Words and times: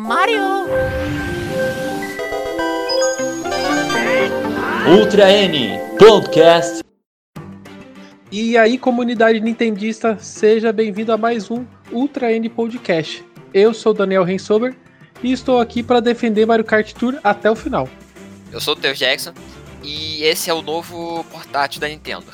Mario! 0.00 0.38
Ultra 4.96 5.28
N 5.32 5.76
Podcast. 5.98 6.84
E 8.30 8.56
aí, 8.56 8.78
comunidade 8.78 9.40
nintendista, 9.40 10.16
seja 10.20 10.72
bem-vindo 10.72 11.10
a 11.10 11.16
mais 11.16 11.50
um 11.50 11.66
Ultra 11.90 12.32
N 12.32 12.48
Podcast. 12.48 13.24
Eu 13.52 13.74
sou 13.74 13.92
Daniel 13.92 14.22
Rensober 14.22 14.76
e 15.20 15.32
estou 15.32 15.58
aqui 15.58 15.82
para 15.82 15.98
defender 15.98 16.46
Mario 16.46 16.64
Kart 16.64 16.92
Tour 16.92 17.18
até 17.24 17.50
o 17.50 17.56
final. 17.56 17.88
Eu 18.52 18.60
sou 18.60 18.74
o 18.74 18.76
Theo 18.76 18.94
Jackson 18.94 19.32
e 19.82 20.22
esse 20.22 20.48
é 20.48 20.54
o 20.54 20.62
novo 20.62 21.24
portátil 21.24 21.80
da 21.80 21.88
Nintendo. 21.88 22.26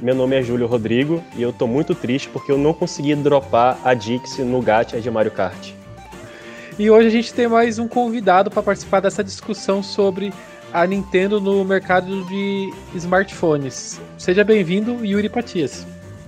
Meu 0.00 0.14
nome 0.14 0.38
é 0.38 0.42
Júlio 0.42 0.68
Rodrigo 0.68 1.20
e 1.36 1.42
eu 1.42 1.52
tô 1.52 1.66
muito 1.66 1.96
triste 1.96 2.28
porque 2.28 2.52
eu 2.52 2.58
não 2.58 2.72
consegui 2.72 3.16
dropar 3.16 3.76
a 3.82 3.92
Dixie 3.92 4.44
no 4.44 4.62
gacha 4.62 5.00
de 5.00 5.10
Mario 5.10 5.32
Kart. 5.32 5.73
E 6.76 6.90
hoje 6.90 7.06
a 7.06 7.10
gente 7.10 7.32
tem 7.32 7.46
mais 7.46 7.78
um 7.78 7.86
convidado 7.86 8.50
para 8.50 8.60
participar 8.60 8.98
dessa 8.98 9.22
discussão 9.22 9.80
sobre 9.80 10.32
a 10.72 10.84
Nintendo 10.84 11.40
no 11.40 11.64
mercado 11.64 12.24
de 12.24 12.74
smartphones. 12.96 14.00
Seja 14.18 14.42
bem-vindo, 14.42 15.04
Yuri 15.04 15.28
Patias. 15.28 15.86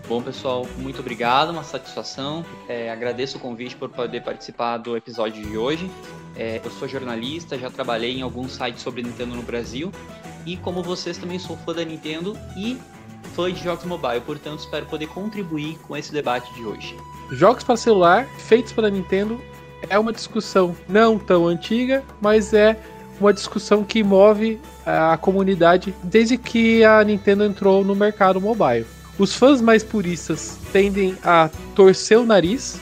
Bom, 0.09 0.23
pessoal, 0.23 0.65
muito 0.79 1.01
obrigado, 1.01 1.51
uma 1.51 1.65
satisfação. 1.65 2.45
É, 2.69 2.93
agradeço 2.93 3.39
o 3.39 3.41
convite 3.41 3.75
por 3.75 3.89
poder 3.89 4.23
participar 4.23 4.77
do 4.77 4.97
episódio 4.97 5.45
de 5.45 5.59
hoje. 5.59 5.91
É, 6.37 6.61
eu 6.65 6.71
sou 6.71 6.87
jornalista, 6.87 7.59
já 7.59 7.69
trabalhei 7.69 8.17
em 8.17 8.23
alguns 8.23 8.53
sites 8.53 8.83
sobre 8.83 9.03
Nintendo 9.03 9.35
no 9.35 9.43
Brasil. 9.43 9.91
E 10.47 10.57
como 10.57 10.81
vocês, 10.81 11.19
também 11.19 11.41
sou 11.41 11.57
fã 11.57 11.75
da 11.75 11.85
Nintendo 11.85 12.39
e 12.57 12.79
fã 13.35 13.53
de 13.53 13.65
jogos 13.65 13.85
mobile, 13.85 14.21
portanto, 14.21 14.61
espero 14.61 14.87
poder 14.87 15.09
contribuir 15.09 15.77
com 15.79 15.97
esse 15.97 16.13
debate 16.13 16.55
de 16.55 16.65
hoje. 16.65 16.97
Jogos 17.33 17.65
para 17.65 17.77
celular 17.77 18.29
feitos 18.39 18.73
pela 18.73 18.89
Nintendo 18.89 19.41
é 19.89 19.99
uma 19.99 20.13
discussão 20.13 20.77
não 20.89 21.19
tão 21.19 21.47
antiga, 21.47 22.03
mas 22.21 22.53
é 22.53 22.77
uma 23.21 23.33
discussão 23.33 23.83
que 23.83 24.03
move 24.03 24.61
a 24.85 25.17
comunidade 25.17 25.95
desde 26.03 26.37
que 26.37 26.85
a 26.85 27.03
Nintendo 27.03 27.45
entrou 27.45 27.85
no 27.85 27.95
mercado 27.95 28.41
mobile. 28.41 28.87
Os 29.19 29.35
fãs 29.35 29.61
mais 29.61 29.83
puristas 29.83 30.59
tendem 30.73 31.17
a 31.25 31.49
torcer 31.75 32.19
o 32.19 32.27
nariz 32.27 32.79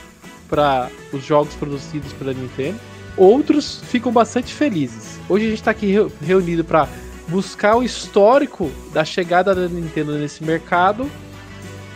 para 0.49 0.89
os 1.13 1.23
jogos 1.23 1.55
produzidos 1.55 2.11
pela 2.13 2.33
Nintendo. 2.33 2.79
Outros 3.17 3.81
ficam 3.85 4.11
bastante 4.11 4.53
felizes. 4.53 5.17
Hoje 5.29 5.45
a 5.45 5.49
gente 5.49 5.59
está 5.59 5.71
aqui 5.71 5.95
reunido 6.21 6.63
para 6.63 6.89
buscar 7.29 7.77
o 7.77 7.83
histórico 7.83 8.69
da 8.93 9.05
chegada 9.05 9.55
da 9.55 9.67
Nintendo 9.67 10.17
nesse 10.17 10.43
mercado, 10.43 11.09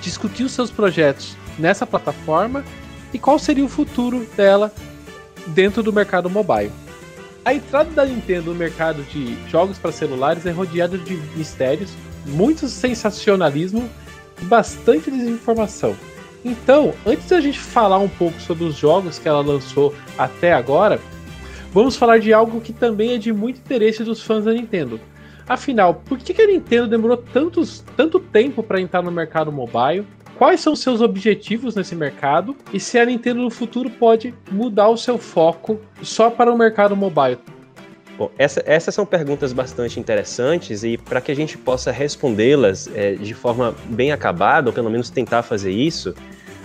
discutir 0.01 0.43
os 0.43 0.53
seus 0.53 0.71
projetos 0.71 1.35
nessa 1.57 1.85
plataforma 1.85 2.63
e 3.13 3.19
qual 3.19 3.37
seria 3.37 3.65
o 3.65 3.69
futuro 3.69 4.25
dela 4.37 4.73
dentro 5.47 5.81
do 5.83 5.93
mercado 5.93 6.29
mobile. 6.29 6.71
A 7.45 7.53
entrada 7.53 7.89
da 7.91 8.05
Nintendo 8.05 8.51
no 8.51 8.55
mercado 8.55 9.01
de 9.03 9.37
jogos 9.49 9.77
para 9.77 9.91
celulares 9.91 10.45
é 10.45 10.51
rodeada 10.51 10.97
de 10.97 11.15
mistérios, 11.35 11.91
muito 12.25 12.67
sensacionalismo 12.67 13.89
e 14.41 14.45
bastante 14.45 15.09
desinformação. 15.09 15.95
Então, 16.43 16.93
antes 17.05 17.27
da 17.27 17.41
gente 17.41 17.59
falar 17.59 17.97
um 17.97 18.07
pouco 18.07 18.39
sobre 18.39 18.63
os 18.63 18.75
jogos 18.75 19.19
que 19.19 19.27
ela 19.27 19.41
lançou 19.41 19.93
até 20.17 20.53
agora, 20.53 20.99
vamos 21.73 21.95
falar 21.95 22.19
de 22.19 22.31
algo 22.31 22.61
que 22.61 22.71
também 22.71 23.13
é 23.13 23.17
de 23.17 23.33
muito 23.33 23.57
interesse 23.57 24.03
dos 24.03 24.21
fãs 24.21 24.45
da 24.45 24.53
Nintendo. 24.53 24.99
Afinal, 25.47 25.95
por 25.95 26.17
que 26.19 26.39
a 26.39 26.45
Nintendo 26.47 26.87
demorou 26.87 27.17
tantos, 27.17 27.83
tanto 27.97 28.19
tempo 28.19 28.61
para 28.61 28.79
entrar 28.79 29.01
no 29.01 29.11
mercado 29.11 29.51
mobile? 29.51 30.05
Quais 30.39 30.61
são 30.61 30.73
seus 30.73 31.01
objetivos 31.01 31.75
nesse 31.75 31.93
mercado 31.93 32.55
e 32.71 32.79
se 32.79 32.97
a 32.97 33.05
Nintendo 33.05 33.41
no 33.41 33.49
futuro 33.49 33.89
pode 33.89 34.33
mudar 34.49 34.87
o 34.87 34.95
seu 34.95 35.17
foco 35.17 35.81
só 36.01 36.29
para 36.29 36.49
o 36.49 36.57
mercado 36.57 36.95
mobile. 36.95 37.37
Bom, 38.17 38.31
essa, 38.37 38.63
essas 38.65 38.95
são 38.95 39.05
perguntas 39.05 39.51
bastante 39.51 39.99
interessantes 39.99 40.81
e 40.81 40.97
para 40.97 41.19
que 41.19 41.29
a 41.29 41.35
gente 41.35 41.57
possa 41.57 41.91
respondê-las 41.91 42.89
é, 42.95 43.15
de 43.15 43.33
forma 43.33 43.75
bem 43.89 44.13
acabada, 44.13 44.69
ou 44.69 44.73
pelo 44.73 44.89
menos 44.89 45.09
tentar 45.09 45.43
fazer 45.43 45.71
isso, 45.71 46.15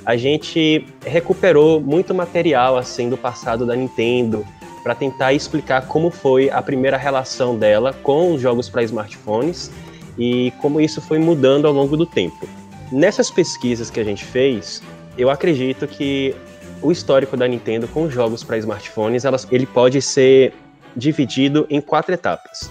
a 0.07 0.17
gente 0.17 0.87
recuperou 1.05 1.81
muito 1.81 2.15
material 2.15 2.77
assim 2.77 3.09
do 3.09 3.17
passado 3.17 3.67
da 3.67 3.75
Nintendo 3.75 4.47
para 4.85 4.95
tentar 4.95 5.33
explicar 5.33 5.89
como 5.89 6.13
foi 6.13 6.49
a 6.49 6.63
primeira 6.63 6.97
relação 6.97 7.59
dela 7.59 7.93
com 7.93 8.35
os 8.35 8.41
jogos 8.41 8.69
para 8.69 8.85
smartphones 8.85 9.69
e 10.17 10.53
como 10.61 10.81
isso 10.81 11.01
foi 11.01 11.19
mudando 11.19 11.67
ao 11.67 11.73
longo 11.73 11.97
do 11.97 12.07
tempo. 12.07 12.47
Nessas 12.95 13.29
pesquisas 13.29 13.91
que 13.91 13.99
a 13.99 14.05
gente 14.05 14.25
fez, 14.25 14.81
eu 15.19 15.29
acredito 15.29 15.85
que 15.85 16.33
o 16.81 16.93
histórico 16.93 17.37
da 17.37 17.49
Nintendo 17.49 17.89
com 17.89 18.09
jogos 18.09 18.45
para 18.45 18.57
smartphones, 18.57 19.25
elas, 19.25 19.49
ele 19.51 19.67
pode 19.67 20.01
ser 20.01 20.55
dividido 20.95 21.67
em 21.69 21.81
quatro 21.81 22.15
etapas. 22.15 22.71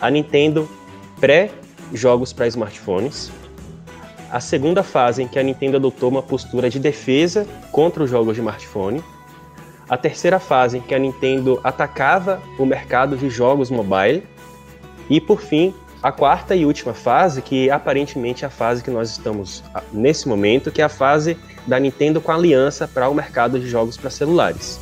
A 0.00 0.10
Nintendo 0.10 0.68
pré-jogos 1.20 2.32
para 2.32 2.48
smartphones, 2.48 3.30
a 4.32 4.40
segunda 4.40 4.82
fase 4.82 5.22
em 5.22 5.28
que 5.28 5.38
a 5.38 5.42
Nintendo 5.44 5.76
adotou 5.76 6.08
uma 6.08 6.22
postura 6.22 6.68
de 6.68 6.80
defesa 6.80 7.46
contra 7.70 8.02
os 8.02 8.10
jogos 8.10 8.34
de 8.34 8.40
smartphone, 8.40 9.04
a 9.88 9.96
terceira 9.96 10.40
fase 10.40 10.78
em 10.78 10.80
que 10.80 10.96
a 10.96 10.98
Nintendo 10.98 11.60
atacava 11.62 12.42
o 12.58 12.66
mercado 12.66 13.16
de 13.16 13.30
jogos 13.30 13.70
mobile. 13.70 14.24
E, 15.08 15.20
por 15.20 15.40
fim, 15.40 15.72
a 16.02 16.10
quarta 16.10 16.56
e 16.56 16.64
última 16.64 16.94
fase, 16.94 17.42
que 17.42 17.70
aparentemente 17.70 18.44
é 18.44 18.48
a 18.48 18.50
fase 18.50 18.82
que 18.82 18.90
nós 18.90 19.10
estamos 19.10 19.62
nesse 19.92 20.26
momento, 20.28 20.70
que 20.70 20.80
é 20.80 20.84
a 20.84 20.88
fase 20.88 21.36
da 21.66 21.78
Nintendo 21.78 22.20
com 22.20 22.32
aliança 22.32 22.88
para 22.88 23.08
o 23.08 23.14
mercado 23.14 23.60
de 23.60 23.68
jogos 23.68 23.96
para 23.96 24.08
celulares. 24.08 24.80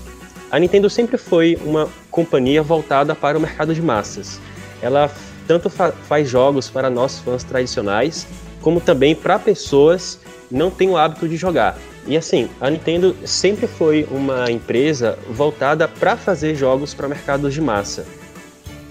A 0.50 0.58
Nintendo 0.58 0.88
sempre 0.88 1.18
foi 1.18 1.58
uma 1.64 1.88
companhia 2.10 2.62
voltada 2.62 3.14
para 3.14 3.36
o 3.36 3.40
mercado 3.40 3.74
de 3.74 3.82
massas. 3.82 4.40
Ela 4.80 5.10
tanto 5.46 5.68
fa 5.68 5.90
faz 5.90 6.28
jogos 6.28 6.70
para 6.70 6.88
nós 6.88 7.18
fãs 7.18 7.42
tradicionais, 7.42 8.26
como 8.62 8.80
também 8.80 9.14
para 9.14 9.38
pessoas 9.38 10.20
que 10.48 10.54
não 10.54 10.70
têm 10.70 10.88
o 10.88 10.96
hábito 10.96 11.28
de 11.28 11.36
jogar. 11.36 11.76
E 12.06 12.16
assim, 12.16 12.48
a 12.60 12.70
Nintendo 12.70 13.14
sempre 13.24 13.66
foi 13.66 14.06
uma 14.10 14.50
empresa 14.50 15.18
voltada 15.28 15.88
para 15.88 16.16
fazer 16.16 16.54
jogos 16.54 16.94
para 16.94 17.08
mercados 17.08 17.52
de 17.52 17.60
massa. 17.60 18.06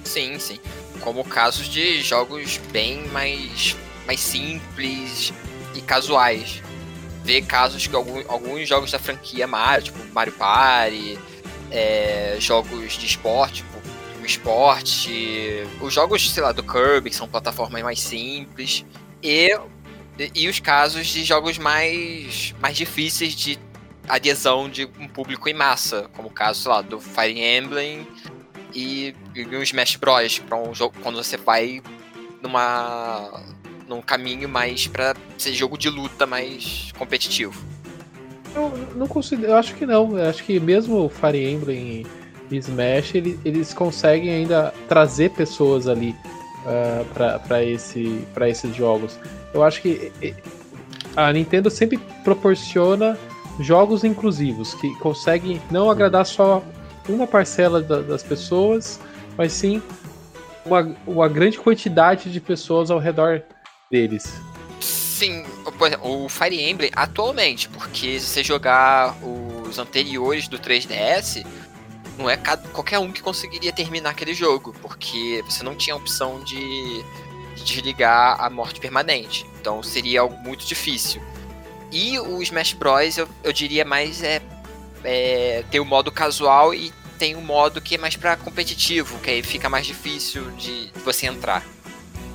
Sim, 0.03 0.37
sim 0.37 0.59
como 1.07 1.23
casos 1.23 1.69
de 1.69 2.01
jogos 2.01 2.59
bem 2.69 3.07
mais, 3.07 3.77
mais 4.05 4.19
simples 4.19 5.31
e 5.73 5.81
casuais. 5.81 6.61
Ver 7.23 7.43
casos 7.43 7.87
que 7.87 7.95
algum, 7.95 8.21
alguns 8.27 8.67
jogos 8.67 8.91
da 8.91 8.99
franquia 8.99 9.47
Mario, 9.47 9.85
tipo 9.85 9.99
Mario 10.13 10.33
Party, 10.33 11.17
é, 11.71 12.35
jogos 12.41 12.97
de 12.97 13.05
esporte, 13.05 13.63
tipo 13.63 13.77
o 14.21 14.25
esporte, 14.25 15.65
os 15.79 15.93
jogos, 15.93 16.29
sei 16.29 16.43
lá, 16.43 16.51
do 16.51 16.61
Kirby, 16.61 17.09
que 17.09 17.15
são 17.15 17.29
plataformas 17.29 17.81
mais 17.81 18.01
simples, 18.01 18.83
e, 19.23 19.57
e 20.35 20.49
os 20.49 20.59
casos 20.59 21.07
de 21.07 21.23
jogos 21.23 21.57
mais, 21.57 22.53
mais 22.59 22.75
difíceis 22.75 23.33
de 23.33 23.57
adesão 24.09 24.69
de 24.69 24.83
um 24.99 25.07
público 25.07 25.47
em 25.47 25.53
massa, 25.53 26.09
como 26.11 26.27
o 26.27 26.31
caso, 26.31 26.63
sei 26.63 26.71
lá, 26.71 26.81
do 26.81 26.99
Fire 26.99 27.39
Emblem 27.39 28.05
e, 28.73 29.15
e 29.35 29.45
um 29.45 29.61
Smash 29.61 29.95
Bros. 29.95 30.39
para 30.39 30.57
um 30.57 30.73
jogo 30.73 30.95
quando 31.01 31.15
você 31.15 31.37
vai 31.37 31.81
numa 32.41 33.41
num 33.87 34.01
caminho 34.01 34.49
mais 34.49 34.85
para 34.85 35.15
ser 35.37 35.53
jogo 35.53 35.77
de 35.77 35.89
luta 35.89 36.25
mais 36.25 36.91
competitivo. 36.97 37.59
Eu 38.53 38.71
não 38.95 39.07
consigo, 39.07 39.45
eu 39.45 39.55
acho 39.55 39.75
que 39.75 39.85
não. 39.85 40.17
Eu 40.17 40.29
acho 40.29 40.43
que 40.43 40.59
mesmo 40.59 41.09
Fire 41.09 41.51
Emblem 41.51 42.05
e 42.51 42.57
Smash, 42.57 43.15
ele, 43.15 43.39
eles 43.45 43.73
conseguem 43.73 44.29
ainda 44.29 44.73
trazer 44.87 45.31
pessoas 45.31 45.87
ali 45.87 46.15
uh, 46.65 47.39
para 47.47 47.63
esse, 47.63 48.25
esses 48.47 48.75
jogos. 48.75 49.17
Eu 49.53 49.63
acho 49.63 49.81
que 49.81 50.11
a 51.15 51.31
Nintendo 51.31 51.69
sempre 51.69 51.99
proporciona 52.23 53.17
jogos 53.59 54.03
inclusivos 54.03 54.73
que 54.75 54.93
conseguem 54.99 55.61
não 55.71 55.89
agradar 55.89 56.25
só 56.25 56.63
uma 57.07 57.27
parcela 57.27 57.81
da, 57.81 58.01
das 58.01 58.23
pessoas, 58.23 58.99
mas 59.37 59.53
sim 59.53 59.81
uma, 60.65 60.95
uma 61.05 61.27
grande 61.27 61.57
quantidade 61.57 62.31
de 62.31 62.39
pessoas 62.39 62.91
ao 62.91 62.99
redor 62.99 63.41
deles. 63.89 64.33
Sim, 64.79 65.45
o 66.03 66.29
Fire 66.29 66.61
Emblem 66.61 66.91
atualmente, 66.95 67.67
porque 67.69 68.19
se 68.19 68.27
você 68.27 68.43
jogar 68.43 69.15
os 69.23 69.79
anteriores 69.79 70.47
do 70.47 70.59
3DS, 70.59 71.43
não 72.17 72.29
é 72.29 72.37
qualquer 72.71 72.99
um 72.99 73.11
que 73.11 73.21
conseguiria 73.21 73.71
terminar 73.71 74.11
aquele 74.11 74.33
jogo, 74.33 74.75
porque 74.81 75.43
você 75.47 75.63
não 75.63 75.75
tinha 75.75 75.93
a 75.93 75.97
opção 75.97 76.43
de, 76.43 77.03
de 77.55 77.63
desligar 77.63 78.39
a 78.39 78.49
morte 78.49 78.79
permanente. 78.79 79.45
Então 79.59 79.81
seria 79.81 80.21
algo 80.21 80.37
muito 80.37 80.65
difícil. 80.65 81.21
E 81.91 82.19
o 82.19 82.41
Smash 82.41 82.73
Bros, 82.73 83.17
eu, 83.17 83.27
eu 83.43 83.53
diria 83.53 83.85
mais 83.85 84.21
é 84.21 84.39
é, 85.03 85.63
tem 85.69 85.79
o 85.79 85.85
modo 85.85 86.11
casual 86.11 86.73
e 86.73 86.91
tem 87.17 87.35
o 87.35 87.41
modo 87.41 87.81
que 87.81 87.95
é 87.95 87.97
mais 87.97 88.15
para 88.15 88.35
competitivo, 88.35 89.19
que 89.19 89.29
aí 89.29 89.43
fica 89.43 89.69
mais 89.69 89.85
difícil 89.85 90.51
de 90.51 90.89
você 91.03 91.25
entrar. 91.25 91.65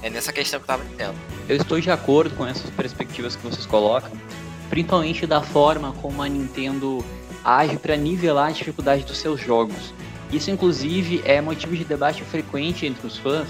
É 0.03 0.11
nessa 0.11 0.33
questão 0.33 0.59
que 0.59 0.65
eu 0.65 0.67
tava 0.67 0.85
entendendo. 0.85 1.15
Eu 1.49 1.57
estou 1.57 1.81
de 1.81 1.91
acordo 1.91 2.35
com 2.35 2.47
essas 2.47 2.69
perspectivas 2.71 3.37
que 3.37 3.43
vocês 3.43 3.65
colocam, 3.67 4.11
principalmente 4.69 5.27
da 5.27 5.41
forma 5.41 5.93
como 6.03 6.23
a 6.23 6.29
Nintendo 6.29 7.05
age 7.45 7.77
para 7.77 7.97
nivelar 7.97 8.49
a 8.49 8.53
dificuldade 8.53 9.05
dos 9.05 9.19
seus 9.19 9.41
jogos. 9.41 9.95
Isso, 10.33 10.51
inclusive, 10.51 11.23
é 11.25 11.41
motivo 11.41 11.77
de 11.77 11.85
debate 11.85 12.23
frequente 12.25 12.87
entre 12.87 13.07
os 13.07 13.19
fãs, 13.19 13.49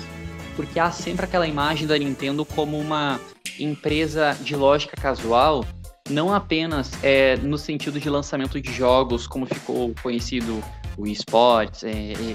porque 0.56 0.79
há 0.79 0.91
sempre 0.91 1.25
aquela 1.25 1.47
imagem 1.47 1.87
da 1.87 1.97
Nintendo 1.97 2.44
como 2.44 2.79
uma 2.79 3.20
empresa 3.58 4.37
de 4.41 4.56
lógica 4.56 4.97
casual, 5.00 5.65
não 6.11 6.33
apenas 6.33 6.93
é, 7.03 7.37
no 7.37 7.57
sentido 7.57 7.99
de 8.01 8.09
lançamento 8.11 8.61
de 8.61 8.73
jogos, 8.73 9.27
como 9.27 9.47
ficou 9.47 9.95
conhecido 10.03 10.63
o 10.97 11.07
esportes 11.07 11.85
é, 11.85 11.93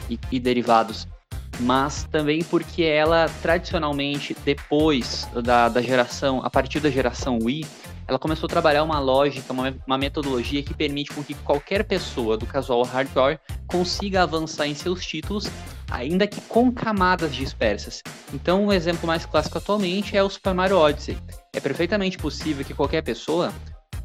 e, 0.10 0.20
e 0.32 0.40
derivados, 0.40 1.08
mas 1.60 2.04
também 2.12 2.44
porque 2.44 2.84
ela 2.84 3.28
tradicionalmente, 3.42 4.36
depois 4.46 5.28
da, 5.44 5.70
da 5.70 5.82
geração, 5.82 6.42
a 6.44 6.50
partir 6.50 6.80
da 6.80 6.90
geração 6.90 7.40
Wii, 7.42 7.66
ela 8.08 8.18
começou 8.18 8.48
a 8.48 8.50
trabalhar 8.50 8.84
uma 8.84 9.00
lógica, 9.00 9.52
uma, 9.52 9.76
uma, 9.86 9.98
metodologia 9.98 10.64
que 10.64 10.74
permite 10.74 11.12
com 11.12 11.22
que 11.22 11.34
qualquer 11.34 11.84
pessoa 11.84 12.38
do 12.38 12.46
casual 12.46 12.84
hardcore 12.84 13.38
consiga 13.68 14.24
avançar 14.24 14.66
em 14.66 14.74
seus 14.74 15.06
títulos, 15.06 15.50
ainda 15.90 16.28
que 16.28 16.42
com 16.42 16.72
camadas 16.72 17.34
dispersas. 17.34 18.02
Então, 18.34 18.64
o 18.64 18.68
um 18.68 18.74
exemplo 18.74 19.08
mais 19.08 19.26
clássico 19.26 19.58
atualmente 19.58 20.16
é 20.16 20.24
o 20.24 20.30
Super 20.30 20.54
Mario 20.54 20.78
Odyssey. 20.78 21.18
É 21.54 21.60
perfeitamente 21.60 22.18
possível 22.18 22.66
que 22.66 22.74
qualquer 22.74 23.02
pessoa 23.02 23.54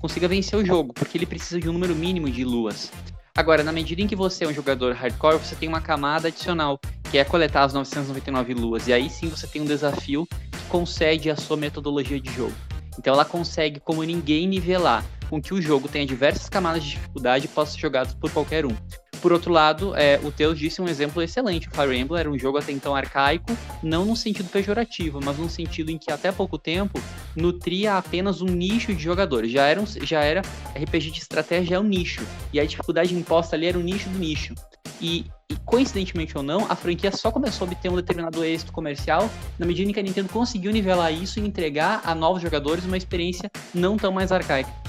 consiga 0.01 0.29
vencer 0.29 0.59
o 0.59 0.65
jogo, 0.65 0.93
porque 0.93 1.17
ele 1.17 1.27
precisa 1.27 1.61
de 1.61 1.69
um 1.69 1.73
número 1.73 1.95
mínimo 1.95 2.31
de 2.31 2.45
luas. 2.45 2.91
Agora, 3.37 3.63
na 3.63 3.73
medida 3.73 4.03
em 4.03 4.07
que 4.07 4.17
você 4.17 4.45
é 4.45 4.49
um 4.49 4.53
jogador 4.53 4.95
hardcore, 4.95 5.39
você 5.39 5.55
tem 5.55 5.69
uma 5.69 5.81
camada 5.81 6.29
adicional, 6.29 6.79
que 7.11 7.19
é 7.19 7.25
coletar 7.25 7.65
as 7.65 7.73
999 7.73 8.55
luas. 8.55 8.89
E 8.89 8.93
aí 8.93 9.09
sim 9.09 9.29
você 9.29 9.47
tem 9.47 9.63
um 9.63 9.65
desafio 9.65 10.27
que 10.27 10.65
concede 10.69 11.31
a 11.31 11.37
sua 11.37 11.57
metodologia 11.57 12.21
de 12.21 12.31
jogo. 12.33 12.55
Então 12.99 13.15
ela 13.15 13.25
consegue, 13.25 13.81
como 13.81 14.03
ninguém, 14.03 14.47
nivelar 14.47 15.05
com 15.31 15.41
que 15.41 15.55
o 15.55 15.63
jogo 15.63 15.89
tenha 15.89 16.05
diversas 16.05 16.47
camadas 16.49 16.85
de 16.85 16.91
dificuldade 16.91 17.47
e 17.47 17.49
possa 17.49 17.73
ser 17.73 17.81
jogado 17.81 18.15
por 18.19 18.31
qualquer 18.31 18.67
um. 18.67 18.77
Por 19.23 19.33
outro 19.33 19.53
lado, 19.53 19.95
é, 19.95 20.19
o 20.25 20.33
Teus 20.33 20.59
disse 20.59 20.83
um 20.83 20.89
exemplo 20.89 21.23
excelente. 21.23 21.69
O 21.69 21.71
Fire 21.71 21.97
Emblem 21.97 22.19
era 22.19 22.29
um 22.29 22.37
jogo 22.37 22.59
até 22.59 22.73
então 22.73 22.95
arcaico, 22.95 23.57
não 23.81 24.05
no 24.05 24.17
sentido 24.17 24.49
pejorativo, 24.49 25.21
mas 25.25 25.39
no 25.39 25.49
sentido 25.49 25.91
em 25.91 25.97
que 25.97 26.11
até 26.11 26.33
pouco 26.33 26.59
tempo 26.59 27.01
nutria 27.37 27.97
apenas 27.97 28.43
um 28.43 28.47
nicho 28.47 28.93
de 28.93 29.01
jogadores. 29.01 29.53
Já 29.53 29.65
era, 29.67 29.81
um, 29.81 29.87
já 29.87 30.25
era 30.25 30.43
RPG 30.75 31.13
de 31.13 31.21
estratégia 31.21 31.77
é 31.77 31.79
um 31.79 31.85
nicho, 31.85 32.27
e 32.53 32.59
a 32.59 32.67
dificuldade 32.67 33.15
imposta 33.15 33.55
ali 33.55 33.67
era 33.67 33.79
o 33.79 33.83
nicho 33.83 34.09
do 34.11 34.19
nicho. 34.19 34.55
E, 35.01 35.27
e, 35.49 35.57
coincidentemente 35.65 36.37
ou 36.37 36.43
não, 36.43 36.67
a 36.69 36.75
franquia 36.75 37.13
só 37.13 37.31
começou 37.31 37.67
a 37.67 37.71
obter 37.71 37.91
um 37.91 37.97
determinado 37.97 38.45
êxito 38.45 38.73
comercial 38.73 39.31
na 39.57 39.65
medida 39.65 39.89
em 39.89 39.95
que 39.95 40.01
a 40.01 40.03
Nintendo 40.03 40.29
conseguiu 40.31 40.73
nivelar 40.73 41.13
isso 41.13 41.39
e 41.39 41.47
entregar 41.47 42.03
a 42.05 42.13
novos 42.13 42.43
jogadores 42.43 42.85
uma 42.85 42.97
experiência 42.97 43.49
não 43.73 43.97
tão 43.97 44.11
mais 44.11 44.33
arcaica. 44.33 44.82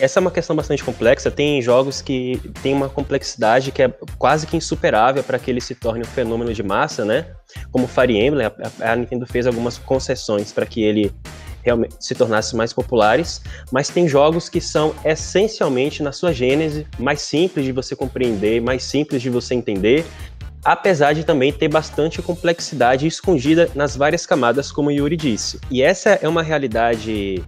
Essa 0.00 0.18
é 0.18 0.20
uma 0.20 0.30
questão 0.30 0.54
bastante 0.54 0.84
complexa. 0.84 1.30
Tem 1.30 1.60
jogos 1.60 2.00
que 2.00 2.40
tem 2.62 2.74
uma 2.74 2.88
complexidade 2.88 3.72
que 3.72 3.82
é 3.82 3.92
quase 4.18 4.46
que 4.46 4.56
insuperável 4.56 5.22
para 5.22 5.38
que 5.38 5.50
ele 5.50 5.60
se 5.60 5.74
torne 5.74 6.02
um 6.02 6.06
fenômeno 6.06 6.52
de 6.52 6.62
massa, 6.62 7.04
né? 7.04 7.26
Como 7.70 7.86
Fire 7.86 8.16
Emblem, 8.16 8.46
a, 8.46 8.92
a 8.92 8.96
Nintendo 8.96 9.26
fez 9.26 9.46
algumas 9.46 9.78
concessões 9.78 10.52
para 10.52 10.66
que 10.66 10.82
ele 10.82 11.12
realmente 11.62 11.96
se 12.00 12.14
tornasse 12.14 12.56
mais 12.56 12.72
populares, 12.72 13.42
mas 13.70 13.88
tem 13.88 14.08
jogos 14.08 14.48
que 14.48 14.60
são 14.60 14.94
essencialmente 15.04 16.02
na 16.02 16.12
sua 16.12 16.32
gênese 16.32 16.86
mais 16.98 17.20
simples 17.20 17.64
de 17.64 17.72
você 17.72 17.94
compreender, 17.94 18.60
mais 18.60 18.84
simples 18.84 19.20
de 19.20 19.28
você 19.28 19.54
entender, 19.54 20.04
apesar 20.64 21.12
de 21.12 21.24
também 21.24 21.52
ter 21.52 21.68
bastante 21.68 22.22
complexidade 22.22 23.06
escondida 23.06 23.70
nas 23.74 23.96
várias 23.96 24.24
camadas, 24.24 24.72
como 24.72 24.90
Yuri 24.90 25.16
disse. 25.16 25.60
E 25.70 25.82
essa 25.82 26.10
é 26.10 26.28
uma 26.28 26.42
realidade 26.42 27.42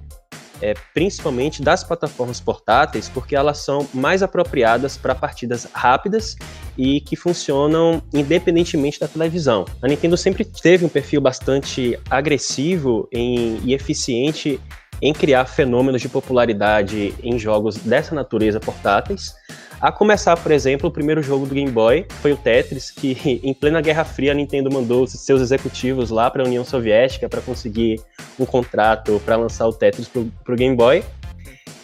é, 0.60 0.74
principalmente 0.94 1.62
das 1.62 1.82
plataformas 1.84 2.40
portáteis, 2.40 3.08
porque 3.08 3.34
elas 3.34 3.58
são 3.58 3.88
mais 3.92 4.22
apropriadas 4.22 4.96
para 4.96 5.14
partidas 5.14 5.68
rápidas 5.72 6.36
e 6.76 7.00
que 7.00 7.16
funcionam 7.16 8.02
independentemente 8.12 8.98
da 9.00 9.08
televisão. 9.08 9.64
A 9.82 9.88
Nintendo 9.88 10.16
sempre 10.16 10.44
teve 10.44 10.84
um 10.84 10.88
perfil 10.88 11.20
bastante 11.20 11.98
agressivo 12.08 13.08
em, 13.12 13.60
e 13.64 13.74
eficiente 13.74 14.60
em 15.00 15.12
criar 15.12 15.44
fenômenos 15.46 16.00
de 16.00 16.08
popularidade 16.08 17.14
em 17.22 17.38
jogos 17.38 17.76
dessa 17.76 18.14
natureza 18.14 18.60
portáteis. 18.60 19.34
A 19.80 19.90
começar, 19.90 20.36
por 20.36 20.52
exemplo, 20.52 20.90
o 20.90 20.92
primeiro 20.92 21.22
jogo 21.22 21.46
do 21.46 21.54
Game 21.54 21.70
Boy 21.70 22.04
foi 22.20 22.32
o 22.32 22.36
Tetris, 22.36 22.90
que 22.90 23.40
em 23.42 23.54
plena 23.54 23.80
Guerra 23.80 24.04
Fria 24.04 24.32
a 24.32 24.34
Nintendo 24.34 24.70
mandou 24.70 25.06
seus 25.06 25.40
executivos 25.40 26.10
lá 26.10 26.30
para 26.30 26.42
a 26.42 26.46
União 26.46 26.64
Soviética 26.64 27.28
para 27.30 27.40
conseguir 27.40 27.98
um 28.38 28.44
contrato 28.44 29.20
para 29.24 29.36
lançar 29.36 29.66
o 29.66 29.72
Tetris 29.72 30.06
para 30.06 30.54
o 30.54 30.56
Game 30.56 30.76
Boy. 30.76 31.02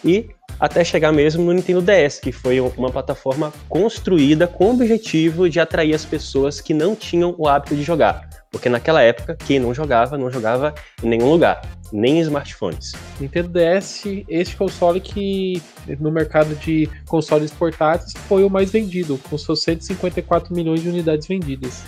E 0.05 0.29
até 0.59 0.83
chegar 0.83 1.11
mesmo 1.11 1.43
no 1.43 1.53
Nintendo 1.53 1.81
DS, 1.81 2.19
que 2.19 2.31
foi 2.31 2.59
uma 2.59 2.91
plataforma 2.91 3.51
construída 3.67 4.47
com 4.47 4.65
o 4.65 4.73
objetivo 4.73 5.49
de 5.49 5.59
atrair 5.59 5.95
as 5.95 6.05
pessoas 6.05 6.61
que 6.61 6.73
não 6.73 6.95
tinham 6.95 7.33
o 7.37 7.47
hábito 7.47 7.75
de 7.75 7.83
jogar. 7.83 8.26
Porque 8.51 8.69
naquela 8.69 9.01
época, 9.01 9.35
quem 9.35 9.59
não 9.59 9.73
jogava, 9.73 10.17
não 10.17 10.31
jogava 10.31 10.73
em 11.03 11.07
nenhum 11.07 11.29
lugar, 11.29 11.61
nem 11.91 12.17
em 12.17 12.21
smartphones. 12.21 12.93
Nintendo 13.19 13.49
DS, 13.49 14.03
este 14.27 14.55
console 14.55 14.99
que 15.01 15.61
no 15.99 16.11
mercado 16.11 16.55
de 16.55 16.89
consoles 17.07 17.51
portáteis 17.51 18.13
foi 18.27 18.43
o 18.43 18.49
mais 18.49 18.71
vendido, 18.71 19.19
com 19.29 19.37
seus 19.37 19.61
154 19.63 20.53
milhões 20.55 20.81
de 20.81 20.89
unidades 20.89 21.27
vendidas. 21.27 21.83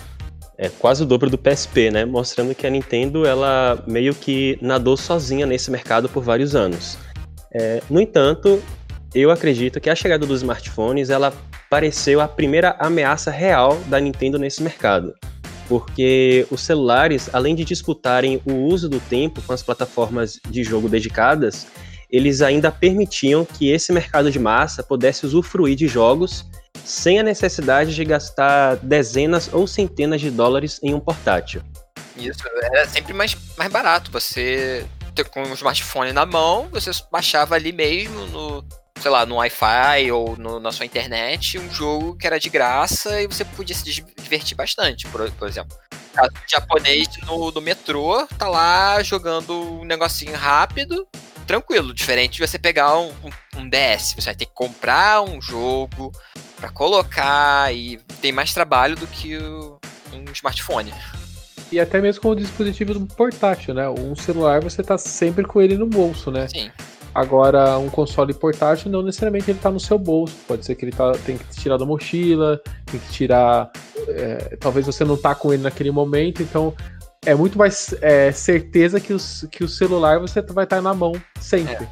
É 0.58 0.68
quase 0.68 1.02
o 1.02 1.06
dobro 1.06 1.30
do 1.30 1.38
PSP, 1.38 1.90
né? 1.90 2.04
Mostrando 2.04 2.54
que 2.54 2.66
a 2.66 2.70
Nintendo 2.70 3.26
ela 3.26 3.82
meio 3.86 4.14
que 4.14 4.58
nadou 4.60 4.94
sozinha 4.96 5.46
nesse 5.46 5.70
mercado 5.70 6.08
por 6.08 6.22
vários 6.22 6.54
anos. 6.54 6.98
É, 7.52 7.82
no 7.88 7.98
entanto, 7.98 8.62
eu 9.14 9.30
acredito 9.30 9.80
que 9.80 9.88
a 9.88 9.94
chegada 9.94 10.26
dos 10.26 10.42
smartphones 10.42 11.08
ela 11.08 11.32
pareceu 11.70 12.20
a 12.20 12.28
primeira 12.28 12.76
ameaça 12.78 13.30
real 13.30 13.80
da 13.86 13.98
Nintendo 13.98 14.38
nesse 14.38 14.62
mercado 14.62 15.14
porque 15.70 16.44
os 16.50 16.62
celulares, 16.62 17.30
além 17.32 17.54
de 17.54 17.64
disputarem 17.64 18.42
o 18.44 18.54
uso 18.54 18.88
do 18.88 18.98
tempo 18.98 19.40
com 19.40 19.52
as 19.52 19.62
plataformas 19.62 20.40
de 20.50 20.64
jogo 20.64 20.88
dedicadas, 20.88 21.68
eles 22.10 22.42
ainda 22.42 22.72
permitiam 22.72 23.44
que 23.44 23.70
esse 23.70 23.92
mercado 23.92 24.32
de 24.32 24.38
massa 24.40 24.82
pudesse 24.82 25.24
usufruir 25.24 25.76
de 25.76 25.86
jogos 25.86 26.44
sem 26.84 27.20
a 27.20 27.22
necessidade 27.22 27.94
de 27.94 28.04
gastar 28.04 28.78
dezenas 28.78 29.48
ou 29.52 29.64
centenas 29.64 30.20
de 30.20 30.28
dólares 30.28 30.80
em 30.82 30.92
um 30.92 30.98
portátil. 30.98 31.62
Isso, 32.16 32.42
era 32.64 32.88
sempre 32.88 33.12
mais, 33.12 33.36
mais 33.56 33.70
barato. 33.70 34.10
Você 34.10 34.84
ter 35.14 35.28
com 35.28 35.40
um 35.40 35.54
smartphone 35.54 36.12
na 36.12 36.26
mão, 36.26 36.68
você 36.72 36.90
baixava 37.12 37.54
ali 37.54 37.70
mesmo 37.70 38.26
no, 38.26 38.64
sei 39.00 39.10
lá, 39.10 39.24
no 39.24 39.36
Wi-Fi 39.36 40.12
ou 40.12 40.36
no, 40.36 40.60
na 40.60 40.70
sua 40.70 40.84
internet, 40.84 41.58
um 41.58 41.70
jogo 41.70 42.16
que 42.16 42.26
era 42.26 42.38
de 42.38 42.50
graça 42.50 43.20
e 43.22 43.26
você 43.26 43.44
podia 43.44 43.74
se 43.74 43.84
divertir 43.84 44.56
bastante, 44.56 45.06
por, 45.08 45.30
por 45.32 45.48
exemplo. 45.48 45.76
O 46.18 46.50
japonês 46.50 47.08
no, 47.26 47.50
no 47.50 47.60
metrô 47.60 48.26
tá 48.38 48.48
lá 48.48 49.02
jogando 49.02 49.80
um 49.80 49.84
negocinho 49.84 50.36
rápido, 50.36 51.06
tranquilo, 51.46 51.94
diferente 51.94 52.34
de 52.34 52.46
você 52.46 52.58
pegar 52.58 52.98
um, 52.98 53.10
um, 53.24 53.60
um 53.60 53.68
DS. 53.68 54.14
Você 54.14 54.26
vai 54.26 54.34
ter 54.34 54.46
que 54.46 54.52
comprar 54.52 55.22
um 55.22 55.40
jogo 55.40 56.12
para 56.56 56.68
colocar 56.68 57.74
e 57.74 57.96
tem 58.20 58.32
mais 58.32 58.52
trabalho 58.52 58.96
do 58.96 59.06
que 59.06 59.36
o, 59.36 59.80
um 60.12 60.30
smartphone. 60.32 60.92
E 61.72 61.78
até 61.78 62.00
mesmo 62.00 62.20
com 62.20 62.30
o 62.30 62.36
dispositivo 62.36 63.06
portátil, 63.14 63.72
né? 63.72 63.88
Um 63.88 64.14
celular 64.16 64.60
você 64.60 64.82
tá 64.82 64.98
sempre 64.98 65.44
com 65.44 65.62
ele 65.62 65.78
no 65.78 65.86
bolso, 65.86 66.30
né? 66.30 66.48
Sim. 66.48 66.70
Agora, 67.14 67.76
um 67.78 67.90
console 67.90 68.32
portátil 68.32 68.90
não 68.90 69.02
necessariamente 69.02 69.50
ele 69.50 69.58
está 69.58 69.70
no 69.70 69.80
seu 69.80 69.98
bolso. 69.98 70.36
Pode 70.46 70.64
ser 70.64 70.74
que 70.76 70.84
ele 70.84 70.92
tá, 70.92 71.12
tem 71.12 71.36
que 71.36 71.44
tirar 71.50 71.76
da 71.76 71.84
mochila, 71.84 72.60
tem 72.86 73.00
que 73.00 73.10
tirar. 73.10 73.70
É, 74.08 74.56
talvez 74.60 74.86
você 74.86 75.04
não 75.04 75.16
tá 75.16 75.34
com 75.34 75.52
ele 75.52 75.62
naquele 75.62 75.90
momento, 75.90 76.42
então 76.42 76.74
é 77.24 77.34
muito 77.34 77.58
mais 77.58 77.94
é, 78.00 78.30
certeza 78.32 79.00
que, 79.00 79.12
os, 79.12 79.46
que 79.50 79.64
o 79.64 79.68
celular 79.68 80.18
você 80.20 80.40
vai 80.40 80.64
estar 80.64 80.76
tá 80.76 80.82
na 80.82 80.94
mão 80.94 81.12
sempre. 81.40 81.84
É. 81.84 81.88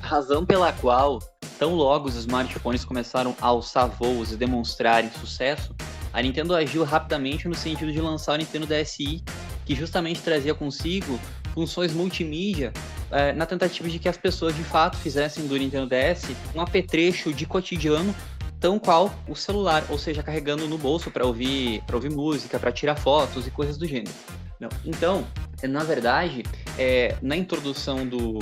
Razão 0.00 0.44
pela 0.44 0.72
qual, 0.72 1.18
tão 1.58 1.74
logo 1.74 2.08
os 2.08 2.16
smartphones 2.16 2.84
começaram 2.84 3.34
a 3.40 3.46
alçar 3.46 3.88
voos 3.88 4.32
e 4.32 4.36
demonstrarem 4.36 5.10
sucesso, 5.10 5.74
a 6.12 6.20
Nintendo 6.20 6.54
agiu 6.54 6.84
rapidamente 6.84 7.48
no 7.48 7.54
sentido 7.54 7.90
de 7.90 8.00
lançar 8.00 8.34
o 8.34 8.36
Nintendo 8.36 8.66
DSi, 8.66 9.24
que 9.64 9.74
justamente 9.74 10.20
trazia 10.20 10.54
consigo 10.54 11.18
funções 11.54 11.92
multimídia 11.92 12.72
é, 13.10 13.32
na 13.32 13.46
tentativa 13.46 13.88
de 13.88 13.98
que 14.00 14.08
as 14.08 14.16
pessoas 14.16 14.54
de 14.56 14.64
fato 14.64 14.96
fizessem 14.98 15.46
do 15.46 15.56
Nintendo 15.56 15.86
DS 15.86 16.34
um 16.54 16.60
apetrecho 16.60 17.32
de 17.32 17.46
cotidiano 17.46 18.14
tão 18.58 18.78
qual 18.78 19.14
o 19.28 19.36
celular, 19.36 19.84
ou 19.88 19.98
seja, 19.98 20.22
carregando 20.22 20.66
no 20.66 20.76
bolso 20.76 21.10
para 21.10 21.24
ouvir, 21.24 21.82
para 21.86 21.96
ouvir 21.96 22.10
música, 22.10 22.58
para 22.58 22.72
tirar 22.72 22.96
fotos 22.96 23.46
e 23.46 23.50
coisas 23.50 23.76
do 23.76 23.86
gênero. 23.86 24.14
Não. 24.58 24.68
Então, 24.84 25.26
na 25.62 25.84
verdade, 25.84 26.42
é, 26.78 27.14
na 27.22 27.36
introdução 27.36 28.06
do 28.06 28.38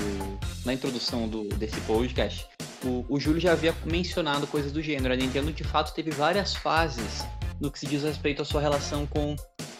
na 0.64 0.72
introdução 0.72 1.28
do 1.28 1.48
desse 1.56 1.80
podcast, 1.82 2.46
o, 2.84 3.04
o 3.08 3.18
Júlio 3.18 3.40
já 3.40 3.52
havia 3.52 3.74
mencionado 3.84 4.46
coisas 4.46 4.72
do 4.72 4.80
gênero. 4.80 5.12
A 5.12 5.16
Nintendo 5.16 5.52
de 5.52 5.64
fato 5.64 5.92
teve 5.92 6.10
várias 6.10 6.54
fases 6.54 7.24
no 7.60 7.70
que 7.70 7.78
se 7.78 7.86
diz 7.86 8.02
respeito 8.02 8.42
à 8.42 8.44
sua 8.44 8.60
relação 8.60 9.06
com 9.06 9.36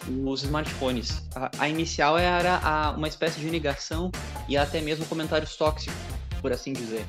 os 0.09 0.43
smartphones. 0.43 1.23
A, 1.35 1.51
a 1.59 1.69
inicial 1.69 2.19
era 2.19 2.59
a, 2.59 2.91
uma 2.91 3.09
espécie 3.09 3.41
de 3.41 3.51
negação 3.51 4.11
e 4.49 4.57
até 4.57 4.81
mesmo 4.81 5.07
comentários 5.07 5.57
tóxicos, 5.57 5.95
por 6.41 6.53
assim 6.53 6.73
dizer. 6.73 7.05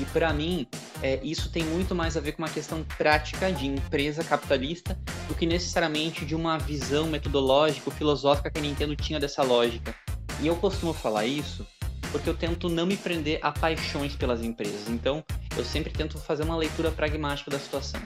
E 0.00 0.04
para 0.06 0.32
mim, 0.32 0.66
é, 1.02 1.20
isso 1.22 1.50
tem 1.50 1.64
muito 1.64 1.94
mais 1.94 2.16
a 2.16 2.20
ver 2.20 2.32
com 2.32 2.42
uma 2.42 2.48
questão 2.48 2.84
prática 2.98 3.52
de 3.52 3.66
empresa 3.66 4.24
capitalista 4.24 4.98
do 5.28 5.34
que 5.34 5.46
necessariamente 5.46 6.24
de 6.24 6.34
uma 6.34 6.58
visão 6.58 7.06
metodológica, 7.06 7.90
filosófica 7.90 8.50
que 8.50 8.58
a 8.58 8.62
Nintendo 8.62 8.96
tinha 8.96 9.20
dessa 9.20 9.42
lógica. 9.42 9.94
E 10.40 10.46
eu 10.46 10.56
costumo 10.56 10.92
falar 10.92 11.24
isso 11.24 11.66
porque 12.10 12.28
eu 12.28 12.36
tento 12.36 12.68
não 12.68 12.86
me 12.86 12.96
prender 12.96 13.38
a 13.42 13.52
paixões 13.52 14.14
pelas 14.16 14.42
empresas. 14.42 14.88
Então, 14.88 15.24
eu 15.56 15.64
sempre 15.64 15.92
tento 15.92 16.18
fazer 16.18 16.44
uma 16.44 16.56
leitura 16.56 16.90
pragmática 16.90 17.50
da 17.50 17.58
situação. 17.58 18.00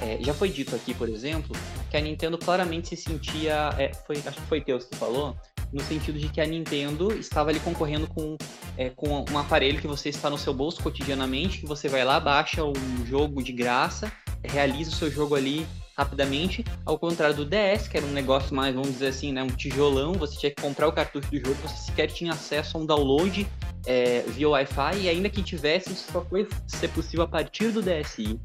É, 0.00 0.18
já 0.20 0.32
foi 0.32 0.48
dito 0.48 0.74
aqui, 0.76 0.94
por 0.94 1.08
exemplo, 1.08 1.56
que 1.90 1.96
a 1.96 2.00
Nintendo 2.00 2.38
claramente 2.38 2.88
se 2.88 2.96
sentia. 2.96 3.74
É, 3.78 3.92
foi, 4.06 4.16
acho 4.16 4.40
que 4.40 4.46
foi 4.46 4.60
Teus 4.60 4.84
que 4.84 4.96
falou, 4.96 5.36
no 5.72 5.82
sentido 5.82 6.18
de 6.18 6.28
que 6.28 6.40
a 6.40 6.46
Nintendo 6.46 7.12
estava 7.12 7.50
ali 7.50 7.60
concorrendo 7.60 8.06
com, 8.06 8.36
é, 8.76 8.90
com 8.90 9.24
um 9.30 9.38
aparelho 9.38 9.80
que 9.80 9.86
você 9.86 10.08
está 10.08 10.30
no 10.30 10.38
seu 10.38 10.54
bolso 10.54 10.82
cotidianamente, 10.82 11.58
que 11.58 11.66
você 11.66 11.88
vai 11.88 12.04
lá, 12.04 12.18
baixa 12.20 12.64
um 12.64 13.06
jogo 13.06 13.42
de 13.42 13.52
graça, 13.52 14.10
realiza 14.42 14.90
o 14.90 14.94
seu 14.94 15.10
jogo 15.10 15.34
ali 15.34 15.66
rapidamente, 15.96 16.64
ao 16.86 16.96
contrário 16.96 17.34
do 17.34 17.44
DS, 17.44 17.88
que 17.88 17.96
era 17.96 18.06
um 18.06 18.12
negócio 18.12 18.54
mais, 18.54 18.72
vamos 18.72 18.92
dizer 18.92 19.08
assim, 19.08 19.32
né, 19.32 19.42
um 19.42 19.48
tijolão, 19.48 20.12
você 20.12 20.38
tinha 20.38 20.50
que 20.50 20.62
comprar 20.62 20.86
o 20.86 20.92
cartucho 20.92 21.28
do 21.28 21.38
jogo, 21.38 21.56
você 21.60 21.86
sequer 21.86 22.06
tinha 22.06 22.32
acesso 22.32 22.76
a 22.76 22.80
um 22.80 22.86
download 22.86 23.44
é, 23.84 24.22
via 24.28 24.48
Wi-Fi, 24.48 24.96
e 25.00 25.08
ainda 25.08 25.28
que 25.28 25.42
tivesse, 25.42 25.92
isso 25.92 26.12
só 26.12 26.24
foi 26.24 26.48
ser 26.68 26.88
possível 26.90 27.24
a 27.24 27.28
partir 27.28 27.72
do 27.72 27.82
DSi. 27.82 28.38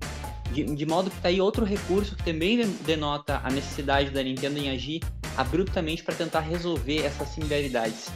De, 0.54 0.64
de 0.64 0.86
modo 0.86 1.10
que 1.10 1.18
está 1.18 1.30
aí 1.30 1.42
outro 1.42 1.66
recurso 1.66 2.16
que 2.16 2.24
também 2.24 2.66
denota 2.86 3.42
a 3.44 3.50
necessidade 3.50 4.12
da 4.12 4.22
Nintendo 4.22 4.60
em 4.60 4.70
agir 4.70 5.02
abruptamente 5.36 6.04
para 6.04 6.14
tentar 6.14 6.42
resolver 6.42 7.00
essas 7.04 7.30
similaridades. 7.30 8.12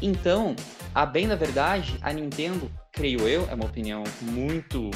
Então, 0.00 0.56
a 0.94 1.06
bem 1.06 1.28
da 1.28 1.36
verdade, 1.36 1.96
a 2.02 2.12
Nintendo, 2.12 2.70
creio 2.92 3.28
eu, 3.28 3.48
é 3.50 3.54
uma 3.54 3.66
opinião 3.66 4.02
muito, 4.20 4.90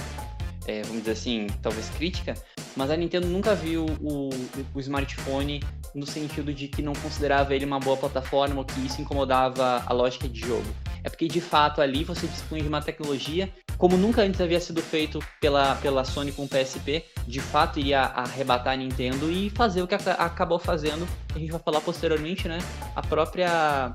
é, 0.66 0.82
vamos 0.82 1.00
dizer 1.00 1.12
assim, 1.12 1.46
talvez 1.62 1.88
crítica, 1.90 2.34
mas 2.76 2.90
a 2.90 2.96
Nintendo 2.96 3.26
nunca 3.28 3.54
viu 3.54 3.86
o, 4.00 4.30
o, 4.75 4.80
smartphone 4.80 5.62
no 5.97 6.07
sentido 6.07 6.53
de 6.53 6.69
que 6.69 6.83
não 6.83 6.93
considerava 6.93 7.55
ele 7.55 7.65
uma 7.65 7.81
boa 7.81 7.97
plataforma 7.97 8.59
ou 8.59 8.65
que 8.65 8.79
isso 8.87 9.00
incomodava 9.00 9.83
a 9.87 9.93
lógica 9.93 10.29
de 10.29 10.41
jogo. 10.41 10.67
É 11.03 11.09
porque 11.09 11.26
de 11.26 11.41
fato 11.41 11.81
ali 11.81 12.05
você 12.05 12.26
dispõe 12.26 12.62
de 12.62 12.69
uma 12.69 12.83
tecnologia 12.83 13.53
como 13.79 13.97
nunca 13.99 14.23
antes 14.23 14.41
havia 14.41 14.59
sido 14.59 14.81
feito 14.81 15.19
pela, 15.41 15.75
pela 15.76 16.03
Sony 16.03 16.33
com 16.33 16.45
o 16.45 16.49
PSP, 16.49 17.05
de 17.26 17.41
fato 17.41 17.79
iria 17.79 18.00
arrebatar 18.00 18.73
a 18.73 18.76
Nintendo 18.76 19.31
e 19.31 19.50
fazer 19.50 19.83
o 19.83 19.87
que 19.87 19.95
acabou 19.95 20.59
fazendo, 20.59 21.07
a 21.35 21.38
gente 21.38 21.50
vai 21.50 21.61
falar 21.61 21.83
posteriormente, 21.83 22.49
né? 22.49 22.59
A 22.95 23.03
própria 23.03 23.95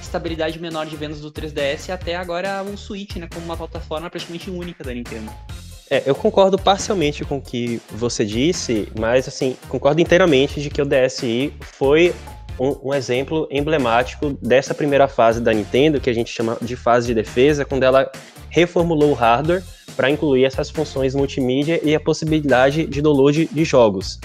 estabilidade 0.00 0.60
menor 0.60 0.86
de 0.86 0.96
vendas 0.96 1.20
do 1.20 1.32
3DS 1.32 1.88
e 1.88 1.92
até 1.92 2.14
agora 2.14 2.62
o 2.62 2.76
Switch, 2.76 3.16
né? 3.16 3.28
Como 3.32 3.44
uma 3.44 3.56
plataforma 3.56 4.08
praticamente 4.08 4.48
única 4.48 4.84
da 4.84 4.94
Nintendo. 4.94 5.32
É, 5.88 6.02
eu 6.04 6.14
concordo 6.14 6.58
parcialmente 6.58 7.24
com 7.24 7.36
o 7.36 7.40
que 7.40 7.80
você 7.92 8.24
disse, 8.24 8.88
mas 8.98 9.28
assim, 9.28 9.56
concordo 9.68 10.00
inteiramente 10.00 10.60
de 10.60 10.68
que 10.68 10.82
o 10.82 10.84
DSi 10.84 11.52
foi 11.60 12.12
um, 12.58 12.88
um, 12.88 12.94
exemplo 12.94 13.46
emblemático 13.50 14.36
dessa 14.42 14.74
primeira 14.74 15.06
fase 15.06 15.40
da 15.40 15.52
Nintendo, 15.52 16.00
que 16.00 16.10
a 16.10 16.12
gente 16.12 16.30
chama 16.30 16.58
de 16.60 16.74
fase 16.74 17.06
de 17.06 17.14
defesa, 17.14 17.64
quando 17.64 17.84
ela 17.84 18.10
reformulou 18.48 19.10
o 19.10 19.14
hardware 19.14 19.62
para 19.96 20.10
incluir 20.10 20.44
essas 20.44 20.70
funções 20.70 21.14
multimídia 21.14 21.80
e 21.82 21.94
a 21.94 22.00
possibilidade 22.00 22.86
de 22.86 23.00
download 23.00 23.46
de 23.46 23.64
jogos. 23.64 24.18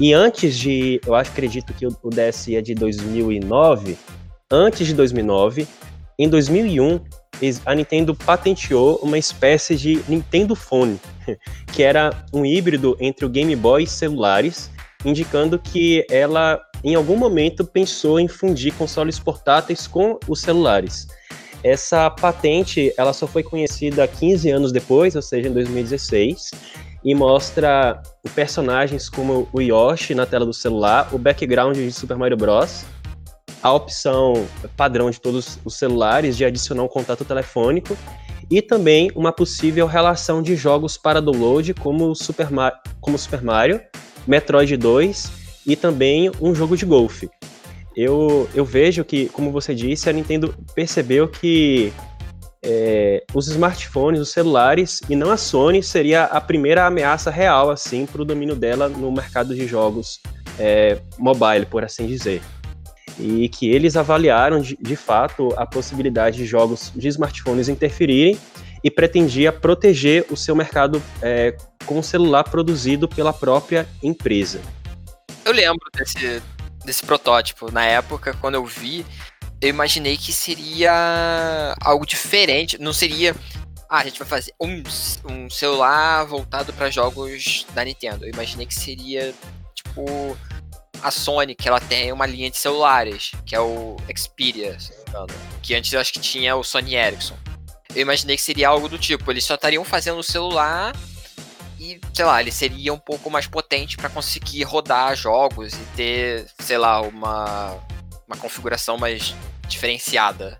E 0.00 0.12
antes 0.12 0.58
de, 0.58 1.00
eu 1.06 1.14
acho, 1.14 1.30
acredito 1.30 1.72
que 1.72 1.86
o 1.86 2.10
DSi 2.10 2.56
é 2.56 2.60
de 2.60 2.74
2009, 2.74 3.96
antes 4.50 4.86
de 4.86 4.94
2009, 4.94 5.68
em 6.18 6.28
2001, 6.28 7.00
a 7.64 7.74
Nintendo 7.74 8.14
patenteou 8.14 8.96
uma 9.02 9.18
espécie 9.18 9.76
de 9.76 10.02
Nintendo 10.08 10.54
Phone, 10.54 11.00
que 11.72 11.82
era 11.82 12.24
um 12.32 12.44
híbrido 12.44 12.96
entre 13.00 13.24
o 13.24 13.28
Game 13.28 13.54
Boy 13.56 13.84
e 13.84 13.86
celulares, 13.86 14.70
indicando 15.04 15.58
que 15.58 16.06
ela, 16.10 16.60
em 16.82 16.94
algum 16.94 17.16
momento, 17.16 17.64
pensou 17.64 18.18
em 18.18 18.28
fundir 18.28 18.72
consoles 18.74 19.18
portáteis 19.18 19.86
com 19.86 20.18
os 20.28 20.40
celulares. 20.40 21.06
Essa 21.62 22.10
patente 22.10 22.92
ela 22.96 23.12
só 23.12 23.26
foi 23.26 23.42
conhecida 23.42 24.06
15 24.06 24.50
anos 24.50 24.72
depois, 24.72 25.16
ou 25.16 25.22
seja, 25.22 25.48
em 25.48 25.52
2016, 25.52 26.50
e 27.02 27.14
mostra 27.14 28.02
personagens 28.34 29.08
como 29.08 29.48
o 29.52 29.60
Yoshi 29.60 30.14
na 30.14 30.26
tela 30.26 30.46
do 30.46 30.54
celular, 30.54 31.08
o 31.12 31.18
background 31.18 31.76
de 31.76 31.92
Super 31.92 32.16
Mario 32.16 32.36
Bros., 32.36 32.84
a 33.64 33.72
opção 33.72 34.46
padrão 34.76 35.10
de 35.10 35.20
todos 35.20 35.58
os 35.64 35.74
celulares 35.74 36.36
de 36.36 36.44
adicionar 36.44 36.84
um 36.84 36.88
contato 36.88 37.24
telefônico 37.24 37.96
e 38.48 38.62
também 38.62 39.10
uma 39.16 39.32
possível 39.32 39.88
relação 39.88 40.40
de 40.40 40.54
jogos 40.54 40.96
para 40.96 41.20
download 41.20 41.74
como 41.74 42.14
Super, 42.14 42.46
como 43.00 43.18
Super 43.18 43.42
Mario, 43.42 43.80
Metroid 44.26 44.76
2 44.76 45.32
e 45.66 45.74
também 45.74 46.30
um 46.40 46.54
jogo 46.54 46.76
de 46.76 46.84
golfe 46.84 47.28
eu, 47.96 48.48
eu 48.54 48.64
vejo 48.64 49.04
que, 49.04 49.28
como 49.28 49.52
você 49.52 49.74
disse, 49.74 50.10
a 50.10 50.12
Nintendo 50.12 50.54
percebeu 50.74 51.28
que 51.28 51.92
é, 52.64 53.22
os 53.32 53.46
smartphones, 53.46 54.20
os 54.20 54.30
celulares, 54.30 55.00
e 55.08 55.14
não 55.14 55.30
a 55.30 55.36
Sony, 55.36 55.82
seria 55.82 56.24
a 56.24 56.40
primeira 56.40 56.86
ameaça 56.86 57.30
real, 57.30 57.70
assim, 57.70 58.04
para 58.06 58.22
o 58.22 58.24
domínio 58.24 58.56
dela 58.56 58.88
no 58.88 59.12
mercado 59.12 59.54
de 59.54 59.66
jogos 59.66 60.20
é, 60.58 60.98
mobile, 61.18 61.66
por 61.66 61.84
assim 61.84 62.06
dizer. 62.06 62.42
E 63.18 63.48
que 63.48 63.70
eles 63.70 63.96
avaliaram, 63.96 64.60
de, 64.60 64.76
de 64.80 64.96
fato, 64.96 65.54
a 65.56 65.64
possibilidade 65.64 66.36
de 66.36 66.46
jogos 66.46 66.92
de 66.94 67.08
smartphones 67.08 67.68
interferirem 67.68 68.38
e 68.82 68.90
pretendia 68.90 69.50
proteger 69.50 70.26
o 70.30 70.36
seu 70.36 70.54
mercado 70.54 71.02
é, 71.22 71.56
com 71.86 71.98
o 71.98 72.02
celular 72.02 72.44
produzido 72.44 73.08
pela 73.08 73.32
própria 73.32 73.88
empresa. 74.02 74.60
Eu 75.44 75.52
lembro 75.52 75.88
desse, 75.96 76.42
desse 76.84 77.04
protótipo. 77.04 77.72
Na 77.72 77.84
época, 77.84 78.36
quando 78.40 78.56
eu 78.56 78.64
vi, 78.64 79.06
eu 79.60 79.70
imaginei 79.70 80.16
que 80.16 80.32
seria 80.32 81.74
algo 81.80 82.04
diferente. 82.04 82.78
Não 82.78 82.92
seria. 82.92 83.34
Ah, 83.88 84.00
a 84.00 84.04
gente 84.04 84.18
vai 84.18 84.28
fazer 84.28 84.52
um, 84.60 84.82
um 85.30 85.48
celular 85.48 86.24
voltado 86.26 86.72
para 86.72 86.90
jogos 86.90 87.66
da 87.74 87.84
Nintendo. 87.84 88.24
Eu 88.24 88.30
imaginei 88.30 88.66
que 88.66 88.74
seria 88.74 89.32
tipo 89.74 90.36
a 91.04 91.10
Sony, 91.10 91.54
que 91.54 91.68
ela 91.68 91.78
tem 91.78 92.10
uma 92.10 92.24
linha 92.24 92.50
de 92.50 92.56
celulares, 92.56 93.32
que 93.44 93.54
é 93.54 93.60
o 93.60 93.96
Xperia, 94.16 94.80
se 94.80 94.90
não 94.90 94.96
me 94.96 95.10
engano. 95.10 95.26
Que 95.62 95.74
antes 95.74 95.92
eu 95.92 96.00
acho 96.00 96.10
que 96.10 96.18
tinha 96.18 96.56
o 96.56 96.64
Sony 96.64 96.96
Ericsson. 96.96 97.36
Eu 97.94 98.00
imaginei 98.00 98.36
que 98.36 98.42
seria 98.42 98.68
algo 98.68 98.88
do 98.88 98.98
tipo, 98.98 99.30
eles 99.30 99.44
só 99.44 99.54
estariam 99.54 99.84
fazendo 99.84 100.18
o 100.18 100.22
celular 100.22 100.96
e, 101.78 102.00
sei 102.14 102.24
lá, 102.24 102.40
ele 102.40 102.50
seria 102.50 102.92
um 102.94 102.98
pouco 102.98 103.30
mais 103.30 103.46
potente 103.46 103.98
para 103.98 104.08
conseguir 104.08 104.62
rodar 104.62 105.14
jogos 105.14 105.74
e 105.74 105.84
ter, 105.94 106.46
sei 106.58 106.78
lá, 106.78 107.02
uma, 107.02 107.78
uma 108.26 108.36
configuração 108.38 108.96
mais 108.96 109.34
diferenciada. 109.68 110.58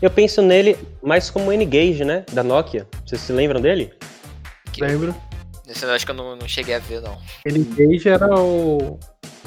Eu 0.00 0.10
penso 0.10 0.40
nele 0.40 0.78
mais 1.02 1.30
como 1.30 1.50
o 1.50 1.52
N-Gage, 1.52 2.04
né? 2.04 2.24
Da 2.32 2.44
Nokia. 2.44 2.86
Vocês 3.04 3.20
se 3.20 3.32
lembram 3.32 3.60
dele? 3.60 3.92
Que... 4.72 4.82
Lembro. 4.82 5.14
Esse 5.66 5.84
eu 5.84 5.90
acho 5.90 6.04
que 6.04 6.12
eu 6.12 6.14
não, 6.14 6.36
não 6.36 6.46
cheguei 6.46 6.74
a 6.74 6.78
ver, 6.78 7.00
não. 7.00 7.18
N-Gage 7.44 8.08
era 8.08 8.32
o, 8.38 8.98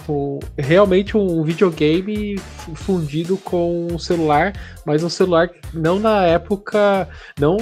o, 0.07 0.39
realmente 0.57 1.17
um 1.17 1.43
videogame 1.43 2.37
fundido 2.75 3.37
com 3.37 3.87
um 3.91 3.99
celular, 3.99 4.53
mas 4.85 5.03
um 5.03 5.09
celular 5.09 5.49
não 5.73 5.99
na 5.99 6.23
época, 6.25 7.07
não 7.39 7.57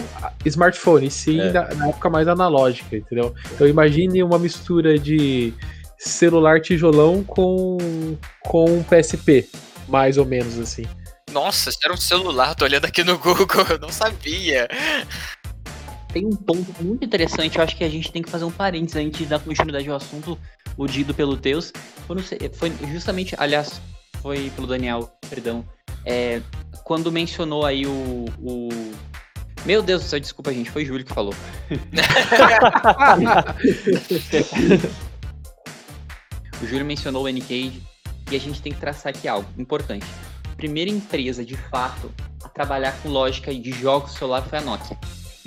smartphone, 0.45 1.09
sim 1.09 1.39
é. 1.39 1.51
na, 1.51 1.73
na, 1.73 1.89
época 1.89 2.09
mais 2.09 2.27
analógica, 2.27 2.95
entendeu? 2.95 3.33
Então 3.53 3.67
imagine 3.67 4.23
uma 4.23 4.39
mistura 4.39 4.97
de 4.97 5.53
celular 5.97 6.61
tijolão 6.61 7.23
com, 7.23 7.77
com 8.41 8.65
um 8.65 8.83
PSP, 8.83 9.49
mais 9.87 10.17
ou 10.17 10.25
menos 10.25 10.59
assim. 10.59 10.85
Nossa, 11.31 11.69
isso 11.69 11.79
era 11.83 11.93
um 11.93 11.97
celular, 11.97 12.55
tô 12.55 12.63
olhando 12.63 12.85
aqui 12.85 13.03
no 13.03 13.17
Google, 13.17 13.65
eu 13.69 13.79
não 13.79 13.89
sabia 13.89 14.69
tem 16.15 16.25
um 16.25 16.33
ponto 16.33 16.73
muito 16.81 17.03
interessante, 17.03 17.57
eu 17.57 17.63
acho 17.63 17.75
que 17.75 17.83
a 17.83 17.89
gente 17.89 18.09
tem 18.09 18.21
que 18.21 18.29
fazer 18.29 18.45
um 18.45 18.51
parênteses 18.51 18.95
antes 18.95 19.19
de 19.19 19.25
dar 19.25 19.37
continuidade 19.37 19.89
ao 19.89 19.97
assunto, 19.97 20.39
o 20.77 20.87
dito 20.87 21.13
pelo 21.13 21.35
Teus. 21.35 21.73
Foi, 22.53 22.71
justamente, 22.89 23.35
aliás, 23.37 23.81
foi 24.21 24.49
pelo 24.55 24.65
Daniel, 24.65 25.11
perdão. 25.29 25.65
É, 26.05 26.41
quando 26.85 27.11
mencionou 27.11 27.65
aí 27.65 27.85
o, 27.85 28.23
o. 28.39 28.69
Meu 29.65 29.83
Deus 29.83 30.03
do 30.03 30.07
céu, 30.07 30.17
desculpa, 30.17 30.53
gente, 30.53 30.71
foi 30.71 30.85
Júlio 30.85 31.03
que 31.03 31.13
falou. 31.13 31.33
o 36.63 36.65
Júlio 36.65 36.85
mencionou 36.85 37.23
o 37.23 37.27
N-Cage 37.27 37.83
e 38.31 38.37
a 38.37 38.39
gente 38.39 38.61
tem 38.61 38.71
que 38.71 38.79
traçar 38.79 39.09
aqui 39.09 39.27
algo 39.27 39.49
importante. 39.57 40.05
A 40.49 40.55
primeira 40.55 40.89
empresa, 40.89 41.43
de 41.43 41.57
fato, 41.57 42.09
a 42.41 42.47
trabalhar 42.47 42.93
com 43.01 43.09
lógica 43.09 43.53
de 43.53 43.73
jogos 43.73 44.13
celular 44.13 44.43
foi 44.43 44.59
a 44.59 44.61
Nokia 44.61 44.97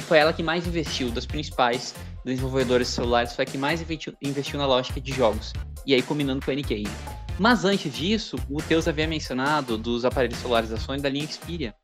foi 0.08 0.18
ela 0.18 0.32
que 0.32 0.42
mais 0.42 0.66
investiu, 0.66 1.10
das 1.10 1.26
principais 1.26 1.94
desenvolvedores 2.24 2.88
celulares, 2.88 3.34
foi 3.34 3.44
a 3.44 3.46
que 3.46 3.58
mais 3.58 3.82
investiu, 3.82 4.58
na 4.58 4.66
lógica 4.66 4.98
de 4.98 5.12
jogos. 5.12 5.52
E 5.86 5.94
aí 5.94 6.00
combinando 6.00 6.42
com 6.42 6.50
a 6.50 6.54
NK. 6.54 6.84
Mas 7.38 7.64
antes 7.64 7.92
disso, 7.92 8.36
o 8.50 8.62
Teus 8.62 8.88
havia 8.88 9.06
mencionado 9.06 9.76
dos 9.76 10.06
aparelhos 10.06 10.38
celulares 10.38 10.70
da 10.70 10.78
Sony 10.78 11.02
da 11.02 11.10
linha 11.10 11.26
Xperia. 11.26 11.74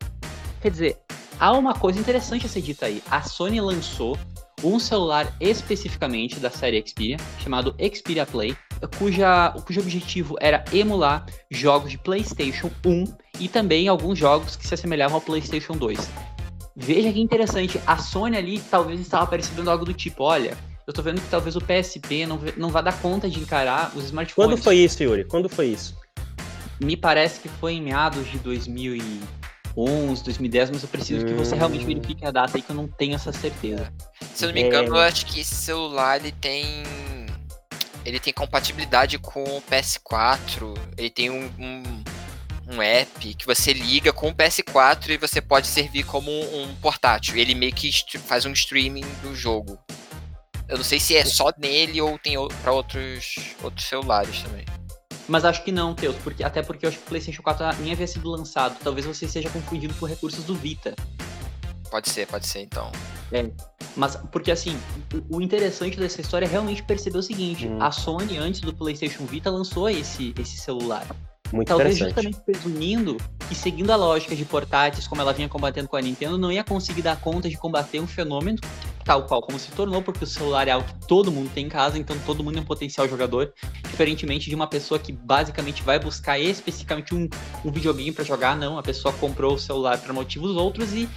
Quer 0.63 0.71
dizer, 0.71 0.99
há 1.39 1.53
uma 1.53 1.75
coisa 1.75 2.01
interessante 2.01 2.47
a 2.47 2.49
ser 2.49 2.63
dita 2.63 2.87
aí. 2.87 3.03
A 3.11 3.23
Sony 3.23 3.61
lançou 3.61 4.19
um 4.63 4.79
celular 4.79 5.31
especificamente 5.39 6.41
da 6.41 6.49
série 6.51 6.83
Xperia, 6.85 7.19
chamado 7.39 7.77
Xperia 7.95 8.25
Play, 8.25 8.57
cuja, 8.99 9.55
cujo 9.67 9.81
objetivo 9.81 10.37
era 10.41 10.65
emular 10.73 11.27
jogos 11.51 11.91
de 11.91 11.99
PlayStation 11.99 12.71
1 12.85 13.05
e 13.39 13.49
também 13.49 13.87
alguns 13.87 14.19
jogos 14.19 14.57
que 14.57 14.67
se 14.67 14.73
assemelhavam 14.73 15.17
ao 15.17 15.21
PlayStation 15.21 15.75
2. 15.75 16.34
Veja 16.77 17.13
que 17.13 17.21
interessante, 17.21 17.81
a 17.87 17.97
Sony 17.99 18.37
ali 18.37 18.61
talvez 18.61 19.01
estava 19.01 19.27
percebendo 19.27 19.71
algo 19.71 19.85
do 19.85 19.95
tipo, 19.95 20.25
olha, 20.25 20.57
eu 20.87 20.93
tô 20.93 21.03
vendo 21.03 21.21
que 21.21 21.29
talvez 21.29 21.55
o 21.57 21.61
PSP 21.61 22.27
não, 22.27 22.41
não 22.57 22.69
vá 22.69 22.81
dar 22.81 23.01
conta 23.01 23.29
de 23.29 23.39
encarar 23.39 23.93
os 23.95 24.05
smartphones. 24.05 24.51
Quando 24.51 24.63
foi 24.63 24.77
isso, 24.79 25.03
Yuri? 25.03 25.25
Quando 25.25 25.49
foi 25.49 25.69
isso? 25.69 25.97
Me 26.81 26.97
parece 26.97 27.41
que 27.41 27.49
foi 27.49 27.75
em 27.75 27.83
meados 27.83 28.29
de 28.29 28.39
2011, 28.39 30.25
2010, 30.25 30.71
mas 30.73 30.83
eu 30.83 30.89
preciso 30.89 31.25
hum. 31.25 31.29
que 31.29 31.35
você 31.35 31.55
realmente 31.55 31.85
hum. 31.85 31.87
verifique 31.87 32.27
a 32.27 32.31
data 32.31 32.59
aí 32.59 32.63
que 32.63 32.71
eu 32.71 32.77
não 32.77 32.89
tenho 32.89 33.15
essa 33.15 33.33
certeza. 33.33 33.93
Se 34.35 34.45
eu 34.45 34.49
não 34.49 34.55
me 34.55 34.63
engano, 34.63 34.89
é... 34.89 34.91
eu 34.91 35.01
acho 35.01 35.27
que 35.27 35.41
esse 35.41 35.55
celular 35.55 36.21
ele 36.21 36.33
tem 36.33 36.83
ele 38.05 38.21
tem 38.21 38.33
compatibilidade 38.33 39.19
com 39.19 39.43
o 39.43 39.63
PS4, 39.63 40.77
ele 40.99 41.09
tem 41.09 41.31
um, 41.31 41.51
um, 41.59 42.04
um, 42.69 42.83
app 42.83 43.35
que 43.35 43.47
você 43.47 43.73
liga 43.73 44.13
com 44.13 44.29
o 44.29 44.35
PS4 44.35 45.11
e 45.11 45.17
você 45.17 45.41
pode 45.41 45.67
servir 45.67 46.05
como 46.05 46.31
um, 46.31 46.75
portátil. 46.77 47.37
Ele 47.37 47.55
meio 47.55 47.73
que 47.73 47.91
faz 48.19 48.45
um 48.45 48.53
streaming 48.53 49.05
do 49.23 49.35
jogo. 49.35 49.79
Eu 50.69 50.79
não 50.79 50.85
sei 50.85 50.99
se 50.99 51.15
é 51.15 51.25
só 51.25 51.53
nele 51.59 52.01
ou 52.01 52.19
tem 52.19 52.37
para 52.63 52.73
outros, 52.73 53.35
outros 53.63 53.87
celulares 53.87 54.43
também. 54.43 54.65
Mas 55.29 55.45
acho 55.45 55.63
que 55.63 55.73
não, 55.73 55.95
Teus, 55.95 56.17
porque, 56.17 56.45
até 56.45 56.63
porque 56.63 56.85
eu 56.85 56.91
acho 56.91 56.99
que 56.99 57.05
o 57.05 57.09
PlayStation 57.09 57.43
4 57.43 57.83
nem 57.83 57.93
havia 57.93 58.07
sido 58.07 58.29
lançado. 58.29 58.77
Talvez 58.83 59.07
você 59.07 59.27
seja 59.27 59.49
confundido 59.51 59.95
por 59.95 60.09
recursos 60.09 60.45
do 60.45 60.55
Vita. 60.55 60.95
Pode 61.91 62.11
ser, 62.11 62.27
pode 62.27 62.47
ser 62.47 62.61
então. 62.61 62.91
É. 63.33 63.51
Mas, 63.97 64.17
porque 64.33 64.51
assim, 64.51 64.77
o, 65.31 65.37
o 65.37 65.41
interessante 65.41 65.97
dessa 65.97 66.21
história 66.21 66.47
é 66.47 66.49
realmente 66.49 66.83
perceber 66.83 67.19
o 67.19 67.23
seguinte: 67.23 67.67
hum. 67.67 67.81
a 67.81 67.91
Sony, 67.91 68.37
antes 68.37 68.61
do 68.61 68.75
PlayStation 68.75 69.25
Vita, 69.25 69.51
lançou 69.51 69.89
esse, 69.89 70.35
esse 70.39 70.57
celular. 70.59 71.07
Muito 71.53 71.69
Talvez 71.69 71.97
justamente 71.97 72.41
presumindo 72.41 73.17
que, 73.49 73.55
seguindo 73.55 73.91
a 73.91 73.97
lógica 73.97 74.35
de 74.35 74.45
portáteis, 74.45 75.07
como 75.07 75.21
ela 75.21 75.33
vinha 75.33 75.49
combatendo 75.49 75.89
com 75.89 75.97
a 75.97 76.01
Nintendo, 76.01 76.37
não 76.37 76.51
ia 76.51 76.65
conseguir 76.65 77.03
dar 77.03 77.21
conta 77.21 77.49
de 77.49 77.57
combater 77.57 78.01
um 78.01 78.07
fenômeno 78.07 78.59
tal 79.05 79.25
qual 79.25 79.43
como 79.43 79.59
se 79.59 79.71
tornou, 79.73 80.03
porque 80.03 80.25
o 80.25 80.27
celular 80.27 80.67
é 80.67 80.71
algo 80.73 80.87
que 80.87 81.07
todo 81.07 81.31
mundo 81.31 81.51
tem 81.55 81.67
em 81.67 81.69
casa, 81.69 81.99
então 81.99 82.17
todo 82.25 82.43
mundo 82.43 82.59
é 82.59 82.61
um 82.61 82.65
potencial 82.65 83.07
jogador, 83.09 83.53
diferentemente 83.89 84.49
de 84.49 84.55
uma 84.55 84.67
pessoa 84.67 84.99
que 84.99 85.13
basicamente 85.13 85.83
vai 85.83 85.99
buscar 85.99 86.39
especificamente 86.39 87.15
um, 87.15 87.29
um 87.65 87.71
videogame 87.71 88.13
para 88.13 88.25
jogar, 88.25 88.57
não, 88.57 88.79
a 88.79 88.83
pessoa 88.83 89.13
comprou 89.15 89.55
o 89.55 89.59
celular 89.59 89.99
para 89.99 90.13
motivos 90.13 90.57
outros 90.57 90.95
e 90.95 91.09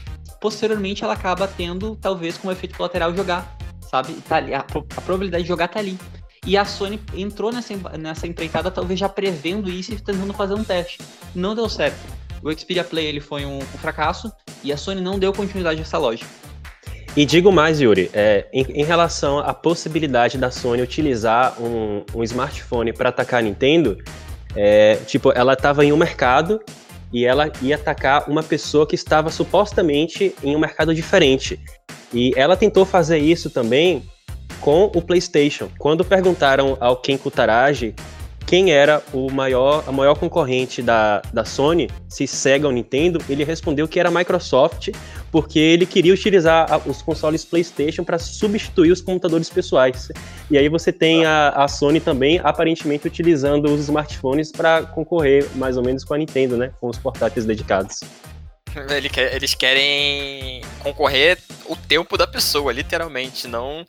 posteriormente 0.41 1.03
ela 1.03 1.13
acaba 1.13 1.48
tendo, 1.48 1.96
talvez, 1.96 2.38
como 2.38 2.51
efeito 2.51 2.75
colateral, 2.75 3.15
jogar, 3.15 3.57
sabe? 3.89 4.13
Tá 4.27 4.36
ali, 4.36 4.53
a, 4.53 4.60
a 4.60 5.01
probabilidade 5.01 5.43
de 5.43 5.48
jogar 5.48 5.69
tá 5.69 5.79
ali. 5.79 5.98
E 6.46 6.58
a 6.58 6.65
Sony 6.65 7.00
entrou 7.13 7.51
nessa, 7.51 7.75
nessa 7.98 8.27
empreitada 8.27 8.72
talvez 8.72 9.00
já 9.00 9.10
prevendo 9.10 9.70
isso 9.70 9.94
e 9.94 10.00
tentando 10.00 10.34
fazer 10.34 10.53
um 10.53 10.63
teste. 10.63 11.00
Não 11.34 11.56
deu 11.56 11.67
certo. 11.67 11.98
O 12.41 12.51
Xperia 12.51 12.84
Play 12.84 13.06
ele 13.06 13.20
foi 13.20 13.46
um, 13.46 13.58
um 13.58 13.77
fracasso 13.79 14.32
e 14.63 14.72
a 14.72 14.77
Sony 14.77 15.01
não 15.01 15.17
deu 15.17 15.34
continuidade 15.34 15.79
a 15.79 15.84
essa 15.84 15.98
lógica. 15.98 16.29
E 17.15 17.25
digo 17.25 17.51
mais, 17.51 17.82
Yuri, 17.82 18.12
é, 18.13 18.46
em, 18.53 18.62
em, 18.82 18.84
relação 18.84 19.39
à 19.39 19.51
possibilidade 19.51 20.38
da 20.38 20.51
Sony 20.51 20.84
utilizar 20.84 21.60
um, 21.60 22.03
um 22.13 22.24
smartphone 22.24 22.94
para 22.94 23.10
atacar 23.10 23.39
a 23.39 23.41
Nintendo, 23.41 23.98
é, 24.56 24.98
tipo, 24.98 25.32
ela 25.32 25.53
estava 25.53 25.84
em 25.84 25.91
um 25.91 25.98
mercado 25.98 26.62
e 27.12 27.25
ela 27.25 27.51
ia 27.62 27.75
atacar 27.75 28.29
uma 28.29 28.44
pessoa 28.44 28.86
que 28.86 28.94
estava 28.94 29.32
supostamente 29.32 30.36
em 30.44 30.56
um 30.56 30.60
mercado 30.60 30.94
diferente. 30.94 31.60
E 32.13 32.34
ela 32.36 32.56
tentou 32.56 32.86
fazer 32.86 33.17
isso 33.17 33.50
também 33.50 34.03
com 34.61 34.91
o 34.93 35.01
PlayStation. 35.01 35.69
Quando 35.77 36.03
perguntaram 36.03 36.77
ao 36.79 36.97
Ken 36.97 37.17
Kutaragi 37.17 37.95
quem 38.47 38.71
era 38.71 39.03
o 39.11 39.29
maior, 39.29 39.83
a 39.85 39.91
maior 39.91 40.15
concorrente 40.15 40.81
da, 40.81 41.21
da 41.34 41.43
Sony, 41.43 41.89
se 42.08 42.25
Sega 42.25 42.65
ou 42.65 42.71
Nintendo, 42.71 43.21
ele 43.27 43.43
respondeu 43.43 43.86
que 43.89 43.99
era 43.99 44.08
a 44.08 44.12
Microsoft, 44.12 44.88
porque 45.29 45.60
ele 45.60 45.86
queria 45.86 46.13
utilizar 46.13 46.82
os 46.88 47.01
consoles 47.01 47.43
PlayStation 47.43 48.05
para 48.05 48.17
substituir 48.17 48.89
os 48.93 49.01
computadores 49.01 49.49
pessoais. 49.49 50.10
E 50.49 50.58
aí 50.58 50.69
você 50.69 50.93
tem 50.93 51.25
a, 51.25 51.49
a 51.49 51.67
Sony 51.67 51.99
também, 51.99 52.39
aparentemente, 52.41 53.05
utilizando 53.05 53.65
os 53.65 53.82
smartphones 53.82 54.49
para 54.49 54.84
concorrer 54.84 55.45
mais 55.55 55.75
ou 55.75 55.84
menos 55.84 56.05
com 56.05 56.13
a 56.13 56.17
Nintendo, 56.17 56.55
né? 56.55 56.71
Com 56.79 56.88
os 56.88 56.97
portáteis 56.97 57.45
dedicados. 57.45 57.99
Eles 59.34 59.55
querem 59.55 60.62
concorrer 60.79 61.38
o 61.65 61.75
tempo 61.75 62.17
da 62.17 62.25
pessoa, 62.25 62.71
literalmente, 62.71 63.45
não 63.45 63.86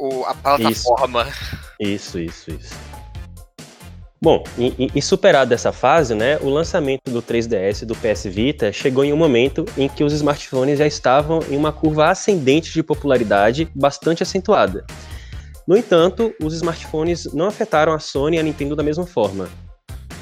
o, 0.00 0.24
a 0.24 0.34
plataforma. 0.34 1.26
Isso, 1.78 2.18
isso, 2.18 2.50
isso. 2.50 2.50
isso. 2.50 3.00
Bom, 4.22 4.44
e, 4.58 4.90
e, 4.94 5.00
superado 5.00 5.54
essa 5.54 5.72
fase, 5.72 6.14
né, 6.14 6.38
o 6.42 6.50
lançamento 6.50 7.10
do 7.10 7.22
3DS 7.22 7.82
e 7.82 7.86
do 7.86 7.94
PS 7.96 8.24
Vita 8.24 8.70
chegou 8.70 9.02
em 9.02 9.14
um 9.14 9.16
momento 9.16 9.64
em 9.78 9.88
que 9.88 10.04
os 10.04 10.12
smartphones 10.12 10.78
já 10.78 10.86
estavam 10.86 11.40
em 11.48 11.56
uma 11.56 11.72
curva 11.72 12.10
ascendente 12.10 12.70
de 12.70 12.82
popularidade 12.82 13.66
bastante 13.74 14.22
acentuada. 14.22 14.84
No 15.66 15.74
entanto, 15.74 16.34
os 16.42 16.52
smartphones 16.52 17.32
não 17.32 17.46
afetaram 17.46 17.94
a 17.94 17.98
Sony 17.98 18.36
e 18.36 18.40
a 18.40 18.42
Nintendo 18.42 18.76
da 18.76 18.82
mesma 18.82 19.06
forma. 19.06 19.48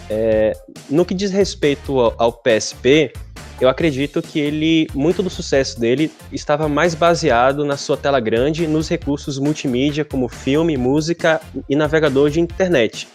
É, 0.08 0.52
no 0.88 1.04
que 1.04 1.12
diz 1.12 1.32
respeito 1.32 1.98
ao, 1.98 2.14
ao 2.18 2.32
PSP, 2.32 3.12
eu 3.60 3.68
acredito 3.68 4.22
que 4.22 4.38
ele, 4.38 4.86
muito 4.94 5.22
do 5.22 5.28
sucesso 5.28 5.80
dele 5.80 6.10
estava 6.32 6.68
mais 6.68 6.94
baseado 6.94 7.64
na 7.64 7.76
sua 7.76 7.96
tela 7.96 8.20
grande, 8.20 8.66
nos 8.66 8.88
recursos 8.88 9.38
multimídia 9.38 10.04
como 10.04 10.28
filme, 10.28 10.76
música 10.76 11.40
e 11.68 11.74
navegador 11.74 12.30
de 12.30 12.40
internet. 12.40 13.08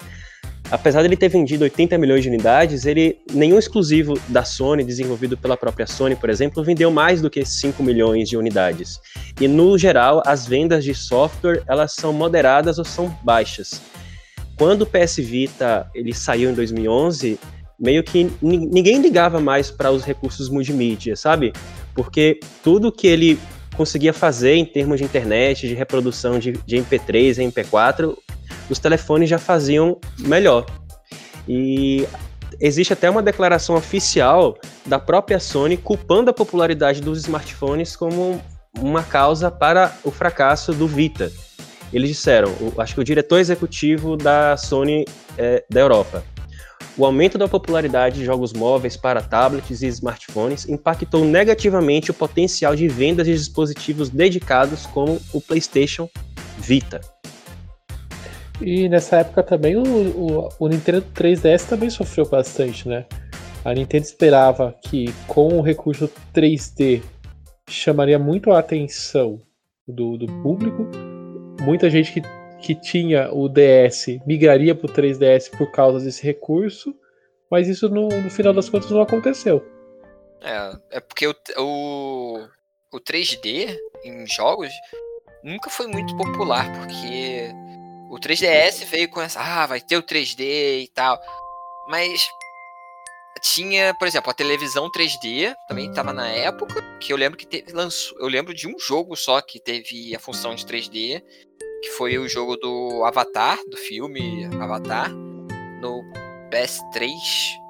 Apesar 0.69 1.01
de 1.01 1.07
ele 1.07 1.15
ter 1.15 1.29
vendido 1.29 1.63
80 1.63 1.97
milhões 1.97 2.23
de 2.23 2.29
unidades, 2.29 2.85
ele 2.85 3.19
nenhum 3.31 3.59
exclusivo 3.59 4.19
da 4.27 4.43
Sony, 4.43 4.83
desenvolvido 4.83 5.37
pela 5.37 5.55
própria 5.55 5.85
Sony, 5.85 6.15
por 6.15 6.29
exemplo, 6.29 6.63
vendeu 6.63 6.89
mais 6.89 7.21
do 7.21 7.29
que 7.29 7.45
5 7.45 7.83
milhões 7.83 8.27
de 8.27 8.35
unidades. 8.35 8.99
E 9.39 9.47
no 9.47 9.77
geral, 9.77 10.23
as 10.25 10.47
vendas 10.47 10.83
de 10.83 10.95
software, 10.95 11.61
elas 11.67 11.93
são 11.93 12.11
moderadas 12.11 12.79
ou 12.79 12.85
são 12.85 13.15
baixas. 13.23 13.81
Quando 14.57 14.83
o 14.83 14.85
PS 14.85 15.17
Vita 15.17 15.89
ele 15.93 16.13
saiu 16.13 16.49
em 16.49 16.53
2011, 16.53 17.39
meio 17.79 18.03
que 18.03 18.31
ninguém 18.41 19.01
ligava 19.01 19.39
mais 19.39 19.71
para 19.71 19.91
os 19.91 20.03
recursos 20.03 20.49
multimídia, 20.49 21.15
sabe? 21.15 21.53
Porque 21.93 22.39
tudo 22.63 22.91
que 22.91 23.07
ele 23.07 23.39
conseguia 23.75 24.13
fazer 24.13 24.55
em 24.55 24.65
termos 24.65 24.99
de 24.99 25.03
internet, 25.03 25.67
de 25.67 25.73
reprodução 25.73 26.39
de, 26.39 26.51
de 26.51 26.77
MP3 26.77 27.37
e 27.37 27.51
MP4, 27.51 28.15
os 28.69 28.79
telefones 28.79 29.29
já 29.29 29.37
faziam 29.37 29.99
melhor. 30.19 30.65
E 31.47 32.07
existe 32.59 32.93
até 32.93 33.09
uma 33.09 33.21
declaração 33.21 33.75
oficial 33.75 34.57
da 34.85 34.99
própria 34.99 35.39
Sony 35.39 35.75
culpando 35.77 36.29
a 36.29 36.33
popularidade 36.33 37.01
dos 37.01 37.19
smartphones 37.19 37.95
como 37.95 38.41
uma 38.79 39.03
causa 39.03 39.51
para 39.51 39.95
o 40.03 40.11
fracasso 40.11 40.73
do 40.73 40.87
Vita. 40.87 41.31
Eles 41.91 42.09
disseram, 42.09 42.51
acho 42.77 42.95
que 42.95 43.01
o 43.01 43.03
diretor 43.03 43.39
executivo 43.39 44.17
da 44.17 44.57
Sony 44.57 45.05
é, 45.37 45.63
da 45.69 45.79
Europa, 45.79 46.23
o 46.97 47.05
aumento 47.05 47.37
da 47.37 47.47
popularidade 47.47 48.19
de 48.19 48.25
jogos 48.25 48.53
móveis 48.53 48.95
para 48.95 49.21
tablets 49.21 49.81
e 49.81 49.87
smartphones 49.87 50.67
impactou 50.69 51.25
negativamente 51.25 52.11
o 52.11 52.13
potencial 52.13 52.75
de 52.75 52.87
vendas 52.87 53.25
de 53.25 53.33
dispositivos 53.33 54.09
dedicados 54.09 54.85
como 54.85 55.19
o 55.33 55.41
PlayStation 55.41 56.07
Vita. 56.57 57.01
E 58.61 58.87
nessa 58.87 59.17
época 59.17 59.41
também 59.41 59.75
o, 59.75 59.83
o, 59.83 60.49
o, 60.59 60.67
Nintendo 60.67 61.03
3DS 61.15 61.67
também 61.67 61.89
sofreu 61.89 62.27
bastante, 62.29 62.87
né? 62.87 63.05
A 63.65 63.73
Nintendo 63.73 64.03
esperava 64.03 64.75
que 64.83 65.11
com 65.27 65.57
o 65.57 65.61
recurso 65.61 66.09
3D 66.33 67.01
chamaria 67.67 68.19
muito 68.19 68.51
a 68.51 68.59
atenção 68.59 69.41
do, 69.87 70.17
do 70.17 70.27
público. 70.43 70.87
Muita 71.61 71.89
gente 71.89 72.13
que 72.13 72.21
que 72.63 72.73
tinha 72.73 73.29
o 73.31 73.49
DS 73.49 74.19
migraria 74.25 74.73
para 74.73 74.89
o 74.89 74.93
3DS 74.93 75.51
por 75.57 75.69
causa 75.69 76.03
desse 76.03 76.23
recurso, 76.23 76.95
mas 77.51 77.67
isso 77.67 77.89
no, 77.89 78.07
no, 78.07 78.31
final 78.31 78.53
das 78.53 78.69
contas 78.69 78.89
não 78.89 79.01
aconteceu. 79.01 79.61
É, 80.41 80.97
é 80.97 80.99
porque 81.01 81.27
o, 81.27 81.35
o, 81.57 82.47
o 82.93 82.99
3D 83.01 83.77
em 84.05 84.25
jogos 84.25 84.71
nunca 85.43 85.69
foi 85.69 85.87
muito 85.87 86.15
popular, 86.15 86.65
porque 86.79 87.51
o 88.09 88.15
3DS 88.15 88.85
veio 88.85 89.09
com 89.09 89.21
essa, 89.21 89.41
ah, 89.41 89.67
vai 89.67 89.81
ter 89.81 89.97
o 89.97 90.03
3D 90.03 90.83
e 90.83 90.87
tal, 90.93 91.19
mas 91.89 92.25
tinha, 93.43 93.93
por 93.95 94.07
exemplo, 94.07 94.31
a 94.31 94.33
televisão 94.33 94.89
3D, 94.89 95.53
também 95.67 95.89
estava 95.89 96.13
na 96.13 96.29
época, 96.29 96.81
que 96.99 97.11
eu 97.11 97.17
lembro 97.17 97.37
que 97.37 97.45
teve, 97.45 97.73
lançou, 97.73 98.17
eu 98.19 98.27
lembro 98.27 98.53
de 98.53 98.67
um 98.67 98.79
jogo 98.79 99.17
só 99.17 99.41
que 99.41 99.59
teve 99.59 100.15
a 100.15 100.19
função 100.19 100.55
de 100.55 100.65
3D, 100.65 101.21
que 101.83 101.89
foi 101.91 102.17
o 102.17 102.29
jogo 102.29 102.55
do 102.55 103.03
Avatar, 103.03 103.59
do 103.67 103.75
filme 103.75 104.45
Avatar, 104.59 105.11
no 105.81 106.01
PS3 106.49 107.11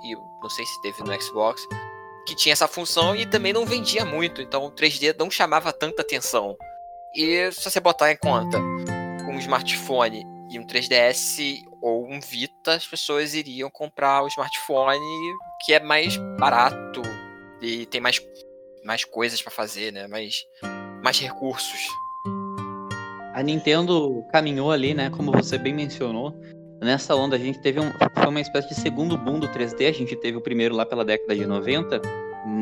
e 0.04 0.16
não 0.42 0.50
sei 0.50 0.66
se 0.66 0.82
teve 0.84 1.04
no 1.04 1.20
Xbox, 1.20 1.68
que 2.28 2.36
tinha 2.36 2.54
essa 2.54 2.68
função 2.68 3.16
e 3.16 3.26
também 3.26 3.52
não 3.52 3.66
vendia 3.66 4.06
muito, 4.06 4.40
então 4.40 4.66
o 4.66 4.72
3D 4.72 5.16
não 5.18 5.32
chamava 5.32 5.74
tanta 5.74 6.04
atenção. 6.04 6.56
E 7.16 7.52
se 7.52 7.64
você 7.64 7.80
botar 7.80 8.12
em 8.12 8.18
conta 8.18 8.60
um 8.60 9.40
smartphone 9.40 10.24
e 10.52 10.60
um 10.60 10.68
3DS 10.68 11.64
ou 11.82 12.06
um 12.08 12.20
Vita, 12.20 12.76
as 12.76 12.86
pessoas 12.86 13.34
iriam 13.34 13.70
comprar 13.72 14.22
o 14.24 14.28
smartphone 14.28 15.00
que 15.66 15.74
é 15.74 15.80
mais 15.80 16.18
barato 16.38 17.02
e 17.62 17.88
tem 17.88 18.00
mais, 18.00 18.22
mais 18.84 19.04
coisas 19.04 19.42
para 19.42 19.52
fazer, 19.52 19.92
né? 19.92 20.08
Mais, 20.08 20.36
mais 21.04 21.20
recursos. 21.20 21.88
A 23.34 23.42
Nintendo 23.42 24.24
caminhou 24.32 24.72
ali, 24.72 24.94
né? 24.94 25.10
Como 25.10 25.32
você 25.32 25.58
bem 25.58 25.74
mencionou. 25.74 26.40
Nessa 26.82 27.16
onda 27.16 27.36
a 27.36 27.40
gente 27.40 27.60
teve 27.60 27.80
um, 27.80 27.92
foi 27.92 28.28
uma 28.28 28.42
espécie 28.42 28.70
de 28.70 28.76
segundo 28.76 29.18
boom 29.18 29.40
do 29.40 29.48
3D. 29.48 29.90
A 29.90 29.92
gente 29.92 30.16
teve 30.16 30.38
o 30.38 30.42
primeiro 30.42 30.76
lá 30.76 30.86
pela 30.86 31.04
década 31.04 31.36
de 31.36 31.46
90, 31.46 32.02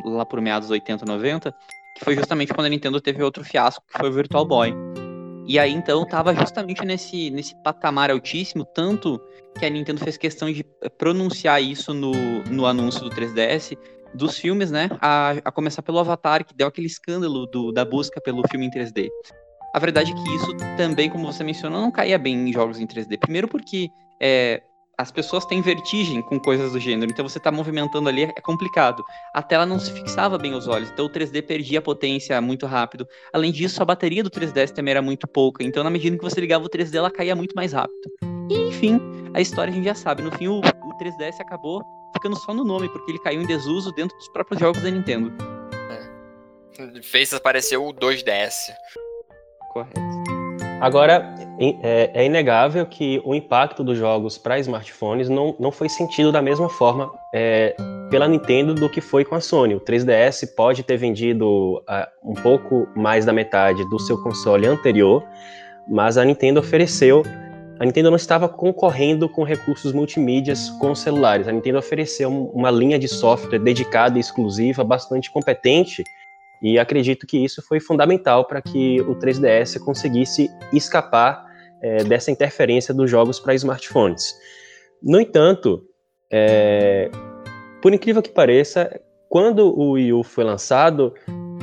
lá 0.06 0.26
por 0.26 0.40
meados 0.40 0.70
80, 0.70 1.06
90, 1.06 1.54
que 1.98 2.06
foi 2.06 2.16
justamente 2.16 2.54
quando 2.54 2.68
a 2.68 2.70
Nintendo 2.70 3.02
teve 3.02 3.22
outro 3.22 3.44
fiasco, 3.44 3.84
que 3.86 3.98
foi 3.98 4.10
o 4.10 4.14
Virtual 4.14 4.46
Boy. 4.46 4.74
E 5.46 5.60
aí 5.60 5.74
então 5.74 6.06
tava 6.06 6.34
justamente 6.34 6.86
nesse, 6.86 7.30
nesse 7.32 7.54
patamar 7.64 8.10
altíssimo, 8.10 8.64
tanto 8.64 9.20
que 9.60 9.66
a 9.66 9.70
Nintendo 9.70 10.00
fez 10.00 10.16
questão 10.16 10.50
de 10.52 10.64
pronunciar 10.98 11.62
isso 11.62 11.94
no, 11.94 12.14
no 12.44 12.66
anúncio 12.66 13.02
do 13.02 13.10
3DS, 13.10 13.78
dos 14.14 14.38
filmes, 14.38 14.72
né? 14.72 14.90
A, 15.02 15.32
a 15.44 15.52
começar 15.52 15.82
pelo 15.82 16.00
Avatar, 16.00 16.46
que 16.46 16.56
deu 16.56 16.68
aquele 16.68 16.88
escândalo 16.88 17.46
do, 17.48 17.72
da 17.72 17.84
busca 17.84 18.22
pelo 18.22 18.48
filme 18.50 18.68
em 18.68 18.72
3D. 18.72 19.10
A 19.74 19.80
verdade 19.80 20.12
é 20.12 20.16
que 20.16 20.36
isso 20.36 20.56
também, 20.78 21.10
como 21.10 21.32
você 21.32 21.44
mencionou, 21.44 21.82
não 21.82 21.92
caía 21.92 22.18
bem 22.18 22.50
em 22.50 22.54
jogos 22.54 22.80
em 22.80 22.86
3D. 22.86 23.18
Primeiro 23.18 23.48
porque 23.48 23.90
é, 24.20 24.62
as 24.98 25.12
pessoas 25.12 25.46
têm 25.46 25.62
vertigem 25.62 26.22
com 26.22 26.40
coisas 26.40 26.74
do 26.74 26.80
gênero, 26.80 27.12
então 27.12 27.28
você 27.28 27.38
está 27.38 27.52
movimentando 27.52 28.08
ali 28.08 28.24
é 28.24 28.42
complicado. 28.42 29.04
A 29.34 29.42
tela 29.42 29.66
não 29.66 29.80
se 29.80 29.92
fixava 29.92 30.38
bem 30.38 30.54
aos 30.54 30.68
olhos, 30.68 30.92
então 30.92 31.06
o 31.06 31.10
3D 31.10 31.42
perdia 31.42 31.80
a 31.80 31.82
potência 31.82 32.40
muito 32.42 32.66
rápido. 32.66 33.08
Além 33.34 33.52
disso, 33.52 33.82
a 33.82 33.86
bateria 33.86 34.24
do 34.24 34.30
3DS 34.30 34.72
também 34.72 34.92
era 34.92 35.02
muito 35.02 35.28
pouca, 35.28 35.64
então 35.64 35.84
na 35.84 35.90
medida 35.90 36.18
que 36.18 36.24
você 36.24 36.40
ligava 36.40 36.66
o 36.66 36.70
3D, 36.70 36.96
ela 36.96 37.10
caía 37.10 37.36
muito 37.36 37.56
mais 37.56 37.74
rápido. 37.74 38.12
E 38.50 38.70
enfim, 38.70 39.00
a 39.34 39.42
história 39.42 39.72
a 39.72 39.76
gente 39.76 39.86
já 39.86 39.96
sabe. 39.96 40.22
No 40.22 40.32
fim, 40.32 40.48
o, 40.48 40.60
o 40.60 40.98
3DS 41.00 41.40
acabou 41.40 41.82
ficando 42.14 42.36
só 42.36 42.54
no 42.54 42.64
nome, 42.64 42.90
porque 42.90 43.12
ele 43.12 43.20
caiu 43.20 43.42
em 43.42 43.46
desuso 43.48 43.92
dentro 43.94 44.16
dos 44.18 44.28
próprios 44.30 44.60
jogos 44.60 44.84
da 44.84 44.92
Nintendo. 44.92 45.34
É. 45.90 47.02
Fez 47.02 47.34
aparecer 47.34 47.78
o 47.78 47.94
2DS. 47.94 48.72
Correto. 49.72 50.02
Agora, 50.82 51.34
é, 51.82 52.12
é, 52.14 52.26
inegável 52.26 52.86
que 52.86 53.22
o 53.24 53.34
impacto 53.34 53.84
dos 53.84 53.98
jogos 53.98 54.38
para 54.38 54.60
smartphones 54.60 55.30
não, 55.30 55.56
não 55.58 55.72
foi 55.72 55.88
sentido 55.88 56.30
da 56.30 56.42
mesma 56.42 56.68
forma 56.68 57.10
é, 57.34 57.74
pela 58.10 58.28
Nintendo 58.28 58.74
do 58.74 58.90
que 58.90 59.00
foi 59.00 59.24
com 59.24 59.34
a 59.34 59.40
Sony. 59.40 59.76
O 59.76 59.80
3DS 59.80 60.56
pode 60.56 60.84
ter 60.84 60.98
vendido 60.98 61.78
uh, 61.78 62.30
um 62.30 62.34
pouco 62.34 62.86
mais 62.96 63.24
da 63.26 63.32
metade 63.32 63.88
do 63.90 63.98
seu 64.00 64.22
console 64.22 64.68
anterior, 64.68 65.24
mas 65.88 66.18
a 66.18 66.26
Nintendo 66.26 66.60
ofereceu. 66.60 67.24
A 67.80 67.86
Nintendo 67.86 68.10
não 68.10 68.18
estava 68.18 68.50
concorrendo 68.50 69.30
com 69.30 69.44
recursos 69.44 69.94
multimídias 69.94 70.70
com 70.72 70.94
celulares. 70.94 71.48
A 71.48 71.52
Nintendo 71.52 71.80
ofereceu 71.80 72.30
uma 72.30 72.70
linha 72.70 73.00
de 73.00 73.08
software 73.08 73.60
dedicada 73.60 74.18
e 74.18 74.20
exclusiva, 74.20 74.84
bastante 74.84 75.32
competente, 75.32 76.04
e 76.62 76.78
acredito 76.78 77.26
que 77.26 77.44
isso 77.44 77.62
foi 77.62 77.80
fundamental 77.80 78.46
para 78.46 78.62
que 78.62 79.02
o 79.02 79.16
3DS 79.16 79.80
conseguisse 79.80 80.50
escapar 80.72 81.44
é, 81.82 82.04
dessa 82.04 82.30
interferência 82.30 82.94
dos 82.94 83.10
jogos 83.10 83.40
para 83.40 83.56
smartphones. 83.56 84.34
No 85.02 85.20
entanto, 85.20 85.84
é, 86.32 87.10
por 87.82 87.94
incrível 87.94 88.22
que 88.22 88.30
pareça, 88.30 89.02
quando 89.28 89.68
o 89.68 89.92
Wii 89.92 90.14
U 90.14 90.24
foi 90.24 90.44
lançado, 90.44 91.14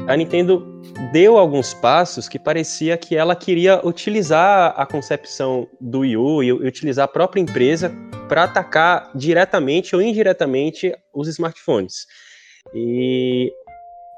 a 0.09 0.17
Nintendo 0.17 0.83
deu 1.13 1.37
alguns 1.39 1.73
passos 1.75 2.29
que 2.29 2.39
parecia 2.39 2.97
que 2.97 3.15
ela 3.15 3.37
queria 3.37 3.87
utilizar 3.87 4.75
a 4.77 4.85
concepção 4.85 5.69
do 5.81 6.01
Wii 6.01 6.17
U 6.17 6.43
e 6.43 6.53
utilizar 6.53 7.05
a 7.05 7.09
própria 7.09 7.41
empresa 7.41 7.93
para 8.29 8.45
atacar 8.45 9.11
diretamente 9.15 9.95
ou 9.95 10.03
indiretamente 10.03 10.93
os 11.15 11.29
smartphones. 11.29 12.07
E 12.75 13.53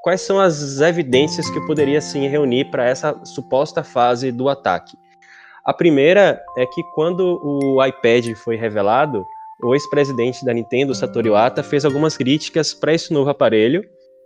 quais 0.01 0.21
são 0.21 0.39
as 0.39 0.81
evidências 0.81 1.49
que 1.49 1.65
poderia 1.65 1.99
assim 1.99 2.27
reunir 2.27 2.65
para 2.65 2.85
essa 2.85 3.19
suposta 3.23 3.83
fase 3.83 4.31
do 4.31 4.49
ataque? 4.49 4.97
A 5.63 5.73
primeira 5.73 6.41
é 6.57 6.65
que 6.65 6.81
quando 6.95 7.39
o 7.43 7.85
iPad 7.85 8.33
foi 8.35 8.55
revelado, 8.55 9.23
o 9.63 9.75
ex-presidente 9.75 10.43
da 10.43 10.53
Nintendo, 10.53 10.95
Satoru 10.95 11.27
Iwata, 11.27 11.61
fez 11.61 11.85
algumas 11.85 12.17
críticas 12.17 12.73
para 12.73 12.93
esse 12.93 13.13
novo 13.13 13.29
aparelho, 13.29 13.83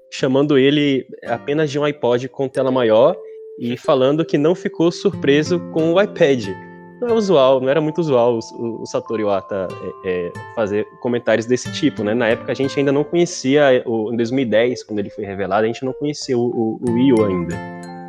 chamando 0.09 0.57
ele 0.57 1.05
apenas 1.25 1.69
de 1.69 1.77
um 1.77 1.83
iPod 1.83 2.29
com 2.29 2.47
tela 2.47 2.71
maior 2.71 3.17
e 3.59 3.75
falando 3.77 4.25
que 4.25 4.37
não 4.37 4.55
ficou 4.55 4.91
surpreso 4.91 5.59
com 5.73 5.93
o 5.93 6.01
iPad. 6.01 6.74
Não 7.05 7.11
é 7.11 7.13
usual, 7.13 7.61
não 7.61 7.69
era 7.69 7.79
muito 7.79 7.99
usual 7.99 8.39
o, 8.53 8.81
o 8.81 8.85
Satoru 8.87 9.21
Iwata 9.21 9.67
é, 10.03 10.09
é, 10.09 10.33
fazer 10.55 10.87
comentários 11.01 11.45
desse 11.45 11.71
tipo, 11.71 12.03
né? 12.03 12.15
Na 12.15 12.29
época 12.29 12.51
a 12.51 12.55
gente 12.55 12.77
ainda 12.79 12.91
não 12.91 13.03
conhecia, 13.03 13.83
o, 13.85 14.11
em 14.11 14.17
2010, 14.17 14.83
quando 14.83 14.97
ele 14.97 15.11
foi 15.11 15.23
revelado, 15.23 15.65
a 15.65 15.67
gente 15.67 15.85
não 15.85 15.93
conhecia 15.93 16.35
o, 16.35 16.41
o, 16.41 16.79
o 16.81 16.91
Wii 16.93 17.13
U 17.13 17.25
ainda. 17.25 17.55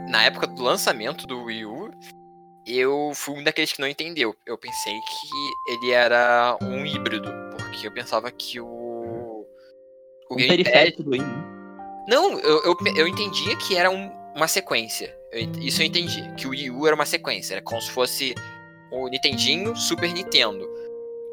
Na 0.08 0.24
época 0.24 0.46
do 0.46 0.62
lançamento 0.62 1.26
do 1.26 1.44
Wii 1.44 1.66
U, 1.66 1.90
eu 2.66 3.12
fui 3.14 3.38
um 3.38 3.44
daqueles 3.44 3.70
que 3.70 3.82
não 3.82 3.88
entendeu. 3.88 4.34
Eu 4.46 4.56
pensei 4.56 4.94
que 4.94 5.74
ele 5.74 5.90
era 5.92 6.56
um 6.62 6.86
híbrido, 6.86 7.30
porque 7.58 7.86
eu 7.86 7.92
pensava 7.92 8.30
que 8.30 8.58
o. 8.58 9.44
O 10.30 10.34
um 10.34 10.36
periférico 10.36 11.02
do 11.02 11.10
Wii. 11.10 11.22
Não, 12.08 12.38
eu, 12.40 12.62
eu, 12.64 12.76
eu 12.96 13.06
entendia 13.06 13.54
que 13.58 13.76
era 13.76 13.90
um, 13.90 14.10
uma 14.34 14.48
sequência. 14.48 15.14
Eu, 15.30 15.42
isso 15.60 15.82
eu 15.82 15.86
entendi. 15.86 16.34
Que 16.34 16.46
o 16.46 16.50
Wii 16.50 16.70
U 16.70 16.86
era 16.86 16.94
uma 16.94 17.04
sequência. 17.04 17.54
Era 17.54 17.62
como 17.62 17.80
se 17.82 17.90
fosse 17.90 18.34
o 18.92 19.08
Nintendinho, 19.08 19.76
Super 19.76 20.12
Nintendo. 20.12 20.68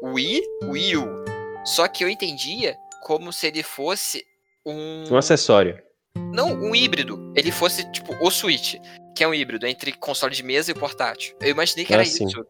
O 0.02 0.12
Wii, 0.12 0.42
Wii 0.64 0.96
U. 0.96 1.24
Só 1.64 1.88
que 1.88 2.04
eu 2.04 2.08
entendia 2.08 2.76
como 3.02 3.32
se 3.32 3.46
ele 3.46 3.62
fosse 3.62 4.24
um. 4.64 5.04
Um 5.10 5.16
acessório. 5.16 5.82
Não, 6.32 6.52
um 6.52 6.74
híbrido. 6.74 7.32
Ele 7.36 7.50
fosse, 7.50 7.90
tipo, 7.90 8.14
o 8.20 8.30
Switch 8.30 8.76
que 9.14 9.22
é 9.22 9.28
um 9.28 9.32
híbrido 9.32 9.66
entre 9.66 9.92
console 9.92 10.34
de 10.34 10.42
mesa 10.42 10.72
e 10.72 10.74
portátil. 10.74 11.36
Eu 11.40 11.50
imaginei 11.50 11.84
que 11.84 11.92
é 11.92 11.94
era 11.94 12.02
assim. 12.02 12.26
isso. 12.26 12.44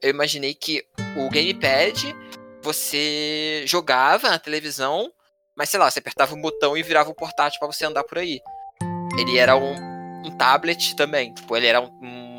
Eu 0.00 0.10
imaginei 0.10 0.54
que 0.54 0.84
o 1.16 1.28
gamepad 1.28 2.14
você 2.62 3.64
jogava 3.66 4.30
na 4.30 4.38
televisão, 4.38 5.10
mas 5.56 5.68
sei 5.68 5.80
lá, 5.80 5.90
você 5.90 5.98
apertava 5.98 6.34
um 6.34 6.40
botão 6.40 6.76
e 6.76 6.82
virava 6.82 7.10
um 7.10 7.14
portátil 7.14 7.58
para 7.58 7.70
você 7.70 7.84
andar 7.84 8.04
por 8.04 8.18
aí. 8.18 8.40
Ele 9.18 9.36
era 9.36 9.56
um, 9.56 9.74
um 10.26 10.36
tablet 10.36 10.94
também, 10.94 11.34
tipo, 11.34 11.56
ele 11.56 11.66
era 11.66 11.80
um, 11.80 11.90
um, 12.02 12.33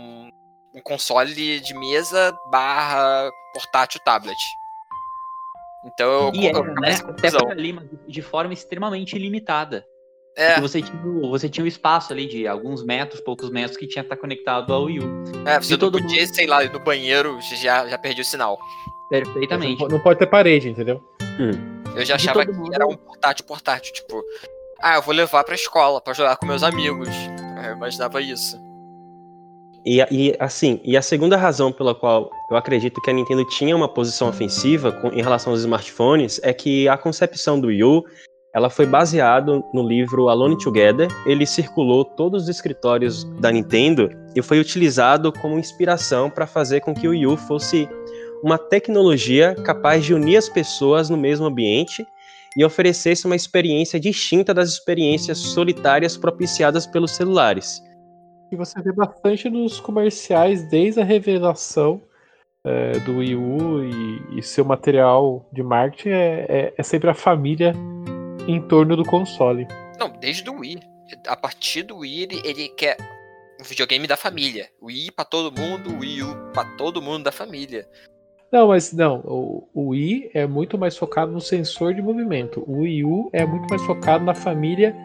um 0.75 0.81
console 0.81 1.33
de 1.33 1.73
mesa 1.73 2.37
barra 2.51 3.31
portátil 3.53 4.01
tablet. 4.03 4.37
Então 5.85 6.11
eu, 6.11 6.31
e 6.33 6.45
eu, 6.45 6.49
era, 6.49 6.67
eu 6.67 6.75
né? 6.75 6.95
Até 7.07 7.31
por 7.31 7.51
ali, 7.51 7.73
mas 7.73 7.85
de 8.07 8.21
forma 8.21 8.53
extremamente 8.53 9.17
limitada. 9.17 9.85
É. 10.37 10.59
Você 10.59 10.81
tinha, 10.81 11.01
você 11.29 11.47
tinha 11.47 11.63
um 11.63 11.67
espaço 11.67 12.11
ali 12.11 12.27
de 12.27 12.45
alguns 12.45 12.83
metros, 12.83 13.21
poucos 13.21 13.49
metros, 13.49 13.77
que 13.77 13.87
tinha 13.87 14.03
que 14.03 14.07
estar 14.07 14.17
conectado 14.17 14.73
ao 14.73 14.83
Wii 14.83 14.99
U. 14.99 15.23
É, 15.47 15.61
você 15.61 15.75
e 15.75 15.77
todo 15.77 15.97
podia, 15.97 16.23
mundo... 16.23 16.35
sei 16.35 16.45
lá, 16.45 16.61
no 16.65 16.79
banheiro, 16.79 17.39
já, 17.41 17.87
já 17.87 17.97
perdi 17.97 18.21
o 18.21 18.25
sinal. 18.25 18.59
Perfeitamente. 19.09 19.81
Não, 19.81 19.87
não 19.87 19.99
pode 19.99 20.19
ter 20.19 20.27
parede, 20.27 20.69
entendeu? 20.69 21.01
Hum. 21.39 21.83
Eu 21.95 22.03
já 22.03 22.15
achava 22.15 22.45
que 22.45 22.51
mundo... 22.51 22.73
era 22.73 22.85
um 22.85 22.97
portátil 22.97 23.45
portátil, 23.45 23.93
tipo, 23.93 24.21
ah, 24.81 24.95
eu 24.95 25.01
vou 25.01 25.15
levar 25.15 25.45
pra 25.45 25.55
escola 25.55 26.01
pra 26.01 26.13
jogar 26.13 26.35
com 26.35 26.45
meus 26.45 26.63
amigos. 26.63 27.07
Eu 27.65 27.73
imaginava 27.73 28.21
isso. 28.21 28.57
E, 29.85 29.99
e, 30.09 30.35
assim, 30.39 30.79
e 30.83 30.97
a 30.97 31.01
segunda 31.01 31.37
razão 31.37 31.71
pela 31.71 31.93
qual 31.93 32.31
eu 32.49 32.57
acredito 32.57 32.99
que 33.01 33.11
a 33.11 33.13
Nintendo 33.13 33.45
tinha 33.45 33.75
uma 33.75 33.87
posição 33.87 34.27
ofensiva 34.27 34.91
com, 34.91 35.09
em 35.09 35.21
relação 35.21 35.53
aos 35.53 35.61
smartphones 35.61 36.39
é 36.41 36.51
que 36.51 36.87
a 36.87 36.97
concepção 36.97 37.59
do 37.59 37.67
Wii 37.67 37.83
U 37.83 38.03
ela 38.55 38.69
foi 38.69 38.85
baseada 38.85 39.61
no 39.73 39.85
livro 39.85 40.29
Alone 40.29 40.57
Together. 40.57 41.09
Ele 41.25 41.45
circulou 41.45 42.05
todos 42.05 42.43
os 42.43 42.49
escritórios 42.49 43.25
da 43.41 43.51
Nintendo 43.51 44.09
e 44.33 44.41
foi 44.41 44.59
utilizado 44.59 45.31
como 45.31 45.59
inspiração 45.59 46.29
para 46.29 46.47
fazer 46.47 46.79
com 46.79 46.93
que 46.93 47.05
o 47.05 47.11
Wii 47.11 47.27
U 47.27 47.37
fosse 47.37 47.87
uma 48.41 48.57
tecnologia 48.57 49.53
capaz 49.65 50.05
de 50.05 50.13
unir 50.13 50.37
as 50.37 50.47
pessoas 50.47 51.09
no 51.09 51.17
mesmo 51.17 51.45
ambiente 51.45 52.05
e 52.57 52.63
oferecesse 52.63 53.25
uma 53.25 53.35
experiência 53.35 53.99
distinta 53.99 54.53
das 54.53 54.69
experiências 54.69 55.37
solitárias 55.37 56.15
propiciadas 56.15 56.87
pelos 56.87 57.11
celulares. 57.11 57.81
E 58.51 58.55
você 58.55 58.81
vê 58.81 58.91
bastante 58.91 59.49
nos 59.49 59.79
comerciais 59.79 60.63
desde 60.69 61.01
a 61.01 61.03
revelação 61.03 62.01
é, 62.63 62.99
do 62.99 63.17
Wii 63.17 63.35
U 63.35 63.83
e, 63.83 64.39
e, 64.39 64.43
seu 64.43 64.65
material 64.65 65.47
de 65.51 65.61
marketing 65.61 66.09
é, 66.09 66.45
é, 66.49 66.73
é 66.77 66.83
sempre 66.83 67.09
a 67.09 67.13
família 67.13 67.73
em 68.47 68.61
torno 68.61 68.95
do 68.95 69.03
console. 69.03 69.67
Não, 69.99 70.09
desde 70.09 70.49
o 70.49 70.59
Wii. 70.59 70.79
A 71.27 71.35
partir 71.35 71.83
do 71.83 71.97
Wii, 71.97 72.23
ele, 72.23 72.41
ele 72.43 72.69
quer 72.69 72.97
um 73.59 73.63
videogame 73.63 74.07
da 74.07 74.17
família. 74.17 74.67
O 74.81 74.87
Wii 74.87 75.11
para 75.11 75.25
todo 75.25 75.59
mundo, 75.59 75.91
o 75.91 75.99
Wii 75.99 76.23
U 76.23 76.51
para 76.53 76.65
todo 76.75 77.01
mundo 77.01 77.23
da 77.23 77.31
família. 77.31 77.87
Não, 78.51 78.67
mas 78.67 78.91
não, 78.93 79.19
o, 79.25 79.67
o 79.73 79.89
Wii 79.89 80.31
é 80.33 80.47
muito 80.47 80.77
mais 80.77 80.97
focado 80.97 81.31
no 81.31 81.41
sensor 81.41 81.93
de 81.93 82.01
movimento. 82.01 82.63
O 82.67 82.81
Wii 82.81 83.03
U 83.03 83.29
é 83.33 83.45
muito 83.45 83.67
mais 83.69 83.81
focado 83.83 84.23
na 84.23 84.33
família 84.33 84.95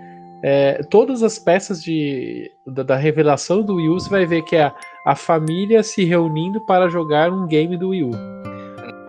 é, 0.43 0.83
todas 0.91 1.23
as 1.23 1.39
peças 1.39 1.83
de, 1.83 2.51
da, 2.67 2.83
da, 2.83 2.97
revelação 2.97 3.63
do 3.63 3.77
Wii 3.77 3.89
U, 3.89 4.01
você 4.01 4.09
vai 4.09 4.27
ver 4.27 4.43
que 4.43 4.57
é 4.57 4.65
a, 4.65 4.75
a 5.07 5.15
família 5.15 5.83
se 5.83 6.05
reunindo 6.05 6.65
para 6.65 6.89
jogar 6.89 7.31
um 7.31 7.47
game 7.47 7.77
do 7.77 7.91
Wii 7.91 8.05
U. 8.05 8.11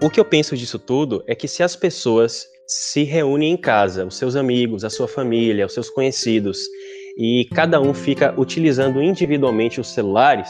O 0.04 0.10
que 0.10 0.20
eu 0.20 0.26
penso 0.26 0.58
disso 0.58 0.80
tudo 0.80 1.24
é 1.28 1.36
que 1.36 1.48
se 1.48 1.63
as 1.63 1.76
pessoas 1.76 2.46
se 2.67 3.04
reúnem 3.04 3.52
em 3.52 3.58
casa, 3.58 4.06
os 4.06 4.17
seus 4.17 4.36
amigos, 4.36 4.84
a 4.84 4.89
sua 4.89 5.08
família, 5.08 5.65
os 5.65 5.74
seus 5.74 5.89
conhecidos, 5.89 6.60
e 7.17 7.48
cada 7.54 7.80
um 7.80 7.94
fica 7.94 8.34
utilizando 8.38 9.02
individualmente 9.02 9.80
os 9.80 9.89
celulares, 9.89 10.50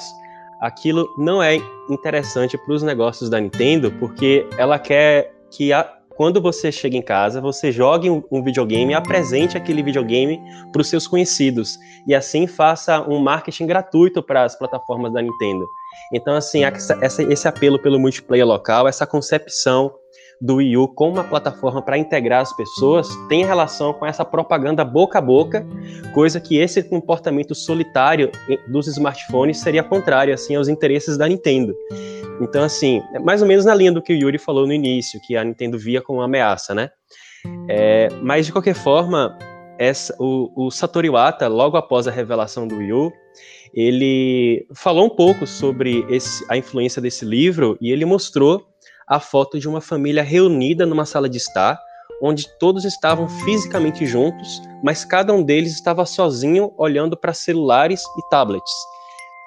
aquilo 0.61 1.07
não 1.17 1.41
é 1.41 1.57
interessante 1.89 2.57
para 2.57 2.73
os 2.73 2.83
negócios 2.83 3.29
da 3.29 3.39
Nintendo, 3.39 3.91
porque 3.99 4.45
ela 4.57 4.77
quer 4.77 5.33
que 5.51 5.73
a, 5.73 5.91
quando 6.21 6.39
você 6.39 6.71
chega 6.71 6.95
em 6.95 7.01
casa, 7.01 7.41
você 7.41 7.71
jogue 7.71 8.07
um, 8.07 8.43
videogame 8.43 8.93
apresente 8.93 9.57
aquele 9.57 9.81
videogame 9.81 10.39
para 10.71 10.79
os 10.79 10.87
seus 10.87 11.07
conhecidos. 11.07 11.79
E 12.07 12.13
assim 12.13 12.45
faça 12.45 13.01
um 13.09 13.17
marketing 13.17 13.65
gratuito 13.65 14.21
para 14.21 14.43
as 14.43 14.55
plataformas 14.55 15.11
da 15.11 15.19
Nintendo. 15.19 15.65
Então, 16.13 16.35
assim, 16.35 16.63
essa, 16.63 17.23
esse 17.23 17.47
apelo 17.47 17.81
pelo 17.81 17.99
multiplayer 17.99 18.45
local, 18.45 18.87
essa 18.87 19.07
concepção 19.07 19.91
do 20.39 20.57
Wii 20.57 20.77
U 20.77 20.87
como 20.89 21.13
uma 21.13 21.23
plataforma 21.23 21.81
para 21.81 21.97
integrar 21.97 22.41
as 22.41 22.55
pessoas 22.55 23.09
tem 23.27 23.43
relação 23.43 23.91
com 23.91 24.05
essa 24.05 24.23
propaganda 24.23 24.85
boca 24.85 25.17
a 25.17 25.21
boca, 25.21 25.65
coisa 26.13 26.39
que 26.39 26.55
esse 26.55 26.83
comportamento 26.83 27.55
solitário 27.55 28.29
dos 28.67 28.85
smartphones 28.87 29.57
seria 29.57 29.83
contrário 29.83 30.35
assim 30.35 30.55
aos 30.55 30.67
interesses 30.67 31.17
da 31.17 31.27
Nintendo. 31.27 31.75
Então 32.41 32.63
assim, 32.63 33.01
é 33.13 33.19
mais 33.19 33.41
ou 33.41 33.47
menos 33.47 33.65
na 33.65 33.73
linha 33.75 33.91
do 33.91 34.01
que 34.01 34.13
o 34.13 34.15
Yuri 34.15 34.37
falou 34.37 34.65
no 34.65 34.73
início, 34.73 35.21
que 35.21 35.37
a 35.37 35.43
Nintendo 35.43 35.77
via 35.77 36.01
como 36.01 36.19
uma 36.19 36.25
ameaça, 36.25 36.73
né? 36.73 36.89
É, 37.69 38.09
mas 38.21 38.45
de 38.45 38.51
qualquer 38.51 38.75
forma, 38.75 39.37
essa, 39.77 40.15
o, 40.19 40.67
o 40.67 40.71
Satoru 40.71 41.07
Iwata, 41.07 41.47
logo 41.47 41.77
após 41.77 42.07
a 42.07 42.11
revelação 42.11 42.67
do 42.67 42.77
Wii 42.77 42.93
U, 42.93 43.11
ele 43.73 44.67
falou 44.75 45.05
um 45.05 45.09
pouco 45.09 45.47
sobre 45.47 46.05
esse, 46.09 46.45
a 46.49 46.57
influência 46.57 47.01
desse 47.01 47.23
livro 47.25 47.77
e 47.79 47.91
ele 47.91 48.05
mostrou 48.05 48.67
a 49.07 49.19
foto 49.19 49.59
de 49.59 49.67
uma 49.67 49.81
família 49.81 50.23
reunida 50.23 50.85
numa 50.85 51.05
sala 51.05 51.27
de 51.27 51.37
estar, 51.37 51.79
onde 52.21 52.47
todos 52.59 52.85
estavam 52.85 53.27
fisicamente 53.27 54.05
juntos, 54.05 54.61
mas 54.83 55.03
cada 55.03 55.33
um 55.33 55.41
deles 55.41 55.73
estava 55.73 56.05
sozinho 56.05 56.71
olhando 56.77 57.17
para 57.17 57.33
celulares 57.33 58.01
e 58.17 58.29
tablets. 58.29 58.71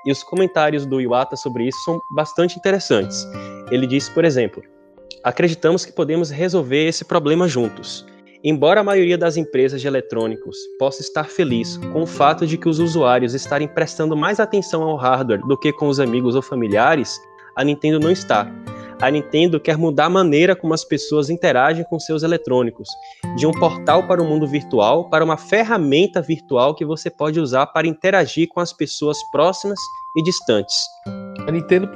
E 0.05 0.13
os 0.13 0.23
comentários 0.23 0.85
do 0.85 1.01
Iwata 1.01 1.37
sobre 1.37 1.67
isso 1.69 1.79
são 1.85 2.01
bastante 2.15 2.59
interessantes. 2.59 3.27
Ele 3.71 3.87
disse, 3.87 4.11
por 4.11 4.25
exemplo, 4.25 4.63
acreditamos 5.23 5.85
que 5.85 5.93
podemos 5.93 6.31
resolver 6.31 6.87
esse 6.87 7.05
problema 7.05 7.49
juntos. 7.49 8.05
Embora 8.43 8.81
a 8.81 8.85
maioria 8.85 9.17
das 9.17 9.39
empresas 9.39 9.81
de 9.81 9.87
eletrônicos 9.87 10.59
possa 10.79 11.01
estar 11.01 11.25
feliz 11.25 11.79
com 11.93 12.03
o 12.03 12.07
fato 12.07 12.47
de 12.47 12.59
que 12.59 12.69
os 12.69 12.79
usuários 12.79 13.33
estarem 13.33 13.67
prestando 13.67 14.15
mais 14.15 14.39
atenção 14.39 14.83
ao 14.83 14.97
hardware 14.97 15.41
do 15.47 15.57
que 15.57 15.73
com 15.73 15.89
os 15.89 15.99
amigos 15.99 16.35
ou 16.35 16.43
familiares, 16.43 17.19
a 17.57 17.65
Nintendo 17.65 17.99
não 17.99 18.11
está 18.11 18.47
a 19.01 19.11
Nintendo 19.11 19.61
quer 19.61 19.77
mudar 19.77 20.07
a 20.07 20.11
maneira 20.11 20.55
como 20.57 20.75
as 20.75 20.85
pessoas 20.85 21.31
interagem 21.31 21.85
com 21.85 21.99
seus 21.99 22.23
eletrônicos, 22.23 22.89
de 23.37 23.47
um 23.47 23.53
portal 23.53 24.07
para 24.07 24.23
o 24.23 24.25
mundo 24.25 24.47
virtual 24.47 25.09
para 25.09 25.25
uma 25.25 25.37
ferramenta 25.37 26.21
virtual 26.21 26.75
que 26.75 26.85
você 26.85 27.11
pode 27.11 27.41
usar 27.41 27.67
para 27.67 27.87
interagir 27.87 28.49
com 28.49 28.61
as 28.61 28.73
pessoas 28.73 29.19
próximas 29.31 29.79
e 30.17 30.23
distantes. 30.23 30.77
A 31.47 31.51
Nintendo 31.51 31.89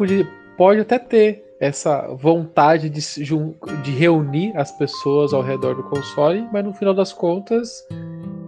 pode, 0.56 0.80
até 0.80 0.98
ter 0.98 1.44
essa 1.60 2.08
vontade 2.14 2.88
de, 2.88 3.00
de 3.82 3.90
reunir 3.90 4.56
as 4.56 4.70
pessoas 4.72 5.32
ao 5.32 5.42
redor 5.42 5.74
do 5.74 5.82
console, 5.84 6.46
mas 6.52 6.64
no 6.64 6.72
final 6.72 6.94
das 6.94 7.12
contas 7.12 7.68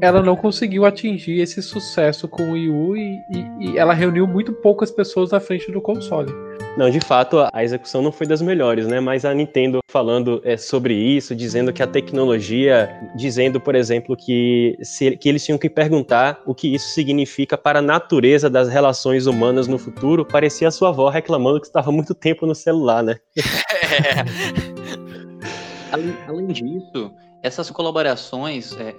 ela 0.00 0.22
não 0.22 0.34
conseguiu 0.34 0.84
atingir 0.84 1.40
esse 1.40 1.62
sucesso 1.62 2.26
com 2.26 2.42
o 2.42 2.52
Wii 2.52 2.70
U 2.70 2.96
e, 2.96 3.22
e, 3.30 3.70
e 3.72 3.78
ela 3.78 3.92
reuniu 3.92 4.26
muito 4.26 4.52
poucas 4.52 4.90
pessoas 4.90 5.30
na 5.30 5.40
frente 5.40 5.70
do 5.70 5.80
console. 5.80 6.32
Não, 6.76 6.88
de 6.88 7.00
fato, 7.00 7.38
a 7.52 7.64
execução 7.64 8.00
não 8.00 8.12
foi 8.12 8.26
das 8.26 8.40
melhores, 8.40 8.86
né? 8.86 9.00
Mas 9.00 9.24
a 9.24 9.34
Nintendo 9.34 9.80
falando 9.90 10.40
é, 10.44 10.56
sobre 10.56 10.94
isso, 10.94 11.34
dizendo 11.34 11.72
que 11.72 11.82
a 11.82 11.86
tecnologia, 11.86 12.88
dizendo, 13.16 13.60
por 13.60 13.74
exemplo, 13.74 14.16
que, 14.16 14.78
se, 14.80 15.16
que 15.16 15.28
eles 15.28 15.44
tinham 15.44 15.58
que 15.58 15.68
perguntar 15.68 16.40
o 16.46 16.54
que 16.54 16.72
isso 16.72 16.94
significa 16.94 17.58
para 17.58 17.80
a 17.80 17.82
natureza 17.82 18.48
das 18.48 18.68
relações 18.68 19.26
humanas 19.26 19.66
no 19.66 19.78
futuro, 19.78 20.24
parecia 20.24 20.68
a 20.68 20.70
sua 20.70 20.90
avó 20.90 21.08
reclamando 21.08 21.60
que 21.60 21.66
estava 21.66 21.90
muito 21.90 22.14
tempo 22.14 22.46
no 22.46 22.54
celular, 22.54 23.02
né? 23.02 23.16
É. 23.90 24.24
além, 25.90 26.16
além 26.28 26.46
disso, 26.46 27.12
essas 27.42 27.70
colaborações, 27.70 28.72
é, 28.76 28.94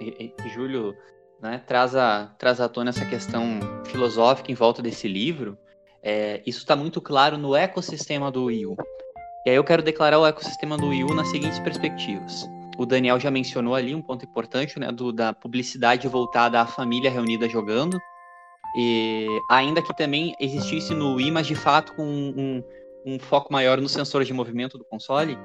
Júlio 0.48 0.94
né, 1.40 1.62
traz, 1.66 1.94
a, 1.94 2.32
traz 2.38 2.60
à 2.60 2.68
tona 2.68 2.90
essa 2.90 3.04
questão 3.04 3.60
filosófica 3.84 4.50
em 4.50 4.54
volta 4.54 4.80
desse 4.80 5.08
livro, 5.08 5.58
é, 6.02 6.42
isso 6.46 6.58
está 6.60 6.74
muito 6.74 7.00
claro 7.00 7.38
no 7.38 7.54
ecossistema 7.54 8.30
do 8.30 8.44
Wii 8.44 8.66
U. 8.66 8.76
E 9.46 9.50
aí 9.50 9.56
eu 9.56 9.64
quero 9.64 9.82
declarar 9.82 10.18
o 10.18 10.26
ecossistema 10.26 10.76
do 10.76 10.88
Wii 10.88 11.04
U 11.04 11.14
nas 11.14 11.28
seguintes 11.28 11.58
perspectivas. 11.60 12.48
O 12.78 12.86
Daniel 12.86 13.20
já 13.20 13.30
mencionou 13.30 13.74
ali 13.74 13.94
um 13.94 14.02
ponto 14.02 14.24
importante, 14.24 14.78
né, 14.78 14.90
do, 14.90 15.12
da 15.12 15.32
publicidade 15.32 16.08
voltada 16.08 16.60
à 16.60 16.66
família 16.66 17.10
reunida 17.10 17.48
jogando. 17.48 18.00
E 18.76 19.26
ainda 19.50 19.82
que 19.82 19.94
também 19.94 20.34
existisse 20.40 20.94
no 20.94 21.16
Wii, 21.16 21.30
mas 21.30 21.46
de 21.46 21.54
fato 21.54 21.94
com 21.94 22.04
um, 22.04 22.62
um, 23.06 23.14
um 23.14 23.18
foco 23.18 23.52
maior 23.52 23.80
no 23.80 23.88
sensor 23.88 24.24
de 24.24 24.32
movimento 24.32 24.78
do 24.78 24.84
console, 24.84 25.36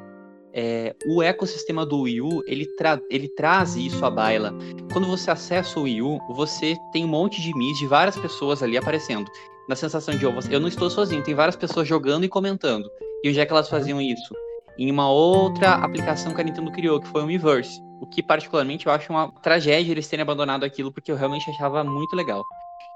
é, 0.60 0.96
o 1.06 1.22
ecossistema 1.22 1.86
do 1.86 2.02
Wii 2.02 2.22
U, 2.22 2.44
ele, 2.48 2.66
tra 2.66 3.00
ele 3.12 3.30
traz 3.30 3.76
isso 3.76 4.04
à 4.04 4.10
baila. 4.10 4.52
Quando 4.92 5.06
você 5.06 5.30
acessa 5.30 5.80
o 5.80 5.84
Wii 5.84 6.02
U, 6.02 6.20
você 6.30 6.76
tem 6.92 7.06
um 7.06 7.08
monte 7.08 7.40
de 7.40 7.56
mis 7.56 7.78
de 7.78 7.86
várias 7.86 8.18
pessoas 8.18 8.64
ali 8.64 8.76
aparecendo 8.76 9.30
na 9.70 9.76
sensação 9.76 10.18
de, 10.18 10.26
oh, 10.26 10.34
eu 10.50 10.60
não 10.60 10.68
estou 10.68 10.90
sozinho, 10.90 11.22
tem 11.22 11.36
várias 11.36 11.56
pessoas 11.56 11.88
jogando 11.88 12.24
e 12.24 12.30
comentando. 12.30 12.90
E 13.24 13.30
onde 13.30 13.40
é 13.40 13.46
que 13.46 13.52
elas 13.52 13.70
faziam 13.70 14.02
isso? 14.02 14.34
Em 14.80 14.90
uma 14.90 15.12
outra 15.12 15.74
aplicação 15.74 16.34
que 16.34 16.42
a 16.42 16.44
Nintendo 16.44 16.72
criou, 16.72 17.00
que 17.00 17.08
foi 17.08 17.22
o 17.22 17.28
Miiverse. 17.28 17.80
O 18.02 18.08
que, 18.08 18.24
particularmente, 18.24 18.88
eu 18.88 18.92
acho 18.92 19.12
uma 19.12 19.32
tragédia 19.44 19.92
eles 19.92 20.08
terem 20.08 20.24
abandonado 20.24 20.64
aquilo, 20.64 20.92
porque 20.92 21.12
eu 21.12 21.16
realmente 21.16 21.48
achava 21.52 21.84
muito 21.84 22.16
legal. 22.16 22.44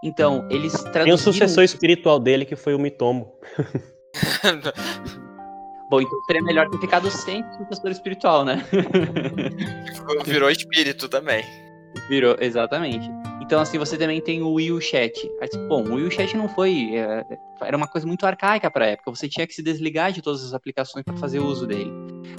Então, 0.03 0.47
eles 0.49 0.71
traduziram... 0.71 1.03
Tem 1.03 1.13
um 1.13 1.17
sucessor 1.17 1.63
espiritual 1.63 2.19
dele, 2.19 2.45
que 2.45 2.55
foi 2.55 2.73
o 2.73 2.79
Mitomo. 2.79 3.31
Bom, 5.91 5.99
então 5.99 6.23
seria 6.23 6.41
melhor 6.41 6.69
ter 6.69 6.77
ficado 6.77 7.11
sem 7.11 7.43
sucessor 7.51 7.91
espiritual, 7.91 8.45
né? 8.45 8.65
Virou 10.23 10.49
espírito 10.49 11.09
também. 11.09 11.43
Virou, 12.07 12.37
exatamente. 12.39 13.11
Então, 13.41 13.59
assim, 13.59 13.77
você 13.77 13.97
também 13.97 14.21
tem 14.21 14.41
o 14.41 14.53
Wii 14.53 14.71
U 14.71 14.79
Chat. 14.79 15.29
Bom, 15.67 15.83
o 15.83 15.95
Wii 15.95 16.05
U 16.05 16.09
Chat 16.11 16.37
não 16.37 16.47
foi. 16.47 16.95
É, 16.95 17.25
era 17.61 17.75
uma 17.75 17.89
coisa 17.89 18.07
muito 18.07 18.25
arcaica 18.25 18.71
para 18.71 18.85
época. 18.85 19.11
Você 19.11 19.27
tinha 19.27 19.45
que 19.45 19.53
se 19.53 19.61
desligar 19.61 20.13
de 20.13 20.21
todas 20.21 20.45
as 20.45 20.53
aplicações 20.53 21.03
para 21.03 21.17
fazer 21.17 21.39
uso 21.39 21.67
dele. 21.67 21.91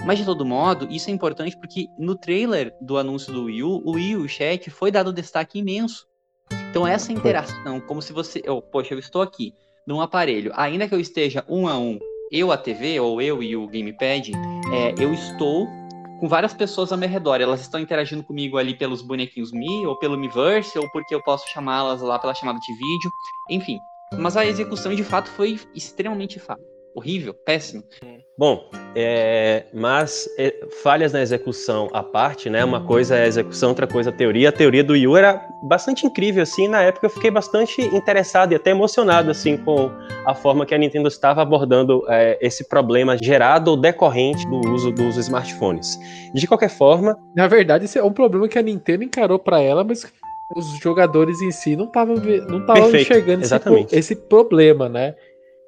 Mas, 0.06 0.18
de 0.18 0.24
todo 0.24 0.46
modo, 0.46 0.88
isso 0.90 1.10
é 1.10 1.12
importante 1.12 1.54
porque 1.58 1.88
no 1.98 2.16
trailer 2.16 2.74
do 2.80 2.96
anúncio 2.96 3.30
do 3.34 3.44
Wii 3.44 3.62
U, 3.64 3.82
o 3.84 3.96
Wii 3.96 4.16
U 4.16 4.26
Chat 4.30 4.70
foi 4.70 4.90
dado 4.90 5.12
destaque 5.12 5.58
imenso. 5.58 6.06
Então, 6.70 6.86
essa 6.86 7.12
interação, 7.12 7.82
como 7.82 8.00
se 8.00 8.14
você. 8.14 8.42
Oh, 8.48 8.62
poxa, 8.62 8.94
eu 8.94 8.98
estou 8.98 9.20
aqui 9.20 9.52
num 9.86 10.00
aparelho, 10.00 10.52
ainda 10.54 10.88
que 10.88 10.94
eu 10.94 11.00
esteja 11.00 11.44
um 11.46 11.68
a 11.68 11.76
um, 11.76 11.98
eu 12.32 12.50
a 12.50 12.56
TV, 12.56 12.98
ou 12.98 13.20
eu 13.20 13.42
e 13.42 13.54
o 13.54 13.66
Gamepad, 13.68 14.32
é, 14.72 14.94
eu 14.98 15.12
estou 15.12 15.68
com 16.18 16.28
várias 16.28 16.54
pessoas 16.54 16.90
ao 16.90 16.98
meu 16.98 17.08
redor. 17.08 17.40
Elas 17.40 17.60
estão 17.60 17.78
interagindo 17.78 18.22
comigo 18.22 18.56
ali 18.56 18.74
pelos 18.74 19.02
bonequinhos 19.02 19.52
Mi, 19.52 19.84
ou 19.86 19.98
pelo 19.98 20.16
Miiverse, 20.16 20.78
ou 20.78 20.90
porque 20.90 21.14
eu 21.14 21.22
posso 21.22 21.48
chamá-las 21.48 22.00
lá 22.00 22.18
pela 22.18 22.34
chamada 22.34 22.58
de 22.58 22.72
vídeo. 22.72 23.10
Enfim. 23.50 23.78
Mas 24.18 24.36
a 24.36 24.46
execução 24.46 24.94
de 24.94 25.04
fato 25.04 25.28
foi 25.30 25.58
extremamente. 25.74 26.40
Horrível, 26.94 27.34
péssimo. 27.34 27.82
Bom, 28.38 28.64
é, 28.94 29.64
mas 29.74 30.26
é, 30.38 30.54
falhas 30.82 31.12
na 31.12 31.20
execução 31.20 31.90
à 31.92 32.02
parte, 32.02 32.48
né? 32.48 32.64
Uma 32.64 32.80
coisa 32.80 33.14
é 33.14 33.24
a 33.24 33.26
execução, 33.26 33.68
outra 33.68 33.86
coisa 33.86 34.08
é 34.08 34.12
a 34.12 34.16
teoria. 34.16 34.48
A 34.48 34.52
teoria 34.52 34.82
do 34.82 34.96
Yu 34.96 35.16
era 35.16 35.46
bastante 35.62 36.06
incrível, 36.06 36.42
assim. 36.42 36.66
Na 36.66 36.82
época 36.82 37.06
eu 37.06 37.10
fiquei 37.10 37.30
bastante 37.30 37.82
interessado 37.82 38.52
e 38.52 38.54
até 38.54 38.70
emocionado, 38.70 39.30
assim, 39.30 39.58
com 39.58 39.90
a 40.26 40.34
forma 40.34 40.64
que 40.64 40.74
a 40.74 40.78
Nintendo 40.78 41.08
estava 41.08 41.42
abordando 41.42 42.04
é, 42.08 42.38
esse 42.40 42.68
problema 42.68 43.18
gerado 43.18 43.70
ou 43.70 43.76
decorrente 43.76 44.48
do 44.48 44.60
uso 44.70 44.90
dos 44.90 45.18
smartphones. 45.18 45.98
De 46.32 46.46
qualquer 46.46 46.70
forma. 46.70 47.18
Na 47.36 47.46
verdade, 47.46 47.84
esse 47.84 47.98
é 47.98 48.04
um 48.04 48.12
problema 48.12 48.48
que 48.48 48.58
a 48.58 48.62
Nintendo 48.62 49.04
encarou 49.04 49.38
para 49.38 49.60
ela, 49.60 49.84
mas 49.84 50.10
os 50.56 50.66
jogadores 50.78 51.40
em 51.40 51.50
si 51.50 51.76
não 51.76 51.84
estavam 51.84 52.16
não 52.16 52.90
enxergando 52.94 53.42
esse, 53.42 53.96
esse 53.96 54.16
problema, 54.16 54.88
né? 54.88 55.14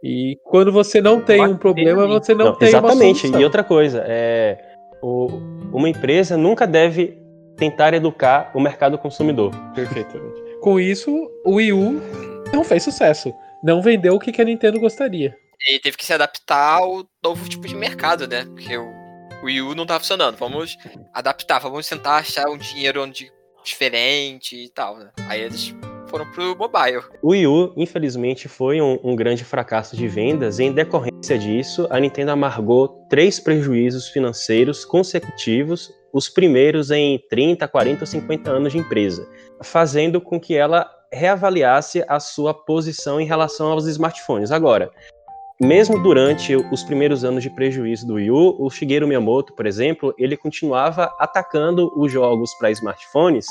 E 0.06 0.38
quando 0.44 0.70
você 0.70 1.00
não 1.00 1.18
tem 1.18 1.40
um 1.40 1.56
problema, 1.56 2.06
você 2.06 2.34
não, 2.34 2.46
não 2.46 2.58
tem 2.58 2.68
Exatamente. 2.68 3.26
e 3.26 3.42
outra 3.42 3.64
coisa, 3.64 4.04
é, 4.06 4.58
o, 5.02 5.28
uma 5.72 5.88
empresa 5.88 6.36
nunca 6.36 6.66
deve 6.66 7.18
tentar 7.56 7.94
educar 7.94 8.52
o 8.54 8.60
mercado 8.60 8.98
consumidor. 8.98 9.50
Perfeitamente. 9.74 10.42
Com 10.60 10.78
isso, 10.78 11.10
o 11.42 11.54
Wii 11.54 11.72
U 11.72 12.02
não 12.52 12.62
fez 12.62 12.82
sucesso. 12.82 13.32
Não 13.62 13.80
vendeu 13.80 14.14
o 14.14 14.18
que 14.18 14.42
a 14.42 14.44
Nintendo 14.44 14.78
gostaria. 14.78 15.34
E 15.66 15.78
teve 15.78 15.96
que 15.96 16.04
se 16.04 16.12
adaptar 16.12 16.80
ao 16.80 17.06
novo 17.22 17.48
tipo 17.48 17.66
de 17.66 17.74
mercado, 17.74 18.28
né? 18.28 18.44
Porque 18.44 18.76
o 18.76 18.92
Wii 19.42 19.62
U 19.62 19.74
não 19.74 19.86
tá 19.86 19.98
funcionando. 19.98 20.36
Vamos 20.36 20.76
adaptar, 21.14 21.60
vamos 21.60 21.88
tentar 21.88 22.16
achar 22.16 22.50
um 22.50 22.58
dinheiro 22.58 23.02
onde 23.02 23.32
diferente 23.64 24.54
e 24.54 24.68
tal. 24.68 24.98
Né? 24.98 25.10
Aí 25.28 25.40
eles 25.40 25.74
foram 26.14 26.30
pro 26.30 26.56
mobile. 26.56 27.02
O 27.20 27.30
Wii 27.30 27.46
U, 27.48 27.72
infelizmente, 27.76 28.46
foi 28.46 28.80
um, 28.80 29.00
um, 29.02 29.16
grande 29.16 29.44
fracasso 29.44 29.96
de 29.96 30.06
vendas 30.06 30.60
e, 30.60 30.64
em 30.64 30.72
decorrência 30.72 31.36
disso, 31.36 31.88
a 31.90 31.98
Nintendo 31.98 32.30
amargou 32.30 32.86
três 33.10 33.40
prejuízos 33.40 34.08
financeiros 34.08 34.84
consecutivos, 34.84 35.92
os 36.12 36.28
primeiros 36.28 36.92
em 36.92 37.20
30, 37.28 37.66
40 37.66 38.02
ou 38.02 38.06
50 38.06 38.48
anos 38.48 38.72
de 38.72 38.78
empresa, 38.78 39.28
fazendo 39.60 40.20
com 40.20 40.38
que 40.38 40.54
ela 40.54 40.88
reavaliasse 41.12 42.04
a 42.06 42.20
sua 42.20 42.54
posição 42.54 43.20
em 43.20 43.26
relação 43.26 43.72
aos 43.72 43.86
smartphones. 43.86 44.52
Agora, 44.52 44.92
mesmo 45.60 46.00
durante 46.00 46.54
os 46.54 46.84
primeiros 46.84 47.24
anos 47.24 47.42
de 47.42 47.50
prejuízo 47.50 48.06
do 48.06 48.14
Wii 48.14 48.30
U, 48.30 48.56
o 48.60 48.70
Shigeru 48.70 49.08
Miyamoto, 49.08 49.52
por 49.52 49.66
exemplo, 49.66 50.14
ele 50.16 50.36
continuava 50.36 51.12
atacando 51.18 51.92
os 51.96 52.12
jogos 52.12 52.54
para 52.54 52.70
smartphones 52.70 53.46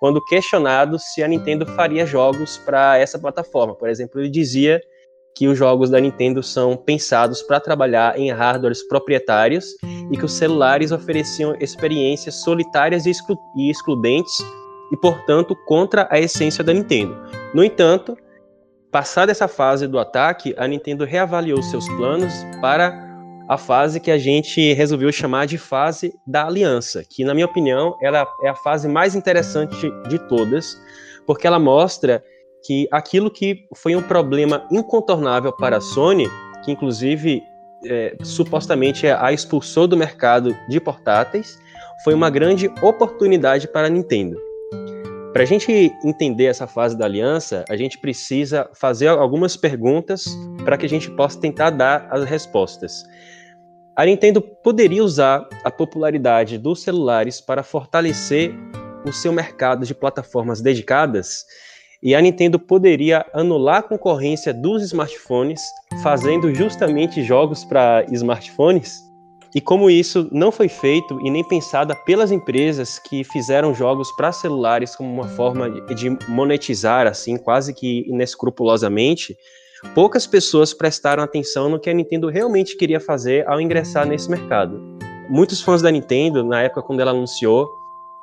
quando 0.00 0.24
questionado 0.24 0.98
se 0.98 1.22
a 1.22 1.28
Nintendo 1.28 1.66
faria 1.66 2.06
jogos 2.06 2.58
para 2.58 2.98
essa 2.98 3.18
plataforma. 3.18 3.74
Por 3.74 3.88
exemplo, 3.88 4.20
ele 4.20 4.28
dizia 4.28 4.80
que 5.34 5.46
os 5.46 5.56
jogos 5.56 5.88
da 5.88 6.00
Nintendo 6.00 6.42
são 6.42 6.76
pensados 6.76 7.42
para 7.42 7.60
trabalhar 7.60 8.18
em 8.18 8.30
hardwares 8.30 8.86
proprietários 8.88 9.76
e 10.10 10.16
que 10.16 10.24
os 10.24 10.32
celulares 10.32 10.90
ofereciam 10.90 11.54
experiências 11.60 12.36
solitárias 12.36 13.06
e, 13.06 13.10
exclu 13.10 13.36
e 13.56 13.70
excludentes 13.70 14.34
e, 14.92 14.96
portanto, 14.96 15.54
contra 15.66 16.08
a 16.10 16.18
essência 16.18 16.64
da 16.64 16.72
Nintendo. 16.72 17.16
No 17.54 17.62
entanto, 17.62 18.16
passada 18.90 19.30
essa 19.30 19.46
fase 19.46 19.86
do 19.86 19.98
ataque, 19.98 20.54
a 20.58 20.66
Nintendo 20.66 21.04
reavaliou 21.04 21.62
seus 21.62 21.88
planos 21.90 22.32
para 22.60 23.07
a 23.48 23.56
fase 23.56 23.98
que 23.98 24.10
a 24.10 24.18
gente 24.18 24.74
resolveu 24.74 25.10
chamar 25.10 25.46
de 25.46 25.56
fase 25.56 26.14
da 26.26 26.46
aliança, 26.46 27.02
que 27.08 27.24
na 27.24 27.32
minha 27.32 27.46
opinião 27.46 27.96
ela 28.02 28.26
é 28.42 28.48
a 28.48 28.54
fase 28.54 28.86
mais 28.86 29.14
interessante 29.14 29.90
de 30.08 30.18
todas, 30.28 30.78
porque 31.26 31.46
ela 31.46 31.58
mostra 31.58 32.22
que 32.66 32.86
aquilo 32.92 33.30
que 33.30 33.66
foi 33.74 33.96
um 33.96 34.02
problema 34.02 34.66
incontornável 34.70 35.52
para 35.52 35.78
a 35.78 35.80
Sony, 35.80 36.28
que 36.62 36.70
inclusive 36.70 37.42
é, 37.86 38.16
supostamente 38.22 39.06
a 39.06 39.32
expulsou 39.32 39.86
do 39.86 39.96
mercado 39.96 40.54
de 40.68 40.78
portáteis, 40.78 41.58
foi 42.04 42.12
uma 42.12 42.28
grande 42.28 42.68
oportunidade 42.82 43.66
para 43.66 43.86
a 43.86 43.90
Nintendo. 43.90 44.36
Para 45.32 45.42
a 45.42 45.46
gente 45.46 45.92
entender 46.04 46.46
essa 46.46 46.66
fase 46.66 46.98
da 46.98 47.04
aliança, 47.04 47.64
a 47.68 47.76
gente 47.76 47.98
precisa 47.98 48.68
fazer 48.74 49.08
algumas 49.08 49.56
perguntas 49.56 50.26
para 50.64 50.76
que 50.76 50.84
a 50.84 50.88
gente 50.88 51.10
possa 51.12 51.40
tentar 51.40 51.70
dar 51.70 52.08
as 52.10 52.24
respostas. 52.24 53.04
A 53.98 54.06
Nintendo 54.06 54.40
poderia 54.40 55.02
usar 55.02 55.48
a 55.64 55.72
popularidade 55.72 56.56
dos 56.56 56.82
celulares 56.82 57.40
para 57.40 57.64
fortalecer 57.64 58.54
o 59.04 59.12
seu 59.12 59.32
mercado 59.32 59.84
de 59.84 59.92
plataformas 59.92 60.60
dedicadas, 60.60 61.44
e 62.00 62.14
a 62.14 62.20
Nintendo 62.20 62.60
poderia 62.60 63.26
anular 63.34 63.78
a 63.78 63.82
concorrência 63.82 64.54
dos 64.54 64.84
smartphones, 64.84 65.60
fazendo 66.00 66.54
justamente 66.54 67.24
jogos 67.24 67.64
para 67.64 68.06
smartphones. 68.12 69.00
E 69.52 69.60
como 69.60 69.90
isso 69.90 70.28
não 70.30 70.52
foi 70.52 70.68
feito 70.68 71.20
e 71.26 71.28
nem 71.28 71.42
pensada 71.42 71.96
pelas 71.96 72.30
empresas 72.30 73.00
que 73.00 73.24
fizeram 73.24 73.74
jogos 73.74 74.12
para 74.12 74.30
celulares 74.30 74.94
como 74.94 75.12
uma 75.12 75.26
forma 75.26 75.68
de 75.92 76.16
monetizar 76.28 77.08
assim 77.08 77.36
quase 77.36 77.74
que 77.74 78.04
inescrupulosamente, 78.06 79.36
poucas 79.94 80.26
pessoas 80.26 80.74
prestaram 80.74 81.22
atenção 81.22 81.68
no 81.68 81.78
que 81.78 81.90
a 81.90 81.94
Nintendo 81.94 82.28
realmente 82.28 82.76
queria 82.76 83.00
fazer 83.00 83.46
ao 83.48 83.60
ingressar 83.60 84.06
nesse 84.06 84.30
mercado. 84.30 84.80
Muitos 85.28 85.60
fãs 85.60 85.82
da 85.82 85.90
Nintendo, 85.90 86.42
na 86.42 86.62
época 86.62 86.82
quando 86.82 87.00
ela 87.00 87.10
anunciou, 87.10 87.68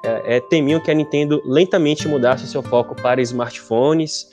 é, 0.04 0.38
é, 0.38 0.40
temiam 0.40 0.80
que 0.80 0.92
a 0.92 0.94
Nintendo 0.94 1.42
lentamente 1.46 2.08
mudasse 2.08 2.48
seu 2.48 2.62
foco 2.62 2.96
para 2.96 3.22
smartphones. 3.22 4.28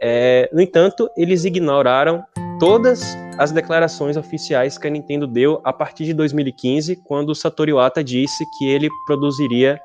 É, 0.00 0.48
no 0.52 0.60
entanto, 0.60 1.10
eles 1.16 1.44
ignoraram 1.44 2.22
todas 2.58 3.16
as 3.38 3.52
declarações 3.52 4.16
oficiais 4.16 4.78
que 4.78 4.86
a 4.86 4.90
Nintendo 4.90 5.26
deu 5.26 5.60
a 5.64 5.72
partir 5.72 6.04
de 6.04 6.14
2015, 6.14 6.96
quando 7.04 7.34
Satoru 7.34 7.70
Iwata 7.70 8.04
disse 8.04 8.44
que 8.58 8.68
ele 8.68 8.88
produziria 9.06 9.80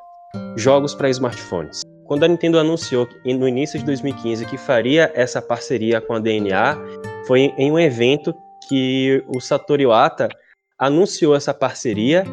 jogos 0.58 0.94
para 0.94 1.10
smartphones. 1.10 1.82
Quando 2.06 2.24
a 2.24 2.28
Nintendo 2.28 2.60
anunciou 2.60 3.08
no 3.26 3.48
início 3.48 3.80
de 3.80 3.86
2015 3.86 4.46
que 4.46 4.58
faria 4.58 5.12
essa 5.16 5.42
parceria 5.42 6.00
com 6.00 6.14
a 6.14 6.20
DNA, 6.20 6.78
foi 7.26 7.54
em 7.58 7.72
um 7.72 7.80
evento 7.80 8.34
que 8.70 9.24
o 9.28 9.42
Satoru 9.42 9.82
Iwata 9.82 10.30
anunciou 10.78 11.36
essa 11.36 11.54
parceria 11.54 12.24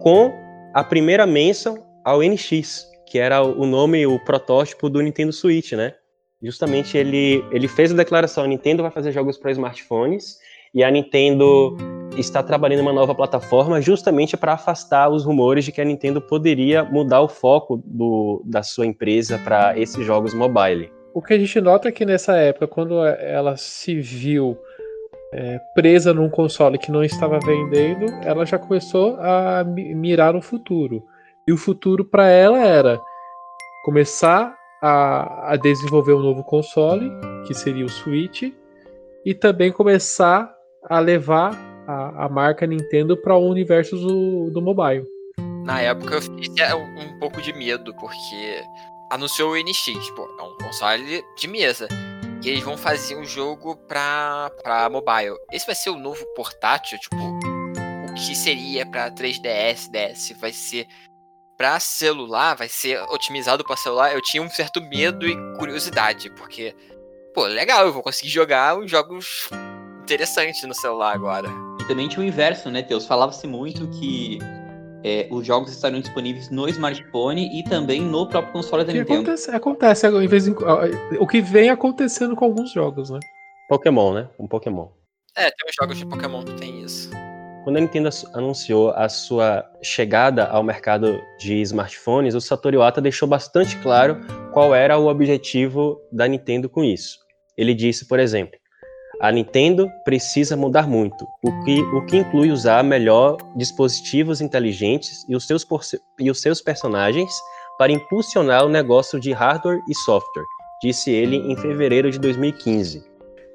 com 0.00 0.32
a 0.72 0.82
primeira 0.82 1.26
menção 1.26 1.86
ao 2.02 2.22
NX, 2.22 2.86
que 3.06 3.18
era 3.18 3.42
o 3.42 3.66
nome, 3.66 4.06
o 4.06 4.18
protótipo 4.24 4.88
do 4.88 5.02
Nintendo 5.02 5.32
Switch, 5.32 5.72
né? 5.72 5.94
Justamente 6.42 6.96
ele, 6.96 7.44
ele 7.50 7.68
fez 7.68 7.92
a 7.92 7.96
declaração: 7.96 8.44
a 8.44 8.48
Nintendo 8.48 8.82
vai 8.82 8.90
fazer 8.90 9.12
jogos 9.12 9.36
para 9.36 9.50
smartphones 9.50 10.38
e 10.74 10.82
a 10.82 10.90
Nintendo 10.90 11.76
está 12.16 12.42
trabalhando 12.42 12.80
uma 12.80 12.92
nova 12.92 13.14
plataforma 13.14 13.80
justamente 13.80 14.36
para 14.36 14.54
afastar 14.54 15.08
os 15.08 15.24
rumores 15.24 15.64
de 15.64 15.72
que 15.72 15.80
a 15.80 15.84
Nintendo 15.84 16.20
poderia 16.20 16.84
mudar 16.84 17.20
o 17.20 17.28
foco 17.28 17.82
do, 17.84 18.42
da 18.44 18.62
sua 18.62 18.86
empresa 18.86 19.38
para 19.38 19.78
esses 19.78 20.04
jogos 20.04 20.34
mobile. 20.34 20.92
O 21.14 21.22
que 21.22 21.34
a 21.34 21.38
gente 21.38 21.60
nota 21.60 21.88
é 21.88 21.92
que 21.92 22.04
nessa 22.04 22.36
época, 22.36 22.66
quando 22.66 23.04
ela 23.04 23.56
se 23.56 23.98
viu 24.00 24.58
é, 25.32 25.58
presa 25.74 26.12
num 26.12 26.28
console 26.28 26.78
que 26.78 26.90
não 26.90 27.02
estava 27.02 27.38
vendendo, 27.38 28.06
ela 28.22 28.44
já 28.44 28.58
começou 28.58 29.16
a 29.18 29.64
mirar 29.64 30.34
no 30.34 30.42
futuro. 30.42 31.02
E 31.48 31.52
o 31.52 31.56
futuro 31.56 32.04
para 32.04 32.28
ela 32.28 32.58
era 32.58 33.00
começar 33.84 34.54
a, 34.82 35.52
a 35.52 35.56
desenvolver 35.56 36.12
um 36.12 36.20
novo 36.20 36.42
console, 36.44 37.10
que 37.46 37.54
seria 37.54 37.84
o 37.84 37.88
Switch, 37.88 38.52
e 39.24 39.34
também 39.34 39.72
começar 39.72 40.54
a 40.88 41.00
levar 41.00 41.56
a, 41.86 42.24
a 42.24 42.28
marca 42.28 42.66
Nintendo 42.66 43.16
para 43.16 43.36
o 43.36 43.48
universo 43.48 43.96
do, 43.96 44.50
do 44.50 44.60
mobile. 44.60 45.06
Na 45.64 45.80
época 45.80 46.14
eu 46.14 46.22
fiquei 46.22 46.64
um, 46.74 47.18
pouco 47.18 47.40
de 47.42 47.52
medo, 47.52 47.94
porque 47.94 48.62
anunciou 49.10 49.52
o 49.52 49.56
NX, 49.56 50.10
pô, 50.10 50.28
é 50.38 50.42
um 50.42 50.56
console 50.58 51.24
de 51.36 51.48
mesa. 51.48 51.88
E 52.42 52.48
eles 52.48 52.62
vão 52.62 52.76
fazer 52.76 53.16
um 53.16 53.24
jogo 53.24 53.76
pra, 53.88 54.50
pra 54.62 54.88
mobile. 54.88 55.36
Esse 55.52 55.66
vai 55.66 55.74
ser 55.74 55.90
o 55.90 55.98
novo 55.98 56.24
portátil, 56.34 56.98
tipo, 56.98 57.16
o 57.16 58.14
que 58.14 58.34
seria 58.34 58.86
pra 58.86 59.10
3DS, 59.10 59.90
DS? 59.90 60.36
Vai 60.38 60.52
ser 60.52 60.86
pra 61.56 61.80
celular? 61.80 62.54
Vai 62.54 62.68
ser 62.68 63.02
otimizado 63.10 63.64
pra 63.64 63.76
celular? 63.76 64.14
Eu 64.14 64.20
tinha 64.20 64.42
um 64.42 64.48
certo 64.48 64.80
medo 64.80 65.26
e 65.26 65.34
curiosidade, 65.58 66.30
porque, 66.30 66.76
pô, 67.34 67.44
legal, 67.46 67.86
eu 67.86 67.92
vou 67.92 68.02
conseguir 68.02 68.30
jogar 68.30 68.78
uns 68.78 68.90
jogos 68.90 69.48
interessantes 70.04 70.62
no 70.62 70.74
celular 70.74 71.12
agora 71.12 71.65
também 71.86 72.08
tinha 72.08 72.24
o 72.24 72.26
inverso, 72.26 72.70
né, 72.70 72.82
Teus? 72.82 73.06
Falava-se 73.06 73.46
muito 73.46 73.88
que 73.88 74.38
é, 75.04 75.28
os 75.30 75.46
jogos 75.46 75.70
estariam 75.70 76.00
disponíveis 76.00 76.50
no 76.50 76.68
smartphone 76.68 77.58
e 77.58 77.62
também 77.62 78.00
no 78.00 78.28
próprio 78.28 78.52
console 78.52 78.84
da 78.84 78.92
Nintendo. 78.92 79.20
Acontece, 79.20 79.50
acontece 79.50 80.06
em 80.08 80.26
vez 80.26 80.48
em, 80.48 80.54
o 81.20 81.26
que 81.26 81.40
vem 81.40 81.70
acontecendo 81.70 82.34
com 82.34 82.44
alguns 82.44 82.72
jogos, 82.72 83.10
né? 83.10 83.20
Pokémon, 83.68 84.14
né? 84.14 84.28
Um 84.38 84.46
Pokémon. 84.46 84.88
É, 85.36 85.44
tem 85.44 85.68
uns 85.68 85.74
jogos 85.80 85.98
de 85.98 86.06
Pokémon 86.06 86.44
que 86.44 86.54
tem 86.54 86.82
isso. 86.82 87.10
Quando 87.62 87.76
a 87.78 87.80
Nintendo 87.80 88.08
anunciou 88.32 88.90
a 88.90 89.08
sua 89.08 89.68
chegada 89.82 90.46
ao 90.46 90.62
mercado 90.62 91.20
de 91.38 91.60
smartphones, 91.62 92.34
o 92.34 92.40
Satoru 92.40 92.76
Iwata 92.76 93.00
deixou 93.00 93.28
bastante 93.28 93.76
claro 93.78 94.20
qual 94.52 94.74
era 94.74 94.96
o 94.96 95.08
objetivo 95.08 96.00
da 96.12 96.28
Nintendo 96.28 96.68
com 96.68 96.84
isso. 96.84 97.18
Ele 97.56 97.74
disse, 97.74 98.06
por 98.06 98.20
exemplo, 98.20 98.56
a 99.20 99.32
Nintendo 99.32 99.90
precisa 100.04 100.56
mudar 100.56 100.86
muito, 100.86 101.26
o 101.42 101.64
que, 101.64 101.80
o 101.80 102.04
que 102.04 102.18
inclui 102.18 102.50
usar 102.50 102.84
melhor 102.84 103.38
dispositivos 103.56 104.40
inteligentes 104.40 105.24
e 105.28 105.34
os, 105.34 105.46
seus, 105.46 105.66
e 106.18 106.30
os 106.30 106.40
seus 106.40 106.60
personagens 106.60 107.32
para 107.78 107.92
impulsionar 107.92 108.64
o 108.64 108.68
negócio 108.68 109.18
de 109.18 109.32
hardware 109.32 109.80
e 109.88 109.94
software, 110.04 110.44
disse 110.82 111.10
ele 111.10 111.36
em 111.36 111.56
fevereiro 111.56 112.10
de 112.10 112.18
2015. 112.18 113.04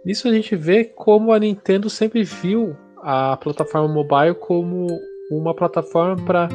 Nisso 0.05 0.28
a 0.28 0.34
gente 0.34 0.55
vê 0.55 0.84
como 0.84 1.32
a 1.32 1.39
Nintendo 1.39 1.89
sempre 1.89 2.24
viu 2.24 2.76
a 3.03 3.38
plataforma 3.38 3.88
mobile 3.88 4.36
como 4.36 4.88
uma 5.32 5.55
plataforma 5.55 6.16
para 6.26 6.49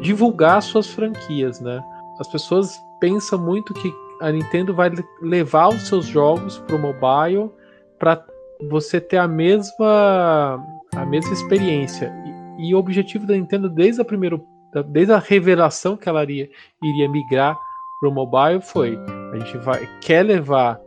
divulgar 0.00 0.62
suas 0.62 0.86
franquias, 0.86 1.60
né? 1.60 1.82
As 2.18 2.28
pessoas 2.28 2.72
pensam 3.00 3.38
muito 3.38 3.74
que 3.74 3.92
a 4.20 4.30
Nintendo 4.30 4.72
vai 4.74 4.90
levar 5.20 5.68
os 5.68 5.88
seus 5.88 6.06
jogos 6.06 6.58
para 6.58 6.76
o 6.76 6.78
mobile 6.78 7.50
para 7.98 8.24
você 8.68 9.00
ter 9.00 9.18
a 9.18 9.28
mesma 9.28 10.64
a 10.94 11.06
mesma 11.06 11.32
experiência. 11.32 12.12
E, 12.58 12.68
e, 12.68 12.74
o 12.74 12.78
objetivo 12.78 13.26
da 13.26 13.34
Nintendo 13.34 13.68
desde 13.68 14.00
a 14.00 14.04
primeira 14.04 14.40
desde 14.88 15.12
a 15.12 15.18
revelação 15.18 15.96
que 15.96 16.08
ela 16.08 16.22
iria, 16.22 16.48
iria 16.82 17.08
migrar 17.08 17.58
para 18.00 18.08
o 18.08 18.12
mobile 18.12 18.60
foi 18.60 18.98
a 19.32 19.38
gente 19.38 19.58
vai 19.58 19.88
quer 20.00 20.22
levar 20.22 20.80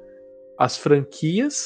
as 0.57 0.77
franquias, 0.77 1.65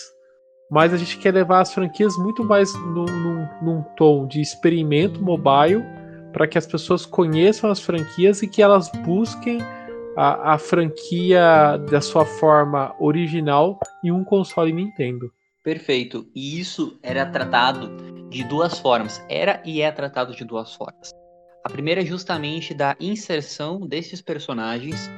mas 0.70 0.94
a 0.94 0.98
gente 0.98 1.18
quer 1.18 1.34
levar 1.34 1.62
as 1.62 1.74
franquias 1.74 2.18
muito 2.18 2.44
mais 2.44 2.74
no, 2.74 3.06
num, 3.06 3.48
num 3.62 3.82
tom 3.96 4.28
de 4.28 4.42
experimento 4.42 5.22
mobile 5.22 5.84
para 6.32 6.48
que 6.48 6.58
as 6.58 6.66
pessoas 6.66 7.06
conheçam 7.06 7.70
as 7.70 7.80
franquias 7.80 8.42
e 8.42 8.48
que 8.48 8.62
elas 8.62 8.90
busquem 9.04 9.60
a, 10.16 10.54
a 10.54 10.58
franquia 10.58 11.78
da 11.90 12.02
sua 12.02 12.26
forma 12.26 12.94
original 13.00 13.80
em 14.04 14.12
um 14.12 14.24
console 14.24 14.72
Nintendo. 14.72 15.32
Perfeito. 15.64 16.28
E 16.36 16.60
isso 16.60 16.98
era 17.04 17.26
tratado 17.26 17.90
de 18.30 18.44
duas 18.44 18.80
formas. 18.80 19.24
Era 19.30 19.62
e 19.66 19.82
é 19.82 19.92
tratado 19.92 20.36
de 20.36 20.44
duas 20.46 20.74
formas. 20.74 21.14
A 21.64 21.70
primeira 21.70 22.02
é 22.02 22.06
justamente 22.06 22.74
da 22.74 22.96
inserção 23.00 23.82
desses 23.82 24.22
personagens 24.22 25.10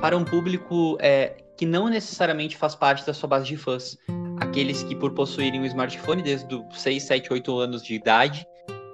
para 0.00 0.16
um 0.16 0.24
público 0.24 0.98
é, 1.00 1.36
que 1.56 1.64
não 1.64 1.88
necessariamente 1.88 2.56
faz 2.56 2.74
parte 2.74 3.06
da 3.06 3.14
sua 3.14 3.28
base 3.28 3.46
de 3.46 3.56
fãs. 3.56 3.96
Aqueles 4.38 4.82
que, 4.82 4.94
por 4.94 5.12
possuírem 5.14 5.60
um 5.60 5.64
smartphone 5.64 6.22
desde 6.22 6.54
os 6.54 6.80
6, 6.80 7.02
7, 7.02 7.32
8 7.32 7.58
anos 7.58 7.82
de 7.82 7.94
idade, 7.94 8.46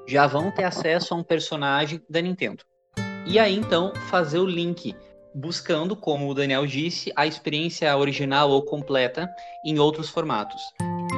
já 0.07 0.27
vão 0.27 0.53
ter 0.53 0.65
acesso 0.65 1.15
a 1.15 1.17
um 1.17 1.25
personagem 1.25 2.01
da 2.09 2.21
Nintendo. 2.21 2.63
E 3.27 3.39
aí 3.39 3.55
então 3.55 3.93
fazer 4.09 4.39
o 4.39 4.47
link, 4.47 4.95
buscando, 5.35 5.97
como 5.97 6.29
o 6.29 6.35
Daniel 6.35 6.67
disse, 6.67 7.13
a 7.17 7.27
experiência 7.27 7.97
original 7.97 8.51
ou 8.51 8.63
completa 8.63 9.29
em 9.65 9.79
outros 9.79 10.09
formatos. 10.09 10.61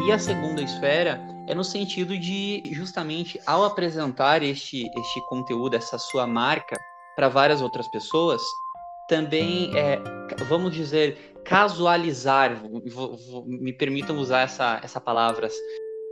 E 0.07 0.12
a 0.12 0.19
segunda 0.19 0.62
esfera 0.62 1.21
é 1.49 1.55
no 1.55 1.65
sentido 1.65 2.17
de, 2.19 2.62
justamente, 2.73 3.41
ao 3.47 3.65
apresentar 3.65 4.43
este, 4.43 4.85
este 4.99 5.21
conteúdo, 5.29 5.77
essa 5.77 5.99
sua 5.99 6.27
marca, 6.27 6.77
para 7.17 7.29
várias 7.29 7.62
outras 7.62 7.89
pessoas, 7.89 8.43
também, 9.09 9.71
é, 9.77 10.01
vamos 10.49 10.75
dizer, 10.75 11.35
casualizar, 11.45 12.62
me 13.47 13.73
permitam 13.73 14.19
usar 14.19 14.43
essa, 14.43 14.81
essa 14.83 15.01
palavra, 15.01 15.49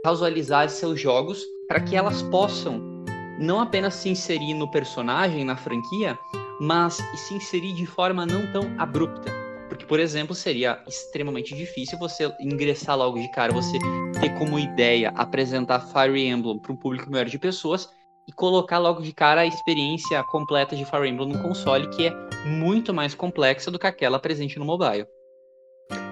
casualizar 0.03 0.69
seus 0.69 0.99
jogos 0.99 1.43
para 1.67 1.79
que 1.81 1.95
elas 1.95 2.21
possam 2.23 2.92
não 3.39 3.59
apenas 3.59 3.95
se 3.95 4.09
inserir 4.09 4.53
no 4.53 4.69
personagem, 4.69 5.43
na 5.43 5.55
franquia, 5.55 6.17
mas 6.59 6.95
se 7.15 7.33
inserir 7.33 7.73
de 7.73 7.85
forma 7.85 8.25
não 8.25 8.51
tão 8.51 8.73
abrupta. 8.77 9.31
Porque, 9.67 9.85
por 9.85 9.99
exemplo, 9.99 10.35
seria 10.35 10.81
extremamente 10.87 11.55
difícil 11.55 11.97
você 11.97 12.31
ingressar 12.39 12.97
logo 12.97 13.19
de 13.19 13.27
cara, 13.29 13.51
você 13.51 13.77
ter 14.19 14.29
como 14.37 14.59
ideia 14.59 15.11
apresentar 15.15 15.79
Fire 15.79 16.27
Emblem 16.27 16.59
para 16.59 16.71
um 16.71 16.75
público 16.75 17.09
maior 17.09 17.25
de 17.25 17.39
pessoas 17.39 17.89
e 18.27 18.31
colocar 18.31 18.77
logo 18.77 19.01
de 19.01 19.11
cara 19.11 19.41
a 19.41 19.45
experiência 19.45 20.23
completa 20.23 20.75
de 20.75 20.85
Fire 20.85 21.09
Emblem 21.09 21.29
no 21.29 21.41
console, 21.41 21.89
que 21.89 22.07
é 22.07 22.13
muito 22.45 22.93
mais 22.93 23.15
complexa 23.15 23.71
do 23.71 23.79
que 23.79 23.87
aquela 23.87 24.19
presente 24.19 24.59
no 24.59 24.65
mobile. 24.65 25.07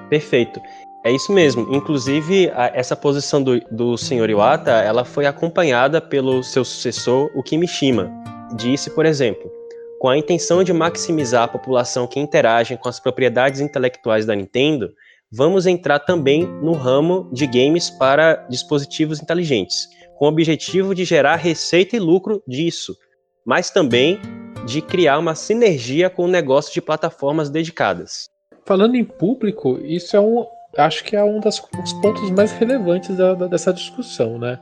Perfeito. 0.10 0.60
É 1.04 1.12
isso 1.12 1.32
mesmo. 1.32 1.68
Inclusive, 1.74 2.52
a, 2.52 2.68
essa 2.76 2.96
posição 2.96 3.42
do, 3.42 3.60
do 3.72 3.98
Sr. 3.98 4.30
Iwata, 4.30 4.72
ela 4.72 5.04
foi 5.04 5.26
acompanhada 5.26 6.00
pelo 6.00 6.44
seu 6.44 6.64
sucessor, 6.64 7.32
o 7.36 7.42
Kimishima. 7.42 8.12
Disse, 8.56 8.92
por 8.92 9.06
exemplo, 9.06 9.52
com 10.00 10.10
a 10.10 10.18
intenção 10.18 10.64
de 10.64 10.72
maximizar 10.72 11.44
a 11.44 11.48
população 11.48 12.06
que 12.06 12.20
interage 12.20 12.78
com 12.78 12.88
as 12.88 13.00
propriedades 13.00 13.62
intelectuais 13.62 14.26
da 14.26 14.36
Nintendo, 14.36 14.94
vamos 15.32 15.66
entrar 15.66 16.00
também 16.00 16.46
no 16.46 16.74
ramo 16.74 17.30
de 17.32 17.48
games 17.48 17.90
para 17.90 18.36
dispositivos 18.50 19.22
inteligentes, 19.22 19.88
com 20.18 20.26
o 20.26 20.28
objetivo 20.28 20.94
de 20.94 21.04
gerar 21.04 21.38
receita 21.38 21.96
e 21.96 22.00
lucro 22.00 22.44
disso, 22.48 22.96
mas 23.46 23.72
também 23.72 24.20
de 24.66 24.82
criar 24.82 25.18
uma 25.18 25.34
sinergia 25.34 26.10
com 26.12 26.26
o 26.26 26.28
negócio 26.28 26.72
de 26.72 26.82
plataformas 26.82 27.50
dedicadas. 27.50 28.30
Falando 28.66 28.96
em 28.96 29.04
público, 29.04 29.80
isso 29.84 30.16
é 30.16 30.20
um, 30.20 30.46
acho 30.78 31.04
que 31.04 31.16
é 31.16 31.24
um 31.24 31.40
dos 31.40 31.60
pontos 31.60 32.30
mais 32.32 32.52
relevantes 32.52 33.16
da, 33.16 33.34
da, 33.34 33.48
dessa 33.48 33.74
discussão, 33.74 34.38
né? 34.38 34.60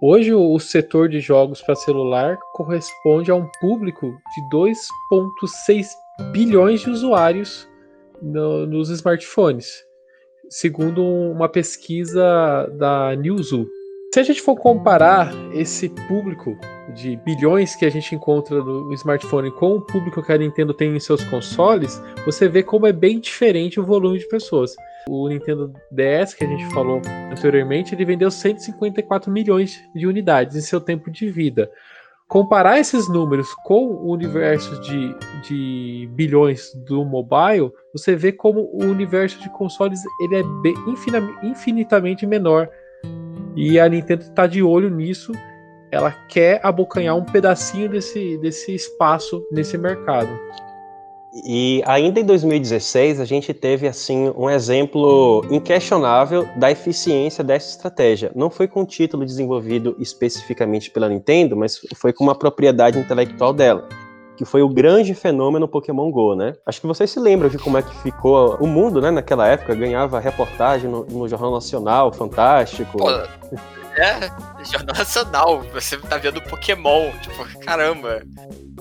Hoje, 0.00 0.32
o 0.32 0.58
setor 0.60 1.08
de 1.08 1.18
jogos 1.18 1.60
para 1.60 1.74
celular 1.74 2.38
corresponde 2.52 3.32
a 3.32 3.34
um 3.34 3.48
público 3.60 4.06
de 4.06 4.56
2,6 4.56 5.86
bilhões 6.30 6.80
de 6.82 6.90
usuários 6.90 7.68
no, 8.22 8.64
nos 8.64 8.90
smartphones, 8.90 9.84
segundo 10.48 11.04
uma 11.04 11.48
pesquisa 11.48 12.68
da 12.78 13.16
Newzoo. 13.16 13.66
Se 14.14 14.20
a 14.20 14.22
gente 14.22 14.40
for 14.40 14.56
comparar 14.56 15.32
esse 15.52 15.88
público 16.06 16.56
de 16.94 17.16
bilhões 17.16 17.74
que 17.74 17.84
a 17.84 17.90
gente 17.90 18.14
encontra 18.14 18.62
no 18.62 18.92
smartphone 18.94 19.50
com 19.50 19.74
o 19.74 19.80
público 19.80 20.22
que 20.22 20.32
a 20.32 20.38
Nintendo 20.38 20.72
tem 20.72 20.96
em 20.96 21.00
seus 21.00 21.22
consoles, 21.24 22.00
você 22.24 22.48
vê 22.48 22.62
como 22.62 22.86
é 22.86 22.92
bem 22.92 23.20
diferente 23.20 23.78
o 23.78 23.84
volume 23.84 24.18
de 24.18 24.28
pessoas. 24.28 24.74
O 25.06 25.28
Nintendo 25.28 25.72
DS, 25.90 26.34
que 26.34 26.44
a 26.44 26.46
gente 26.46 26.66
falou 26.72 27.00
anteriormente, 27.30 27.94
ele 27.94 28.04
vendeu 28.04 28.30
154 28.30 29.30
milhões 29.30 29.82
de 29.94 30.06
unidades 30.06 30.56
em 30.56 30.60
seu 30.60 30.80
tempo 30.80 31.10
de 31.10 31.30
vida. 31.30 31.70
Comparar 32.28 32.78
esses 32.78 33.08
números 33.08 33.54
com 33.64 33.86
o 33.86 34.10
universo 34.12 34.78
de, 34.82 35.14
de 35.48 36.06
bilhões 36.12 36.74
do 36.86 37.02
mobile, 37.02 37.72
você 37.90 38.14
vê 38.14 38.30
como 38.30 38.68
o 38.70 38.84
universo 38.84 39.40
de 39.40 39.48
consoles 39.48 40.02
ele 40.20 40.36
é 40.36 40.42
infinitamente 41.42 42.26
menor. 42.26 42.68
E 43.56 43.80
a 43.80 43.88
Nintendo 43.88 44.24
está 44.24 44.46
de 44.46 44.62
olho 44.62 44.90
nisso. 44.90 45.32
Ela 45.90 46.12
quer 46.28 46.60
abocanhar 46.62 47.16
um 47.16 47.24
pedacinho 47.24 47.88
desse, 47.88 48.36
desse 48.38 48.74
espaço 48.74 49.42
nesse 49.50 49.78
mercado. 49.78 50.28
E 51.44 51.82
ainda 51.86 52.20
em 52.20 52.24
2016 52.24 53.20
a 53.20 53.24
gente 53.24 53.52
teve 53.52 53.86
assim 53.86 54.32
um 54.36 54.48
exemplo 54.48 55.44
inquestionável 55.50 56.48
da 56.56 56.70
eficiência 56.70 57.44
dessa 57.44 57.70
estratégia. 57.70 58.30
Não 58.34 58.50
foi 58.50 58.66
com 58.66 58.82
o 58.82 58.86
título 58.86 59.24
desenvolvido 59.24 59.96
especificamente 59.98 60.90
pela 60.90 61.08
Nintendo, 61.08 61.56
mas 61.56 61.80
foi 61.96 62.12
com 62.12 62.24
uma 62.24 62.34
propriedade 62.34 62.98
intelectual 62.98 63.52
dela, 63.52 63.88
que 64.36 64.44
foi 64.44 64.62
o 64.62 64.68
grande 64.68 65.14
fenômeno 65.14 65.68
Pokémon 65.68 66.10
Go, 66.10 66.34
né? 66.34 66.54
Acho 66.64 66.80
que 66.80 66.86
vocês 66.86 67.10
se 67.10 67.20
lembram 67.20 67.48
de 67.48 67.58
como 67.58 67.78
é 67.78 67.82
que 67.82 67.94
ficou 68.02 68.56
o 68.60 68.66
mundo, 68.66 69.00
né? 69.00 69.10
Naquela 69.10 69.46
época 69.46 69.74
ganhava 69.74 70.18
reportagem 70.18 70.90
no, 70.90 71.04
no 71.04 71.28
Jornal 71.28 71.52
Nacional, 71.52 72.12
fantástico. 72.12 72.98
Pô, 72.98 73.06
é, 73.98 74.30
Jornal 74.64 74.96
Nacional, 74.96 75.62
você 75.72 75.96
tá 75.96 76.16
vendo 76.16 76.40
Pokémon, 76.42 77.10
tipo, 77.20 77.58
caramba. 77.60 78.22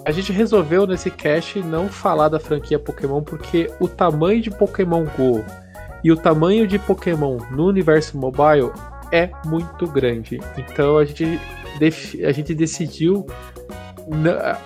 A 0.06 0.12
gente 0.12 0.32
resolveu 0.32 0.88
nesse 0.88 1.12
cast 1.12 1.60
não 1.60 1.90
falar 1.90 2.30
da 2.30 2.40
franquia 2.40 2.80
Pokémon 2.80 3.22
porque 3.22 3.70
o 3.80 3.88
tamanho 3.88 4.42
de 4.42 4.50
Pokémon 4.50 5.06
Go 5.18 5.44
e 6.04 6.12
o 6.12 6.16
tamanho 6.16 6.68
de 6.68 6.80
Pokémon 6.80 7.38
no 7.52 7.66
universo 7.66 8.18
mobile 8.18 8.72
é 9.12 9.30
muito 9.46 9.88
grande. 9.88 10.40
Então 10.58 10.98
a 10.98 11.06
gente, 11.06 11.40
a 12.24 12.32
gente 12.32 12.54
decidiu 12.54 13.26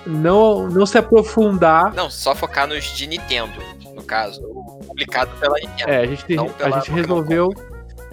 não, 0.06 0.68
não 0.68 0.86
se 0.86 0.98
aprofundar. 0.98 1.94
Não, 1.94 2.10
só 2.10 2.36
focar 2.36 2.68
nos 2.68 2.84
de 2.86 3.08
Nintendo, 3.08 3.60
no 3.96 4.04
caso, 4.04 4.42
publicado 4.86 5.32
pela 5.40 5.56
Nintendo. 5.56 5.90
É, 5.90 6.02
a 6.02 6.06
gente, 6.06 6.36
a 6.38 6.70
gente 6.70 6.92
resolveu. 6.92 7.50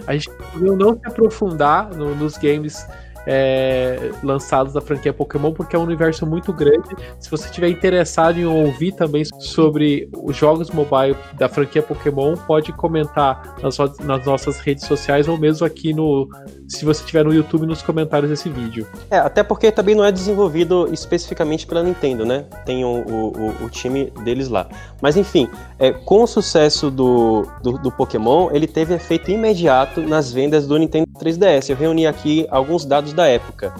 A 0.07 0.13
gente 0.13 0.29
não 0.55 0.93
se 0.93 1.05
aprofundar 1.05 1.89
no, 1.93 2.15
nos 2.15 2.37
games 2.37 2.85
é, 3.31 4.09
lançados 4.23 4.73
da 4.73 4.81
franquia 4.81 5.13
Pokémon, 5.13 5.53
porque 5.53 5.75
é 5.75 5.79
um 5.79 5.83
universo 5.83 6.25
muito 6.25 6.51
grande. 6.51 6.89
Se 7.19 7.29
você 7.29 7.45
estiver 7.45 7.69
interessado 7.69 8.39
em 8.39 8.45
ouvir 8.45 8.93
também 8.93 9.23
sobre 9.37 10.09
os 10.17 10.35
jogos 10.35 10.71
mobile 10.71 11.15
da 11.35 11.47
franquia 11.47 11.83
Pokémon, 11.83 12.35
pode 12.35 12.73
comentar 12.73 13.55
nas, 13.61 13.77
nas 13.99 14.25
nossas 14.25 14.59
redes 14.59 14.85
sociais 14.85 15.27
ou 15.27 15.37
mesmo 15.37 15.63
aqui 15.63 15.93
no. 15.93 16.27
Se 16.67 16.83
você 16.83 17.01
estiver 17.01 17.23
no 17.23 17.31
YouTube, 17.31 17.67
nos 17.67 17.83
comentários 17.83 18.31
desse 18.31 18.49
vídeo. 18.49 18.87
É, 19.11 19.19
até 19.19 19.43
porque 19.43 19.71
também 19.71 19.93
não 19.93 20.03
é 20.03 20.11
desenvolvido 20.11 20.91
especificamente 20.91 21.67
pela 21.67 21.83
Nintendo, 21.83 22.25
né? 22.25 22.45
Tem 22.65 22.83
o, 22.83 23.03
o, 23.07 23.65
o 23.65 23.69
time 23.69 24.11
deles 24.23 24.49
lá. 24.49 24.67
Mas 25.01 25.15
enfim, 25.17 25.47
é, 25.77 25.91
com 25.91 26.23
o 26.23 26.27
sucesso 26.27 26.89
do, 26.89 27.45
do, 27.61 27.73
do 27.73 27.91
Pokémon, 27.91 28.49
ele 28.51 28.65
teve 28.65 28.95
efeito 28.95 29.29
imediato 29.29 30.01
nas 30.01 30.31
vendas 30.31 30.65
do 30.65 30.77
Nintendo 30.77 31.07
3DS. 31.19 31.69
Eu 31.69 31.75
reuni 31.75 32.07
aqui 32.07 32.47
alguns 32.49 32.85
dados 32.85 33.13
da 33.19 33.27
época. 33.27 33.73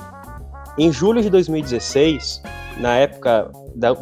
Em 0.78 0.92
julho 0.92 1.22
de 1.22 1.30
2016, 1.30 2.42
na 2.78 2.96
época 2.96 3.50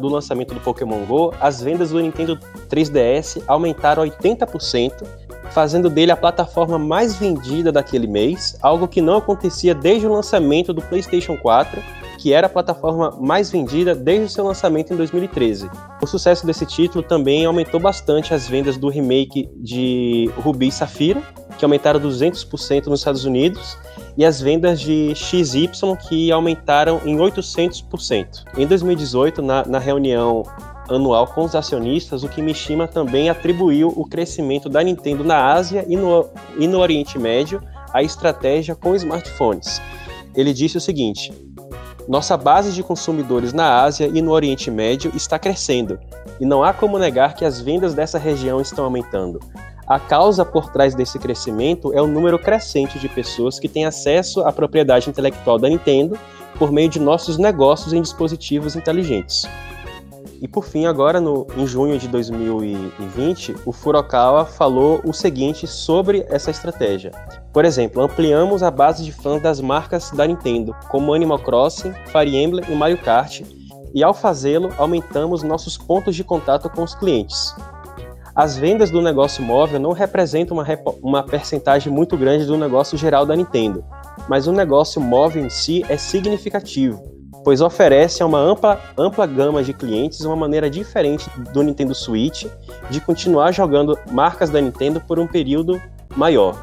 do 0.00 0.08
lançamento 0.08 0.52
do 0.52 0.60
Pokémon 0.60 1.04
Go, 1.04 1.32
as 1.40 1.62
vendas 1.62 1.90
do 1.90 2.00
Nintendo 2.00 2.36
3DS 2.68 3.40
aumentaram 3.46 4.02
80%, 4.02 5.04
fazendo 5.50 5.88
dele 5.90 6.12
a 6.12 6.16
plataforma 6.16 6.78
mais 6.78 7.16
vendida 7.16 7.72
daquele 7.72 8.06
mês, 8.06 8.56
algo 8.62 8.88
que 8.88 9.00
não 9.00 9.16
acontecia 9.16 9.74
desde 9.74 10.06
o 10.06 10.12
lançamento 10.12 10.72
do 10.72 10.82
PlayStation 10.82 11.36
4, 11.36 11.82
que 12.18 12.32
era 12.32 12.46
a 12.46 12.50
plataforma 12.50 13.16
mais 13.20 13.50
vendida 13.50 13.94
desde 13.94 14.26
o 14.26 14.28
seu 14.28 14.44
lançamento 14.44 14.92
em 14.92 14.96
2013. 14.96 15.70
O 16.02 16.06
sucesso 16.06 16.44
desse 16.44 16.66
título 16.66 17.02
também 17.02 17.44
aumentou 17.44 17.78
bastante 17.78 18.34
as 18.34 18.48
vendas 18.48 18.76
do 18.76 18.88
remake 18.88 19.48
de 19.56 20.30
Ruby 20.36 20.68
e 20.68 20.72
Safira, 20.72 21.22
que 21.56 21.64
aumentaram 21.64 22.00
200% 22.00 22.86
nos 22.86 23.00
Estados 23.00 23.24
Unidos, 23.24 23.76
e 24.16 24.24
as 24.24 24.40
vendas 24.40 24.80
de 24.80 25.14
XY, 25.14 25.70
que 26.08 26.32
aumentaram 26.32 27.00
em 27.04 27.16
800%. 27.16 28.44
Em 28.56 28.66
2018, 28.66 29.40
na, 29.40 29.64
na 29.64 29.78
reunião 29.78 30.42
anual 30.88 31.26
com 31.26 31.44
os 31.44 31.54
acionistas, 31.54 32.22
o 32.22 32.28
Kimishima 32.28 32.88
também 32.88 33.28
atribuiu 33.28 33.92
o 33.96 34.04
crescimento 34.04 34.68
da 34.68 34.82
Nintendo 34.82 35.24
na 35.24 35.52
Ásia 35.52 35.84
e 35.88 35.96
no, 35.96 36.26
e 36.58 36.66
no 36.66 36.78
Oriente 36.78 37.18
Médio 37.18 37.62
à 37.92 38.02
estratégia 38.02 38.74
com 38.74 38.94
smartphones. 38.94 39.80
Ele 40.34 40.52
disse 40.52 40.76
o 40.76 40.80
seguinte: 40.80 41.32
Nossa 42.06 42.36
base 42.36 42.72
de 42.72 42.82
consumidores 42.82 43.52
na 43.52 43.82
Ásia 43.82 44.10
e 44.12 44.22
no 44.22 44.32
Oriente 44.32 44.70
Médio 44.70 45.12
está 45.14 45.38
crescendo, 45.38 45.98
e 46.40 46.46
não 46.46 46.62
há 46.62 46.72
como 46.72 46.98
negar 46.98 47.34
que 47.34 47.44
as 47.44 47.60
vendas 47.60 47.94
dessa 47.94 48.18
região 48.18 48.60
estão 48.60 48.84
aumentando. 48.84 49.40
A 49.86 49.98
causa 49.98 50.44
por 50.44 50.70
trás 50.70 50.94
desse 50.94 51.18
crescimento 51.18 51.94
é 51.94 52.02
o 52.02 52.06
número 52.06 52.38
crescente 52.38 52.98
de 52.98 53.08
pessoas 53.08 53.58
que 53.58 53.68
têm 53.68 53.86
acesso 53.86 54.42
à 54.42 54.52
propriedade 54.52 55.08
intelectual 55.08 55.58
da 55.58 55.68
Nintendo 55.68 56.18
por 56.58 56.70
meio 56.70 56.90
de 56.90 57.00
nossos 57.00 57.38
negócios 57.38 57.94
em 57.94 58.02
dispositivos 58.02 58.76
inteligentes. 58.76 59.48
E 60.40 60.46
por 60.46 60.64
fim, 60.64 60.86
agora 60.86 61.20
no, 61.20 61.46
em 61.56 61.66
junho 61.66 61.98
de 61.98 62.06
2020, 62.06 63.56
o 63.66 63.72
Furukawa 63.72 64.44
falou 64.44 65.00
o 65.04 65.12
seguinte 65.12 65.66
sobre 65.66 66.24
essa 66.28 66.50
estratégia. 66.50 67.10
Por 67.52 67.64
exemplo, 67.64 68.00
ampliamos 68.02 68.62
a 68.62 68.70
base 68.70 69.04
de 69.04 69.10
fãs 69.10 69.42
das 69.42 69.60
marcas 69.60 70.12
da 70.12 70.26
Nintendo, 70.26 70.76
como 70.88 71.12
Animal 71.12 71.40
Crossing, 71.40 71.92
Fire 72.12 72.36
Emblem 72.36 72.64
e 72.68 72.74
Mario 72.74 72.98
Kart, 72.98 73.42
e 73.92 74.04
ao 74.04 74.14
fazê-lo, 74.14 74.72
aumentamos 74.78 75.42
nossos 75.42 75.76
pontos 75.76 76.14
de 76.14 76.22
contato 76.22 76.70
com 76.70 76.84
os 76.84 76.94
clientes. 76.94 77.52
As 78.32 78.56
vendas 78.56 78.92
do 78.92 79.02
negócio 79.02 79.42
móvel 79.42 79.80
não 79.80 79.90
representam 79.90 80.56
uma, 80.56 80.66
uma 81.02 81.22
percentagem 81.24 81.92
muito 81.92 82.16
grande 82.16 82.46
do 82.46 82.56
negócio 82.56 82.96
geral 82.96 83.26
da 83.26 83.34
Nintendo, 83.34 83.84
mas 84.28 84.46
o 84.46 84.52
negócio 84.52 85.00
móvel 85.00 85.44
em 85.44 85.50
si 85.50 85.84
é 85.88 85.96
significativo 85.96 87.17
pois 87.44 87.60
oferece 87.60 88.22
a 88.22 88.26
uma 88.26 88.38
ampla, 88.38 88.80
ampla 88.96 89.26
gama 89.26 89.62
de 89.62 89.72
clientes 89.72 90.20
uma 90.20 90.36
maneira 90.36 90.68
diferente 90.68 91.28
do 91.52 91.62
Nintendo 91.62 91.94
Switch 91.94 92.46
de 92.90 93.00
continuar 93.00 93.52
jogando 93.52 93.98
marcas 94.10 94.50
da 94.50 94.60
Nintendo 94.60 95.00
por 95.00 95.18
um 95.18 95.26
período 95.26 95.80
maior. 96.16 96.56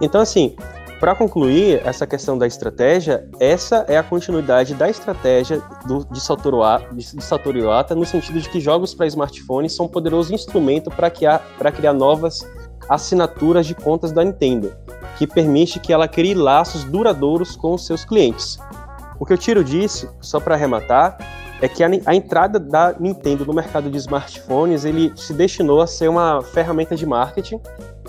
Então, 0.00 0.20
assim, 0.20 0.56
para 1.00 1.14
concluir 1.14 1.80
essa 1.84 2.06
questão 2.06 2.36
da 2.36 2.46
estratégia, 2.46 3.26
essa 3.40 3.86
é 3.88 3.96
a 3.96 4.02
continuidade 4.02 4.74
da 4.74 4.88
estratégia 4.88 5.62
do, 5.86 6.04
de, 6.04 6.20
Satoru, 6.20 6.60
de, 6.92 7.24
Satoru 7.24 7.58
Iwata 7.58 7.94
no 7.94 8.04
sentido 8.04 8.38
de 8.38 8.48
que 8.48 8.60
jogos 8.60 8.94
para 8.94 9.06
smartphones 9.06 9.72
são 9.72 9.86
um 9.86 9.88
poderoso 9.88 10.34
instrumento 10.34 10.90
para 10.90 11.10
criar, 11.10 11.42
criar 11.74 11.94
novas 11.94 12.46
assinaturas 12.86 13.66
de 13.66 13.74
contas 13.74 14.12
da 14.12 14.22
Nintendo, 14.22 14.74
que 15.16 15.26
permite 15.26 15.80
que 15.80 15.90
ela 15.90 16.06
crie 16.06 16.34
laços 16.34 16.84
duradouros 16.84 17.56
com 17.56 17.72
os 17.72 17.86
seus 17.86 18.04
clientes. 18.04 18.58
O 19.20 19.26
que 19.26 19.34
eu 19.34 19.38
tiro 19.38 19.62
disso, 19.62 20.08
só 20.18 20.40
para 20.40 20.54
arrematar, 20.54 21.18
é 21.60 21.68
que 21.68 21.84
a, 21.84 21.90
a, 22.06 22.14
entrada 22.14 22.58
da 22.58 22.94
Nintendo 22.98 23.44
no 23.44 23.52
mercado 23.52 23.90
de 23.90 23.98
smartphones 23.98 24.86
ele 24.86 25.12
se 25.14 25.34
destinou 25.34 25.82
a 25.82 25.86
ser 25.86 26.08
uma 26.08 26.40
ferramenta 26.40 26.96
de 26.96 27.04
marketing 27.04 27.60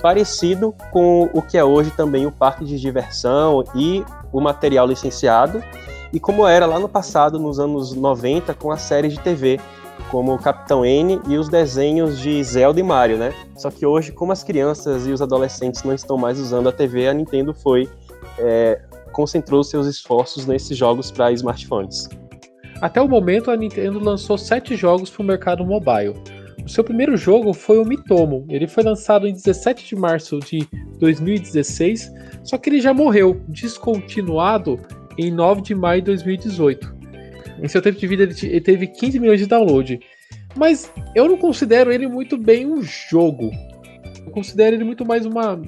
parecido 0.02 0.74
com 0.90 1.30
o 1.34 1.42
que 1.42 1.58
é 1.58 1.64
hoje 1.64 1.92
também 1.92 2.26
o 2.26 2.32
parque 2.32 2.64
de 2.64 2.80
diversão 2.80 3.62
e 3.76 4.06
o 4.32 4.40
material 4.40 4.88
licenciado, 4.88 5.62
e 6.14 6.20
como 6.20 6.48
era 6.48 6.66
lá 6.66 6.80
no 6.80 6.88
passado, 6.88 7.38
nos 7.38 7.60
anos 7.60 7.94
90, 7.94 8.54
com 8.54 8.72
a 8.72 8.78
série 8.78 9.10
de 9.10 9.20
TV, 9.20 9.60
como 10.10 10.34
o 10.34 10.40
Capitão 10.40 10.86
N 10.86 11.22
e 11.28 11.38
os 11.38 11.50
desenhos 11.50 12.20
de 12.20 12.42
Zelda 12.44 12.80
e 12.80 12.84
Mario, 12.84 13.18
né? 13.18 13.34
Só 13.58 13.70
que 13.70 13.86
hoje, 13.86 14.14
como 14.14 14.32
as 14.32 14.44
crianças 14.44 15.06
e 15.06 15.12
os 15.12 15.22
adolescentes 15.22 15.84
não 15.84 15.94
estão 15.94 16.18
mais 16.18 16.40
usando 16.40 16.70
a 16.70 16.72
TV, 16.72 17.08
a 17.08 17.14
Nintendo 17.14 17.54
foi 17.54 17.90
é, 18.40 18.82
concentrou 19.12 19.64
seus 19.64 19.88
esforços 19.88 20.46
nesses 20.46 20.78
jogos 20.78 21.12
para 21.12 21.32
smartphones. 21.32 22.08
Até 22.82 23.02
o 23.02 23.08
momento, 23.08 23.52
a 23.52 23.56
Nintendo 23.56 24.00
lançou 24.00 24.38
sete 24.38 24.76
jogos 24.76 25.10
para 25.10 25.22
o 25.22 25.26
mercado 25.26 25.66
mobile. 25.66 26.16
O 26.66 26.70
seu 26.70 26.84
primeiro 26.84 27.16
jogo 27.18 27.54
foi 27.54 27.78
o 27.78 27.86
Mitomo. 27.86 28.46
Ele 28.50 28.68
foi 28.68 28.84
lançado 28.84 29.28
em 29.28 29.34
17 29.34 29.88
de 29.88 29.96
março 29.96 30.40
de 30.40 30.68
2016, 31.00 32.12
só 32.44 32.58
que 32.58 32.70
ele 32.70 32.82
já 32.82 32.94
morreu, 32.94 33.42
descontinuado 33.48 34.80
em 35.18 35.32
9 35.32 35.62
de 35.62 35.76
maio 35.76 36.02
de 36.02 36.06
2018. 36.08 36.96
Em 37.62 37.68
seu 37.68 37.82
tempo 37.82 38.00
de 38.00 38.08
vida, 38.08 38.24
ele 38.24 38.62
teve 38.62 38.88
15 38.88 39.20
milhões 39.20 39.40
de 39.40 39.46
download. 39.46 40.00
Mas 40.56 40.92
eu 41.16 41.28
não 41.28 41.38
considero 41.38 41.92
ele 41.92 42.08
muito 42.08 42.38
bem 42.38 42.66
um 42.66 42.82
jogo. 42.82 43.52
Eu 44.26 44.32
considero 44.32 44.76
ele 44.76 44.84
muito 44.84 45.06
mais 45.06 45.26
uma 45.26 45.60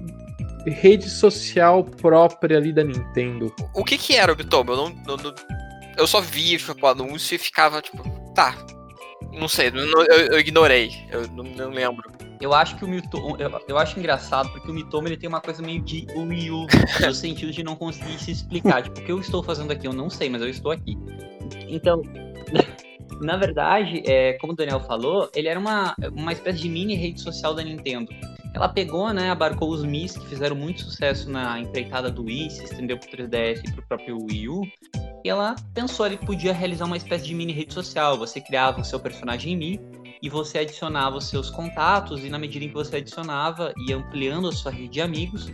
rede 0.72 1.10
social 1.10 1.84
própria 1.84 2.58
ali 2.58 2.72
da 2.72 2.84
Nintendo. 2.84 3.54
O 3.74 3.84
que 3.84 3.98
que 3.98 4.16
era 4.16 4.32
o 4.32 4.36
Bitomo? 4.36 4.72
Eu, 4.72 4.78
não, 4.78 4.90
não, 4.90 5.18
não, 5.18 5.36
eu 5.98 6.08
só 6.08 6.22
vi 6.22 6.58
tipo, 6.58 6.86
o 6.86 6.88
anúncio 6.88 7.36
e 7.36 7.38
ficava 7.38 7.82
tipo, 7.82 8.04
tá. 8.34 8.56
Não 9.32 9.48
sei, 9.48 9.70
eu, 9.70 10.04
eu 10.06 10.40
ignorei, 10.40 10.92
eu 11.10 11.28
não, 11.30 11.44
não, 11.44 11.70
lembro. 11.70 12.04
Eu 12.40 12.54
acho 12.54 12.76
que 12.76 12.86
o 12.86 12.88
Mitomo, 12.88 13.36
eu, 13.40 13.62
eu, 13.68 13.78
acho 13.78 13.98
engraçado 13.98 14.50
porque 14.52 14.70
o 14.70 14.74
Mitomo 14.74 15.08
ele 15.08 15.18
tem 15.18 15.30
uma 15.30 15.42
coisa 15.42 15.62
meio 15.62 15.82
de 15.82 16.06
Wii 16.16 16.52
U, 16.52 16.68
no 17.04 17.14
sentido 17.14 17.52
de 17.52 17.64
não 17.64 17.76
conseguir 17.76 18.20
se 18.20 18.32
explicar. 18.32 18.84
Tipo, 18.84 19.00
o 19.00 19.04
que 19.04 19.12
eu 19.12 19.20
estou 19.20 19.42
fazendo 19.42 19.72
aqui? 19.72 19.88
Eu 19.88 19.94
não 19.94 20.10
sei, 20.10 20.30
mas 20.30 20.42
eu 20.42 20.50
estou 20.50 20.72
aqui. 20.72 20.98
Então, 21.68 22.02
na 23.22 23.38
verdade, 23.38 24.04
é, 24.06 24.34
como 24.34 24.54
o 24.54 24.56
Daniel 24.56 24.82
falou, 24.82 25.30
ele 25.34 25.48
era 25.48 25.60
uma, 25.60 25.96
uma 26.12 26.34
espécie 26.34 26.60
de 26.60 26.70
mini 26.70 26.96
rede 26.96 27.22
social 27.22 27.56
da 27.56 27.64
Nintendo 27.64 28.14
ela 28.54 28.70
pegou, 28.70 29.12
né, 29.12 29.32
abarcou 29.32 29.70
os 29.70 29.84
Mis 29.84 30.16
que 30.16 30.28
fizeram 30.28 30.56
muito 30.56 30.82
sucesso 30.82 31.30
na 31.30 31.60
empreitada 31.60 32.10
do 32.12 32.24
Wii, 32.26 32.50
se 32.52 32.64
estendeu 32.66 32.98
pro 32.98 33.10
3DS 33.10 33.62
e 33.68 33.72
pro 33.72 33.88
próprio 33.88 34.18
Wii 34.22 34.50
U. 34.50 34.62
E 35.24 35.30
ela 35.30 35.56
pensou 35.74 36.10
que 36.10 36.18
podia 36.18 36.54
realizar 36.54 36.86
uma 36.86 36.98
espécie 36.98 37.26
de 37.26 37.34
mini 37.34 37.54
rede 37.54 37.74
social. 37.74 38.18
Você 38.18 38.40
criava 38.42 38.82
o 38.82 38.84
seu 38.84 39.00
personagem 39.00 39.56
Mi 39.58 39.80
e 40.22 40.30
você 40.30 40.60
adicionava 40.60 41.18
os 41.18 41.28
seus 41.28 41.50
contatos 41.50 42.24
e 42.24 42.30
na 42.30 42.38
medida 42.38 42.66
em 42.66 42.68
que 42.68 42.74
você 42.74 42.98
adicionava 42.98 43.74
e 43.88 43.94
ampliando 43.94 44.48
a 44.48 44.52
sua 44.52 44.72
rede 44.72 44.90
de 44.90 45.02
amigos, 45.02 45.52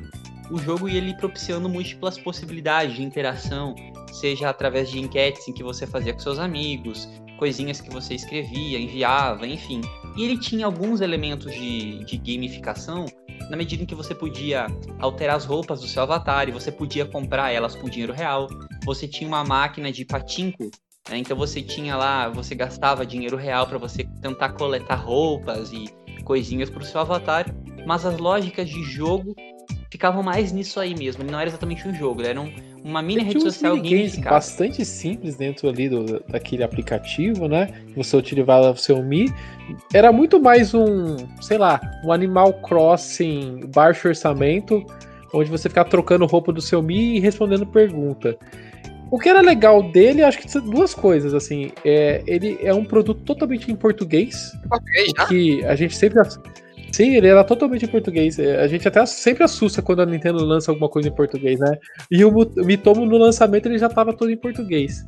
o 0.51 0.57
jogo 0.57 0.89
ia 0.89 0.99
lhe 0.99 1.15
propiciando 1.15 1.69
múltiplas 1.69 2.17
possibilidades 2.17 2.95
de 2.95 3.03
interação, 3.03 3.75
seja 4.11 4.49
através 4.49 4.89
de 4.89 4.99
enquetes 4.99 5.47
em 5.47 5.53
que 5.53 5.63
você 5.63 5.87
fazia 5.87 6.13
com 6.13 6.19
seus 6.19 6.39
amigos, 6.39 7.07
coisinhas 7.37 7.79
que 7.79 7.89
você 7.89 8.15
escrevia, 8.15 8.79
enviava, 8.79 9.47
enfim. 9.47 9.81
E 10.19 10.23
ele 10.25 10.37
tinha 10.37 10.65
alguns 10.65 10.99
elementos 10.99 11.49
de, 11.53 12.03
de 12.03 12.17
gamificação 12.17 13.05
na 13.49 13.55
medida 13.55 13.83
em 13.83 13.85
que 13.85 13.95
você 13.95 14.13
podia 14.13 14.67
alterar 14.99 15.37
as 15.37 15.45
roupas 15.45 15.79
do 15.79 15.87
seu 15.87 16.03
avatar 16.03 16.49
e 16.49 16.51
você 16.51 16.69
podia 16.69 17.05
comprar 17.05 17.53
elas 17.53 17.73
com 17.73 17.87
dinheiro 17.89 18.11
real. 18.11 18.49
Você 18.83 19.07
tinha 19.07 19.29
uma 19.29 19.45
máquina 19.45 19.93
de 19.93 20.03
patinco, 20.03 20.69
né? 21.09 21.19
então 21.19 21.37
você 21.37 21.61
tinha 21.61 21.95
lá, 21.95 22.27
você 22.27 22.53
gastava 22.53 23.05
dinheiro 23.05 23.37
real 23.37 23.65
para 23.65 23.77
você 23.77 24.03
tentar 24.21 24.49
coletar 24.49 24.95
roupas 24.95 25.71
e 25.71 25.85
coisinhas 26.25 26.69
para 26.69 26.83
o 26.83 26.85
seu 26.85 26.99
avatar. 26.99 27.45
Mas 27.87 28.05
as 28.05 28.17
lógicas 28.17 28.67
de 28.67 28.83
jogo 28.83 29.33
ficavam 29.89 30.21
mais 30.21 30.51
nisso 30.51 30.81
aí 30.81 30.93
mesmo. 30.93 31.23
Não 31.23 31.39
era 31.39 31.49
exatamente 31.49 31.87
um 31.87 31.93
jogo, 31.93 32.23
era 32.23 32.41
um, 32.41 32.53
uma 32.83 33.01
mini 33.01 33.23
rede 33.23 33.41
social 33.41 33.75
gamificada. 33.75 34.29
bastante 34.29 34.85
simples 34.85 35.35
dentro 35.35 35.67
ali 35.67 35.89
do, 35.89 36.23
daquele 36.27 36.63
aplicativo, 36.63 37.47
né? 37.47 37.69
Você 37.95 38.15
utilizava 38.15 38.71
o 38.71 38.77
seu 38.77 39.03
Mi. 39.03 39.31
Era 39.93 40.11
muito 40.11 40.39
mais 40.39 40.73
um, 40.73 41.15
sei 41.41 41.57
lá, 41.57 41.79
um 42.03 42.11
Animal 42.11 42.53
Crossing 42.61 43.61
baixo 43.73 44.07
orçamento, 44.07 44.85
onde 45.33 45.49
você 45.49 45.69
ficava 45.69 45.89
trocando 45.89 46.25
roupa 46.25 46.51
do 46.51 46.61
seu 46.61 46.81
Mi 46.81 47.17
e 47.17 47.19
respondendo 47.19 47.65
pergunta. 47.65 48.37
O 49.11 49.17
que 49.17 49.27
era 49.27 49.41
legal 49.41 49.81
dele, 49.91 50.21
acho 50.21 50.37
que 50.37 50.59
duas 50.61 50.93
coisas, 50.93 51.33
assim, 51.33 51.71
é, 51.83 52.21
ele 52.27 52.59
é 52.61 52.73
um 52.73 52.85
produto 52.85 53.21
totalmente 53.23 53.71
em 53.71 53.75
português, 53.75 54.51
português 54.69 55.13
que 55.27 55.65
a 55.65 55.75
gente 55.75 55.97
sempre 55.97 56.19
Sim, 56.99 57.15
ele 57.15 57.27
era 57.27 57.45
totalmente 57.45 57.85
em 57.85 57.87
português. 57.87 58.37
É, 58.37 58.61
a 58.61 58.67
gente 58.67 58.85
até 58.85 59.05
sempre 59.05 59.41
assusta 59.41 59.81
quando 59.81 60.01
a 60.01 60.05
Nintendo 60.05 60.43
lança 60.43 60.69
alguma 60.69 60.89
coisa 60.89 61.07
em 61.07 61.11
português, 61.13 61.57
né? 61.57 61.77
E 62.11 62.25
o 62.25 62.31
Mitomo 62.57 63.05
no 63.05 63.17
lançamento 63.17 63.67
ele 63.67 63.77
já 63.77 63.87
estava 63.87 64.11
todo 64.11 64.29
em 64.29 64.35
português. 64.35 65.07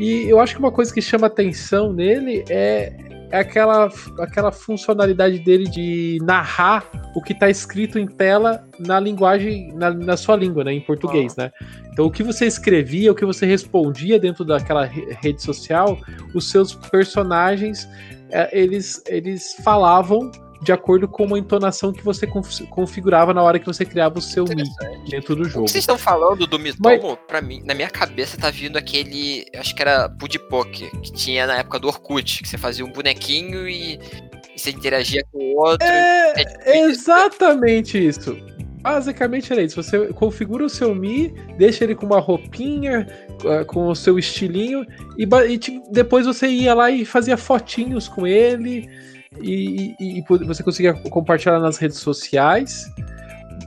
E 0.00 0.28
eu 0.28 0.40
acho 0.40 0.54
que 0.54 0.58
uma 0.58 0.72
coisa 0.72 0.92
que 0.92 1.00
chama 1.00 1.28
atenção 1.28 1.92
nele 1.92 2.44
é, 2.50 2.92
é 3.30 3.38
aquela, 3.38 3.88
aquela 4.18 4.50
funcionalidade 4.50 5.38
dele 5.38 5.70
de 5.70 6.18
narrar 6.22 6.90
o 7.14 7.22
que 7.22 7.32
está 7.32 7.48
escrito 7.48 8.00
em 8.00 8.06
tela 8.08 8.64
na 8.76 8.98
linguagem, 8.98 9.72
na, 9.76 9.92
na 9.92 10.16
sua 10.16 10.34
língua, 10.34 10.64
né? 10.64 10.72
Em 10.72 10.80
português, 10.80 11.38
ah. 11.38 11.44
né? 11.44 11.52
Então 11.92 12.04
o 12.04 12.10
que 12.10 12.24
você 12.24 12.46
escrevia, 12.46 13.12
o 13.12 13.14
que 13.14 13.24
você 13.24 13.46
respondia 13.46 14.18
dentro 14.18 14.44
daquela 14.44 14.86
rede 14.86 15.40
social, 15.40 16.00
os 16.34 16.50
seus 16.50 16.74
personagens, 16.74 17.88
é, 18.28 18.60
eles, 18.60 19.00
eles 19.06 19.54
falavam 19.62 20.32
de 20.60 20.72
acordo 20.72 21.06
com 21.06 21.24
uma 21.24 21.38
entonação 21.38 21.92
que 21.92 22.02
você 22.02 22.26
configurava 22.26 23.32
na 23.32 23.42
hora 23.42 23.58
que 23.58 23.66
você 23.66 23.84
criava 23.84 24.18
o 24.18 24.22
seu 24.22 24.44
Mi 24.44 24.64
dentro 25.08 25.36
do 25.36 25.44
jogo. 25.44 25.62
O 25.62 25.64
que 25.64 25.72
vocês 25.72 25.82
estão 25.82 25.98
falando 25.98 26.46
do 26.46 26.58
Mitomo, 26.58 26.82
Mas... 26.82 27.18
pra 27.26 27.40
mim, 27.40 27.62
na 27.64 27.74
minha 27.74 27.88
cabeça 27.88 28.36
tá 28.36 28.50
vindo 28.50 28.76
aquele, 28.76 29.46
acho 29.56 29.74
que 29.74 29.82
era 29.82 30.08
Pudipoke, 30.08 30.90
que 31.00 31.12
tinha 31.12 31.46
na 31.46 31.58
época 31.58 31.78
do 31.78 31.88
Orkut, 31.88 32.42
que 32.42 32.48
você 32.48 32.58
fazia 32.58 32.84
um 32.84 32.92
bonequinho 32.92 33.68
e, 33.68 33.94
e 33.94 34.58
você 34.58 34.70
interagia 34.70 35.22
com 35.32 35.38
o 35.38 35.56
outro. 35.58 35.86
É, 35.86 36.32
é 36.64 36.80
exatamente 36.80 38.04
isso. 38.04 38.36
Basicamente 38.80 39.52
era 39.52 39.62
isso. 39.62 39.80
Você 39.80 40.08
configura 40.08 40.64
o 40.64 40.68
seu 40.68 40.94
Mi, 40.94 41.28
deixa 41.56 41.84
ele 41.84 41.94
com 41.94 42.06
uma 42.06 42.20
roupinha, 42.20 43.06
ah, 43.44 43.64
com 43.64 43.88
o 43.88 43.94
seu 43.94 44.18
estilinho, 44.18 44.84
e, 45.16 45.24
e 45.24 45.92
depois 45.92 46.26
você 46.26 46.48
ia 46.48 46.74
lá 46.74 46.90
e 46.90 47.04
fazia 47.04 47.36
fotinhos 47.36 48.08
com 48.08 48.26
ele 48.26 48.88
e, 49.40 49.94
e, 50.00 50.18
e 50.18 50.24
você 50.44 50.62
conseguia 50.62 50.94
compartilhar 50.94 51.58
nas 51.60 51.76
redes 51.76 51.98
sociais. 51.98 52.92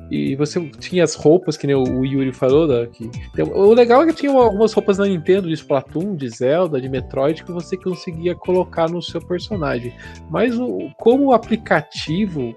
e 0.10 0.36
você 0.36 0.60
tinha 0.80 1.04
as 1.04 1.16
roupas, 1.16 1.56
que 1.58 1.68
nem 1.68 1.76
o 1.76 2.04
Yuri 2.06 2.34
falou, 2.34 2.68
né, 2.68 2.88
que, 2.88 3.10
o 3.42 3.74
legal 3.74 4.04
é 4.04 4.08
que 4.08 4.14
tinha 4.14 4.32
algumas 4.32 4.74
roupas 4.74 4.98
na 4.98 5.06
Nintendo 5.06 5.48
de 5.48 5.54
Splatoon, 5.54 6.16
de 6.16 6.30
Zelda, 6.30 6.82
de 6.82 6.90
Metroid, 6.90 7.44
que 7.44 7.52
você 7.52 7.78
conseguia 7.78 8.36
colocar 8.36 8.90
no 8.90 9.02
seu 9.02 9.22
personagem. 9.22 9.94
Mas 10.30 10.58
o, 10.58 10.90
como 10.98 11.28
o 11.28 11.34
aplicativo, 11.34 12.56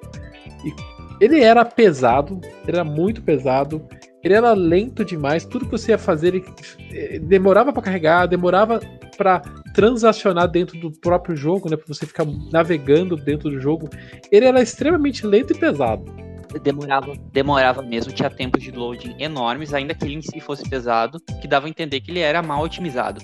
ele 1.21 1.41
era 1.41 1.65
pesado, 1.65 2.41
era 2.67 2.85
muito 2.85 3.23
pesado, 3.23 3.87
ele 4.23 4.35
era 4.35 4.53
lento 4.55 5.05
demais, 5.05 5.45
tudo 5.45 5.67
que 5.67 5.73
você 5.73 5.93
ia 5.93 5.99
fazer 5.99 6.29
ele 6.29 6.45
eh, 6.93 7.19
demorava 7.19 7.73
para 7.73 7.83
carregar, 7.83 8.27
demorava 8.27 8.81
para 9.17 9.43
transacionar 9.75 10.49
dentro 10.49 10.79
do 10.79 10.91
próprio 10.91 11.37
jogo, 11.37 11.69
né, 11.69 11.77
para 11.77 11.87
você 11.87 12.07
ficar 12.07 12.25
navegando 12.51 13.17
dentro 13.17 13.51
do 13.51 13.61
jogo. 13.61 13.91
Ele 14.33 14.47
era 14.47 14.63
extremamente 14.63 15.27
lento 15.27 15.53
e 15.53 15.59
pesado 15.59 16.25
demorava, 16.59 17.15
demorava 17.33 17.83
mesmo, 17.83 18.13
tinha 18.13 18.31
tempos 18.31 18.63
de 18.63 18.71
loading 18.71 19.17
enormes, 19.19 19.75
ainda 19.75 19.95
que 19.95 20.05
ele 20.05 20.15
em 20.15 20.23
si 20.23 20.41
fosse 20.41 20.69
pesado, 20.69 21.21
que 21.41 21.49
dava 21.49 21.67
a 21.67 21.69
entender 21.69 22.01
que 22.01 22.11
ele 22.11 22.21
era 22.21 22.43
mal 22.43 22.63
otimizado. 22.63 23.21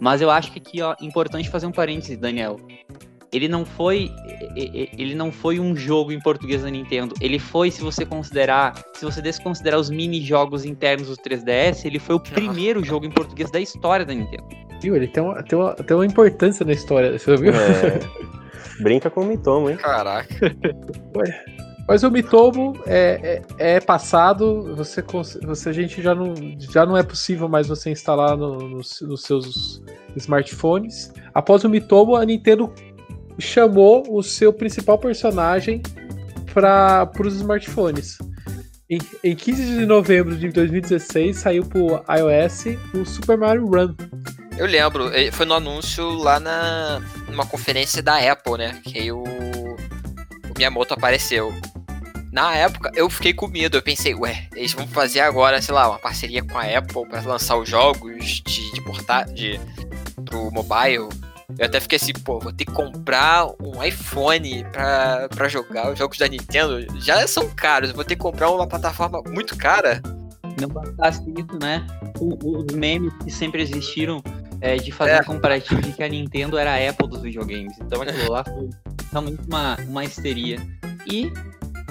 Mas 0.00 0.20
eu 0.20 0.30
acho 0.30 0.52
que 0.52 0.58
aqui, 0.58 0.82
ó, 0.82 0.94
importante 1.00 1.48
fazer 1.48 1.66
um 1.66 1.72
parêntese, 1.72 2.16
Daniel. 2.16 2.58
Ele 3.32 3.48
não 3.48 3.64
foi, 3.64 4.12
ele 4.54 5.14
não 5.14 5.32
foi 5.32 5.58
um 5.58 5.74
jogo 5.74 6.12
em 6.12 6.20
português 6.20 6.62
da 6.62 6.70
Nintendo. 6.70 7.14
Ele 7.20 7.38
foi, 7.38 7.68
se 7.68 7.80
você 7.80 8.06
considerar, 8.06 8.80
se 8.94 9.04
você 9.04 9.20
desconsiderar 9.20 9.80
os 9.80 9.90
mini 9.90 10.20
jogos 10.22 10.64
internos 10.64 11.08
do 11.08 11.16
3DS, 11.16 11.84
ele 11.84 11.98
foi 11.98 12.14
o 12.14 12.20
primeiro 12.20 12.84
jogo 12.84 13.06
em 13.06 13.10
português 13.10 13.50
da 13.50 13.58
história 13.58 14.06
da 14.06 14.14
Nintendo. 14.14 14.63
Viu? 14.80 14.96
Ele 14.96 15.08
tem 15.08 15.22
uma, 15.22 15.42
tem 15.42 15.58
uma, 15.58 15.74
tem 15.74 15.96
uma 15.96 16.06
importância 16.06 16.64
na 16.64 16.72
história, 16.72 17.18
você 17.18 17.36
viu? 17.36 17.52
É. 17.52 18.00
Brinca 18.80 19.08
com 19.08 19.22
o 19.22 19.24
Mitomo, 19.24 19.70
hein? 19.70 19.76
Caraca. 19.76 20.34
Ué. 21.16 21.44
Mas 21.86 22.02
o 22.02 22.10
Mitomo 22.10 22.80
é, 22.86 23.42
é, 23.58 23.74
é, 23.76 23.80
passado, 23.80 24.74
você, 24.74 25.04
você 25.42 25.68
a 25.68 25.72
gente 25.72 26.00
já 26.00 26.14
não, 26.14 26.34
já 26.58 26.86
não 26.86 26.96
é 26.96 27.02
possível 27.02 27.46
mais 27.48 27.68
você 27.68 27.90
instalar 27.90 28.36
no, 28.36 28.56
no, 28.58 28.76
nos 28.78 29.22
seus 29.22 29.82
smartphones. 30.16 31.12
Após 31.34 31.62
o 31.62 31.68
Mitomo, 31.68 32.16
a 32.16 32.24
Nintendo 32.24 32.72
chamou 33.38 34.04
o 34.08 34.22
seu 34.22 34.52
principal 34.52 34.98
personagem 34.98 35.82
para 36.54 37.10
os 37.20 37.34
smartphones. 37.36 38.16
Em, 38.88 38.98
em 39.22 39.34
15 39.34 39.78
de 39.78 39.86
novembro 39.86 40.36
de 40.36 40.48
2016 40.48 41.36
saiu 41.36 41.66
para 41.66 41.78
o 41.80 41.88
iOS 41.88 42.64
o 42.94 43.04
Super 43.04 43.36
Mario 43.36 43.66
Run. 43.66 43.94
Eu 44.56 44.66
lembro, 44.66 45.10
foi 45.32 45.46
no 45.46 45.54
anúncio 45.54 46.08
lá 46.10 46.38
na 46.38 47.00
numa 47.28 47.44
conferência 47.44 48.02
da 48.02 48.16
Apple, 48.32 48.56
né? 48.56 48.80
Que 48.84 49.10
o, 49.10 49.22
o 49.22 50.54
Miyamoto 50.56 50.94
apareceu. 50.94 51.52
Na 52.32 52.54
época, 52.54 52.90
eu 52.94 53.10
fiquei 53.10 53.34
com 53.34 53.48
medo. 53.48 53.76
Eu 53.76 53.82
pensei, 53.82 54.14
ué, 54.14 54.48
eles 54.54 54.72
vão 54.72 54.86
fazer 54.86 55.20
agora, 55.20 55.60
sei 55.60 55.74
lá, 55.74 55.88
uma 55.88 55.98
parceria 55.98 56.42
com 56.42 56.56
a 56.56 56.62
Apple 56.62 57.06
para 57.08 57.20
lançar 57.22 57.56
os 57.56 57.68
jogos 57.68 58.42
de, 58.44 58.72
de 58.72 58.80
portar 58.82 59.24
de, 59.32 59.60
pro 60.24 60.50
mobile. 60.50 61.08
Eu 61.58 61.66
até 61.66 61.78
fiquei 61.78 61.96
assim, 61.96 62.12
pô, 62.12 62.38
vou 62.38 62.52
ter 62.52 62.64
que 62.64 62.72
comprar 62.72 63.46
um 63.60 63.82
iPhone 63.82 64.64
pra, 64.72 65.48
jogar 65.48 65.92
os 65.92 65.98
jogos 65.98 66.18
da 66.18 66.26
Nintendo. 66.26 66.84
Já 67.00 67.26
são 67.26 67.48
caros, 67.50 67.92
vou 67.92 68.04
ter 68.04 68.16
que 68.16 68.22
comprar 68.22 68.50
uma 68.50 68.66
plataforma 68.66 69.22
muito 69.28 69.56
cara. 69.56 70.00
Não 70.60 70.68
bastasse 70.68 71.22
isso, 71.36 71.58
né? 71.60 71.84
os 72.20 72.72
memes 72.74 73.12
que 73.22 73.30
sempre 73.30 73.62
existiram 73.62 74.22
é, 74.64 74.76
de 74.76 74.90
fazer 74.90 75.12
é. 75.12 75.20
um 75.20 75.24
comparativo 75.24 75.82
de 75.82 75.92
que 75.92 76.02
a 76.02 76.08
Nintendo 76.08 76.56
era 76.56 76.72
a 76.72 76.90
Apple 76.90 77.06
dos 77.06 77.20
videogames. 77.20 77.76
Então 77.78 78.00
aquilo 78.00 78.32
lá 78.32 78.42
foi 78.42 78.70
realmente 79.12 79.42
uma, 79.46 79.76
uma 79.86 80.04
histeria. 80.04 80.58
E 81.06 81.30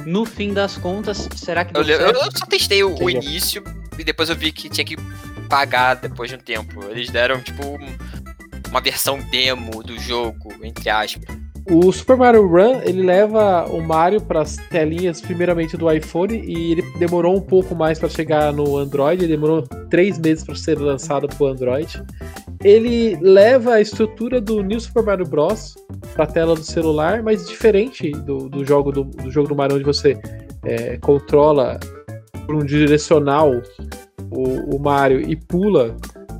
no 0.07 0.25
fim 0.25 0.53
das 0.53 0.75
contas, 0.75 1.29
será 1.35 1.63
que 1.63 1.77
eu, 1.77 1.83
eu, 1.83 2.31
só 2.31 2.45
testei 2.47 2.83
o, 2.83 2.95
o 2.95 3.09
início 3.09 3.63
e 3.97 4.03
depois 4.03 4.29
eu 4.29 4.35
vi 4.35 4.51
que 4.51 4.69
tinha 4.69 4.83
que 4.83 4.97
pagar 5.47 5.93
depois 5.93 6.31
de 6.31 6.35
um 6.35 6.39
tempo. 6.39 6.83
Eles 6.85 7.11
deram, 7.11 7.39
tipo, 7.43 7.77
uma 8.67 8.81
versão 8.81 9.19
demo 9.29 9.83
do 9.83 9.99
jogo, 9.99 10.51
entre 10.63 10.89
aspas. 10.89 11.42
O 11.71 11.91
Super 11.91 12.17
Mario 12.17 12.47
Run, 12.47 12.81
ele 12.83 13.03
leva 13.03 13.65
o 13.65 13.81
Mario 13.81 14.21
para 14.21 14.41
as 14.41 14.57
telinhas, 14.69 15.21
primeiramente 15.21 15.77
do 15.77 15.89
iPhone, 15.91 16.37
e 16.37 16.73
ele 16.73 16.81
demorou 16.99 17.35
um 17.35 17.41
pouco 17.41 17.73
mais 17.73 17.97
para 17.97 18.09
chegar 18.09 18.51
no 18.51 18.77
Android, 18.77 19.23
ele 19.23 19.33
demorou 19.33 19.61
três 19.89 20.19
meses 20.19 20.43
para 20.43 20.55
ser 20.55 20.77
lançado 20.77 21.27
para 21.27 21.43
o 21.43 21.47
Android 21.47 22.03
ele 22.63 23.17
leva 23.21 23.73
a 23.73 23.81
estrutura 23.81 24.39
do 24.39 24.63
New 24.63 24.79
Super 24.79 25.03
Mario 25.03 25.27
Bros. 25.27 25.75
para 26.13 26.23
a 26.23 26.27
tela 26.27 26.55
do 26.55 26.63
celular, 26.63 27.21
mas 27.21 27.47
diferente 27.47 28.11
do, 28.11 28.49
do 28.49 28.65
jogo 28.65 28.91
do, 28.91 29.03
do, 29.03 29.29
jogo 29.29 29.49
do 29.49 29.55
Mario, 29.55 29.75
onde 29.75 29.85
você 29.85 30.17
é, 30.63 30.97
controla 30.97 31.79
por 32.45 32.55
um 32.55 32.65
direcional 32.65 33.51
o, 34.31 34.75
o 34.75 34.79
Mario 34.79 35.19
e 35.19 35.35
pula 35.35 35.95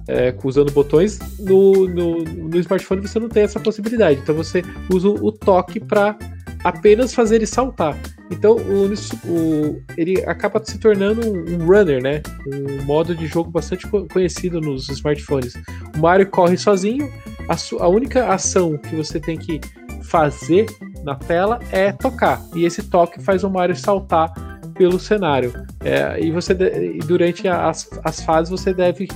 é, 0.07 0.33
usando 0.43 0.71
botões. 0.71 1.19
No, 1.39 1.87
no, 1.87 2.23
no, 2.23 2.59
smartphone 2.59 3.01
você 3.01 3.19
não 3.19 3.29
tem 3.29 3.43
essa 3.43 3.59
possibilidade, 3.59 4.19
então 4.21 4.35
você 4.35 4.61
usa 4.89 5.07
o 5.07 5.31
toque 5.31 5.79
para 5.79 6.17
apenas 6.63 7.13
fazer 7.13 7.35
ele 7.35 7.45
saltar. 7.45 7.97
Então 8.31 8.55
o, 8.55 8.93
o, 9.29 9.81
ele 9.97 10.23
acaba 10.25 10.63
se 10.63 10.77
tornando 10.77 11.21
um, 11.21 11.55
um, 11.55 11.65
runner, 11.65 12.01
né? 12.01 12.21
Um 12.47 12.83
modo 12.83 13.15
de 13.15 13.27
jogo 13.27 13.51
bastante 13.51 13.87
conhecido 13.87 14.59
nos 14.59 14.89
smartphones. 14.89 15.53
O 15.95 15.99
Mario 15.99 16.27
corre 16.27 16.57
sozinho, 16.57 17.11
a, 17.49 17.83
a 17.83 17.87
única 17.87 18.27
ação 18.27 18.77
que 18.77 18.95
você 18.95 19.19
tem 19.19 19.37
que 19.37 19.59
fazer 20.03 20.65
na 21.03 21.15
tela 21.15 21.59
é 21.71 21.91
tocar. 21.91 22.41
E 22.55 22.65
esse 22.65 22.83
toque 22.83 23.21
faz 23.21 23.43
o 23.43 23.49
Mario 23.49 23.75
saltar 23.75 24.31
pelo 24.73 24.99
cenário. 24.99 25.53
É, 25.83 26.19
e 26.19 26.31
você 26.31 26.53
e 26.53 26.99
durante 26.99 27.47
as, 27.47 27.89
as 28.03 28.21
fases 28.21 28.49
você 28.49 28.73
deve 28.73 29.07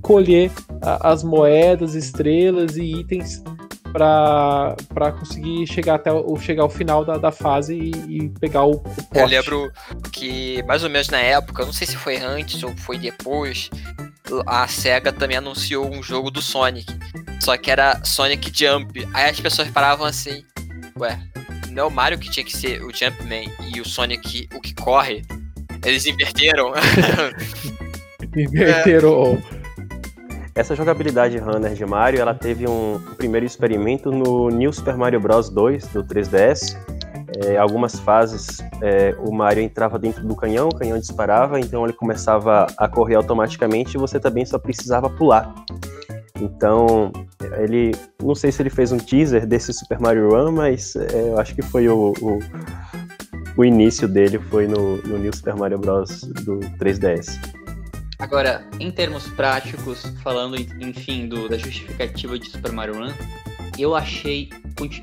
colher 0.00 0.50
a, 0.82 1.10
as 1.12 1.22
moedas, 1.22 1.94
estrelas 1.94 2.76
e 2.76 3.00
itens 3.00 3.42
para 3.94 5.12
conseguir 5.12 5.66
chegar 5.68 5.94
até 5.94 6.12
o, 6.12 6.36
chegar 6.36 6.64
ao 6.64 6.68
final 6.68 7.04
da, 7.04 7.16
da 7.16 7.30
fase 7.30 7.76
e, 7.76 8.24
e 8.24 8.28
pegar 8.40 8.64
o, 8.64 8.72
o. 8.72 8.82
Eu 9.14 9.26
lembro 9.26 9.70
que 10.10 10.62
mais 10.64 10.82
ou 10.82 10.90
menos 10.90 11.08
na 11.08 11.20
época, 11.20 11.64
não 11.64 11.72
sei 11.72 11.86
se 11.86 11.96
foi 11.96 12.16
antes 12.16 12.62
ou 12.64 12.76
foi 12.76 12.98
depois, 12.98 13.70
a 14.46 14.66
SEGA 14.66 15.12
também 15.12 15.36
anunciou 15.36 15.88
um 15.88 16.02
jogo 16.02 16.30
do 16.30 16.42
Sonic. 16.42 16.92
Só 17.40 17.56
que 17.56 17.70
era 17.70 18.00
Sonic 18.04 18.50
Jump. 18.52 19.06
Aí 19.14 19.30
as 19.30 19.38
pessoas 19.38 19.68
paravam 19.68 20.06
assim, 20.06 20.42
ué, 20.98 21.20
não 21.70 21.84
é 21.84 21.86
o 21.86 21.90
Mario 21.90 22.18
que 22.18 22.30
tinha 22.30 22.44
que 22.44 22.56
ser 22.56 22.82
o 22.82 22.92
Jumpman 22.92 23.48
e 23.72 23.80
o 23.80 23.84
Sonic 23.84 24.48
o 24.54 24.60
que 24.60 24.74
corre? 24.74 25.22
Eles 25.84 26.06
inverteram. 26.06 26.72
inverteram 28.34 29.42
é. 29.50 29.53
Essa 30.54 30.76
jogabilidade 30.76 31.36
runner 31.38 31.74
de 31.74 31.84
Mario, 31.84 32.20
ela 32.20 32.32
teve 32.32 32.68
um, 32.68 33.00
primeiro 33.16 33.44
experimento 33.44 34.12
no 34.12 34.48
New 34.50 34.72
Super 34.72 34.96
Mario 34.96 35.18
Bros. 35.18 35.50
2 35.50 35.88
do 35.88 36.04
3DS. 36.04 36.76
É, 37.44 37.56
algumas 37.56 37.98
fases 37.98 38.58
é, 38.80 39.16
o 39.18 39.32
Mario 39.32 39.64
entrava 39.64 39.98
dentro 39.98 40.24
do 40.24 40.36
canhão, 40.36 40.68
o 40.68 40.74
canhão 40.74 40.96
disparava, 40.96 41.58
então 41.58 41.82
ele 41.82 41.92
começava 41.92 42.68
a 42.78 42.86
correr 42.86 43.16
automaticamente 43.16 43.96
e 43.96 44.00
você 44.00 44.20
também 44.20 44.46
só 44.46 44.56
precisava 44.56 45.10
pular. 45.10 45.52
Então, 46.40 47.10
ele. 47.58 47.90
Não 48.22 48.36
sei 48.36 48.52
se 48.52 48.62
ele 48.62 48.70
fez 48.70 48.92
um 48.92 48.98
teaser 48.98 49.46
desse 49.46 49.72
Super 49.72 49.98
Mario 49.98 50.30
Run, 50.30 50.52
mas 50.52 50.94
é, 50.94 51.30
eu 51.30 51.40
acho 51.40 51.52
que 51.54 51.62
foi 51.62 51.88
o, 51.88 52.12
o, 52.20 52.38
o 53.56 53.64
início 53.64 54.06
dele 54.06 54.38
foi 54.38 54.68
no, 54.68 54.98
no 54.98 55.18
New 55.18 55.34
Super 55.34 55.56
Mario 55.56 55.78
Bros. 55.78 56.20
do 56.44 56.60
3DS. 56.78 57.63
Agora, 58.18 58.66
em 58.78 58.90
termos 58.90 59.26
práticos, 59.28 60.02
falando, 60.22 60.56
enfim, 60.56 61.28
do, 61.28 61.48
da 61.48 61.58
justificativa 61.58 62.38
de 62.38 62.48
Super 62.48 62.72
Mario 62.72 62.94
Run, 62.94 63.12
eu 63.78 63.94
achei 63.94 64.50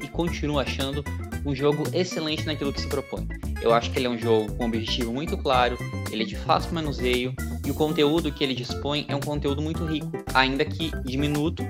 e 0.02 0.08
continuo 0.08 0.60
achando 0.60 1.04
um 1.46 1.56
jogo 1.56 1.84
excelente 1.94 2.46
naquilo 2.46 2.72
que 2.72 2.82
se 2.82 2.88
propõe. 2.88 3.28
Eu 3.62 3.74
acho 3.74 3.92
que 3.92 4.00
ele 4.00 4.08
é 4.08 4.10
um 4.10 4.18
jogo 4.18 4.54
com 4.56 4.64
um 4.64 4.68
objetivo 4.68 5.12
muito 5.14 5.38
claro, 5.38 5.78
ele 6.12 6.24
é 6.24 6.26
de 6.26 6.36
fácil 6.36 6.74
manuseio 6.74 7.34
e 7.66 7.72
o 7.72 7.74
conteúdo 7.74 8.32
que 8.32 8.44
ele 8.44 8.54
dispõe 8.54 9.06
é 9.08 9.16
um 9.16 9.20
conteúdo 9.20 9.62
muito 9.62 9.86
rico, 9.86 10.12
ainda 10.34 10.66
que 10.66 10.92
diminuto, 11.04 11.64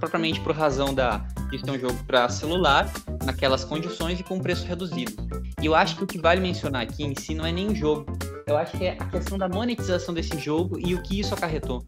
propriamente 0.00 0.40
por 0.40 0.54
razão 0.54 0.94
da, 0.94 1.18
de 1.50 1.58
ser 1.58 1.70
um 1.70 1.78
jogo 1.78 1.98
para 2.06 2.28
celular, 2.28 2.90
naquelas 3.24 3.64
condições 3.64 4.18
e 4.20 4.22
com 4.22 4.38
preço 4.38 4.66
reduzido. 4.66 5.12
E 5.60 5.66
eu 5.66 5.74
acho 5.74 5.96
que 5.96 6.04
o 6.04 6.06
que 6.06 6.18
vale 6.18 6.40
mencionar 6.40 6.82
aqui 6.82 7.04
em 7.04 7.14
si 7.14 7.34
não 7.34 7.44
é 7.44 7.52
nem 7.52 7.68
o 7.68 7.74
jogo, 7.74 8.06
eu 8.46 8.56
acho 8.56 8.76
que 8.76 8.84
é 8.84 8.96
a 8.98 9.04
questão 9.06 9.38
da 9.38 9.48
monetização 9.48 10.14
desse 10.14 10.38
jogo 10.38 10.78
e 10.78 10.94
o 10.94 11.02
que 11.02 11.20
isso 11.20 11.34
acarretou. 11.34 11.84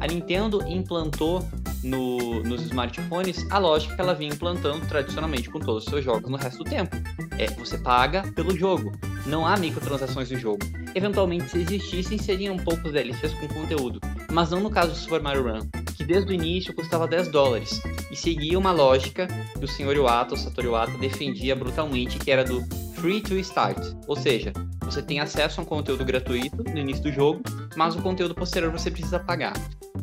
A 0.00 0.06
Nintendo 0.06 0.62
implantou 0.68 1.44
no, 1.82 2.42
nos 2.42 2.62
smartphones 2.62 3.44
a 3.50 3.58
lógica 3.58 3.94
que 3.94 4.00
ela 4.00 4.14
vinha 4.14 4.32
implantando 4.32 4.86
tradicionalmente 4.86 5.50
com 5.50 5.58
todos 5.58 5.84
os 5.84 5.90
seus 5.90 6.04
jogos 6.04 6.30
no 6.30 6.36
resto 6.36 6.62
do 6.62 6.70
tempo. 6.70 6.96
É, 7.36 7.46
você 7.48 7.78
paga 7.78 8.22
pelo 8.34 8.56
jogo. 8.56 8.92
Não 9.26 9.46
há 9.46 9.56
microtransações 9.56 10.30
no 10.30 10.38
jogo. 10.38 10.60
Eventualmente, 10.94 11.50
se 11.50 11.58
existissem, 11.58 12.18
seriam 12.18 12.56
poucos 12.56 12.92
DLCs 12.92 13.34
com 13.34 13.48
conteúdo. 13.48 14.00
Mas 14.32 14.50
não 14.50 14.60
no 14.60 14.70
caso 14.70 14.92
do 14.92 14.96
Super 14.96 15.20
Mario 15.20 15.44
Run, 15.44 15.68
que 15.96 16.04
desde 16.04 16.30
o 16.30 16.34
início 16.34 16.74
custava 16.74 17.06
10 17.06 17.28
dólares. 17.28 17.80
E 18.10 18.16
seguia 18.16 18.58
uma 18.58 18.72
lógica 18.72 19.26
que 19.58 19.64
o 19.64 19.68
Sr. 19.68 19.96
Iwata, 19.96 20.34
o 20.34 20.36
Satoru 20.36 20.68
Iwata, 20.68 20.96
defendia 20.98 21.54
brutalmente, 21.54 22.18
que 22.18 22.30
era 22.30 22.44
do 22.44 22.62
Free 23.00 23.20
to 23.20 23.38
Start, 23.38 23.78
ou 24.08 24.16
seja, 24.16 24.52
você 24.82 25.00
tem 25.00 25.20
acesso 25.20 25.60
a 25.60 25.62
um 25.62 25.66
conteúdo 25.66 26.04
gratuito 26.04 26.64
no 26.64 26.78
início 26.78 27.02
do 27.04 27.12
jogo, 27.12 27.40
mas 27.76 27.94
o 27.94 28.02
conteúdo 28.02 28.34
posterior 28.34 28.72
você 28.72 28.90
precisa 28.90 29.20
pagar. 29.20 29.52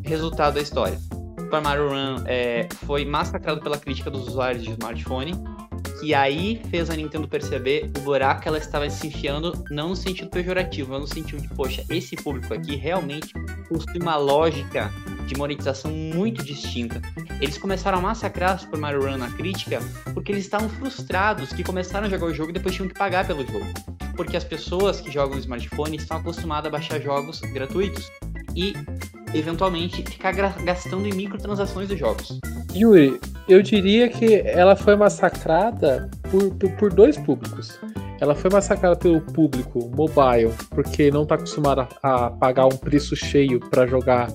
Resultado 0.02 0.54
da 0.54 0.62
história: 0.62 0.98
Super 1.38 1.60
Mario 1.60 1.90
Run 1.90 2.22
é, 2.24 2.66
foi 2.86 3.04
massacrado 3.04 3.60
pela 3.60 3.76
crítica 3.76 4.10
dos 4.10 4.28
usuários 4.28 4.64
de 4.64 4.70
smartphone, 4.70 5.34
que 6.00 6.14
aí 6.14 6.62
fez 6.70 6.88
a 6.88 6.96
Nintendo 6.96 7.28
perceber 7.28 7.90
o 7.98 8.00
buraco 8.00 8.40
que 8.40 8.48
ela 8.48 8.58
estava 8.58 8.88
se 8.88 9.08
enfiando, 9.08 9.64
não 9.70 9.90
no 9.90 9.96
sentido 9.96 10.30
pejorativo, 10.30 10.92
mas 10.92 11.00
no 11.00 11.06
sentido 11.06 11.42
de, 11.42 11.48
poxa, 11.48 11.84
esse 11.90 12.16
público 12.16 12.54
aqui 12.54 12.76
realmente 12.76 13.34
possui 13.68 14.00
uma 14.00 14.16
lógica 14.16 14.90
de 15.26 15.36
monetização 15.36 15.90
muito 15.90 16.42
distinta. 16.42 17.02
Eles 17.40 17.58
começaram 17.58 17.98
a 17.98 18.00
massacrar 18.00 18.58
Super 18.58 18.78
Mario 18.78 19.02
Run 19.02 19.18
na 19.18 19.30
crítica 19.30 19.80
porque 20.14 20.32
eles 20.32 20.44
estavam 20.44 20.68
frustrados 20.68 21.52
que 21.52 21.62
começaram 21.62 22.06
a 22.06 22.10
jogar 22.10 22.26
o 22.26 22.34
jogo 22.34 22.50
e 22.50 22.52
depois 22.52 22.74
tinham 22.74 22.88
que 22.88 22.94
pagar 22.94 23.26
pelo 23.26 23.46
jogo. 23.46 23.66
Porque 24.16 24.36
as 24.36 24.44
pessoas 24.44 25.00
que 25.00 25.10
jogam 25.10 25.34
no 25.34 25.40
smartphone 25.40 25.96
estão 25.96 26.16
acostumadas 26.16 26.68
a 26.68 26.70
baixar 26.70 27.00
jogos 27.00 27.40
gratuitos 27.40 28.10
e, 28.54 28.74
eventualmente, 29.34 30.02
ficar 30.02 30.32
gastando 30.32 31.06
em 31.06 31.12
microtransações 31.12 31.88
dos 31.88 31.98
jogos. 31.98 32.40
Yuri, 32.74 33.20
eu 33.48 33.62
diria 33.62 34.08
que 34.08 34.36
ela 34.36 34.74
foi 34.74 34.96
massacrada 34.96 36.10
por, 36.30 36.54
por, 36.54 36.70
por 36.72 36.92
dois 36.92 37.16
públicos. 37.18 37.78
Ela 38.20 38.34
foi 38.34 38.50
massacrada 38.50 38.96
pelo 38.96 39.20
público 39.20 39.90
mobile, 39.94 40.52
porque 40.70 41.10
não 41.10 41.24
está 41.24 41.34
acostumada 41.34 41.86
a 42.02 42.30
pagar 42.30 42.64
um 42.64 42.76
preço 42.76 43.14
cheio 43.14 43.60
para 43.60 43.86
jogar 43.86 44.28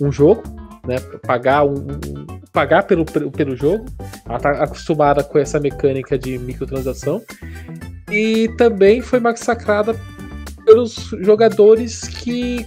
um 0.00 0.10
jogo, 0.10 0.42
né? 0.86 0.96
Pagar 1.26 1.64
um, 1.64 1.74
um, 1.74 2.40
pagar 2.52 2.84
pelo, 2.84 3.04
pelo 3.04 3.56
jogo. 3.56 3.86
Ela 4.26 4.38
tá 4.38 4.50
acostumada 4.50 5.22
com 5.22 5.38
essa 5.38 5.58
mecânica 5.60 6.18
de 6.18 6.38
microtransação. 6.38 7.22
E 8.10 8.48
também 8.56 9.02
foi 9.02 9.20
massacrada 9.20 9.94
pelos 10.64 11.14
jogadores 11.20 12.02
que 12.08 12.66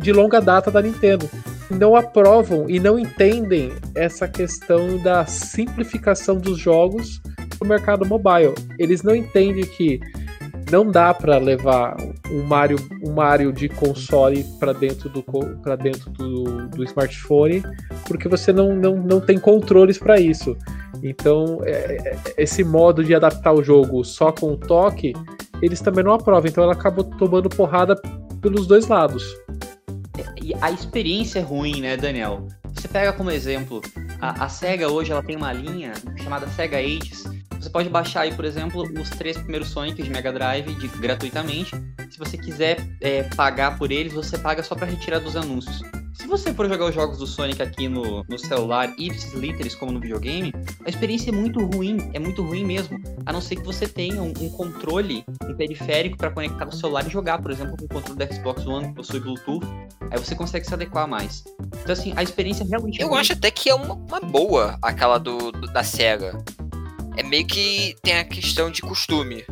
de 0.00 0.12
longa 0.12 0.40
data 0.40 0.70
da 0.70 0.82
Nintendo 0.82 1.28
não 1.70 1.94
aprovam 1.94 2.68
e 2.68 2.78
não 2.78 2.98
entendem 2.98 3.72
essa 3.94 4.28
questão 4.28 4.98
da 4.98 5.24
simplificação 5.24 6.36
dos 6.36 6.58
jogos 6.58 7.20
no 7.60 7.68
mercado 7.68 8.04
mobile. 8.04 8.54
Eles 8.78 9.02
não 9.02 9.14
entendem 9.14 9.64
que 9.64 10.00
não 10.72 10.90
dá 10.90 11.12
para 11.12 11.36
levar 11.36 11.94
um 12.30 12.42
Mario, 12.42 12.78
um 13.04 13.12
Mario 13.12 13.52
de 13.52 13.68
console 13.68 14.42
para 14.58 14.72
dentro, 14.72 15.10
do, 15.10 15.22
pra 15.62 15.76
dentro 15.76 16.10
do, 16.10 16.66
do 16.68 16.82
smartphone, 16.84 17.62
porque 18.08 18.26
você 18.26 18.52
não, 18.52 18.74
não, 18.74 18.96
não 18.96 19.20
tem 19.20 19.38
controles 19.38 19.98
para 19.98 20.18
isso. 20.18 20.56
Então, 21.02 21.60
é, 21.62 21.96
é, 21.96 22.18
esse 22.38 22.64
modo 22.64 23.04
de 23.04 23.14
adaptar 23.14 23.52
o 23.52 23.62
jogo 23.62 24.02
só 24.02 24.32
com 24.32 24.54
o 24.54 24.56
toque, 24.56 25.12
eles 25.60 25.80
também 25.80 26.02
não 26.02 26.14
aprovam. 26.14 26.48
Então, 26.48 26.64
ela 26.64 26.72
acabou 26.72 27.04
tomando 27.04 27.50
porrada 27.50 27.94
pelos 28.40 28.66
dois 28.66 28.88
lados. 28.88 29.24
E 30.42 30.54
a 30.60 30.70
experiência 30.70 31.40
é 31.40 31.42
ruim, 31.42 31.82
né, 31.82 31.96
Daniel? 31.98 32.48
Você 32.72 32.88
pega 32.88 33.12
como 33.12 33.30
exemplo, 33.30 33.82
a, 34.20 34.44
a 34.44 34.48
SEGA 34.48 34.90
hoje 34.90 35.12
ela 35.12 35.22
tem 35.22 35.36
uma 35.36 35.52
linha 35.52 35.92
chamada 36.16 36.48
SEGA 36.48 36.78
Ages, 36.78 37.24
você 37.62 37.70
pode 37.70 37.88
baixar 37.88 38.22
aí, 38.22 38.34
por 38.34 38.44
exemplo, 38.44 38.82
os 39.00 39.08
três 39.10 39.38
primeiros 39.38 39.68
Sonics 39.68 40.04
de 40.04 40.10
Mega 40.10 40.32
Drive 40.32 40.74
de, 40.74 40.88
gratuitamente. 40.88 41.70
Se 42.10 42.18
você 42.18 42.36
quiser 42.36 42.78
é, 43.00 43.22
pagar 43.22 43.78
por 43.78 43.92
eles, 43.92 44.12
você 44.12 44.36
paga 44.36 44.64
só 44.64 44.74
para 44.74 44.86
retirar 44.86 45.20
dos 45.20 45.36
anúncios. 45.36 45.80
Se 46.12 46.26
você 46.26 46.52
for 46.52 46.68
jogar 46.68 46.86
os 46.86 46.94
jogos 46.94 47.18
do 47.18 47.26
Sonic 47.26 47.62
aqui 47.62 47.88
no, 47.88 48.24
no 48.28 48.38
celular 48.38 48.92
e 48.98 49.10
literis 49.34 49.76
como 49.76 49.92
no 49.92 50.00
videogame, 50.00 50.52
a 50.84 50.88
experiência 50.88 51.30
é 51.30 51.32
muito 51.32 51.64
ruim, 51.64 52.10
é 52.12 52.18
muito 52.18 52.42
ruim 52.42 52.64
mesmo. 52.64 53.00
A 53.24 53.32
não 53.32 53.40
ser 53.40 53.56
que 53.56 53.62
você 53.64 53.86
tenha 53.86 54.20
um, 54.20 54.32
um 54.40 54.50
controle, 54.50 55.24
um 55.48 55.54
periférico 55.54 56.18
para 56.18 56.30
conectar 56.30 56.64
no 56.64 56.72
celular 56.72 57.06
e 57.06 57.10
jogar, 57.10 57.40
por 57.40 57.50
exemplo, 57.52 57.76
com 57.76 57.84
o 57.84 57.88
controle 57.88 58.18
do 58.18 58.34
Xbox 58.34 58.66
One 58.66 58.88
que 58.88 58.94
possui 58.94 59.20
Bluetooth, 59.20 59.64
aí 60.10 60.18
você 60.18 60.34
consegue 60.34 60.66
se 60.66 60.74
adequar 60.74 61.06
mais. 61.06 61.44
Então 61.80 61.92
assim, 61.92 62.12
a 62.16 62.22
experiência 62.22 62.66
realmente 62.66 63.00
é 63.00 63.04
Eu 63.04 63.08
ruim. 63.08 63.20
acho 63.20 63.32
até 63.32 63.50
que 63.50 63.70
é 63.70 63.74
uma, 63.74 63.94
uma 63.94 64.20
boa 64.20 64.76
aquela 64.82 65.16
do, 65.16 65.52
do 65.52 65.72
da 65.72 65.82
SEGA 65.82 66.36
é 67.16 67.22
meio 67.22 67.46
que 67.46 67.96
tem 68.02 68.18
a 68.18 68.24
questão 68.24 68.70
de 68.70 68.80
costume. 68.82 69.44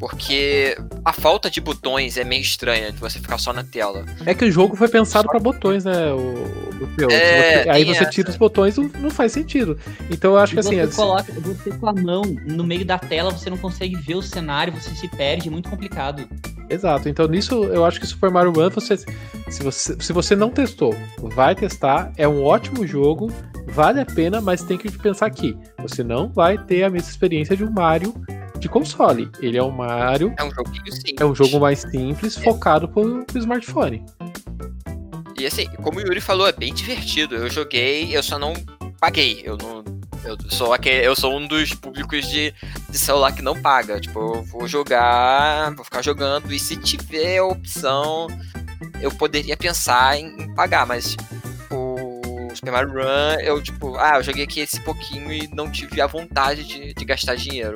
Porque 0.00 0.78
a 1.04 1.12
falta 1.12 1.50
de 1.50 1.60
botões 1.60 2.16
é 2.16 2.24
meio 2.24 2.40
estranha 2.40 2.90
de 2.90 2.98
você 2.98 3.18
ficar 3.18 3.36
só 3.36 3.52
na 3.52 3.62
tela. 3.62 4.06
É 4.24 4.32
que 4.32 4.46
o 4.46 4.50
jogo 4.50 4.74
foi 4.74 4.88
pensado 4.88 5.28
para 5.28 5.38
botões, 5.38 5.84
né? 5.84 6.10
O, 6.10 6.82
o 6.82 6.86
teu. 6.96 7.10
É, 7.10 7.64
você, 7.64 7.68
aí 7.68 7.84
você 7.84 8.00
essa. 8.00 8.10
tira 8.10 8.30
os 8.30 8.36
botões, 8.36 8.78
não, 8.78 8.90
não 8.98 9.10
faz 9.10 9.32
sentido. 9.32 9.78
Então 10.10 10.32
eu 10.32 10.38
acho 10.38 10.54
e 10.54 10.54
que 10.54 10.60
assim. 10.60 10.80
Você 10.80 10.96
coloca 10.96 11.30
você 11.34 11.70
com 11.70 11.86
a 11.86 11.92
mão 11.92 12.22
no 12.46 12.64
meio 12.64 12.82
da 12.82 12.98
tela, 12.98 13.30
você 13.30 13.50
não 13.50 13.58
consegue 13.58 13.94
ver 13.94 14.14
o 14.14 14.22
cenário, 14.22 14.72
você 14.72 14.88
se 14.94 15.06
perde, 15.06 15.48
é 15.48 15.50
muito 15.50 15.68
complicado. 15.68 16.26
Exato. 16.70 17.06
Então 17.06 17.28
nisso 17.28 17.64
eu 17.64 17.84
acho 17.84 18.00
que 18.00 18.06
Super 18.06 18.30
Mario 18.30 18.52
Run, 18.52 18.70
você, 18.70 18.96
se 18.96 19.62
você, 19.62 19.96
se 20.00 20.12
você 20.14 20.34
não 20.34 20.48
testou, 20.48 20.96
vai 21.18 21.54
testar. 21.54 22.10
É 22.16 22.26
um 22.26 22.42
ótimo 22.42 22.86
jogo 22.86 23.30
vale 23.68 24.00
a 24.00 24.06
pena, 24.06 24.40
mas 24.40 24.62
tem 24.62 24.78
que 24.78 24.90
pensar 24.90 25.26
aqui. 25.26 25.54
Você 25.82 26.02
não 26.02 26.28
vai 26.28 26.56
ter 26.56 26.84
a 26.84 26.90
mesma 26.90 27.10
experiência 27.10 27.54
de 27.54 27.64
um 27.64 27.70
Mario 27.70 28.14
de 28.60 28.68
console. 28.68 29.30
Ele 29.40 29.58
é 29.58 29.62
um 29.62 29.70
Mario. 29.70 30.34
É 30.38 30.44
um 30.44 30.50
joguinho 30.50 30.92
simples. 30.92 31.20
É 31.20 31.24
um 31.24 31.34
jogo 31.34 31.58
mais 31.58 31.80
simples, 31.80 32.36
é. 32.36 32.42
focado 32.42 32.88
pro, 32.88 33.24
pro 33.24 33.38
smartphone. 33.38 34.04
E 35.38 35.46
assim, 35.46 35.66
como 35.82 35.98
o 35.98 36.02
Yuri 36.02 36.20
falou, 36.20 36.46
é 36.46 36.52
bem 36.52 36.72
divertido. 36.72 37.34
Eu 37.34 37.50
joguei, 37.50 38.16
eu 38.16 38.22
só 38.22 38.38
não 38.38 38.52
paguei. 39.00 39.42
Eu 39.44 39.56
não. 39.56 39.82
Eu 40.22 40.36
sou, 40.50 40.74
aquele, 40.74 41.06
eu 41.06 41.16
sou 41.16 41.34
um 41.34 41.48
dos 41.48 41.72
públicos 41.72 42.28
de, 42.28 42.52
de 42.90 42.98
celular 42.98 43.32
que 43.32 43.40
não 43.40 43.60
paga. 43.60 43.98
Tipo, 43.98 44.18
eu 44.36 44.42
vou 44.44 44.68
jogar, 44.68 45.74
vou 45.74 45.82
ficar 45.82 46.02
jogando, 46.02 46.52
e 46.52 46.58
se 46.58 46.76
tiver 46.76 47.38
a 47.38 47.44
opção, 47.46 48.26
eu 49.00 49.10
poderia 49.10 49.56
pensar 49.56 50.18
em, 50.18 50.26
em 50.42 50.54
pagar, 50.54 50.86
mas 50.86 51.16
Super 52.60 52.72
Mario 52.72 52.92
Run, 52.92 53.40
eu, 53.40 53.62
tipo, 53.62 53.96
ah, 53.96 54.16
eu 54.16 54.22
joguei 54.22 54.44
aqui 54.44 54.60
esse 54.60 54.78
pouquinho 54.80 55.32
e 55.32 55.48
não 55.48 55.70
tive 55.70 56.00
a 56.00 56.06
vontade 56.06 56.64
de, 56.64 56.92
de 56.92 57.04
gastar 57.06 57.34
dinheiro. 57.34 57.74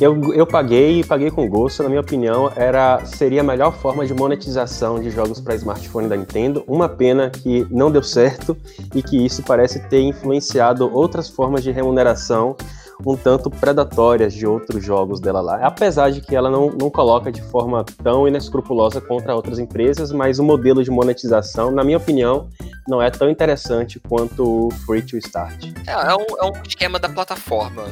Eu, 0.00 0.34
eu 0.34 0.46
paguei 0.46 1.00
e 1.00 1.04
paguei 1.04 1.30
com 1.30 1.48
gosto, 1.48 1.82
na 1.82 1.88
minha 1.88 2.00
opinião, 2.00 2.50
era 2.56 3.04
seria 3.04 3.40
a 3.40 3.44
melhor 3.44 3.72
forma 3.72 4.04
de 4.04 4.12
monetização 4.12 4.98
de 4.98 5.10
jogos 5.10 5.40
para 5.40 5.54
smartphone 5.54 6.08
da 6.08 6.16
Nintendo. 6.16 6.64
Uma 6.66 6.88
pena 6.88 7.30
que 7.30 7.66
não 7.70 7.90
deu 7.90 8.02
certo 8.02 8.56
e 8.94 9.02
que 9.02 9.24
isso 9.24 9.42
parece 9.42 9.78
ter 9.88 10.00
influenciado 10.00 10.92
outras 10.92 11.28
formas 11.28 11.62
de 11.62 11.70
remuneração 11.70 12.56
um 13.04 13.16
tanto 13.16 13.50
predatórias 13.50 14.32
de 14.32 14.46
outros 14.46 14.84
jogos 14.84 15.20
dela 15.20 15.40
lá. 15.40 15.66
Apesar 15.66 16.10
de 16.10 16.20
que 16.20 16.36
ela 16.36 16.50
não, 16.50 16.70
não 16.70 16.90
coloca 16.90 17.32
de 17.32 17.42
forma 17.42 17.84
tão 18.02 18.28
inescrupulosa 18.28 19.00
contra 19.00 19.34
outras 19.34 19.58
empresas, 19.58 20.12
mas 20.12 20.38
o 20.38 20.44
modelo 20.44 20.82
de 20.82 20.90
monetização, 20.90 21.70
na 21.70 21.82
minha 21.82 21.96
opinião, 21.96 22.48
não 22.86 23.02
é 23.02 23.10
tão 23.10 23.28
interessante 23.28 24.00
quanto 24.00 24.68
o 24.68 24.70
Free 24.86 25.02
to 25.02 25.16
Start. 25.18 25.64
É, 25.86 25.92
é, 25.92 26.14
um, 26.14 26.46
é 26.46 26.58
um 26.58 26.62
esquema 26.66 26.98
da 26.98 27.08
plataforma, 27.08 27.84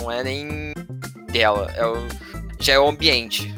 não 0.00 0.10
é 0.10 0.22
nem 0.22 0.72
dela, 1.30 1.70
é 1.76 1.86
o, 1.86 2.06
já 2.58 2.74
é 2.74 2.78
o 2.78 2.88
ambiente 2.88 3.54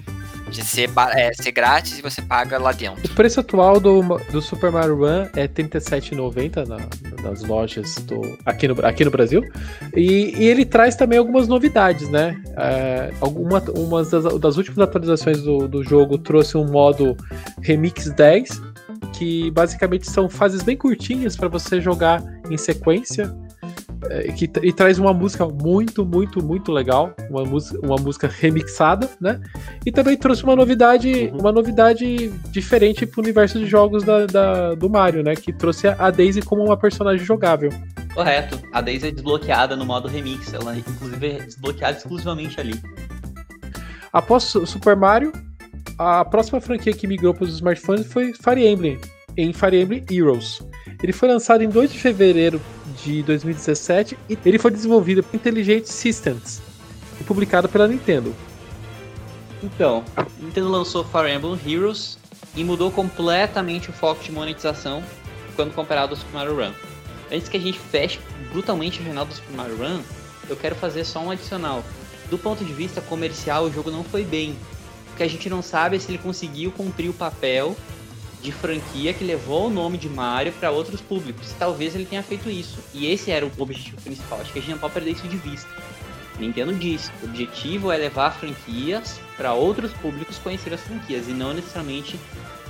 de 0.52 0.62
ser, 0.64 0.90
é, 1.14 1.32
ser 1.32 1.50
grátis 1.50 1.98
e 1.98 2.02
você 2.02 2.20
paga 2.20 2.58
lá 2.58 2.72
dentro. 2.72 3.04
O 3.04 3.14
preço 3.14 3.40
atual 3.40 3.80
do, 3.80 4.02
do 4.30 4.40
Super 4.40 4.70
Mario 4.70 4.96
Run 4.96 5.26
é 5.34 5.42
R$ 5.42 5.48
37,90 5.48 6.66
na, 6.66 6.76
nas 7.22 7.42
lojas 7.42 7.96
do, 8.06 8.20
aqui, 8.44 8.68
no, 8.68 8.86
aqui 8.86 9.04
no 9.04 9.10
Brasil. 9.10 9.42
E, 9.96 10.34
e 10.36 10.46
ele 10.46 10.64
traz 10.64 10.94
também 10.94 11.18
algumas 11.18 11.48
novidades, 11.48 12.08
né? 12.10 12.40
É, 12.56 13.10
alguma, 13.20 13.60
umas 13.74 14.10
das, 14.10 14.38
das 14.38 14.56
últimas 14.58 14.78
atualizações 14.78 15.42
do, 15.42 15.66
do 15.66 15.82
jogo 15.82 16.18
trouxe 16.18 16.56
um 16.56 16.70
modo 16.70 17.16
Remix 17.62 18.10
10, 18.10 18.60
que 19.14 19.50
basicamente 19.50 20.08
são 20.10 20.28
fases 20.28 20.62
bem 20.62 20.76
curtinhas 20.76 21.34
para 21.34 21.48
você 21.48 21.80
jogar 21.80 22.22
em 22.50 22.58
sequência 22.58 23.34
é, 24.10 24.32
que, 24.32 24.50
e 24.62 24.72
traz 24.72 24.98
uma 24.98 25.12
música 25.12 25.46
muito, 25.46 26.04
muito, 26.04 26.44
muito 26.44 26.72
legal, 26.72 27.14
uma 27.30 27.44
música, 27.44 27.78
uma 27.84 27.96
música 27.96 28.28
remixada, 28.28 29.08
né? 29.20 29.40
E 29.84 29.92
também 29.92 30.16
trouxe 30.16 30.42
uma 30.44 30.56
novidade, 30.56 31.30
uhum. 31.32 31.38
uma 31.38 31.52
novidade 31.52 32.28
diferente 32.50 33.06
pro 33.06 33.22
universo 33.22 33.58
de 33.58 33.66
jogos 33.66 34.02
da, 34.02 34.26
da, 34.26 34.74
do 34.74 34.90
Mario, 34.90 35.22
né? 35.22 35.34
Que 35.34 35.52
trouxe 35.52 35.88
a 35.88 36.10
Daisy 36.10 36.42
como 36.42 36.64
uma 36.64 36.76
personagem 36.76 37.24
jogável. 37.24 37.70
Correto. 38.14 38.58
A 38.72 38.80
Daisy 38.80 39.08
é 39.08 39.10
desbloqueada 39.10 39.76
no 39.76 39.86
modo 39.86 40.08
remix, 40.08 40.52
ela 40.52 40.76
inclusive 40.76 41.26
é 41.26 41.38
desbloqueada 41.38 41.96
exclusivamente 41.96 42.60
ali. 42.60 42.80
Após 44.12 44.44
Super 44.44 44.96
Mario, 44.96 45.32
a 45.98 46.24
próxima 46.24 46.60
franquia 46.60 46.92
que 46.92 47.06
migrou 47.06 47.32
para 47.32 47.44
os 47.44 47.54
smartphones 47.54 48.06
foi 48.06 48.32
Fire 48.34 48.66
Emblem, 48.66 48.98
em 49.36 49.52
Fire 49.52 49.80
Emblem 49.80 50.04
Heroes. 50.10 50.60
Ele 51.02 51.12
foi 51.12 51.28
lançado 51.28 51.62
em 51.62 51.68
2 51.68 51.92
de 51.92 51.98
fevereiro 51.98 52.60
de 52.92 53.22
2017 53.22 54.18
e 54.28 54.38
ele 54.44 54.58
foi 54.58 54.70
desenvolvido 54.70 55.22
por 55.22 55.36
Intelligent 55.36 55.84
Systems 55.84 56.60
e 57.20 57.24
publicado 57.24 57.68
pela 57.68 57.88
Nintendo. 57.88 58.34
Então, 59.62 60.04
Nintendo 60.40 60.68
lançou 60.68 61.04
Fire 61.04 61.32
Emblem 61.32 61.58
Heroes 61.66 62.18
e 62.56 62.64
mudou 62.64 62.90
completamente 62.90 63.90
o 63.90 63.92
foco 63.92 64.22
de 64.22 64.32
monetização 64.32 65.02
quando 65.54 65.74
comparado 65.74 66.14
ao 66.14 66.20
Super 66.20 66.34
Mario 66.34 66.56
Run. 66.56 66.72
Antes 67.30 67.48
que 67.48 67.56
a 67.56 67.60
gente 67.60 67.78
feche 67.78 68.18
brutalmente 68.52 69.00
o 69.00 69.04
jornal 69.04 69.24
do 69.24 69.34
Super 69.34 69.56
Mario 69.56 69.76
Run, 69.76 70.02
eu 70.48 70.56
quero 70.56 70.74
fazer 70.74 71.04
só 71.04 71.20
um 71.20 71.30
adicional. 71.30 71.82
do 72.28 72.38
ponto 72.38 72.64
de 72.64 72.72
vista 72.72 73.00
comercial, 73.02 73.64
o 73.64 73.72
jogo 73.72 73.90
não 73.90 74.02
foi 74.02 74.24
bem. 74.24 74.56
Porque 75.06 75.22
a 75.22 75.28
gente 75.28 75.50
não 75.50 75.60
sabe 75.60 76.00
se 76.00 76.10
ele 76.10 76.18
conseguiu 76.18 76.72
cumprir 76.72 77.10
o 77.10 77.12
papel 77.12 77.76
de 78.42 78.50
franquia 78.50 79.14
que 79.14 79.22
levou 79.22 79.68
o 79.68 79.70
nome 79.70 79.96
de 79.96 80.08
Mario 80.08 80.52
para 80.52 80.70
outros 80.70 81.00
públicos. 81.00 81.54
Talvez 81.58 81.94
ele 81.94 82.04
tenha 82.04 82.22
feito 82.22 82.50
isso. 82.50 82.78
E 82.92 83.06
esse 83.06 83.30
era 83.30 83.46
o 83.46 83.50
objetivo 83.58 84.00
principal. 84.02 84.40
Acho 84.40 84.52
que 84.52 84.58
a 84.58 84.62
gente 84.62 84.72
não 84.72 84.78
pode 84.78 84.94
perder 84.94 85.12
isso 85.12 85.28
de 85.28 85.36
vista. 85.36 85.70
Nintendo 86.38 86.74
disse, 86.74 87.10
o 87.22 87.26
objetivo 87.26 87.92
é 87.92 87.96
levar 87.96 88.32
franquias 88.32 89.20
para 89.36 89.52
outros 89.52 89.92
públicos 89.92 90.38
conhecer 90.38 90.74
as 90.74 90.80
franquias 90.80 91.28
e 91.28 91.32
não 91.32 91.54
necessariamente 91.54 92.18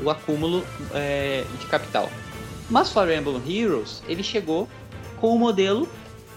o 0.03 0.11
acúmulo 0.11 0.65
é, 0.93 1.45
de 1.59 1.67
capital. 1.67 2.11
Mas 2.69 2.93
Fire 2.93 3.15
Emblem 3.15 3.43
Heroes, 3.47 4.03
ele 4.09 4.23
chegou 4.23 4.69
com 5.21 5.35
o 5.35 5.39
modelo 5.39 5.89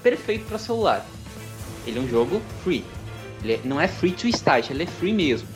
perfeito 0.02 0.46
para 0.46 0.58
celular. 0.58 1.06
Ele 1.86 2.00
é 2.00 2.02
um 2.02 2.08
jogo 2.08 2.42
free. 2.64 2.86
Ele 3.44 3.54
é, 3.54 3.60
não 3.64 3.82
é 3.82 3.88
free 3.88 4.12
to 4.12 4.28
start, 4.28 4.70
ele 4.70 4.84
é 4.84 4.88
free 4.88 5.14
mesmo. 5.14 5.48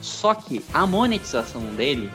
Só 0.00 0.34
que 0.34 0.64
a 0.72 0.86
monetização 0.86 1.62
dele 1.74 2.10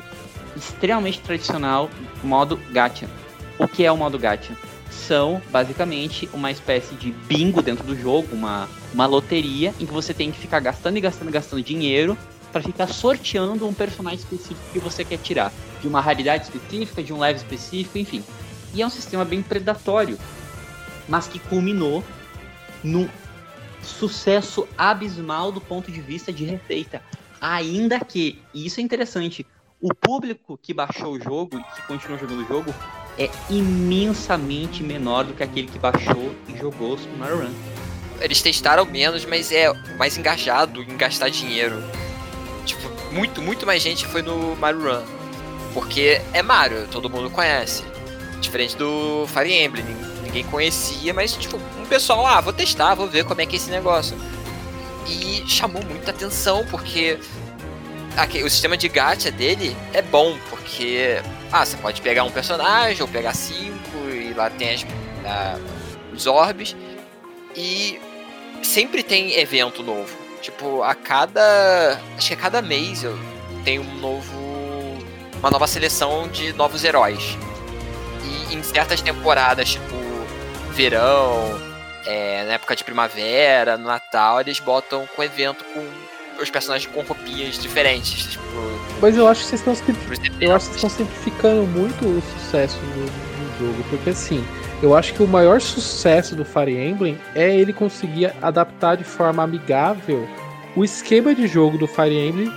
extremamente 0.55 1.19
tradicional, 1.19 1.89
modo 2.23 2.59
gacha. 2.71 3.09
O 3.57 3.67
que 3.67 3.85
é 3.85 3.91
o 3.91 3.97
modo 3.97 4.17
gacha? 4.17 4.55
São 4.89 5.41
basicamente 5.49 6.29
uma 6.33 6.51
espécie 6.51 6.95
de 6.95 7.11
bingo 7.11 7.61
dentro 7.61 7.85
do 7.85 7.95
jogo, 7.95 8.27
uma, 8.33 8.67
uma 8.93 9.05
loteria 9.05 9.73
em 9.79 9.85
que 9.85 9.93
você 9.93 10.13
tem 10.13 10.31
que 10.31 10.39
ficar 10.39 10.59
gastando 10.59 10.97
e 10.97 11.01
gastando 11.01 11.29
e 11.29 11.31
gastando 11.31 11.61
dinheiro 11.61 12.17
para 12.51 12.61
ficar 12.61 12.87
sorteando 12.87 13.67
um 13.67 13.73
personagem 13.73 14.19
específico 14.19 14.59
que 14.73 14.79
você 14.79 15.05
quer 15.05 15.17
tirar, 15.17 15.53
de 15.81 15.87
uma 15.87 16.01
raridade 16.01 16.43
específica, 16.43 17.01
de 17.01 17.13
um 17.13 17.19
level 17.19 17.37
específico, 17.37 17.97
enfim. 17.97 18.23
E 18.73 18.81
é 18.81 18.85
um 18.85 18.89
sistema 18.89 19.23
bem 19.23 19.41
predatório, 19.41 20.17
mas 21.07 21.27
que 21.27 21.39
culminou 21.39 22.03
num 22.83 23.07
sucesso 23.81 24.67
abismal 24.77 25.51
do 25.51 25.61
ponto 25.61 25.91
de 25.91 26.01
vista 26.01 26.31
de 26.31 26.45
receita. 26.45 27.01
Ainda 27.39 27.99
que, 27.99 28.39
e 28.53 28.65
isso 28.65 28.79
é 28.79 28.83
interessante, 28.83 29.45
o 29.81 29.93
público 29.93 30.59
que 30.61 30.73
baixou 30.73 31.13
o 31.13 31.19
jogo 31.19 31.57
e 31.57 31.75
que 31.75 31.81
continua 31.87 32.17
jogando 32.17 32.43
o 32.43 32.47
jogo 32.47 32.73
é 33.17 33.29
imensamente 33.49 34.83
menor 34.83 35.25
do 35.25 35.33
que 35.33 35.43
aquele 35.43 35.67
que 35.67 35.79
baixou 35.79 36.35
e 36.47 36.55
jogou 36.57 36.97
Super 36.97 37.17
Mario 37.17 37.37
Run. 37.39 37.53
Eles 38.21 38.41
testaram 38.41 38.85
menos, 38.85 39.25
mas 39.25 39.51
é 39.51 39.73
mais 39.97 40.17
engajado 40.17 40.83
em 40.83 40.95
gastar 40.95 41.29
dinheiro. 41.29 41.83
Tipo, 42.65 42.81
muito, 43.11 43.41
muito 43.41 43.65
mais 43.65 43.81
gente 43.81 44.05
foi 44.05 44.21
no 44.21 44.55
Mario 44.57 44.83
Run. 44.83 45.03
Porque 45.73 46.21
é 46.31 46.43
Mario, 46.43 46.87
todo 46.87 47.09
mundo 47.09 47.31
conhece. 47.31 47.83
Diferente 48.39 48.77
do 48.77 49.25
Fire 49.27 49.51
Emblem, 49.51 49.85
ninguém 50.23 50.43
conhecia, 50.43 51.13
mas 51.13 51.33
tipo, 51.33 51.57
um 51.57 51.85
pessoal, 51.85 52.25
ah, 52.25 52.39
vou 52.39 52.53
testar, 52.53 52.93
vou 52.93 53.07
ver 53.07 53.25
como 53.25 53.41
é 53.41 53.45
que 53.45 53.55
é 53.55 53.57
esse 53.57 53.71
negócio. 53.71 54.15
E 55.07 55.43
chamou 55.47 55.83
muita 55.83 56.11
atenção, 56.11 56.65
porque 56.69 57.19
aqui, 58.17 58.43
o 58.43 58.49
sistema 58.49 58.77
de 58.77 58.87
gacha 58.87 59.31
dele 59.31 59.75
é 59.93 60.01
bom, 60.01 60.37
porque 60.49 61.21
ah, 61.51 61.65
você 61.65 61.77
pode 61.77 62.01
pegar 62.01 62.23
um 62.23 62.31
personagem 62.31 63.01
ou 63.01 63.07
pegar 63.07 63.33
cinco 63.33 63.97
e 64.09 64.33
lá 64.33 64.49
tem 64.49 64.73
as, 64.73 64.85
os 66.13 66.27
orbes 66.27 66.75
e 67.55 67.99
sempre 68.63 69.03
tem 69.03 69.33
evento 69.39 69.83
novo. 69.83 70.15
Tipo, 70.41 70.81
a 70.81 70.95
cada. 70.95 71.99
Acho 72.17 72.29
que 72.29 72.33
a 72.33 72.37
cada 72.37 72.61
mês 72.61 73.03
eu 73.03 73.17
tenho 73.63 73.83
um 73.83 73.95
novo. 73.99 74.41
Uma 75.39 75.51
nova 75.51 75.67
seleção 75.67 76.27
de 76.27 76.53
novos 76.53 76.83
heróis. 76.83 77.37
E 78.49 78.55
em 78.55 78.63
certas 78.63 79.01
temporadas, 79.01 79.71
tipo, 79.71 79.95
verão, 80.71 81.59
é, 82.05 82.43
na 82.45 82.53
época 82.53 82.75
de 82.75 82.83
primavera, 82.83 83.77
no 83.77 83.85
Natal, 83.85 84.41
eles 84.41 84.59
botam 84.59 85.07
com 85.15 85.23
evento 85.23 85.63
com 85.65 85.87
os 86.43 86.49
personagens 86.49 86.91
com 86.91 87.01
roupinhas 87.01 87.57
diferentes. 87.59 88.31
Tipo, 88.31 88.43
Mas 89.01 89.17
eu 89.17 89.27
acho 89.27 89.41
que 89.41 89.47
vocês 89.47 89.67
estão 89.67 89.95
eu 90.39 90.55
acho 90.55 90.69
que 90.69 90.75
estão 90.75 90.89
simplificando 90.89 91.67
muito 91.67 92.05
o 92.05 92.21
sucesso 92.21 92.77
do, 92.77 93.05
do, 93.05 93.59
jogo, 93.59 93.83
porque 93.89 94.09
assim, 94.09 94.43
eu 94.81 94.95
acho 94.95 95.13
que 95.13 95.21
o 95.21 95.27
maior 95.27 95.61
sucesso 95.61 96.35
do 96.35 96.43
Fire 96.43 96.75
Emblem 96.75 97.17
é 97.35 97.55
ele 97.55 97.73
conseguir 97.73 98.33
adaptar 98.41 98.95
de 98.97 99.03
forma 99.03 99.43
amigável 99.43 100.27
o 100.75 100.83
esquema 100.83 101.35
de 101.35 101.47
jogo 101.47 101.77
do 101.77 101.87
Fire 101.87 102.15
Emblem 102.15 102.51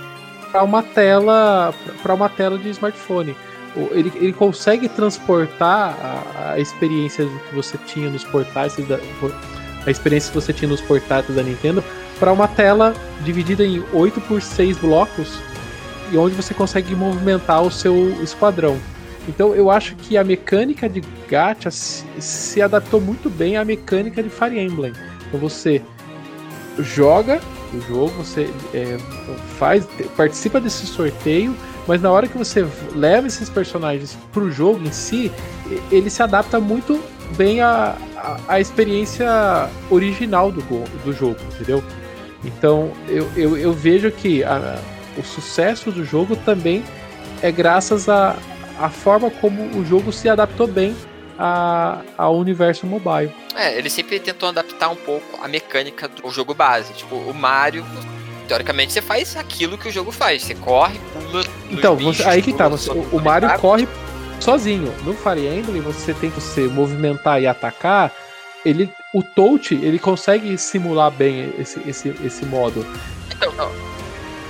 para 0.51 0.63
uma 0.63 0.81
tela 0.81 1.73
para 2.01 2.13
uma 2.13 2.29
tela 2.29 2.57
de 2.57 2.69
smartphone. 2.69 3.35
Ele, 3.91 4.11
ele 4.15 4.31
consegue 4.31 4.87
transportar 4.87 5.93
a, 6.01 6.53
a 6.53 6.59
experiência 6.59 7.25
que 7.25 7.55
você 7.55 7.77
tinha 7.85 8.09
nos 8.09 8.23
portais 8.23 8.73
da, 8.87 8.97
a 9.85 9.91
experiência 9.91 10.31
que 10.31 10.35
você 10.35 10.53
tinha 10.53 10.69
nos 10.69 10.81
portáteis 10.81 11.35
da 11.35 11.43
Nintendo 11.43 11.83
para 12.19 12.31
uma 12.31 12.47
tela 12.47 12.93
dividida 13.23 13.65
em 13.65 13.83
8 13.93 14.21
por 14.21 14.41
6 14.41 14.77
blocos 14.77 15.37
e 16.11 16.17
onde 16.17 16.35
você 16.35 16.53
consegue 16.53 16.95
movimentar 16.95 17.61
o 17.63 17.71
seu 17.71 18.21
esquadrão. 18.21 18.77
Então 19.27 19.55
eu 19.55 19.71
acho 19.71 19.95
que 19.95 20.17
a 20.17 20.23
mecânica 20.23 20.87
de 20.87 21.01
gacha 21.27 21.71
se, 21.71 22.61
adaptou 22.61 23.01
muito 23.01 23.29
bem 23.29 23.57
à 23.57 23.65
mecânica 23.65 24.21
de 24.21 24.29
Fire 24.29 24.59
Emblem. 24.59 24.93
Então 25.27 25.39
você 25.39 25.81
joga 26.79 27.41
o 27.73 27.81
jogo, 27.81 28.11
você 28.11 28.49
é, 28.73 28.97
faz, 29.57 29.87
participa 30.15 30.59
desse 30.59 30.85
sorteio, 30.85 31.55
mas 31.87 32.01
na 32.01 32.11
hora 32.11 32.27
que 32.27 32.37
você 32.37 32.67
leva 32.93 33.27
esses 33.27 33.49
personagens 33.49 34.17
para 34.31 34.43
o 34.43 34.51
jogo 34.51 34.85
em 34.85 34.91
si, 34.91 35.31
ele 35.91 36.09
se 36.09 36.21
adapta 36.21 36.59
muito 36.59 37.01
bem 37.35 37.61
à, 37.61 37.95
à, 38.15 38.37
à 38.47 38.59
experiência 38.59 39.69
original 39.89 40.51
do, 40.51 40.61
do 41.03 41.13
jogo, 41.13 41.37
entendeu? 41.53 41.83
Então 42.45 42.91
eu, 43.07 43.29
eu, 43.35 43.57
eu 43.57 43.73
vejo 43.73 44.11
que 44.11 44.43
a, 44.43 44.79
o 45.17 45.23
sucesso 45.23 45.91
do 45.91 46.05
jogo 46.05 46.35
também 46.35 46.83
é 47.41 47.51
graças 47.51 48.07
à 48.07 48.37
a, 48.79 48.85
a, 48.85 48.89
forma 48.89 49.29
como 49.29 49.63
o 49.77 49.85
jogo 49.85 50.11
se 50.11 50.29
adaptou 50.29 50.67
bem 50.67 50.95
a, 51.37 52.01
ao 52.17 52.37
universo 52.37 52.85
mobile. 52.85 53.31
É, 53.55 53.77
ele 53.77 53.89
sempre 53.89 54.19
tentou 54.19 54.49
adaptar 54.49 54.89
um 54.89 54.95
pouco 54.95 55.43
a 55.43 55.47
mecânica 55.47 56.07
do 56.07 56.29
jogo 56.29 56.53
base. 56.53 56.93
Tipo, 56.93 57.15
o 57.15 57.33
Mario, 57.33 57.85
teoricamente, 58.47 58.93
você 58.93 59.01
faz 59.01 59.35
aquilo 59.35 59.77
que 59.77 59.87
o 59.87 59.91
jogo 59.91 60.11
faz. 60.11 60.43
Você 60.43 60.55
corre, 60.55 60.99
pula. 61.13 61.43
Então, 61.69 61.95
bichos, 61.95 62.17
você, 62.17 62.23
aí 62.29 62.41
que 62.41 62.53
tá. 62.53 62.67
Você, 62.67 62.89
o, 62.91 63.01
o 63.11 63.21
Mario 63.21 63.49
corre 63.59 63.87
sozinho. 64.39 64.93
No 65.03 65.13
Fire 65.13 65.47
Emblem, 65.47 65.81
você 65.81 66.13
tem 66.13 66.29
que 66.29 66.41
se 66.41 66.61
movimentar 66.61 67.41
e 67.41 67.47
atacar 67.47 68.11
ele, 68.65 68.89
o 69.15 69.23
touch, 69.23 69.73
ele 69.73 69.97
consegue 69.97 70.57
simular 70.57 71.09
bem 71.09 71.53
esse, 71.57 71.79
esse, 71.87 72.09
esse 72.21 72.45
modo. 72.45 72.85
Então, 73.33 73.49
não. 73.53 73.71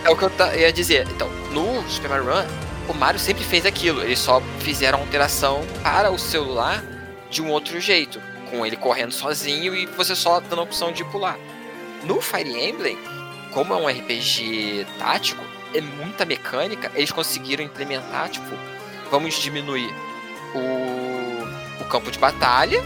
É 0.04 0.10
o 0.10 0.18
que 0.18 0.24
eu 0.24 0.32
ia 0.58 0.74
dizer. 0.74 1.08
Então, 1.12 1.30
no 1.52 1.88
Super 1.88 2.10
Mario 2.10 2.26
Run, 2.26 2.46
o 2.90 2.94
Mario 2.96 3.20
sempre 3.20 3.44
fez 3.44 3.64
aquilo. 3.64 4.02
Eles 4.02 4.18
só 4.18 4.42
fizeram 4.62 5.02
alteração 5.02 5.62
para 5.84 6.10
o 6.10 6.18
celular 6.18 6.84
de 7.30 7.44
um 7.44 7.52
outro 7.52 7.80
jeito. 7.80 8.20
Com 8.50 8.66
ele 8.66 8.76
correndo 8.76 9.12
sozinho 9.12 9.76
e 9.76 9.86
você 9.86 10.16
só 10.16 10.40
dando 10.40 10.62
a 10.62 10.64
opção 10.64 10.92
de 10.92 11.04
pular. 11.06 11.38
No 12.04 12.20
Fire 12.20 12.50
Emblem, 12.50 12.98
como 13.54 13.72
é 13.72 13.78
um 13.78 13.88
RPG 13.88 14.88
tático, 14.98 15.44
é 15.76 15.82
muita 15.82 16.26
mecânica, 16.26 16.92
eles 16.96 17.12
conseguiram 17.12 17.64
implementar, 17.64 18.30
tipo, 18.30 18.56
vamos 19.12 19.36
diminuir 19.36 19.94
o, 20.56 21.84
o 21.84 21.86
campo 21.86 22.10
de 22.10 22.18
batalha 22.18 22.84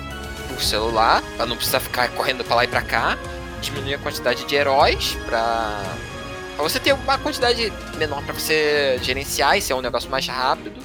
por 0.59 0.65
celular, 0.65 1.23
para 1.37 1.45
não 1.45 1.55
precisar 1.55 1.79
ficar 1.79 2.09
correndo 2.09 2.43
para 2.43 2.57
lá 2.57 2.63
e 2.65 2.67
para 2.67 2.81
cá, 2.81 3.17
diminuir 3.61 3.93
a 3.93 3.97
quantidade 3.97 4.45
de 4.45 4.55
heróis 4.55 5.17
para 5.25 5.81
pra 6.55 6.63
você 6.63 6.77
ter 6.77 6.93
uma 6.93 7.17
quantidade 7.17 7.71
menor 7.97 8.21
para 8.23 8.33
você 8.33 8.99
gerenciar 9.01 9.57
e 9.57 9.61
ser 9.61 9.73
um 9.73 9.81
negócio 9.81 10.09
mais 10.11 10.27
rápido. 10.27 10.77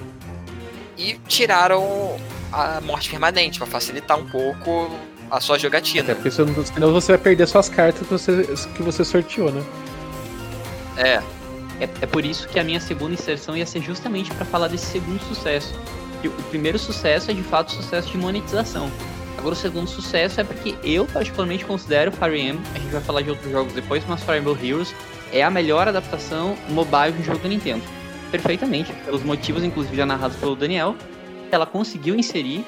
E 0.96 1.14
tiraram 1.26 2.16
a 2.52 2.80
morte 2.80 3.10
permanente 3.10 3.58
para 3.58 3.66
facilitar 3.66 4.16
um 4.16 4.24
pouco 4.24 4.88
a 5.28 5.40
sua 5.40 5.58
jogatina. 5.58 6.04
Até 6.04 6.14
porque 6.14 6.30
senão 6.30 6.92
você 6.92 7.12
vai 7.12 7.18
perder 7.18 7.48
suas 7.48 7.68
cartas 7.68 8.06
que 8.06 8.12
você, 8.12 8.42
que 8.76 8.82
você 8.84 9.04
sorteou, 9.04 9.50
né? 9.50 9.64
É. 10.96 11.20
é. 11.80 11.88
É 12.02 12.06
por 12.06 12.24
isso 12.24 12.46
que 12.46 12.60
a 12.60 12.62
minha 12.62 12.80
segunda 12.80 13.14
inserção 13.14 13.56
ia 13.56 13.66
ser 13.66 13.82
justamente 13.82 14.30
para 14.30 14.44
falar 14.44 14.68
desse 14.68 14.86
segundo 14.86 15.20
sucesso. 15.24 15.74
O 16.24 16.42
primeiro 16.44 16.78
sucesso 16.78 17.32
é 17.32 17.34
de 17.34 17.42
fato 17.42 17.70
o 17.70 17.72
sucesso 17.72 18.08
de 18.08 18.16
monetização. 18.16 18.88
Agora 19.38 19.54
o 19.54 19.56
segundo 19.56 19.88
sucesso 19.88 20.40
é 20.40 20.44
porque 20.44 20.74
eu 20.82 21.06
particularmente 21.06 21.64
considero 21.64 22.12
Fire 22.12 22.40
Emblem, 22.40 22.62
a 22.74 22.78
gente 22.78 22.90
vai 22.90 23.00
falar 23.00 23.22
de 23.22 23.30
outros 23.30 23.50
jogos 23.50 23.72
depois, 23.72 24.02
mas 24.08 24.22
Fire 24.22 24.38
Emblem 24.38 24.56
Heroes 24.62 24.94
é 25.32 25.42
a 25.42 25.50
melhor 25.50 25.88
adaptação 25.88 26.56
mobile 26.68 27.12
de 27.12 27.20
um 27.20 27.24
jogo 27.24 27.38
da 27.38 27.48
Nintendo. 27.48 27.82
Perfeitamente, 28.30 28.92
pelos 29.04 29.22
motivos 29.22 29.62
inclusive 29.62 29.96
já 29.96 30.06
narrados 30.06 30.36
pelo 30.36 30.56
Daniel, 30.56 30.96
ela 31.50 31.66
conseguiu 31.66 32.14
inserir 32.14 32.64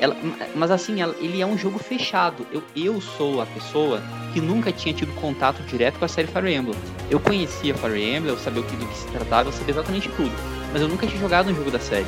ela, 0.00 0.16
mas 0.54 0.70
assim, 0.70 1.02
ela, 1.02 1.14
ele 1.20 1.42
é 1.42 1.46
um 1.46 1.58
jogo 1.58 1.78
fechado. 1.78 2.46
Eu, 2.50 2.62
eu 2.74 3.00
sou 3.02 3.42
a 3.42 3.46
pessoa 3.46 4.02
que 4.32 4.40
nunca 4.40 4.72
tinha 4.72 4.94
tido 4.94 5.14
contato 5.16 5.62
direto 5.64 5.98
com 5.98 6.06
a 6.06 6.08
série 6.08 6.26
Fire 6.26 6.52
Emblem. 6.52 6.74
Eu 7.10 7.20
conhecia 7.20 7.74
Fire 7.74 8.02
Emblem, 8.02 8.32
eu 8.32 8.38
sabia 8.38 8.62
do 8.62 8.68
que 8.68 8.96
se 8.96 9.06
tratava, 9.08 9.50
eu 9.50 9.52
sabia 9.52 9.74
exatamente 9.74 10.08
tudo. 10.10 10.32
Mas 10.72 10.80
eu 10.80 10.88
nunca 10.88 11.06
tinha 11.06 11.20
jogado 11.20 11.50
um 11.50 11.54
jogo 11.54 11.70
da 11.70 11.78
série. 11.78 12.06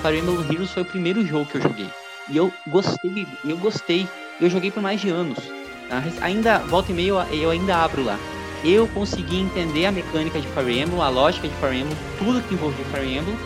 Fire 0.00 0.18
Emblem 0.18 0.38
Heroes 0.50 0.70
foi 0.70 0.82
o 0.82 0.86
primeiro 0.86 1.24
jogo 1.26 1.44
que 1.44 1.56
eu 1.56 1.60
joguei. 1.60 1.86
E 2.28 2.36
eu 2.36 2.52
gostei, 2.66 3.26
eu 3.44 3.56
gostei. 3.58 4.08
Eu 4.40 4.48
joguei 4.48 4.70
por 4.70 4.82
mais 4.82 5.00
de 5.00 5.10
anos. 5.10 5.38
Tá? 5.88 6.02
Ainda, 6.20 6.58
volta 6.58 6.90
e 6.90 6.94
meia, 6.94 7.08
eu, 7.08 7.18
eu 7.42 7.50
ainda 7.50 7.76
abro 7.76 8.02
lá. 8.02 8.18
eu 8.64 8.88
consegui 8.88 9.40
entender 9.40 9.86
a 9.86 9.92
mecânica 9.92 10.40
de 10.40 10.46
Fire 10.48 10.78
Emblem, 10.78 11.00
a 11.00 11.08
lógica 11.08 11.46
de 11.46 11.54
Fire 11.56 11.76
Emblem, 11.76 11.96
tudo 12.18 12.42
que 12.42 12.54
envolvia 12.54 12.84
Fire 12.86 13.16
Emblem. 13.16 13.36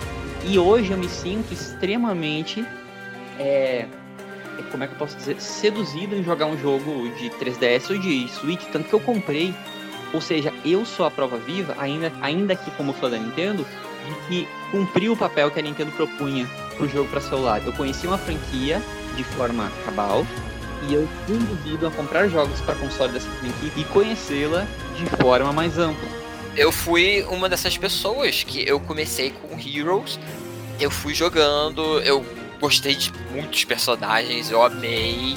E 0.44 0.58
hoje 0.58 0.92
eu 0.92 0.98
me 0.98 1.08
sinto 1.08 1.52
extremamente. 1.52 2.64
É, 3.38 3.86
como 4.70 4.84
é 4.84 4.86
que 4.86 4.92
eu 4.94 4.98
posso 4.98 5.16
dizer? 5.16 5.40
Seduzido 5.40 6.14
em 6.14 6.22
jogar 6.22 6.46
um 6.46 6.58
jogo 6.58 7.08
de 7.16 7.30
3DS 7.30 7.90
ou 7.90 7.98
de 7.98 8.28
Switch. 8.28 8.64
Tanto 8.70 8.88
que 8.88 8.94
eu 8.94 9.00
comprei. 9.00 9.54
Ou 10.12 10.20
seja, 10.20 10.54
eu 10.64 10.86
sou 10.86 11.04
a 11.04 11.10
prova 11.10 11.36
viva, 11.36 11.76
ainda, 11.78 12.10
ainda 12.22 12.56
que 12.56 12.70
como 12.72 12.94
fã 12.94 13.10
da 13.10 13.18
Nintendo, 13.18 13.66
de 14.06 14.14
que 14.26 14.48
cumpriu 14.70 15.12
o 15.12 15.16
papel 15.16 15.50
que 15.50 15.60
a 15.60 15.62
Nintendo 15.62 15.92
propunha 15.92 16.48
pro 16.78 16.88
jogo 16.88 17.10
para 17.10 17.20
celular. 17.20 17.60
Eu 17.66 17.72
conheci 17.72 18.06
uma 18.06 18.16
franquia 18.16 18.80
de 19.16 19.24
forma 19.24 19.70
cabal 19.84 20.24
e 20.88 20.94
eu 20.94 21.08
convido 21.26 21.86
a 21.86 21.90
comprar 21.90 22.28
jogos 22.28 22.60
para 22.60 22.74
console 22.76 23.12
dessa 23.12 23.28
franquia 23.28 23.72
e 23.76 23.84
conhecê-la 23.84 24.66
de 24.96 25.04
forma 25.22 25.52
mais 25.52 25.76
ampla. 25.76 26.08
Eu 26.56 26.72
fui 26.72 27.24
uma 27.28 27.48
dessas 27.48 27.76
pessoas 27.76 28.42
que 28.42 28.66
eu 28.66 28.80
comecei 28.80 29.30
com 29.30 29.58
Heroes, 29.58 30.18
eu 30.80 30.90
fui 30.90 31.14
jogando, 31.14 32.00
eu 32.00 32.24
gostei 32.60 32.94
de 32.94 33.12
muitos 33.32 33.64
personagens, 33.64 34.50
eu 34.50 34.62
amei 34.62 35.36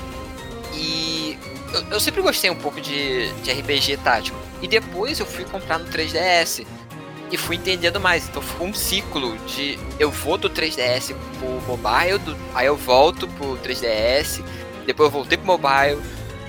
e 0.73 1.37
eu, 1.73 1.83
eu 1.91 1.99
sempre 1.99 2.21
gostei 2.21 2.49
um 2.49 2.55
pouco 2.55 2.79
de, 2.79 3.31
de 3.41 3.51
RPG 3.51 3.97
tático. 3.97 4.37
E 4.61 4.67
depois 4.67 5.19
eu 5.19 5.25
fui 5.25 5.43
comprar 5.45 5.79
no 5.79 5.85
3DS 5.85 6.65
e 7.31 7.37
fui 7.37 7.55
entendendo 7.55 7.99
mais. 7.99 8.27
Então 8.27 8.41
foi 8.41 8.67
um 8.67 8.73
ciclo 8.73 9.37
de 9.45 9.79
eu 9.99 10.11
vou 10.11 10.37
do 10.37 10.49
3DS 10.49 11.15
pro 11.39 11.61
mobile, 11.67 12.37
aí 12.53 12.67
eu 12.67 12.75
volto 12.75 13.27
pro 13.27 13.57
3DS, 13.57 14.43
depois 14.85 15.07
eu 15.07 15.11
voltei 15.11 15.37
pro 15.37 15.47
mobile, 15.47 15.99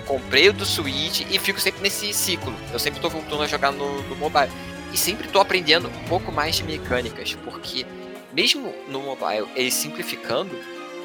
comprei 0.06 0.48
o 0.48 0.52
do 0.52 0.66
Switch 0.66 1.24
e 1.30 1.38
fico 1.38 1.60
sempre 1.60 1.82
nesse 1.82 2.12
ciclo. 2.12 2.54
Eu 2.72 2.78
sempre 2.78 3.00
tô 3.00 3.08
voltando 3.08 3.42
a 3.42 3.46
jogar 3.46 3.72
no, 3.72 4.02
no 4.02 4.16
mobile. 4.16 4.50
E 4.92 4.96
sempre 4.96 5.26
tô 5.28 5.40
aprendendo 5.40 5.88
um 5.88 6.04
pouco 6.04 6.30
mais 6.30 6.56
de 6.56 6.64
mecânicas, 6.64 7.34
porque 7.44 7.86
mesmo 8.32 8.74
no 8.88 9.00
mobile, 9.00 9.46
ele 9.56 9.70
simplificando, 9.70 10.50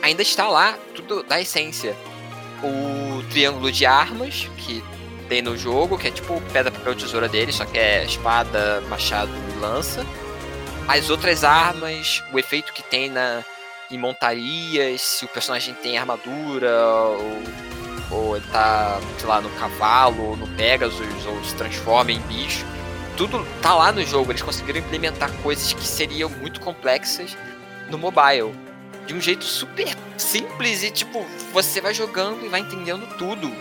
ainda 0.02 0.22
está 0.22 0.50
lá 0.50 0.78
tudo 0.94 1.24
da 1.24 1.40
essência. 1.40 1.96
O 2.64 3.24
triângulo 3.30 3.72
de 3.72 3.86
armas, 3.86 4.50
que 4.58 4.84
tem 5.28 5.42
no 5.42 5.58
jogo, 5.58 5.98
que 5.98 6.08
é 6.08 6.12
tipo 6.12 6.42
pedra, 6.54 6.72
papel, 6.72 6.96
tesoura 6.96 7.28
dele, 7.28 7.52
só 7.52 7.66
que 7.66 7.78
é 7.78 8.04
espada, 8.04 8.82
machado 8.90 9.32
e 9.56 9.60
lança. 9.60 10.06
As 10.88 11.10
outras 11.10 11.44
armas, 11.44 12.24
o 12.32 12.40
efeito 12.40 12.72
que 12.74 12.82
tem 12.82 13.10
na, 13.10 13.44
em 13.92 13.98
montarias, 13.98 15.02
se 15.02 15.26
o 15.26 15.28
personagem 15.28 15.74
tem 15.76 15.98
armadura, 15.98 16.72
ou, 16.82 17.42
ou 18.12 18.38
ele 18.38 18.46
tá, 18.48 19.00
sei 19.18 19.28
lá, 19.28 19.42
no 19.42 19.50
cavalo, 19.52 20.30
ou 20.30 20.38
no 20.38 20.48
Pegasus, 20.56 21.26
ou 21.26 21.44
se 21.44 21.56
transforma 21.56 22.12
em 22.12 22.20
bicho. 22.22 22.66
Tudo 23.18 23.46
tá 23.62 23.76
lá 23.76 23.92
no 23.92 24.06
jogo, 24.06 24.32
eles 24.32 24.42
conseguiram 24.42 24.80
implementar 24.80 25.32
coisas 25.42 25.74
que 25.74 25.86
seriam 25.86 26.30
muito 26.30 26.62
complexas 26.62 27.36
no 27.90 27.98
mobile. 27.98 28.54
De 29.06 29.14
um 29.14 29.22
jeito 29.22 29.46
super 29.46 29.88
simples 30.18 30.84
e 30.84 30.92
tipo, 30.92 31.26
você 31.54 31.82
vai 31.82 31.94
jogando 31.94 32.46
e 32.46 32.50
vai 32.50 32.60
entendendo 32.60 33.08
tudo 33.18 33.52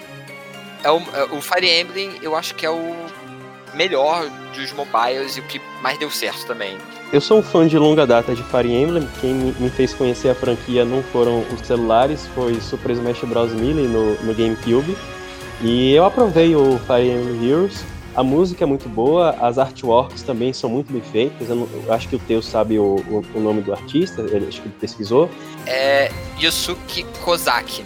é 0.83 0.91
o, 0.91 0.99
é, 0.99 1.25
o 1.33 1.41
Fire 1.41 1.69
Emblem, 1.69 2.13
eu 2.23 2.35
acho 2.35 2.55
que 2.55 2.65
é 2.65 2.71
o 2.71 2.95
melhor 3.75 4.29
dos 4.55 4.73
mobiles 4.73 5.37
e 5.37 5.41
o 5.41 5.43
que 5.45 5.61
mais 5.83 5.99
deu 5.99 6.11
certo 6.11 6.47
também. 6.47 6.77
Eu 7.13 7.21
sou 7.21 7.39
um 7.39 7.43
fã 7.43 7.67
de 7.69 7.79
longa 7.79 8.07
data 8.07 8.35
de 8.35 8.43
Fire 8.45 8.73
Emblem. 8.73 9.09
Quem 9.21 9.33
me 9.33 9.71
fez 9.71 9.95
conhecer 9.95 10.31
a 10.31 10.35
franquia 10.35 10.85
não 10.85 11.03
foram 11.05 11.45
os 11.53 11.65
celulares, 11.65 12.27
foi 12.35 12.61
Super 12.61 12.93
Smash 12.93 13.21
Bros. 13.25 13.53
Melee 13.53 13.87
no, 13.87 14.15
no 14.23 14.35
GameCube. 14.35 14.97
E 15.61 15.93
eu 15.93 16.05
aprovei 16.05 16.57
o 16.57 16.79
Fire 16.81 17.09
Emblem 17.09 17.49
Heroes. 17.49 17.85
A 18.17 18.23
música 18.23 18.65
é 18.65 18.67
muito 18.67 18.89
boa, 18.89 19.37
as 19.41 19.59
artworks 19.59 20.23
também 20.23 20.53
são 20.53 20.71
muito 20.71 20.91
bem 20.91 21.03
feitas. 21.03 21.51
Eu, 21.51 21.57
não, 21.57 21.69
eu 21.85 21.93
acho 21.93 22.09
que 22.09 22.17
o 22.17 22.19
Teu 22.19 22.41
sabe 22.41 22.79
o, 22.79 22.97
o, 23.11 23.23
o, 23.35 23.41
nome 23.41 23.61
do 23.61 23.73
artista, 23.73 24.23
ele, 24.23 24.47
acho 24.49 24.63
que 24.63 24.69
ele 24.69 24.75
pesquisou. 24.81 25.31
É 25.67 26.11
Yusuke 26.41 27.05
Kozaki 27.23 27.85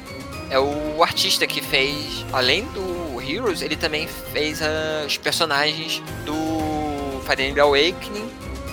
é 0.51 0.59
o 0.59 1.03
artista 1.03 1.47
que 1.47 1.63
fez, 1.63 2.25
além 2.33 2.65
do 2.67 3.23
Heroes, 3.23 3.63
ele 3.63 3.77
também 3.77 4.09
fez 4.33 4.61
uh, 4.61 5.07
os 5.07 5.17
personagens 5.17 6.03
do 6.27 7.21
Fire 7.25 7.49
Emblem 7.49 7.63
Awakening 7.63 8.29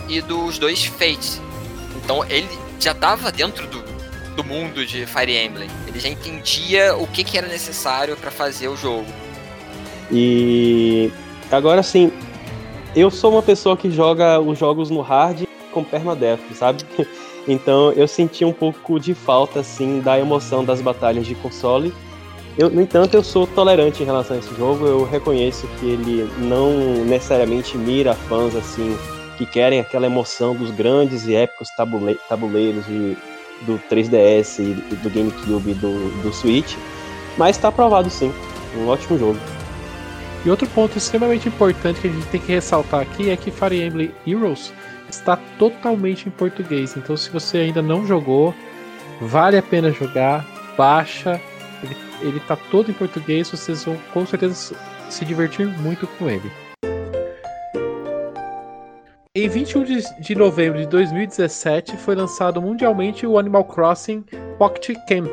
e 0.10 0.22
dos 0.22 0.58
dois 0.58 0.84
Fates. 0.86 1.40
Então 2.04 2.26
ele 2.26 2.50
já 2.80 2.92
estava 2.92 3.32
dentro 3.32 3.68
do, 3.68 3.84
do 4.36 4.44
mundo 4.44 4.86
de 4.86 5.06
Fire 5.06 5.38
Emblem. 5.38 5.70
Ele 5.88 6.00
já 6.00 6.10
entendia 6.10 6.96
o 6.96 7.06
que, 7.06 7.24
que 7.24 7.38
era 7.38 7.48
necessário 7.48 8.18
para 8.18 8.32
fazer 8.32 8.68
o 8.68 8.76
jogo. 8.76 9.06
E 10.12 11.12
agora 11.52 11.84
sim, 11.84 12.12
eu 12.96 13.12
sou 13.12 13.34
uma 13.34 13.44
pessoa 13.44 13.78
que 13.78 13.92
joga 13.92 14.40
os 14.40 14.58
jogos 14.58 14.90
no 14.90 15.02
hard 15.02 15.44
com 15.72 15.84
permadeath, 15.84 16.40
sabe? 16.56 16.84
Então 17.48 17.92
eu 17.94 18.08
senti 18.08 18.44
um 18.44 18.52
pouco 18.52 19.00
de 19.00 19.14
falta 19.14 19.62
assim 19.62 20.02
da 20.02 20.20
emoção 20.20 20.66
das 20.66 20.82
batalhas 20.82 21.26
de 21.26 21.36
console. 21.36 21.94
Eu, 22.58 22.72
no 22.72 22.82
entanto, 22.82 23.14
eu 23.14 23.24
sou 23.24 23.46
tolerante 23.46 24.02
em 24.02 24.06
relação 24.06 24.36
a 24.36 24.40
esse 24.40 24.54
jogo. 24.56 24.86
Eu 24.86 25.06
reconheço 25.06 25.68
que 25.80 25.86
ele 25.86 26.28
não 26.40 27.06
necessariamente 27.06 27.78
mira 27.78 28.16
fãs 28.16 28.56
assim 28.56 28.98
que 29.38 29.46
querem 29.46 29.80
aquela 29.80 30.08
emoção 30.08 30.56
dos 30.56 30.72
grandes 30.72 31.28
e 31.28 31.36
épicos 31.36 31.70
tabule 31.78 32.20
tabuleiros 32.28 32.86
de, 32.88 33.16
do 33.62 33.80
3DS 33.90 34.60
e 34.60 34.96
do 34.96 35.10
GameCube 35.10 35.76
do, 35.76 36.24
do 36.24 36.34
Switch, 36.34 36.76
mas 37.38 37.56
está 37.56 37.68
aprovado 37.68 38.10
sim. 38.10 38.34
Um 38.76 38.88
ótimo 38.88 39.18
jogo. 39.18 39.40
E 40.44 40.50
outro 40.50 40.68
ponto 40.70 40.98
extremamente 40.98 41.48
importante 41.48 42.02
que 42.02 42.08
a 42.08 42.12
gente 42.12 42.28
tem 42.28 42.42
que 42.42 42.52
ressaltar 42.52 43.02
aqui 43.02 43.30
é 43.30 43.38
que 43.38 43.52
Fire 43.52 43.80
Emblem 43.80 44.12
Heroes 44.26 44.74
está 45.10 45.38
totalmente 45.58 46.28
em 46.28 46.32
português. 46.32 46.96
Então, 46.98 47.16
se 47.16 47.30
você 47.30 47.60
ainda 47.60 47.82
não 47.82 48.06
jogou, 48.06 48.54
vale 49.22 49.58
a 49.58 49.62
pena 49.62 49.92
jogar. 49.92 50.46
Baixa, 50.78 51.42
ele, 51.84 51.98
ele 52.22 52.40
tá 52.42 52.56
todo 52.56 52.92
em 52.92 52.94
português. 52.94 53.50
Vocês 53.50 53.84
vão 53.84 53.98
com 54.14 54.26
certeza 54.26 54.76
se 55.10 55.26
divertir 55.26 55.66
muito 55.66 56.08
com 56.08 56.30
ele. 56.30 56.52
Em 59.40 59.48
21 59.48 59.84
de 60.20 60.36
novembro 60.36 60.80
de 60.80 60.88
2017 60.88 61.96
foi 61.98 62.16
lançado 62.16 62.60
mundialmente 62.60 63.26
o 63.28 63.38
Animal 63.38 63.66
Crossing 63.66 64.26
Pocket 64.58 64.98
Camp. 65.08 65.30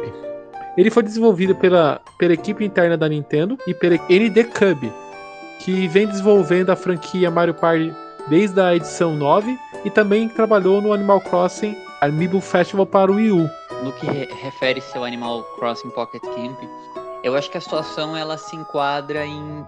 Ele 0.76 0.90
foi 0.90 1.02
desenvolvido 1.02 1.54
pela, 1.54 2.00
pela 2.18 2.34
equipe 2.34 2.64
interna 2.64 2.98
da 2.98 3.08
Nintendo 3.08 3.56
e 3.66 3.72
pela 3.72 3.94
ND 3.94 4.44
Cub, 4.44 4.92
que 5.60 5.88
vem 5.88 6.06
desenvolvendo 6.06 6.70
a 6.70 6.76
franquia 6.76 7.30
Mario 7.30 7.54
Party 7.54 7.94
desde 8.28 8.60
a 8.60 8.74
edição 8.74 9.14
9 9.14 9.58
e 9.84 9.90
também 9.90 10.28
trabalhou 10.28 10.80
no 10.80 10.92
Animal 10.92 11.20
Crossing 11.20 11.76
Amiibo 12.00 12.40
Festival 12.40 12.86
para 12.86 13.10
o 13.10 13.16
Wii 13.16 13.32
U. 13.32 13.50
No 13.82 13.92
que 13.92 14.06
re 14.06 14.26
refere-se 14.42 14.96
ao 14.96 15.04
Animal 15.04 15.42
Crossing 15.58 15.90
Pocket 15.90 16.22
Camp, 16.22 16.58
eu 17.22 17.34
acho 17.34 17.50
que 17.50 17.58
a 17.58 17.60
situação 17.60 18.16
ela 18.16 18.38
se 18.38 18.56
enquadra 18.56 19.26
em, 19.26 19.64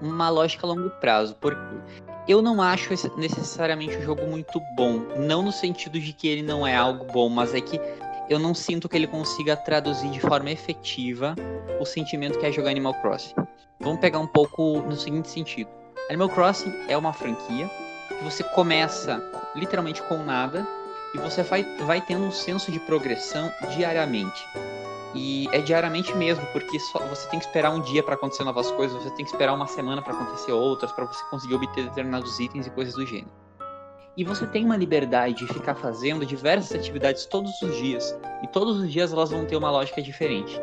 uma 0.00 0.28
lógica 0.28 0.66
a 0.66 0.68
longo 0.68 0.90
prazo, 1.00 1.36
porque 1.40 1.58
eu 2.26 2.42
não 2.42 2.60
acho 2.60 2.90
necessariamente 3.16 3.96
o 3.96 4.02
jogo 4.02 4.26
muito 4.26 4.60
bom, 4.76 5.00
não 5.16 5.42
no 5.42 5.52
sentido 5.52 6.00
de 6.00 6.12
que 6.12 6.28
ele 6.28 6.42
não 6.42 6.66
é 6.66 6.76
algo 6.76 7.04
bom, 7.12 7.28
mas 7.28 7.54
é 7.54 7.60
que 7.60 7.80
eu 8.28 8.38
não 8.38 8.54
sinto 8.54 8.88
que 8.88 8.96
ele 8.96 9.06
consiga 9.06 9.56
traduzir 9.56 10.10
de 10.10 10.20
forma 10.20 10.50
efetiva 10.50 11.34
o 11.80 11.86
sentimento 11.86 12.38
que 12.38 12.46
é 12.46 12.52
jogar 12.52 12.70
Animal 12.70 12.94
Crossing. 12.94 13.34
Vamos 13.80 14.00
pegar 14.00 14.18
um 14.18 14.26
pouco 14.26 14.80
no 14.80 14.96
seguinte 14.96 15.28
sentido. 15.28 15.77
Animal 16.08 16.30
Crossing 16.30 16.72
é 16.88 16.96
uma 16.96 17.12
franquia 17.12 17.70
que 18.08 18.24
você 18.24 18.42
começa 18.42 19.22
literalmente 19.54 20.02
com 20.04 20.24
nada 20.24 20.66
e 21.14 21.18
você 21.18 21.42
vai, 21.42 21.62
vai 21.84 22.00
tendo 22.00 22.24
um 22.24 22.30
senso 22.30 22.72
de 22.72 22.80
progressão 22.80 23.52
diariamente. 23.76 24.42
E 25.14 25.46
é 25.52 25.58
diariamente 25.58 26.14
mesmo, 26.14 26.44
porque 26.46 26.80
só, 26.80 26.98
você 27.00 27.28
tem 27.28 27.38
que 27.38 27.44
esperar 27.44 27.72
um 27.72 27.80
dia 27.80 28.02
para 28.02 28.14
acontecer 28.14 28.42
novas 28.44 28.70
coisas, 28.70 29.02
você 29.02 29.10
tem 29.10 29.24
que 29.24 29.30
esperar 29.30 29.52
uma 29.52 29.66
semana 29.66 30.00
para 30.00 30.14
acontecer 30.14 30.52
outras, 30.52 30.92
para 30.92 31.04
você 31.04 31.22
conseguir 31.30 31.54
obter 31.54 31.84
determinados 31.84 32.38
itens 32.40 32.66
e 32.66 32.70
coisas 32.70 32.94
do 32.94 33.04
gênero. 33.04 33.30
E 34.16 34.24
você 34.24 34.46
tem 34.46 34.64
uma 34.64 34.76
liberdade 34.76 35.34
de 35.34 35.46
ficar 35.46 35.74
fazendo 35.74 36.24
diversas 36.24 36.78
atividades 36.78 37.26
todos 37.26 37.60
os 37.60 37.76
dias, 37.76 38.18
e 38.42 38.48
todos 38.48 38.78
os 38.78 38.90
dias 38.90 39.12
elas 39.12 39.30
vão 39.30 39.44
ter 39.44 39.56
uma 39.56 39.70
lógica 39.70 40.00
diferente. 40.00 40.58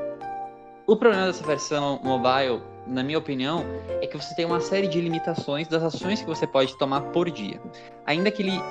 O 0.88 0.96
problema 0.96 1.28
dessa 1.28 1.44
versão 1.44 2.00
mobile 2.04 2.62
na 2.88 3.04
minha 3.04 3.18
opinião, 3.18 3.66
é 4.02 4.08
que 4.08 4.18
você 4.18 4.34
tem 4.36 4.46
uma 4.46 4.60
série 4.60 4.88
de 4.88 5.00
limitações 5.02 5.68
das 5.68 5.84
ações 5.84 6.22
que 6.22 6.28
você 6.28 6.46
pode 6.46 6.78
tomar 6.78 7.02
por 7.02 7.30
dia. 7.30 7.60
Ainda 8.06 8.30
que 8.32 8.44
ele 8.44 8.62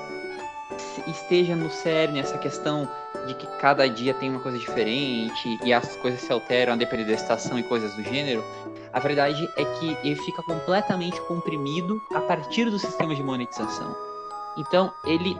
esteja 1.07 1.55
no 1.55 1.69
cerne 1.69 2.19
essa 2.19 2.37
questão 2.37 2.89
de 3.27 3.35
que 3.35 3.47
cada 3.57 3.87
dia 3.87 4.13
tem 4.13 4.29
uma 4.29 4.39
coisa 4.39 4.57
diferente 4.57 5.59
e 5.63 5.73
as 5.73 5.95
coisas 5.97 6.21
se 6.21 6.31
alteram 6.31 6.73
a 6.73 6.75
depender 6.75 7.05
da 7.05 7.13
estação 7.13 7.57
e 7.59 7.63
coisas 7.63 7.93
do 7.95 8.03
gênero, 8.03 8.43
a 8.93 8.99
verdade 8.99 9.47
é 9.57 9.65
que 9.65 9.97
ele 10.03 10.15
fica 10.15 10.41
completamente 10.43 11.19
comprimido 11.21 12.01
a 12.13 12.21
partir 12.21 12.69
do 12.69 12.79
sistema 12.79 13.13
de 13.15 13.23
monetização. 13.23 13.95
Então, 14.57 14.93
ele 15.05 15.35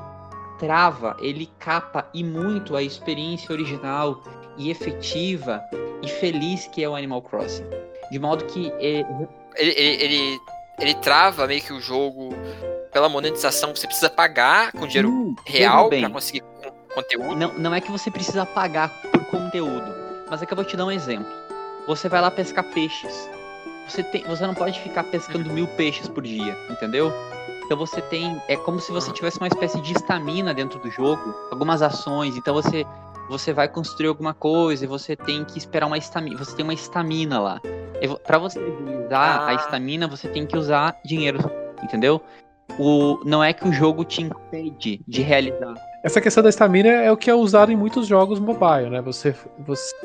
trava, 0.60 1.16
ele 1.20 1.50
capa 1.60 2.10
e 2.14 2.24
muito 2.24 2.76
a 2.76 2.84
experiência 2.84 3.52
original 3.54 4.22
e 4.58 4.70
efetiva 4.70 5.62
e 6.02 6.08
feliz 6.08 6.68
que 6.68 6.84
é 6.84 6.90
o 6.90 6.96
Animal 6.96 7.22
Crossing. 7.22 7.66
De 8.12 8.20
modo 8.20 8.46
que. 8.46 8.72
Ele, 8.80 9.06
ele, 9.56 10.04
ele, 10.04 10.40
ele 10.80 10.94
trava 10.96 11.48
meio 11.48 11.62
que 11.62 11.74
o 11.74 11.80
jogo 11.80 12.30
pela 12.92 13.08
monetização. 13.10 13.76
Você 13.76 13.88
precisa 13.88 14.10
pagar 14.10 14.72
com 14.72 14.86
dinheiro 14.88 15.10
Hum, 15.10 15.36
real 15.46 15.90
pra 15.90 16.10
conseguir 16.10 16.42
con- 16.42 16.72
conteúdo. 16.96 17.36
Não, 17.36 17.54
não 17.54 17.74
é 17.74 17.82
que 17.82 17.92
você 17.92 18.10
precisa 18.12 18.46
pagar 18.46 18.90
por 19.12 19.24
conteúdo, 19.26 19.94
mas 20.30 20.42
é 20.42 20.46
que 20.46 20.54
eu 20.54 20.56
vou 20.56 20.66
te 20.66 20.76
dar 20.78 20.86
um 20.86 20.92
exemplo. 20.92 21.32
Você 21.88 22.10
vai 22.10 22.22
lá 22.22 22.32
pescar 22.32 22.64
peixes. 22.74 23.30
Você, 23.88 24.02
tem, 24.02 24.24
você 24.24 24.46
não 24.48 24.56
pode 24.56 24.80
ficar 24.80 25.04
pescando 25.04 25.50
mil 25.54 25.68
peixes 25.68 26.08
por 26.08 26.24
dia, 26.24 26.58
entendeu? 26.70 27.14
Então 27.66 27.78
você 27.78 28.02
tem. 28.02 28.42
É 28.48 28.56
como 28.56 28.80
se 28.80 28.92
você 28.92 29.12
tivesse 29.12 29.38
uma 29.38 29.48
espécie 29.48 29.80
de 29.82 29.94
estamina 29.94 30.54
dentro 30.54 30.80
do 30.80 30.90
jogo, 30.90 31.34
algumas 31.52 31.82
ações. 31.82 32.36
Então 32.36 32.54
você, 32.54 32.86
você 33.30 33.54
vai 33.54 33.68
construir 33.68 34.08
alguma 34.08 34.34
coisa 34.34 34.84
e 34.86 34.88
você 34.88 35.16
tem 35.16 35.46
que 35.46 35.58
esperar 35.58 35.86
uma 35.86 35.98
estamina. 35.98 36.38
Você 36.38 36.56
tem 36.56 36.64
uma 36.64 36.74
estamina 36.74 37.40
lá. 37.40 37.62
Pra 38.08 38.38
você 38.38 38.60
utilizar 38.60 39.42
Ah. 39.42 39.48
a 39.48 39.54
estamina, 39.56 40.08
você 40.08 40.28
tem 40.28 40.46
que 40.46 40.58
usar 40.58 40.96
dinheiro, 41.04 41.40
entendeu? 41.84 42.22
O, 42.80 43.20
não 43.24 43.44
é 43.44 43.54
que 43.54 43.68
o 43.68 43.72
jogo 43.72 44.04
te 44.04 44.22
impede 44.24 45.00
de 45.08 45.22
realizar. 45.22 45.76
Essa 46.04 46.20
questão 46.20 46.44
da 46.44 46.50
estamina 46.50 46.90
é 46.90 47.12
o 47.12 47.18
que 47.18 47.30
é 47.30 47.34
usado 47.34 47.72
em 47.72 47.76
muitos 47.76 48.06
jogos 48.08 48.40
mobile, 48.40 48.90
né? 48.90 49.02
Você, 49.02 49.36
você 49.60 49.96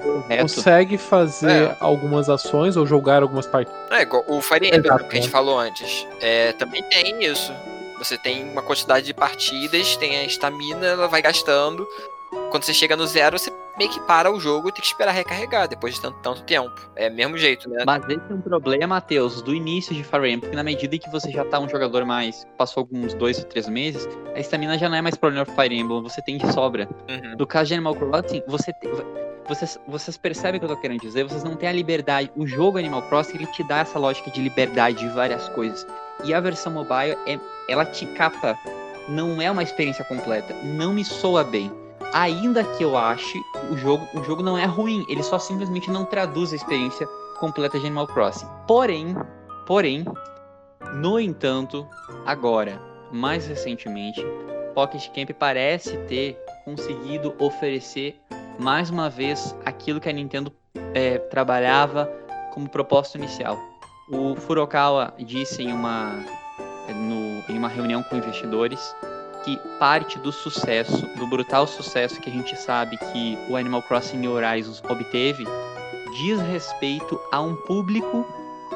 consegue 0.41 0.97
fazer 0.99 1.69
É. 1.69 1.77
algumas 1.81 2.29
ações 2.29 2.77
ou 2.77 2.87
jogar 2.87 3.23
algumas 3.23 3.47
partidas. 3.47 3.79
É, 3.91 4.03
igual 4.03 4.25
o 4.29 4.41
Fire 4.41 4.67
Emblem 4.67 4.81
Exato, 4.85 5.05
que 5.05 5.11
a 5.11 5.15
gente 5.15 5.25
né? 5.27 5.31
falou 5.31 5.59
antes. 5.59 6.07
É, 6.21 6.53
também 6.53 6.83
tem 6.85 7.25
isso. 7.25 7.53
Você 7.99 8.17
tem 8.17 8.45
uma 8.51 8.63
quantidade 8.63 9.05
de 9.07 9.13
partidas, 9.15 9.97
tem 9.97 10.17
a 10.19 10.25
estamina, 10.25 10.87
ela 10.87 11.07
vai 11.09 11.21
gastando. 11.21 11.87
Quando 12.51 12.63
você 12.65 12.73
chega 12.73 12.97
no 12.97 13.07
zero, 13.07 13.39
você 13.39 13.51
meio 13.81 13.91
que 13.91 14.01
para 14.01 14.31
o 14.31 14.39
jogo 14.39 14.69
e 14.69 14.73
tem 14.73 14.83
que 14.83 14.87
esperar 14.89 15.13
recarregar 15.13 15.67
depois 15.67 15.95
de 15.95 16.03
tanto, 16.03 16.19
tanto 16.19 16.43
tempo. 16.43 16.71
É 16.95 17.09
o 17.09 17.13
mesmo 17.15 17.39
jeito, 17.39 17.67
né? 17.71 17.83
Mas 17.87 18.05
esse 18.11 18.21
é 18.31 18.35
um 18.35 18.41
problema, 18.43 18.87
Matheus, 18.87 19.41
do 19.41 19.55
início 19.55 19.95
de 19.95 20.05
Fire 20.05 20.19
Emblem, 20.19 20.41
porque 20.41 20.55
na 20.57 20.63
medida 20.63 20.99
que 20.99 21.09
você 21.11 21.31
já 21.31 21.47
tá 21.47 21.59
um 21.59 21.67
jogador 21.67 22.05
mais, 22.05 22.47
passou 22.59 22.83
alguns 22.83 23.15
dois 23.15 23.39
ou 23.39 23.45
três 23.47 23.67
meses, 23.67 24.07
a 24.35 24.39
estamina 24.39 24.77
já 24.77 24.87
não 24.87 24.97
é 24.97 25.01
mais 25.01 25.17
problema 25.17 25.47
pro 25.47 25.55
Fire 25.55 25.75
Emblem, 25.75 26.03
você 26.03 26.21
tem 26.21 26.37
de 26.37 26.53
sobra. 26.53 26.87
Uhum. 27.09 27.37
No 27.39 27.47
caso 27.47 27.69
de 27.69 27.75
Animal 27.75 27.95
Crossing, 27.95 28.43
você 28.47 28.71
te- 28.75 28.89
vocês, 29.49 29.81
vocês 29.89 30.17
percebem 30.19 30.59
o 30.59 30.61
que 30.61 30.67
eu 30.71 30.77
tô 30.77 30.81
querendo 30.81 31.01
dizer? 31.01 31.25
Vocês 31.25 31.43
não 31.43 31.57
têm 31.57 31.71
a 31.71 31.73
liberdade. 31.73 32.31
O 32.37 32.47
jogo 32.47 32.77
Animal 32.77 33.01
Crossing, 33.09 33.37
ele 33.37 33.47
te 33.47 33.65
dá 33.65 33.79
essa 33.79 33.99
lógica 33.99 34.31
de 34.31 34.43
liberdade 34.43 34.99
de 34.99 35.09
várias 35.09 35.49
coisas. 35.49 35.87
E 36.23 36.35
a 36.35 36.41
versão 36.41 36.71
mobile, 36.73 37.17
é, 37.27 37.39
ela 37.67 37.87
te 37.87 38.05
capa. 38.15 38.57
Não 39.09 39.41
é 39.41 39.51
uma 39.51 39.63
experiência 39.63 40.05
completa. 40.05 40.55
Não 40.63 40.93
me 40.93 41.05
soa 41.05 41.43
bem. 41.43 41.73
Ainda 42.13 42.65
que 42.65 42.83
eu 42.83 42.97
ache 42.97 43.41
o 43.71 43.77
jogo, 43.77 44.07
o 44.15 44.23
jogo 44.25 44.43
não 44.43 44.59
é 44.59 44.65
ruim, 44.65 45.05
ele 45.09 45.23
só 45.23 45.39
simplesmente 45.39 45.91
não 45.91 46.05
traduz 46.05 46.53
a 46.53 46.57
experiência 46.57 47.07
completa 47.39 47.79
de 47.79 47.87
Animal 47.87 48.07
Crossing. 48.07 48.47
Porém, 48.67 49.15
porém, 49.67 50.05
no 50.95 51.21
entanto, 51.21 51.87
agora, 52.27 52.81
mais 53.13 53.47
recentemente, 53.47 54.25
Pocket 54.75 55.09
Camp 55.15 55.31
parece 55.39 55.97
ter 56.09 56.39
conseguido 56.65 57.35
oferecer 57.39 58.21
mais 58.59 58.91
uma 58.91 59.09
vez 59.09 59.55
aquilo 59.65 60.01
que 60.01 60.09
a 60.09 60.13
Nintendo 60.13 60.53
é, 60.95 61.19
trabalhava 61.19 62.11
como 62.53 62.69
propósito 62.69 63.19
inicial. 63.19 63.57
O 64.11 64.35
Furukawa 64.37 65.15
disse 65.19 65.63
em 65.63 65.73
uma, 65.73 66.13
no- 66.95 67.45
em 67.49 67.57
uma 67.57 67.69
reunião 67.69 68.03
com 68.03 68.17
investidores 68.17 68.95
que 69.45 69.57
parte 69.79 70.19
do 70.19 70.31
sucesso, 70.33 71.07
do 71.17 71.27
brutal 71.27 71.67
sucesso 71.67 72.21
que 72.21 72.29
a 72.29 72.33
gente 72.33 72.57
sabe 72.57 72.97
que 72.99 73.39
o 73.49 73.57
Animal 73.57 73.83
Crossing 73.83 74.19
New 74.19 74.33
Horizons 74.33 74.83
obteve, 74.89 75.45
diz 76.23 76.41
respeito 76.41 77.21
a 77.33 77.41
um 77.41 77.55
público 77.55 78.27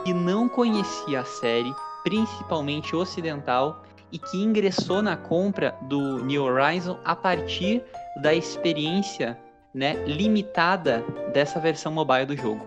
que 0.04 0.12
não 0.12 0.48
conhecia 0.48 1.20
a 1.20 1.24
série, 1.24 1.74
principalmente 2.02 2.94
ocidental, 2.94 3.82
e 4.12 4.18
que 4.18 4.42
ingressou 4.42 5.02
na 5.02 5.16
compra 5.16 5.74
do 5.82 6.24
New 6.24 6.44
Horizon 6.44 6.98
a 7.04 7.16
partir 7.16 7.82
da 8.22 8.32
experiência 8.32 9.36
né, 9.74 9.94
limitada 10.06 11.04
dessa 11.32 11.58
versão 11.58 11.90
mobile 11.90 12.26
do 12.26 12.36
jogo. 12.36 12.64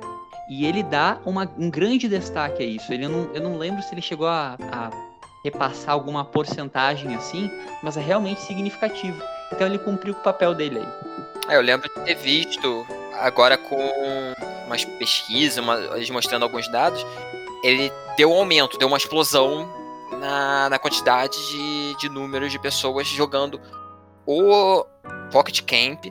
E 0.49 0.65
ele 0.65 0.83
dá 0.83 1.19
uma- 1.25 1.49
um 1.57 1.69
grande 1.69 2.07
destaque 2.09 2.61
a 2.63 2.65
isso. 2.65 2.91
Ele 2.91 3.07
não, 3.07 3.29
eu 3.33 3.41
não 3.41 3.57
lembro 3.57 3.81
se 3.81 3.93
ele 3.93 4.01
chegou 4.01 4.27
a, 4.27 4.57
a 4.71 4.89
repassar 5.47 5.93
alguma 5.93 6.25
porcentagem 6.25 7.15
assim, 7.15 7.49
mas 7.81 7.97
é 7.97 8.01
realmente 8.01 8.41
significativo. 8.41 9.21
Então 9.51 9.65
ele 9.65 9.79
cumpriu 9.79 10.13
o 10.13 10.17
papel 10.17 10.53
dele 10.53 10.79
aí. 10.79 11.53
É, 11.53 11.55
eu 11.55 11.61
lembro 11.61 11.89
de 11.89 12.01
ter 12.01 12.15
visto 12.15 12.85
agora 13.19 13.57
com 13.57 13.77
umas 14.65 14.83
pesquisas, 14.83 15.57
uma, 15.57 15.75
eles 15.95 16.09
mostrando 16.09 16.43
alguns 16.43 16.67
dados, 16.69 17.05
ele 17.63 17.91
deu 18.17 18.31
um 18.31 18.35
aumento, 18.35 18.77
deu 18.77 18.87
uma 18.87 18.97
explosão 18.97 19.67
na, 20.19 20.69
na 20.69 20.79
quantidade 20.79 21.37
de, 21.49 21.95
de 21.95 22.09
números 22.09 22.51
de 22.51 22.59
pessoas 22.59 23.07
jogando 23.07 23.59
o 24.25 24.85
Pocket 25.31 25.61
Camp 25.61 26.05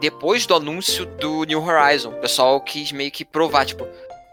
depois 0.00 0.46
do 0.46 0.54
anúncio 0.54 1.06
do 1.06 1.44
New 1.44 1.62
Horizon. 1.62 2.10
O 2.10 2.20
pessoal 2.20 2.60
quis 2.60 2.92
meio 2.92 3.10
que 3.10 3.24
provar, 3.24 3.66
tipo, 3.66 3.86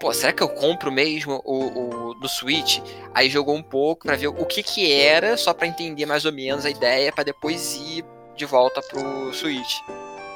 pô, 0.03 0.13
será 0.13 0.33
que 0.33 0.43
eu 0.43 0.49
compro 0.49 0.91
mesmo 0.91 1.41
o, 1.45 2.09
o 2.09 2.13
do 2.15 2.27
Switch? 2.27 2.79
Aí 3.15 3.29
jogou 3.29 3.55
um 3.55 3.63
pouco 3.63 4.05
pra 4.05 4.17
ver 4.17 4.27
o 4.27 4.45
que 4.45 4.61
que 4.61 4.91
era, 4.91 5.37
só 5.37 5.53
pra 5.53 5.65
entender 5.65 6.05
mais 6.05 6.25
ou 6.25 6.33
menos 6.33 6.65
a 6.65 6.69
ideia, 6.69 7.09
pra 7.09 7.23
depois 7.23 7.75
ir 7.75 8.03
de 8.35 8.45
volta 8.45 8.81
pro 8.81 9.33
Switch. 9.33 9.79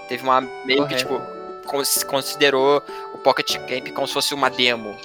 Teve 0.08 0.24
uma 0.24 0.40
meio 0.40 0.88
que, 0.88 0.96
tipo, 0.96 1.20
cons- 1.68 2.02
considerou 2.06 2.82
o 3.14 3.18
Pocket 3.18 3.58
Camp 3.68 3.94
como 3.94 4.08
se 4.08 4.14
fosse 4.14 4.34
uma 4.34 4.50
demo. 4.50 4.96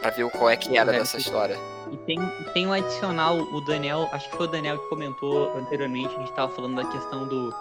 Pra 0.00 0.10
ver 0.10 0.30
qual 0.30 0.48
é 0.50 0.56
que 0.56 0.68
era 0.76 0.84
Correto. 0.86 1.02
dessa 1.02 1.16
história. 1.16 1.58
E 1.90 1.96
tem, 1.96 2.18
tem 2.54 2.64
um 2.68 2.72
adicional, 2.72 3.36
o 3.38 3.60
Daniel, 3.62 4.08
acho 4.12 4.30
que 4.30 4.36
foi 4.36 4.46
o 4.46 4.50
Daniel 4.50 4.78
que 4.78 4.88
comentou 4.88 5.52
anteriormente, 5.56 6.14
a 6.14 6.18
gente 6.20 6.32
tava 6.32 6.52
falando 6.54 6.76
da 6.76 6.84
questão 6.84 7.26
do, 7.26 7.52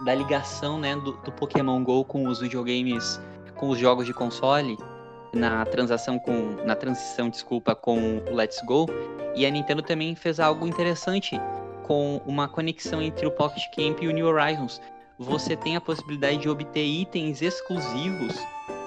da 0.00 0.14
ligação, 0.14 0.78
né, 0.78 0.96
do, 0.96 1.12
do 1.12 1.32
Pokémon 1.32 1.82
GO 1.84 2.04
com 2.06 2.26
os 2.26 2.40
videogames, 2.40 3.20
com 3.56 3.68
os 3.68 3.78
jogos 3.78 4.06
de 4.06 4.14
console, 4.14 4.78
na 5.32 5.64
transação 5.64 6.18
com, 6.18 6.56
na 6.64 6.74
transição, 6.74 7.28
desculpa, 7.28 7.74
com 7.74 8.18
o 8.30 8.34
Let's 8.34 8.60
Go. 8.64 8.86
E 9.34 9.46
a 9.46 9.50
Nintendo 9.50 9.82
também 9.82 10.14
fez 10.14 10.40
algo 10.40 10.66
interessante 10.66 11.40
com 11.84 12.20
uma 12.26 12.48
conexão 12.48 13.00
entre 13.00 13.26
o 13.26 13.30
Pocket 13.30 13.64
Camp 13.74 14.02
e 14.02 14.08
o 14.08 14.12
New 14.12 14.26
Horizons. 14.26 14.80
Você 15.18 15.56
tem 15.56 15.76
a 15.76 15.80
possibilidade 15.80 16.38
de 16.38 16.48
obter 16.48 16.84
itens 16.84 17.42
exclusivos 17.42 18.34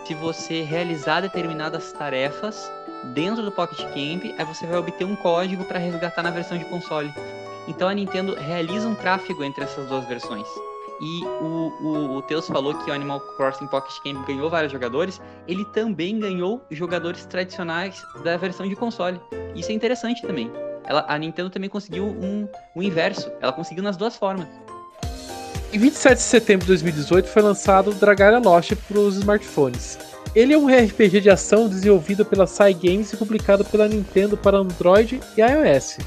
se 0.06 0.14
você 0.14 0.64
realizar 0.64 1.22
determinadas 1.22 1.94
tarefas 1.94 2.70
dentro 3.14 3.42
do 3.42 3.52
Pocket 3.52 3.80
Camp, 3.80 4.36
aí 4.38 4.46
você 4.46 4.68
vai 4.68 4.78
obter 4.78 5.06
um 5.06 5.16
código 5.16 5.64
para 5.64 5.80
resgatar 5.80 6.22
na 6.22 6.30
versão 6.30 6.58
de 6.58 6.66
console. 6.66 7.14
Então 7.70 7.88
a 7.88 7.94
Nintendo 7.94 8.36
realiza 8.36 8.88
um 8.88 8.96
tráfego 8.96 9.46
entre 9.46 9.64
essas 9.64 9.88
duas 9.88 10.06
versões. 10.06 10.48
E 11.02 11.26
o, 11.42 11.74
o, 11.82 12.18
o 12.18 12.22
Teus 12.24 12.48
falou 12.48 12.74
que 12.76 12.90
o 12.90 12.94
Animal 12.94 13.20
Crossing 13.20 13.68
Pocket 13.68 13.96
Camp 14.04 14.26
ganhou 14.28 14.50
vários 14.50 14.72
jogadores, 14.72 15.20
ele 15.48 15.66
também 15.66 16.20
ganhou 16.20 16.62
jogadores 16.72 17.26
tradicionais 17.26 18.04
da 18.24 18.38
versão 18.38 18.68
de 18.68 18.76
console. 18.76 19.20
Isso 19.56 19.72
é 19.72 19.74
interessante 19.74 20.22
também. 20.22 20.52
Ela, 20.86 21.06
a 21.08 21.18
Nintendo 21.18 21.50
também 21.50 21.70
conseguiu 21.70 22.06
um, 22.06 22.48
um 22.76 22.82
inverso, 22.82 23.32
ela 23.42 23.52
conseguiu 23.52 23.84
nas 23.84 23.98
duas 23.98 24.16
formas. 24.16 24.48
Em 25.72 25.80
27 25.80 26.18
de 26.18 26.22
setembro 26.22 26.66
de 26.66 26.68
2018 26.68 27.28
foi 27.28 27.42
lançado 27.42 27.96
Lost 28.44 28.74
para 28.88 29.00
os 29.00 29.16
smartphones. 29.16 29.98
Ele 30.36 30.54
é 30.54 30.58
um 30.58 30.68
RPG 30.68 31.22
de 31.22 31.30
ação 31.30 31.68
desenvolvido 31.68 32.26
pela 32.26 32.48
Sai 32.48 32.74
Games 32.74 33.12
e 33.14 33.18
publicado 33.18 33.64
pela 33.66 33.88
Nintendo 33.88 34.36
para 34.36 34.58
Android 34.58 35.20
e 35.38 35.42
iOS. 35.42 35.98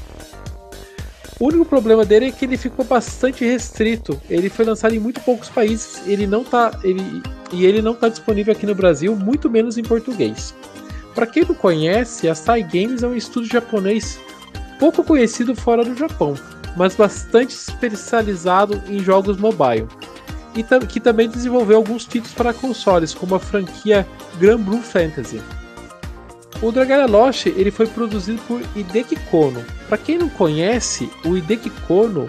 O 1.39 1.47
único 1.47 1.65
problema 1.65 2.03
dele 2.03 2.27
é 2.27 2.31
que 2.31 2.45
ele 2.45 2.57
ficou 2.57 2.83
bastante 2.83 3.45
restrito. 3.45 4.19
Ele 4.29 4.49
foi 4.49 4.65
lançado 4.65 4.95
em 4.95 4.99
muito 4.99 5.21
poucos 5.21 5.49
países, 5.49 6.01
ele 6.07 6.25
não 6.25 6.43
tá, 6.43 6.79
ele, 6.83 7.21
e 7.51 7.65
ele 7.65 7.81
não 7.81 7.91
está 7.91 8.09
disponível 8.09 8.53
aqui 8.53 8.65
no 8.65 8.73
Brasil, 8.73 9.15
muito 9.15 9.49
menos 9.49 9.77
em 9.77 9.83
português. 9.83 10.55
Para 11.13 11.27
quem 11.27 11.43
não 11.43 11.53
conhece, 11.53 12.27
a 12.27 12.33
Sai 12.33 12.63
Games 12.63 13.03
é 13.03 13.07
um 13.07 13.15
estúdio 13.15 13.51
japonês 13.51 14.19
pouco 14.79 15.03
conhecido 15.03 15.55
fora 15.55 15.83
do 15.83 15.95
Japão, 15.95 16.35
mas 16.75 16.95
bastante 16.95 17.55
especializado 17.55 18.81
em 18.87 18.99
jogos 18.99 19.37
mobile. 19.37 19.87
E 20.55 20.63
que 20.87 20.99
também 20.99 21.29
desenvolveu 21.29 21.77
alguns 21.77 22.05
títulos 22.05 22.33
para 22.33 22.53
consoles, 22.53 23.13
como 23.13 23.35
a 23.35 23.39
franquia 23.39 24.07
Grand 24.39 24.59
Blue 24.59 24.81
Fantasy. 24.81 25.39
O 26.61 26.71
Dragalia 26.71 27.05
Lost 27.05 27.45
ele 27.45 27.69
foi 27.69 27.85
produzido 27.85 28.41
por 28.47 28.61
Hideki 28.75 29.15
Kono. 29.29 29.63
Para 29.87 29.97
quem 29.97 30.17
não 30.17 30.27
conhece, 30.29 31.09
o 31.23 31.37
Hideki 31.37 31.69
Kono 31.87 32.25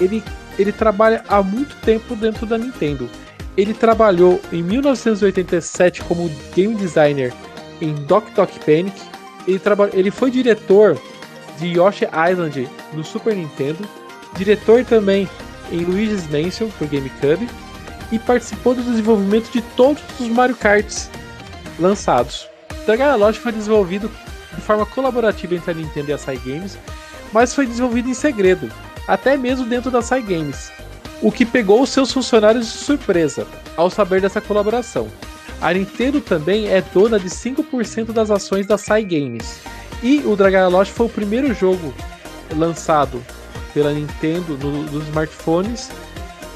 ele, 0.00 0.22
ele 0.58 0.72
trabalha 0.72 1.24
há 1.28 1.42
muito 1.42 1.74
tempo 1.84 2.14
dentro 2.14 2.46
da 2.46 2.56
Nintendo. 2.56 3.08
Ele 3.56 3.74
trabalhou 3.74 4.40
em 4.52 4.62
1987 4.62 6.02
como 6.04 6.30
game 6.54 6.74
designer 6.76 7.32
em 7.80 7.92
Doc 7.92 8.24
Doc 8.34 8.50
Panic. 8.64 8.92
Ele, 9.48 9.58
traba- 9.58 9.90
ele 9.92 10.10
foi 10.10 10.30
diretor 10.30 10.96
de 11.58 11.66
Yoshi 11.76 12.06
Island 12.30 12.68
no 12.92 13.02
Super 13.02 13.34
Nintendo, 13.34 13.86
diretor 14.36 14.84
também 14.84 15.28
em 15.72 15.80
Luigi's 15.84 16.26
Mansion 16.30 16.68
por 16.78 16.86
GameCube 16.86 17.48
e 18.12 18.18
participou 18.18 18.74
do 18.74 18.82
desenvolvimento 18.82 19.50
de 19.50 19.60
todos 19.76 20.02
os 20.18 20.28
Mario 20.28 20.56
Karts 20.56 21.10
lançados. 21.78 22.48
Dragalia 22.86 23.16
Lost 23.16 23.40
foi 23.40 23.52
desenvolvido 23.52 24.10
forma 24.60 24.86
colaborativa 24.86 25.54
entre 25.54 25.70
a 25.70 25.74
Nintendo 25.74 26.10
e 26.10 26.12
a 26.12 26.18
Sai 26.18 26.38
Games, 26.38 26.78
mas 27.32 27.54
foi 27.54 27.66
desenvolvido 27.66 28.08
em 28.08 28.14
segredo, 28.14 28.70
até 29.06 29.36
mesmo 29.36 29.66
dentro 29.66 29.90
da 29.90 30.02
Sai 30.02 30.22
Games, 30.22 30.70
o 31.20 31.32
que 31.32 31.44
pegou 31.44 31.82
os 31.82 31.90
seus 31.90 32.12
funcionários 32.12 32.66
de 32.66 32.78
surpresa 32.78 33.46
ao 33.76 33.90
saber 33.90 34.20
dessa 34.20 34.40
colaboração. 34.40 35.08
A 35.60 35.72
Nintendo 35.72 36.20
também 36.20 36.68
é 36.68 36.80
dona 36.80 37.18
de 37.18 37.28
5% 37.28 38.12
das 38.12 38.30
ações 38.30 38.66
da 38.66 38.78
Sai 38.78 39.02
Games, 39.02 39.60
e 40.02 40.18
o 40.20 40.36
Dragon 40.36 40.84
foi 40.84 41.06
o 41.06 41.10
primeiro 41.10 41.52
jogo 41.52 41.92
lançado 42.56 43.22
pela 43.74 43.92
Nintendo 43.92 44.56
no, 44.58 44.84
nos 44.84 45.04
smartphones 45.08 45.90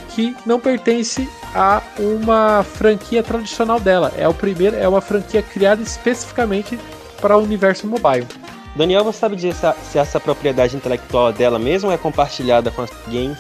que 0.09 0.34
não 0.46 0.59
pertence 0.59 1.28
a 1.55 1.81
uma 1.98 2.64
franquia 2.64 3.22
tradicional 3.22 3.78
dela. 3.78 4.12
É 4.16 4.26
o 4.28 4.35
primeiro, 4.35 4.76
é 4.76 4.89
uma 4.89 5.01
franquia 5.01 5.43
criada 5.43 5.82
especificamente 5.82 6.78
para 7.20 7.36
o 7.36 7.43
universo 7.43 7.86
mobile. 7.86 8.26
Daniel, 8.74 9.05
você 9.05 9.20
sabe 9.20 9.36
dizer 9.36 9.55
se 9.55 9.98
essa 9.98 10.18
propriedade 10.18 10.76
intelectual 10.76 11.32
dela 11.32 11.59
mesmo 11.59 11.93
é 11.93 11.97
compartilhada 11.97 12.70
com 12.72 12.82
a 12.82 12.89
game? 13.09 13.36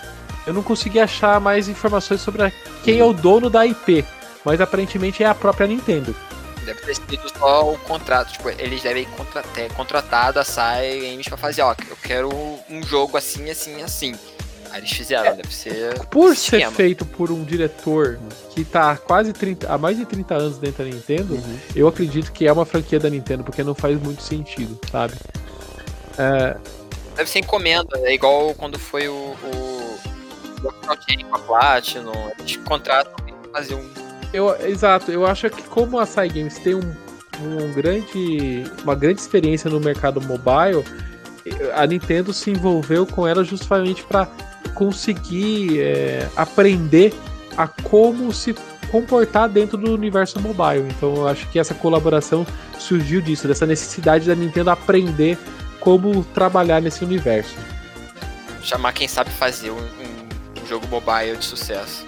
Eu 0.46 0.54
não 0.54 0.62
consegui 0.62 1.00
achar 1.00 1.40
mais 1.40 1.68
informações 1.68 2.20
sobre 2.20 2.52
quem 2.84 3.00
é 3.00 3.04
o 3.04 3.12
dono 3.12 3.50
da 3.50 3.66
IP, 3.66 4.04
mas 4.44 4.60
aparentemente 4.60 5.24
é 5.24 5.26
a 5.26 5.34
própria 5.34 5.66
Nintendo. 5.66 6.14
Deve 6.64 6.80
ter 6.80 6.94
sido 6.94 7.28
só 7.38 7.70
o 7.72 7.78
contrato, 7.78 8.32
tipo, 8.32 8.48
eles 8.48 8.82
devem 8.82 9.06
ter 9.54 9.70
contratado 9.72 10.38
a 10.38 10.44
Sai 10.44 11.00
Games 11.00 11.28
pra 11.28 11.36
fazer, 11.36 11.62
ó, 11.62 11.74
eu 11.90 11.96
quero 12.02 12.30
um 12.70 12.82
jogo 12.82 13.16
assim, 13.16 13.50
assim, 13.50 13.82
assim. 13.82 14.14
Aí 14.74 14.80
eles 14.80 14.90
fizeram, 14.90 15.30
é, 15.30 15.34
deve 15.34 15.54
ser. 15.54 16.00
Por 16.08 16.34
ser 16.34 16.68
feito 16.72 17.06
por 17.06 17.30
um 17.30 17.44
diretor 17.44 18.18
que 18.50 18.64
tá 18.64 18.90
há 18.90 18.96
quase 18.96 19.32
30, 19.32 19.72
há 19.72 19.78
mais 19.78 19.96
de 19.96 20.04
30 20.04 20.34
anos 20.34 20.58
dentro 20.58 20.84
da 20.84 20.90
Nintendo, 20.90 21.34
uhum. 21.34 21.58
eu 21.76 21.86
acredito 21.86 22.32
que 22.32 22.44
é 22.44 22.52
uma 22.52 22.66
franquia 22.66 22.98
da 22.98 23.08
Nintendo, 23.08 23.44
porque 23.44 23.62
não 23.62 23.72
faz 23.72 23.96
muito 24.02 24.20
sentido, 24.20 24.76
sabe? 24.90 25.14
É... 26.18 26.56
Deve 27.14 27.30
ser 27.30 27.38
encomenda, 27.38 27.96
é 28.00 28.14
igual 28.14 28.52
quando 28.54 28.76
foi 28.76 29.06
o. 29.06 29.14
o... 29.14 29.98
com 30.60 31.36
a 31.36 31.38
Platinum, 31.38 32.32
eles 32.40 32.56
contratam 32.56 33.14
pra 33.14 33.60
fazer 33.60 33.76
um. 33.76 33.88
Eu, 34.32 34.56
exato, 34.66 35.12
eu 35.12 35.24
acho 35.24 35.48
que 35.50 35.62
como 35.62 36.00
a 36.00 36.04
Sai 36.04 36.28
Games 36.28 36.58
tem 36.58 36.74
um, 36.74 36.94
um 37.40 37.72
grande, 37.72 38.64
uma 38.82 38.96
grande 38.96 39.20
experiência 39.20 39.70
no 39.70 39.78
mercado 39.78 40.20
mobile, 40.20 40.84
a 41.76 41.86
Nintendo 41.86 42.32
se 42.32 42.50
envolveu 42.50 43.06
com 43.06 43.24
ela 43.24 43.44
justamente 43.44 44.02
para 44.02 44.26
conseguir 44.74 45.80
é, 45.80 46.28
aprender 46.36 47.14
a 47.56 47.66
como 47.68 48.32
se 48.32 48.54
comportar 48.90 49.48
dentro 49.48 49.76
do 49.76 49.92
universo 49.92 50.40
mobile. 50.40 50.88
Então 50.96 51.14
eu 51.14 51.28
acho 51.28 51.48
que 51.48 51.58
essa 51.58 51.74
colaboração 51.74 52.46
surgiu 52.78 53.20
disso, 53.20 53.48
dessa 53.48 53.66
necessidade 53.66 54.26
da 54.26 54.34
Nintendo 54.34 54.70
aprender 54.70 55.38
como 55.80 56.24
trabalhar 56.24 56.80
nesse 56.80 57.04
universo. 57.04 57.54
Chamar 58.62 58.92
quem 58.92 59.06
sabe 59.06 59.30
fazer 59.30 59.70
um, 59.70 59.76
um, 59.76 60.62
um 60.62 60.66
jogo 60.66 60.86
mobile 60.88 61.36
de 61.36 61.44
sucesso. 61.44 62.06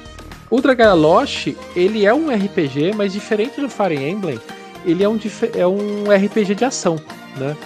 O 0.49 0.61
Dragalosh, 0.61 1.57
ele 1.75 2.07
é 2.07 2.15
um 2.15 2.31
RPG, 2.31 2.93
mas 2.95 3.13
diferente 3.13 3.61
do 3.61 3.69
Fire 3.69 3.97
Emblem, 3.97 4.41
ele 4.85 5.03
é 5.03 5.09
um, 5.09 5.19
é 5.55 5.67
um 5.67 6.05
RPG 6.05 6.55
de 6.55 6.65
ação, 6.65 6.97
né? 7.37 7.57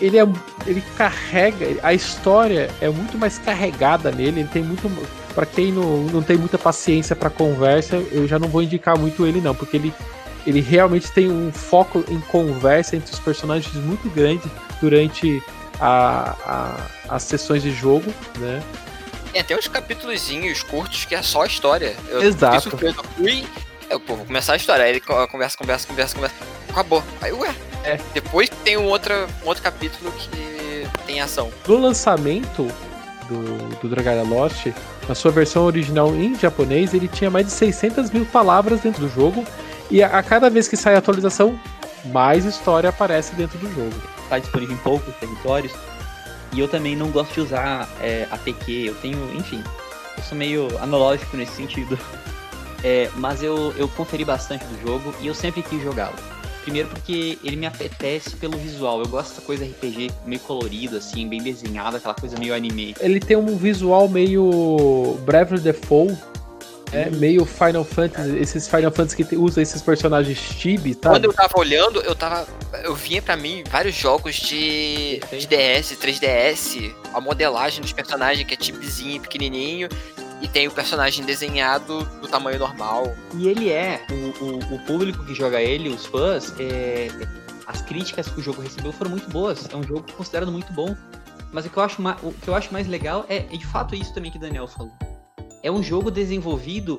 Ele 0.00 0.18
é 0.18 0.26
ele 0.66 0.82
carrega 0.96 1.66
a 1.82 1.92
história 1.92 2.70
é 2.80 2.88
muito 2.88 3.18
mais 3.18 3.38
carregada 3.38 4.10
nele 4.10 4.40
ele 4.40 4.48
tem 4.48 4.62
muito 4.62 4.88
para 5.34 5.46
quem 5.46 5.72
não, 5.72 6.04
não 6.04 6.22
tem 6.22 6.36
muita 6.36 6.58
paciência 6.58 7.14
para 7.14 7.30
conversa 7.30 7.96
eu 8.10 8.26
já 8.26 8.38
não 8.38 8.48
vou 8.48 8.62
indicar 8.62 8.98
muito 8.98 9.26
ele 9.26 9.40
não 9.40 9.54
porque 9.54 9.76
ele 9.76 9.94
ele 10.46 10.60
realmente 10.60 11.10
tem 11.12 11.30
um 11.30 11.52
foco 11.52 12.04
em 12.08 12.20
conversa 12.20 12.96
entre 12.96 13.12
os 13.12 13.20
personagens 13.20 13.74
muito 13.74 14.08
grande 14.10 14.50
durante 14.80 15.42
a, 15.80 16.34
a, 17.08 17.16
as 17.16 17.22
sessões 17.22 17.62
de 17.62 17.70
jogo 17.70 18.12
né? 18.38 18.62
Tem 19.32 19.42
até 19.42 19.56
uns 19.56 19.68
capítulozinhos 19.68 20.62
curtos 20.62 21.04
que 21.04 21.14
é 21.14 21.22
só 21.22 21.44
história. 21.44 21.94
Eu 22.08 22.22
Exato. 22.22 22.70
eu 22.80 22.94
fui 23.14 23.46
eu, 23.90 24.00
pô, 24.00 24.16
vou 24.16 24.26
começar 24.26 24.54
a 24.54 24.56
história 24.56 24.84
aí 24.84 24.90
ele 24.90 25.00
conversa 25.00 25.56
conversa 25.56 25.86
conversa 25.86 26.14
conversa 26.14 26.34
acabou. 26.68 27.02
Aí 27.20 27.32
ué 27.32 27.54
é. 27.88 28.00
Depois 28.14 28.48
tem 28.64 28.76
um 28.76 28.86
outro, 28.86 29.14
um 29.44 29.48
outro 29.48 29.62
capítulo 29.62 30.12
que 30.12 30.86
tem 31.06 31.20
ação. 31.20 31.50
No 31.66 31.78
lançamento 31.78 32.68
do, 33.28 33.78
do 33.80 33.88
Dragara 33.88 34.22
Lost, 34.22 34.66
na 35.08 35.14
sua 35.14 35.30
versão 35.30 35.64
original 35.64 36.14
em 36.14 36.38
japonês, 36.38 36.94
ele 36.94 37.08
tinha 37.08 37.30
mais 37.30 37.46
de 37.46 37.52
600 37.52 38.10
mil 38.10 38.26
palavras 38.26 38.80
dentro 38.80 39.06
do 39.06 39.08
jogo. 39.08 39.44
E 39.90 40.02
a, 40.02 40.18
a 40.18 40.22
cada 40.22 40.50
vez 40.50 40.68
que 40.68 40.76
sai 40.76 40.94
a 40.94 40.98
atualização, 40.98 41.58
mais 42.06 42.44
história 42.44 42.90
aparece 42.90 43.34
dentro 43.34 43.58
do 43.58 43.68
jogo. 43.74 43.94
Está 44.24 44.38
disponível 44.38 44.74
em 44.74 44.78
poucos 44.78 45.14
territórios. 45.16 45.72
E 46.52 46.60
eu 46.60 46.68
também 46.68 46.96
não 46.96 47.10
gosto 47.10 47.34
de 47.34 47.40
usar 47.40 47.88
é, 48.00 48.26
APQ. 48.30 48.88
Eu 48.88 48.94
tenho, 48.96 49.34
enfim, 49.34 49.62
eu 50.16 50.22
sou 50.22 50.36
meio 50.36 50.68
analógico 50.82 51.36
nesse 51.36 51.52
sentido. 51.52 51.98
É, 52.84 53.10
mas 53.16 53.42
eu, 53.42 53.74
eu 53.76 53.88
conferi 53.88 54.24
bastante 54.24 54.64
do 54.66 54.80
jogo 54.86 55.12
e 55.20 55.26
eu 55.26 55.34
sempre 55.34 55.64
quis 55.64 55.82
jogá-lo. 55.82 56.14
Primeiro 56.68 56.90
porque 56.90 57.38
ele 57.42 57.56
me 57.56 57.64
apetece 57.64 58.36
pelo 58.36 58.58
visual. 58.58 59.00
Eu 59.00 59.08
gosto 59.08 59.30
dessa 59.30 59.40
coisa 59.40 59.64
RPG 59.64 60.10
meio 60.26 60.40
colorido, 60.42 60.98
assim, 60.98 61.26
bem 61.26 61.42
desenhada, 61.42 61.96
aquela 61.96 62.12
coisa 62.12 62.38
meio 62.38 62.54
anime. 62.54 62.94
Ele 63.00 63.18
tem 63.18 63.38
um 63.38 63.56
visual 63.56 64.06
meio 64.06 65.18
Bravely 65.24 65.62
Default, 65.62 66.14
é 66.92 67.08
meio 67.08 67.46
Final 67.46 67.84
Fantasy, 67.84 68.36
esses 68.36 68.68
Final 68.68 68.92
Fantasy 68.92 69.24
que 69.24 69.34
usam 69.34 69.62
esses 69.62 69.80
personagens 69.80 70.36
chibi, 70.36 70.94
tá? 70.94 71.08
Quando 71.08 71.24
eu 71.24 71.32
tava 71.32 71.58
olhando, 71.58 72.02
eu 72.02 72.14
tava. 72.14 72.46
Eu 72.84 72.94
vinha 72.94 73.22
pra 73.22 73.34
mim 73.34 73.64
vários 73.70 73.94
jogos 73.94 74.34
de, 74.34 75.22
de 75.32 75.46
DS, 75.46 75.96
3DS, 75.96 76.92
a 77.14 77.20
modelagem 77.20 77.80
dos 77.80 77.94
personagens 77.94 78.46
que 78.46 78.52
é 78.52 78.58
chibizinho, 78.60 79.22
pequenininho, 79.22 79.88
e 80.40 80.48
tem 80.48 80.68
o 80.68 80.70
personagem 80.70 81.24
desenhado 81.24 82.04
do 82.20 82.28
tamanho 82.28 82.58
normal. 82.58 83.14
E 83.34 83.48
ele 83.48 83.70
é, 83.70 84.04
o, 84.10 84.44
o, 84.44 84.74
o 84.74 84.78
público 84.86 85.24
que 85.24 85.34
joga 85.34 85.60
ele, 85.60 85.88
os 85.88 86.06
fãs, 86.06 86.54
é, 86.58 87.08
as 87.66 87.82
críticas 87.82 88.28
que 88.28 88.40
o 88.40 88.42
jogo 88.42 88.62
recebeu 88.62 88.92
foram 88.92 89.10
muito 89.10 89.28
boas. 89.30 89.68
É 89.70 89.76
um 89.76 89.82
jogo 89.82 90.04
considerado 90.12 90.52
muito 90.52 90.72
bom. 90.72 90.96
Mas 91.52 91.64
o 91.66 91.70
que 91.70 91.76
eu 91.76 91.82
acho, 91.82 92.02
o 92.22 92.32
que 92.32 92.48
eu 92.48 92.54
acho 92.54 92.72
mais 92.72 92.86
legal 92.86 93.24
é, 93.28 93.40
de 93.40 93.66
fato, 93.66 93.94
isso 93.94 94.12
também 94.12 94.30
que 94.30 94.36
o 94.36 94.40
Daniel 94.40 94.68
falou. 94.68 94.92
É 95.62 95.70
um 95.70 95.82
jogo 95.82 96.10
desenvolvido 96.10 96.98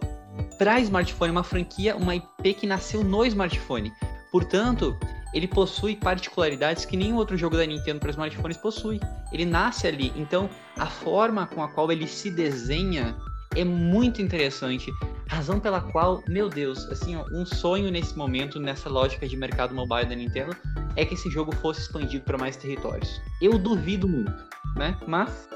para 0.57 0.79
smartphone, 0.79 1.31
uma 1.31 1.43
franquia, 1.43 1.95
uma 1.95 2.15
IP 2.15 2.53
que 2.53 2.67
nasceu 2.67 3.03
no 3.03 3.25
smartphone. 3.25 3.93
Portanto, 4.31 4.97
ele 5.33 5.47
possui 5.47 5.95
particularidades 5.95 6.85
que 6.85 6.97
nenhum 6.97 7.15
outro 7.15 7.37
jogo 7.37 7.55
da 7.55 7.65
Nintendo 7.65 7.99
para 7.99 8.09
smartphones 8.09 8.57
possui. 8.57 8.99
Ele 9.31 9.45
nasce 9.45 9.87
ali, 9.87 10.11
então 10.15 10.49
a 10.77 10.87
forma 10.87 11.45
com 11.47 11.63
a 11.63 11.67
qual 11.67 11.91
ele 11.91 12.07
se 12.07 12.31
desenha 12.31 13.15
é 13.55 13.63
muito 13.63 14.21
interessante. 14.21 14.91
Razão 15.27 15.59
pela 15.59 15.81
qual, 15.81 16.23
meu 16.27 16.49
Deus, 16.49 16.85
assim, 16.91 17.15
ó, 17.15 17.25
um 17.31 17.45
sonho 17.45 17.91
nesse 17.91 18.17
momento, 18.17 18.59
nessa 18.59 18.89
lógica 18.89 19.27
de 19.27 19.37
mercado 19.37 19.75
mobile 19.75 20.05
da 20.05 20.15
Nintendo, 20.15 20.55
é 20.95 21.05
que 21.05 21.13
esse 21.13 21.29
jogo 21.29 21.55
fosse 21.55 21.81
expandido 21.81 22.23
para 22.23 22.37
mais 22.37 22.55
territórios. 22.55 23.21
Eu 23.41 23.57
duvido 23.57 24.07
muito, 24.07 24.43
né? 24.75 24.97
Mas 25.07 25.47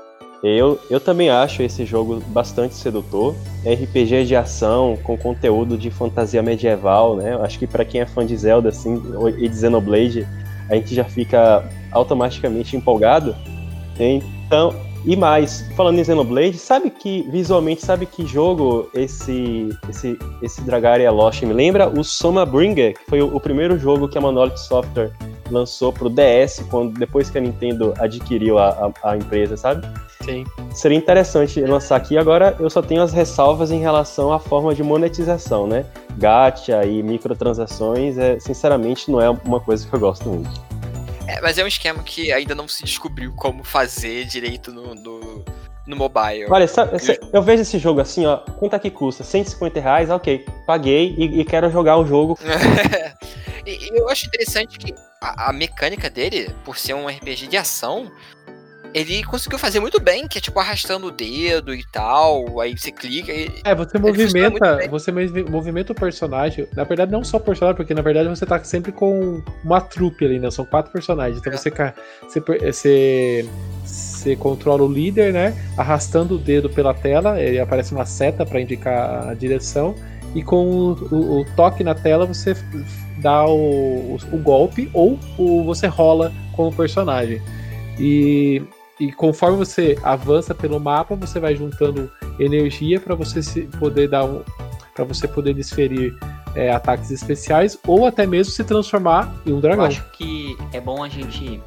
eu, 0.44 0.78
eu 0.90 1.00
também 1.00 1.30
acho 1.30 1.64
esse 1.64 1.86
jogo 1.86 2.20
bastante 2.28 2.76
sedutor. 2.76 3.34
RPG 3.66 4.26
de 4.26 4.36
ação 4.36 5.00
com 5.02 5.18
conteúdo 5.18 5.78
de 5.78 5.90
fantasia 5.90 6.44
medieval, 6.44 7.16
né? 7.16 7.34
Acho 7.42 7.58
que 7.58 7.66
para 7.66 7.86
quem 7.86 8.02
é 8.02 8.06
fã 8.06 8.26
de 8.26 8.36
Zelda 8.36 8.68
assim, 8.68 9.02
e 9.38 9.48
de 9.48 9.58
Xenoblade, 9.58 10.28
a 10.70 10.76
gente 10.76 10.94
já 10.94 11.06
fica 11.06 11.64
automaticamente 11.92 12.76
empolgado. 12.76 13.34
Então, 13.98 14.76
e 15.06 15.16
mais, 15.16 15.62
falando 15.76 16.00
em 16.00 16.04
Xenoblade, 16.04 16.58
sabe 16.58 16.90
que 16.90 17.24
visualmente, 17.30 17.86
sabe 17.86 18.06
que 18.06 18.26
jogo 18.26 18.90
esse 18.94 19.70
esse 19.90 20.18
esse 20.42 20.62
Dragaria 20.62 21.12
Lost 21.12 21.42
me 21.44 21.54
lembra? 21.54 21.90
O 21.90 22.04
Soma 22.04 22.46
Bringer, 22.46 22.94
que 22.94 23.10
foi 23.10 23.22
o, 23.22 23.36
o 23.36 23.40
primeiro 23.40 23.78
jogo 23.78 24.08
que 24.08 24.18
a 24.18 24.22
Monolith 24.22 24.58
Software 24.58 25.12
lançou 25.52 25.92
pro 25.92 26.10
DS 26.10 26.64
quando 26.70 26.98
depois 26.98 27.30
que 27.30 27.38
a 27.38 27.42
Nintendo 27.42 27.94
adquiriu 28.00 28.58
a, 28.58 28.92
a, 29.04 29.12
a 29.12 29.18
empresa, 29.18 29.58
sabe? 29.58 29.86
Sim. 30.24 30.46
Seria 30.74 30.98
interessante 30.98 31.60
lançar 31.62 31.98
aqui. 31.98 32.18
Agora 32.18 32.56
eu 32.60 32.70
só 32.70 32.82
tenho 32.82 33.02
as 33.02 33.12
ressalvas 33.12 33.72
em 33.72 33.80
relação 33.80 34.32
à 34.32 34.40
forma 34.40 34.74
de 34.74 34.82
monetização, 34.82 35.68
né? 35.68 35.86
Gacha 36.18 36.86
e 36.86 37.04
microtransações, 37.04 38.18
é, 38.18 38.40
sinceramente, 38.40 39.12
não 39.12 39.20
é 39.20 39.30
uma 39.30 39.60
coisa 39.60 39.86
que 39.86 39.94
eu 39.94 40.00
gosto 40.00 40.30
muito. 40.30 40.73
É, 41.34 41.42
mas 41.42 41.58
é 41.58 41.64
um 41.64 41.68
esquema 41.68 42.04
que 42.04 42.32
ainda 42.32 42.54
não 42.54 42.68
se 42.68 42.84
descobriu 42.84 43.34
como 43.34 43.64
fazer 43.64 44.26
direito 44.26 44.72
no, 44.72 44.94
no, 44.94 45.46
no 45.88 45.96
mobile. 45.96 46.46
Olha, 46.50 46.68
sabe, 46.68 46.98
eu 47.32 47.42
vejo 47.42 47.64
esse 47.64 47.80
jogo 47.80 48.00
assim, 48.02 48.26
ó. 48.26 48.38
Quanto 48.38 48.76
é 48.76 48.80
que 48.80 48.92
custa? 48.92 49.24
150 49.24 49.80
reais? 49.80 50.10
Ok, 50.10 50.46
paguei 50.68 51.16
e, 51.18 51.42
e 51.42 51.46
quero 51.46 51.72
jogar 51.72 51.98
o 51.98 52.06
jogo. 52.06 52.38
e, 53.66 53.98
eu 53.98 54.08
acho 54.10 54.28
interessante 54.28 54.78
que 54.78 54.94
a, 55.20 55.50
a, 55.50 55.54
mecânica 55.54 56.10
dele, 56.10 56.54
por 56.64 56.78
ser 56.78 56.94
um 56.94 57.08
RPG 57.08 57.48
de 57.48 57.58
ação, 57.58 58.12
ele 58.94 59.24
conseguiu 59.24 59.58
fazer 59.58 59.80
muito 59.80 60.00
bem, 60.00 60.28
que 60.28 60.38
é 60.38 60.42
tipo 60.42 60.60
arrastando 60.60 61.08
o 61.08 61.12
dedo 61.12 61.74
e 61.74 61.84
tal, 61.92 62.60
aí 62.60 62.78
você 62.78 62.92
clica 62.92 63.32
e... 63.32 63.50
É, 63.64 63.74
você 63.74 63.98
movimenta, 63.98 64.88
você 64.90 65.12
movimenta 65.50 65.92
o 65.92 65.96
personagem, 65.96 66.68
na 66.76 66.84
verdade 66.84 67.12
não 67.12 67.24
só 67.24 67.38
o 67.38 67.40
personagem, 67.40 67.76
porque 67.76 67.94
na 67.94 68.02
verdade 68.02 68.30
você 68.30 68.46
tá 68.46 68.64
sempre 68.64 68.92
com 68.92 69.42
uma 69.64 69.82
trupe 69.82 70.26
ali, 70.26 70.40
né? 70.40 70.52
São 70.52 70.66
quatro 70.66 70.92
personagens, 70.92 71.40
então 71.40 71.52
é. 71.52 71.58
você, 71.58 71.72
você, 72.22 72.40
você, 72.40 73.50
você 73.84 74.36
controla 74.36 74.84
o 74.84 74.92
líder, 74.92 75.34
né? 75.34 75.56
Arrastando 75.76 76.36
o 76.36 76.38
dedo 76.38 76.70
pela 76.70 76.94
tela, 76.94 77.42
ele 77.42 77.60
aparece 77.60 77.94
uma 77.94 78.06
seta 78.06 78.46
para 78.46 78.62
indicar 78.62 79.30
a 79.30 79.34
direção, 79.34 79.96
e 80.36 80.44
com 80.44 80.68
o, 80.68 80.92
o, 81.12 81.42
o, 81.42 81.46
toque 81.56 81.84
na 81.84 81.94
tela 81.94 82.26
você 82.26 82.56
dá 83.20 83.46
o, 83.46 84.18
o, 84.32 84.38
golpe 84.38 84.90
ou 84.94 85.20
o, 85.38 85.64
você 85.64 85.88
rola 85.88 86.32
com 86.54 86.68
o 86.68 86.74
personagem. 86.74 87.42
E, 88.00 88.62
e 89.00 89.12
conforme 89.12 89.58
você 89.58 89.98
avança 90.04 90.54
pelo 90.54 90.80
mapa, 90.80 91.16
você 91.16 91.40
vai 91.40 91.56
juntando 91.56 92.12
energia 92.40 93.00
para 93.00 93.16
você 93.16 93.64
poder 93.80 94.08
dar 94.08 94.24
um, 94.26 94.44
para 94.94 95.04
você 95.04 95.28
poder 95.28 95.54
desferir 95.54 96.16
é, 96.56 96.72
ataques 96.72 97.10
especiais 97.12 97.78
ou 97.86 98.06
até 98.06 98.26
mesmo 98.26 98.54
se 98.54 98.64
transformar 98.64 99.34
em 99.46 99.54
um 99.54 99.60
dragão. 99.60 99.86
Eu 99.86 99.90
acho 99.90 100.10
que 100.12 100.56
é 100.72 100.80
bom 100.80 101.04
a 101.04 101.10
gente 101.10 101.62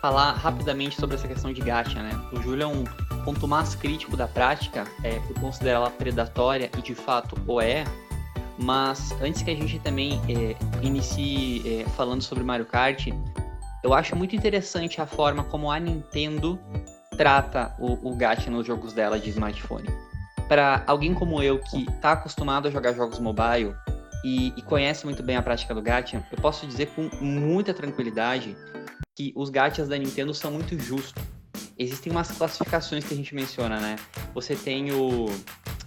falar 0.00 0.32
rapidamente 0.32 0.96
sobre 0.96 1.14
essa 1.14 1.28
questão 1.28 1.52
de 1.52 1.60
gacha, 1.60 2.02
né? 2.02 2.10
O 2.32 2.42
Júlio 2.42 2.64
é 2.64 2.66
um 2.66 2.84
ponto 3.24 3.46
mais 3.46 3.76
crítico 3.76 4.16
da 4.16 4.26
prática, 4.26 4.84
é, 5.04 5.20
por 5.20 5.38
considerá-la 5.38 5.90
predatória 5.90 6.68
e 6.76 6.82
de 6.82 6.94
fato 6.94 7.36
o 7.46 7.60
é, 7.60 7.84
mas 8.58 9.14
antes 9.22 9.42
que 9.42 9.50
a 9.50 9.54
gente 9.54 9.78
também 9.78 10.20
é, 10.28 10.56
inicie 10.84 11.62
é, 11.64 11.84
falando 11.90 12.22
sobre 12.22 12.42
Mario 12.42 12.66
Kart, 12.66 13.08
eu 13.82 13.92
acho 13.92 14.14
muito 14.14 14.36
interessante 14.36 15.00
a 15.00 15.06
forma 15.06 15.44
como 15.44 15.70
a 15.70 15.78
Nintendo 15.78 16.58
trata 17.16 17.74
o, 17.78 18.10
o 18.10 18.16
gacha 18.16 18.50
nos 18.50 18.66
jogos 18.66 18.92
dela 18.92 19.18
de 19.18 19.30
smartphone. 19.30 19.88
Para 20.48 20.82
alguém 20.86 21.14
como 21.14 21.42
eu 21.42 21.58
que 21.58 21.84
está 21.88 22.12
acostumado 22.12 22.68
a 22.68 22.70
jogar 22.70 22.92
jogos 22.92 23.18
mobile 23.18 23.74
e, 24.24 24.52
e, 24.56 24.62
conhece 24.62 25.04
muito 25.04 25.22
bem 25.22 25.36
a 25.36 25.42
prática 25.42 25.74
do 25.74 25.82
gacha, 25.82 26.24
eu 26.30 26.38
posso 26.38 26.66
dizer 26.66 26.90
com 26.90 27.10
muita 27.20 27.74
tranquilidade 27.74 28.56
que 29.16 29.32
os 29.34 29.50
gachas 29.50 29.88
da 29.88 29.98
Nintendo 29.98 30.32
são 30.32 30.50
muito 30.50 30.78
justos. 30.78 31.22
Existem 31.76 32.12
umas 32.12 32.30
classificações 32.30 33.04
que 33.04 33.14
a 33.14 33.16
gente 33.16 33.34
menciona, 33.34 33.80
né? 33.80 33.96
Você 34.34 34.54
tem 34.54 34.92
o, 34.92 35.26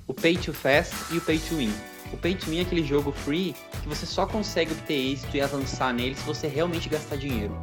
o 0.07 0.13
Pay 0.13 0.37
to 0.37 0.53
Fast 0.53 0.93
e 1.13 1.17
o 1.17 1.21
Pay 1.21 1.39
to 1.39 1.55
Win. 1.55 1.71
O 2.13 2.17
Pay 2.17 2.35
to 2.35 2.53
é 2.53 2.61
aquele 2.61 2.83
jogo 2.83 3.11
free 3.11 3.55
que 3.81 3.87
você 3.87 4.05
só 4.05 4.25
consegue 4.25 4.71
obter 4.71 4.93
êxito 4.93 5.35
e 5.35 5.41
avançar 5.41 5.93
nele 5.93 6.15
se 6.15 6.23
você 6.23 6.47
realmente 6.47 6.87
gastar 6.89 7.17
dinheiro. 7.17 7.57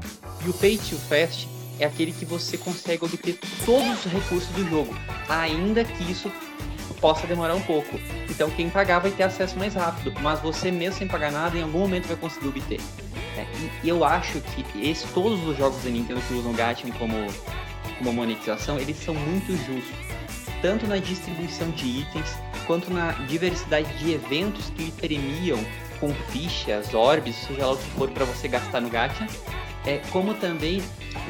E 0.44 0.48
o 0.48 0.54
Pay 0.54 0.78
to 0.78 0.96
Fast 0.96 1.48
é 1.78 1.84
aquele 1.84 2.12
que 2.12 2.24
você 2.24 2.58
consegue 2.58 3.04
obter 3.04 3.38
todos 3.64 4.04
os 4.04 4.12
recursos 4.12 4.48
do 4.50 4.68
jogo, 4.68 4.94
ainda 5.28 5.84
que 5.84 6.10
isso 6.10 6.30
possa 7.00 7.26
demorar 7.26 7.54
um 7.54 7.60
pouco. 7.62 7.98
Então 8.30 8.48
quem 8.50 8.70
pagar 8.70 9.00
vai 9.00 9.10
ter 9.10 9.24
acesso 9.24 9.58
mais 9.58 9.74
rápido, 9.74 10.14
mas 10.20 10.40
você 10.40 10.70
mesmo 10.70 10.98
sem 11.00 11.08
pagar 11.08 11.32
nada 11.32 11.58
em 11.58 11.62
algum 11.62 11.80
momento 11.80 12.06
vai 12.06 12.16
conseguir 12.16 12.48
obter. 12.48 12.80
É, 13.36 13.46
e 13.82 13.88
eu 13.88 14.04
acho 14.04 14.40
que 14.40 14.88
esse, 14.88 15.06
todos 15.08 15.44
os 15.46 15.56
jogos 15.56 15.82
da 15.82 15.90
Nintendo 15.90 16.20
que 16.20 16.34
usam 16.34 16.52
Gacha 16.52 16.86
como, 16.98 17.16
como 17.98 18.12
monetização, 18.12 18.78
eles 18.78 18.96
são 18.96 19.14
muito 19.14 19.56
justos. 19.56 20.01
Tanto 20.62 20.86
na 20.86 20.96
distribuição 20.96 21.70
de 21.72 21.84
itens, 21.84 22.38
quanto 22.66 22.90
na 22.92 23.10
diversidade 23.28 23.92
de 23.98 24.12
eventos 24.12 24.70
que 24.70 24.92
premiam 24.92 25.58
com 25.98 26.14
fichas, 26.30 26.94
orbes, 26.94 27.34
seja 27.34 27.66
lá 27.66 27.72
o 27.72 27.76
que 27.76 27.90
for 27.90 28.10
para 28.10 28.24
você 28.24 28.48
gastar 28.48 28.80
no 28.80 28.88
gacha, 28.88 29.26
é, 29.84 29.98
como 30.10 30.34
também 30.34 30.80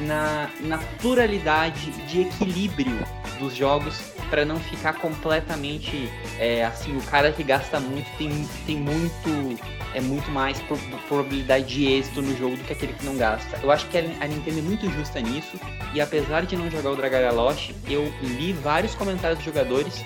na, 0.01 0.49
na 0.61 0.77
pluralidade 1.01 1.91
de 2.07 2.21
equilíbrio 2.21 2.97
dos 3.39 3.55
jogos 3.55 4.13
para 4.33 4.45
não 4.45 4.59
ficar 4.59 4.93
completamente 4.93 6.09
é, 6.39 6.65
assim 6.65 6.97
o 6.97 7.01
cara 7.03 7.31
que 7.31 7.43
gasta 7.43 7.79
muito 7.79 8.09
tem, 8.17 8.49
tem 8.65 8.75
muito 8.75 9.61
é 9.93 10.01
muito 10.01 10.31
mais 10.31 10.59
probabilidade 11.07 11.65
de 11.65 11.85
êxito 11.85 12.19
no 12.19 12.35
jogo 12.35 12.57
do 12.57 12.63
que 12.63 12.73
aquele 12.73 12.93
que 12.93 13.05
não 13.05 13.15
gasta. 13.15 13.59
Eu 13.61 13.69
acho 13.69 13.87
que 13.89 13.97
a 13.99 14.27
Nintendo 14.27 14.57
é 14.57 14.61
muito 14.63 14.89
justa 14.89 15.21
nisso 15.21 15.59
e 15.93 16.01
apesar 16.01 16.47
de 16.47 16.55
não 16.55 16.67
jogar 16.71 16.89
o 16.89 16.95
Dragalia 16.95 17.31
Lost, 17.31 17.69
eu 17.87 18.11
li 18.23 18.53
vários 18.53 18.95
comentários 18.95 19.37
dos 19.37 19.45
jogadores 19.45 20.03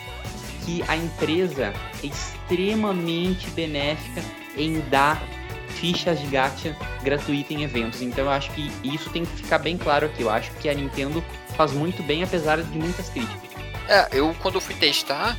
que 0.66 0.84
a 0.90 0.98
empresa 0.98 1.74
é 2.04 2.06
extremamente 2.06 3.49
benéfica 3.52 4.22
em 4.58 4.82
dar 4.90 5.24
fichas 5.70 6.20
de 6.20 6.28
gacha 6.28 6.76
gratuita 7.02 7.54
em 7.54 7.64
eventos. 7.64 8.02
Então 8.02 8.26
eu 8.26 8.32
acho 8.32 8.52
que 8.52 8.70
isso 8.84 9.10
tem 9.10 9.24
que 9.24 9.38
ficar 9.38 9.60
bem 9.60 9.78
claro 9.78 10.08
aqui. 10.08 10.24
Eu 10.24 10.30
acho 10.30 10.52
que 10.56 10.68
a 10.68 10.74
Nintendo 10.74 11.24
faz 11.56 11.72
muito 11.72 12.04
bem, 12.04 12.24
apesar 12.24 12.62
de 12.62 12.78
muitas 12.78 13.08
críticas. 13.08 13.47
É, 13.88 14.09
eu 14.11 14.35
quando 14.41 14.59
fui 14.59 14.76
testar, 14.76 15.38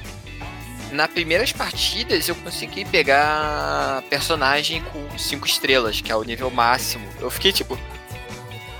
nas 0.91 1.09
primeiras 1.09 1.53
partidas 1.53 2.29
eu 2.29 2.35
consegui 2.37 2.85
pegar 2.85 4.03
personagem 4.09 4.83
com 4.85 5.19
5 5.19 5.47
estrelas, 5.47 6.01
que 6.01 6.11
é 6.11 6.17
o 6.17 6.23
nível 6.23 6.51
máximo. 6.51 7.07
Eu 7.21 7.31
fiquei 7.31 7.53
tipo, 7.53 7.79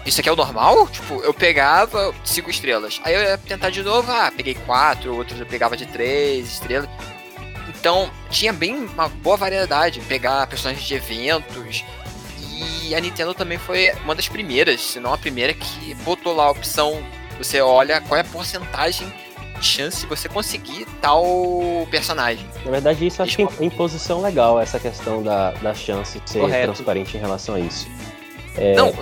isso 0.09 0.21
aqui 0.21 0.29
é 0.29 0.33
o 0.33 0.37
normal? 0.37 0.89
Tipo, 0.89 1.21
eu 1.21 1.35
pegava 1.35 2.15
cinco 2.25 2.49
estrelas. 2.49 2.99
Aí 3.05 3.15
eu 3.15 3.21
ia 3.21 3.37
tentar 3.37 3.69
de 3.69 3.83
novo, 3.83 4.11
ah, 4.11 4.33
peguei 4.35 4.55
quatro, 4.55 5.15
outros 5.15 5.39
eu 5.39 5.45
pegava 5.45 5.77
de 5.77 5.85
três 5.85 6.49
estrelas. 6.53 6.89
Então, 7.69 8.11
tinha 8.31 8.53
bem 8.53 8.75
uma 8.75 9.09
boa 9.09 9.37
variedade, 9.37 10.01
pegar 10.01 10.47
personagens 10.47 10.87
de 10.87 10.95
eventos. 10.95 11.85
E 12.83 12.95
a 12.95 13.01
Nintendo 13.01 13.35
também 13.35 13.59
foi 13.59 13.93
uma 14.03 14.15
das 14.15 14.29
primeiras, 14.29 14.81
se 14.81 14.99
não 14.99 15.13
a 15.13 15.19
primeira, 15.19 15.53
que 15.53 15.95
botou 15.97 16.35
lá 16.35 16.45
a 16.45 16.51
opção, 16.51 17.05
você 17.37 17.61
olha 17.61 18.01
qual 18.01 18.17
é 18.17 18.23
a 18.23 18.25
porcentagem 18.25 19.13
chance 19.67 20.01
de 20.01 20.07
você 20.07 20.29
conseguir 20.29 20.87
tal 21.01 21.25
personagem. 21.91 22.47
Na 22.65 22.71
verdade, 22.71 23.07
isso 23.07 23.23
acho 23.23 23.37
que 23.37 23.43
é 23.43 23.65
imposição 23.65 24.21
legal, 24.21 24.61
essa 24.61 24.79
questão 24.79 25.23
da, 25.23 25.53
da 25.53 25.75
chance 25.75 26.19
de 26.21 26.31
ser 26.31 26.41
Correto. 26.41 26.73
transparente 26.73 27.17
em 27.17 27.21
relação 27.21 27.55
a 27.55 27.61
isso. 27.61 27.89
É... 28.57 28.75
Não, 28.75 28.93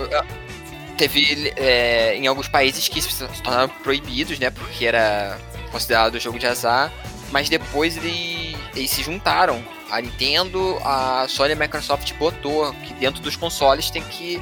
teve 0.97 1.53
é, 1.55 2.15
em 2.15 2.27
alguns 2.27 2.47
países 2.47 2.87
que 2.87 3.01
se 3.01 3.25
tornaram 3.43 3.69
proibidos, 3.83 4.39
né? 4.39 4.49
Porque 4.49 4.85
era 4.85 5.37
considerado 5.71 6.19
jogo 6.19 6.39
de 6.39 6.47
azar. 6.47 6.91
Mas 7.31 7.49
depois 7.49 7.97
eles, 7.97 8.55
eles 8.75 8.89
se 8.89 9.03
juntaram. 9.03 9.61
A 9.89 10.01
Nintendo, 10.01 10.77
a 10.83 11.25
Sony 11.29 11.51
e 11.51 11.53
a 11.53 11.55
Microsoft 11.55 12.13
botou 12.15 12.73
que 12.73 12.93
dentro 12.95 13.21
dos 13.21 13.35
consoles 13.35 13.89
tem 13.89 14.01
que 14.01 14.41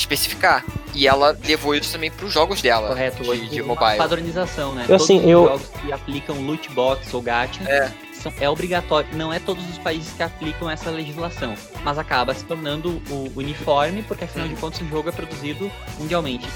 especificar. 0.00 0.64
E 0.94 1.06
ela 1.06 1.36
levou 1.44 1.74
isso 1.74 1.92
também 1.92 2.10
para 2.10 2.26
os 2.26 2.32
jogos 2.32 2.60
dela. 2.60 2.88
Correto, 2.88 3.22
de, 3.22 3.48
de 3.48 3.62
mobile. 3.62 3.96
Padronização, 3.96 4.74
né? 4.74 4.86
Eu, 4.88 4.96
assim, 4.96 5.20
Todos 5.20 5.30
eu... 5.30 5.42
os 5.42 5.48
jogos 5.50 5.68
que 5.80 5.92
aplicam 5.92 6.42
loot 6.42 6.68
box 6.70 7.14
ou 7.14 7.22
gacha 7.22 7.62
é 7.64 7.92
são, 8.20 8.32
é 8.38 8.48
obrigatório. 8.48 9.08
Não 9.14 9.32
é 9.32 9.38
todos 9.38 9.66
os 9.68 9.78
países 9.78 10.12
que 10.12 10.22
aplicam 10.22 10.70
essa 10.70 10.90
legislação, 10.90 11.54
mas 11.82 11.98
acaba 11.98 12.34
se 12.34 12.44
tornando 12.44 13.02
o 13.10 13.32
uniforme, 13.36 14.02
porque 14.02 14.24
afinal 14.24 14.46
de 14.46 14.54
contas 14.56 14.80
o 14.80 14.88
jogo 14.88 15.08
é 15.08 15.12
produzido 15.12 15.70
mundialmente. 15.98 16.46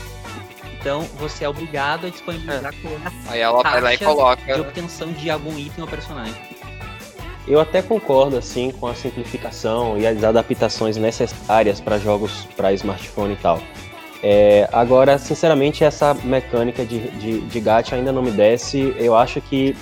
Então 0.78 1.02
você 1.18 1.44
é 1.44 1.48
obrigado 1.48 2.06
a 2.06 2.10
disponibilizar 2.10 2.74
é. 2.74 3.32
Aí 3.32 3.40
ela 3.40 3.62
vai 3.62 3.80
lá 3.80 3.94
e 3.94 3.98
coloca 3.98 4.54
de 4.54 4.60
obtenção 4.60 5.12
de 5.12 5.30
algum 5.30 5.58
item 5.58 5.82
ou 5.82 5.88
personagem. 5.88 6.34
Eu 7.46 7.60
até 7.60 7.82
concordo 7.82 8.36
assim 8.36 8.70
com 8.70 8.86
a 8.86 8.94
simplificação 8.94 9.98
e 9.98 10.06
as 10.06 10.22
adaptações 10.24 10.96
necessárias 10.96 11.80
para 11.80 11.98
jogos 11.98 12.46
para 12.56 12.72
smartphone 12.72 13.34
e 13.34 13.36
tal. 13.36 13.60
É, 14.22 14.66
agora, 14.72 15.18
sinceramente, 15.18 15.84
essa 15.84 16.14
mecânica 16.14 16.84
de, 16.84 17.10
de, 17.10 17.40
de 17.42 17.60
gacha 17.60 17.94
ainda 17.94 18.10
não 18.10 18.22
me 18.22 18.30
desce. 18.30 18.94
Eu 18.98 19.14
acho 19.14 19.38
que 19.42 19.76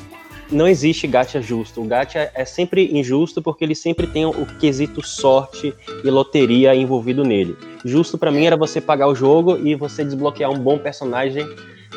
não 0.50 0.66
existe 0.66 1.06
gacha 1.06 1.40
justo. 1.40 1.80
O 1.80 1.84
gacha 1.84 2.30
é 2.34 2.44
sempre 2.44 2.90
injusto 2.92 3.40
porque 3.40 3.64
ele 3.64 3.76
sempre 3.76 4.08
tem 4.08 4.26
o 4.26 4.44
quesito 4.58 5.04
sorte 5.06 5.72
e 6.04 6.10
loteria 6.10 6.74
envolvido 6.74 7.22
nele. 7.22 7.56
Justo 7.84 8.18
para 8.18 8.32
mim 8.32 8.44
era 8.44 8.56
você 8.56 8.80
pagar 8.80 9.06
o 9.06 9.14
jogo 9.14 9.58
e 9.64 9.76
você 9.76 10.04
desbloquear 10.04 10.50
um 10.50 10.58
bom 10.58 10.76
personagem 10.76 11.46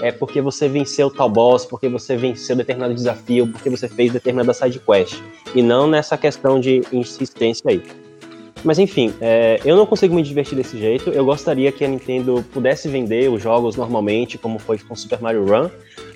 é 0.01 0.11
porque 0.11 0.41
você 0.41 0.67
venceu 0.67 1.09
tal 1.09 1.29
boss, 1.29 1.65
porque 1.65 1.87
você 1.87 2.15
venceu 2.15 2.55
determinado 2.55 2.93
desafio, 2.93 3.47
porque 3.47 3.69
você 3.69 3.87
fez 3.87 4.11
determinada 4.11 4.53
side 4.53 4.79
quest 4.79 5.21
e 5.53 5.61
não 5.61 5.87
nessa 5.87 6.17
questão 6.17 6.59
de 6.59 6.81
insistência 6.91 7.69
aí. 7.69 7.81
Mas 8.63 8.79
enfim, 8.79 9.13
é, 9.21 9.59
eu 9.63 9.75
não 9.75 9.85
consigo 9.85 10.15
me 10.15 10.23
divertir 10.23 10.55
desse 10.55 10.77
jeito. 10.77 11.11
Eu 11.11 11.23
gostaria 11.23 11.71
que 11.71 11.85
a 11.85 11.87
Nintendo 11.87 12.43
pudesse 12.51 12.89
vender 12.89 13.29
os 13.29 13.41
jogos 13.41 13.75
normalmente, 13.75 14.39
como 14.39 14.57
foi 14.57 14.79
com 14.79 14.95
Super 14.95 15.21
Mario 15.21 15.45
Run, 15.45 15.69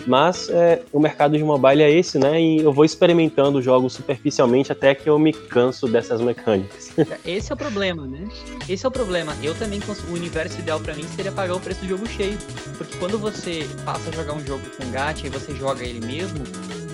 mas 0.08 0.50
é, 0.50 0.82
o 0.92 1.00
mercado 1.00 1.38
de 1.38 1.44
mobile 1.44 1.82
é 1.82 1.92
esse, 1.92 2.18
né? 2.18 2.42
E 2.42 2.60
eu 2.60 2.72
vou 2.72 2.86
experimentando 2.86 3.62
jogos 3.62 3.94
superficialmente 3.94 4.72
até 4.72 4.96
que 4.96 5.10
eu 5.10 5.18
me 5.20 5.34
canso 5.34 5.88
dessas 5.88 6.22
mecânicas. 6.22 6.92
Esse 7.26 7.52
é 7.52 7.56
o 7.56 7.58
problema, 7.58 8.08
né? 8.08 8.28
Esse 8.68 8.86
é 8.86 8.90
o 8.90 8.92
problema. 8.92 9.36
Eu 9.42 9.56
também, 9.56 9.80
o 10.10 10.14
universo 10.14 10.60
ideal 10.60 10.80
para 10.80 10.94
mim 10.94 11.06
seria 11.16 11.32
pagar 11.32 11.56
o 11.56 11.60
preço 11.60 11.82
do 11.82 11.88
jogo 11.88 12.08
cheio. 12.08 12.38
Porque 12.78 12.98
quando 12.98 13.18
você 13.18 13.68
passa 13.86 14.10
a 14.10 14.14
jogar 14.14 14.34
um 14.34 14.46
jogo 14.46 14.64
com 14.78 14.90
gacha 14.92 15.28
e 15.28 15.30
você 15.30 15.54
joga 15.56 15.84
ele 15.84 16.06
mesmo, 16.06 16.40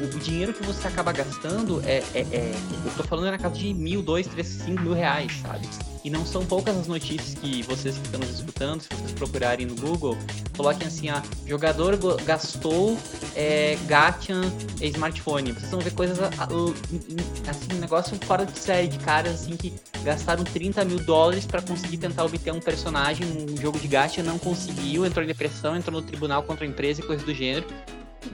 o 0.03 0.19
dinheiro 0.19 0.53
que 0.53 0.63
você 0.63 0.87
acaba 0.87 1.11
gastando 1.11 1.81
é, 1.85 2.03
é, 2.13 2.21
é, 2.31 2.51
Eu 2.85 2.91
tô 2.97 3.03
falando 3.03 3.31
na 3.31 3.37
casa 3.37 3.55
de 3.55 3.73
mil, 3.73 4.01
dois, 4.01 4.27
três, 4.27 4.47
cinco 4.47 4.81
mil 4.81 4.93
reais, 4.93 5.31
sabe? 5.41 5.67
E 6.05 6.09
não 6.11 6.23
são 6.23 6.45
poucas 6.45 6.77
as 6.77 6.85
notícias 6.85 7.33
que 7.33 7.63
vocês 7.63 7.97
que 7.97 8.05
estão 8.05 8.19
nos 8.19 8.29
escutando, 8.29 8.79
se 8.79 8.89
vocês 8.89 9.11
procurarem 9.13 9.65
no 9.65 9.73
Google, 9.73 10.15
coloquem 10.55 10.85
assim, 10.85 11.09
ah, 11.09 11.23
jogador 11.47 11.97
gastou 12.23 12.95
é, 13.35 13.75
Gatian 13.87 14.43
smartphone. 14.79 15.51
Vocês 15.51 15.71
vão 15.71 15.79
ver 15.79 15.95
coisas 15.95 16.19
assim, 16.21 17.73
um 17.73 17.79
negócio 17.79 18.15
fora 18.23 18.45
de 18.45 18.55
série 18.59 18.87
de 18.87 18.99
caras 18.99 19.33
assim 19.33 19.57
que 19.57 19.73
gastaram 20.03 20.43
30 20.43 20.85
mil 20.85 20.99
dólares 20.99 21.47
para 21.47 21.59
conseguir 21.59 21.97
tentar 21.97 22.23
obter 22.23 22.53
um 22.53 22.59
personagem 22.59 23.25
num 23.25 23.57
jogo 23.57 23.79
de 23.79 23.87
gacha, 23.87 24.21
não 24.21 24.37
conseguiu, 24.37 25.07
entrou 25.07 25.23
em 25.23 25.27
depressão, 25.27 25.75
entrou 25.75 25.99
no 25.99 26.05
tribunal 26.05 26.43
contra 26.43 26.65
a 26.65 26.67
empresa 26.67 27.01
e 27.01 27.03
coisas 27.03 27.25
do 27.25 27.33
gênero. 27.33 27.65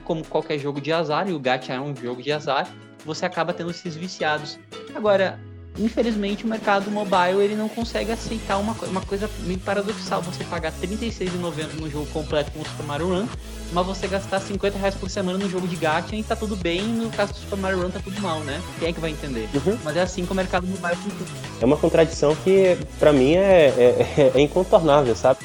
Como 0.04 0.22
qualquer 0.26 0.58
jogo 0.58 0.78
de 0.78 0.92
azar, 0.92 1.26
e 1.26 1.32
o 1.32 1.38
gacha 1.38 1.72
é 1.72 1.80
um 1.80 1.96
jogo 1.96 2.22
de 2.22 2.32
azar, 2.32 2.68
você 3.02 3.24
acaba 3.24 3.54
tendo 3.54 3.70
esses 3.70 3.96
viciados. 3.96 4.58
Agora, 4.94 5.40
infelizmente 5.78 6.44
o 6.44 6.48
mercado 6.48 6.90
mobile 6.90 7.40
ele 7.42 7.56
não 7.56 7.68
consegue 7.68 8.12
aceitar 8.12 8.58
uma, 8.58 8.74
uma 8.84 9.00
coisa 9.00 9.28
meio 9.44 9.58
paradoxal 9.60 10.20
você 10.20 10.44
pagar 10.44 10.70
R$36,90 10.70 11.80
no 11.80 11.90
jogo 11.90 12.06
completo 12.06 12.50
com 12.52 12.60
o 12.60 12.64
Super 12.64 12.84
Mario 12.84 13.08
Run 13.08 13.26
mas 13.72 13.86
você 13.86 14.06
gastar 14.06 14.38
50 14.40 14.76
reais 14.76 14.94
por 14.94 15.08
semana 15.08 15.38
no 15.38 15.48
jogo 15.48 15.66
de 15.66 15.76
gacha 15.76 16.14
e 16.14 16.22
tá 16.22 16.36
tudo 16.36 16.56
bem 16.56 16.82
no 16.82 17.08
caso 17.10 17.32
do 17.32 17.38
Super 17.38 17.56
Mario 17.56 17.82
Run 17.82 17.90
tá 17.90 18.00
tudo 18.00 18.20
mal 18.20 18.40
né 18.40 18.60
quem 18.78 18.88
é 18.88 18.92
que 18.92 19.00
vai 19.00 19.10
entender 19.10 19.48
uhum. 19.54 19.78
mas 19.82 19.96
é 19.96 20.02
assim 20.02 20.26
que 20.26 20.32
o 20.32 20.34
mercado 20.34 20.66
mobile 20.66 20.96
funciona 20.96 21.30
é 21.60 21.64
uma 21.64 21.76
contradição 21.76 22.36
que 22.36 22.76
para 22.98 23.12
mim 23.12 23.34
é, 23.34 23.68
é, 23.68 24.32
é 24.34 24.40
incontornável 24.40 25.16
sabe 25.16 25.40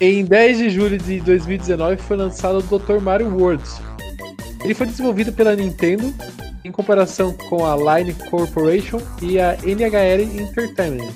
em 0.00 0.24
10 0.24 0.58
de 0.58 0.70
julho 0.70 0.96
de 0.96 1.20
2019 1.20 1.96
foi 2.02 2.16
lançado 2.16 2.58
o 2.58 2.78
Dr. 2.78 3.00
Mario 3.00 3.34
World 3.36 3.64
ele 4.62 4.74
foi 4.74 4.86
desenvolvido 4.86 5.32
pela 5.32 5.56
Nintendo 5.56 6.14
em 6.66 6.72
comparação 6.72 7.32
com 7.32 7.64
a 7.64 7.76
Line 7.76 8.12
Corporation 8.28 9.00
e 9.22 9.38
a 9.38 9.56
NHL 9.64 10.22
Entertainment. 10.40 11.14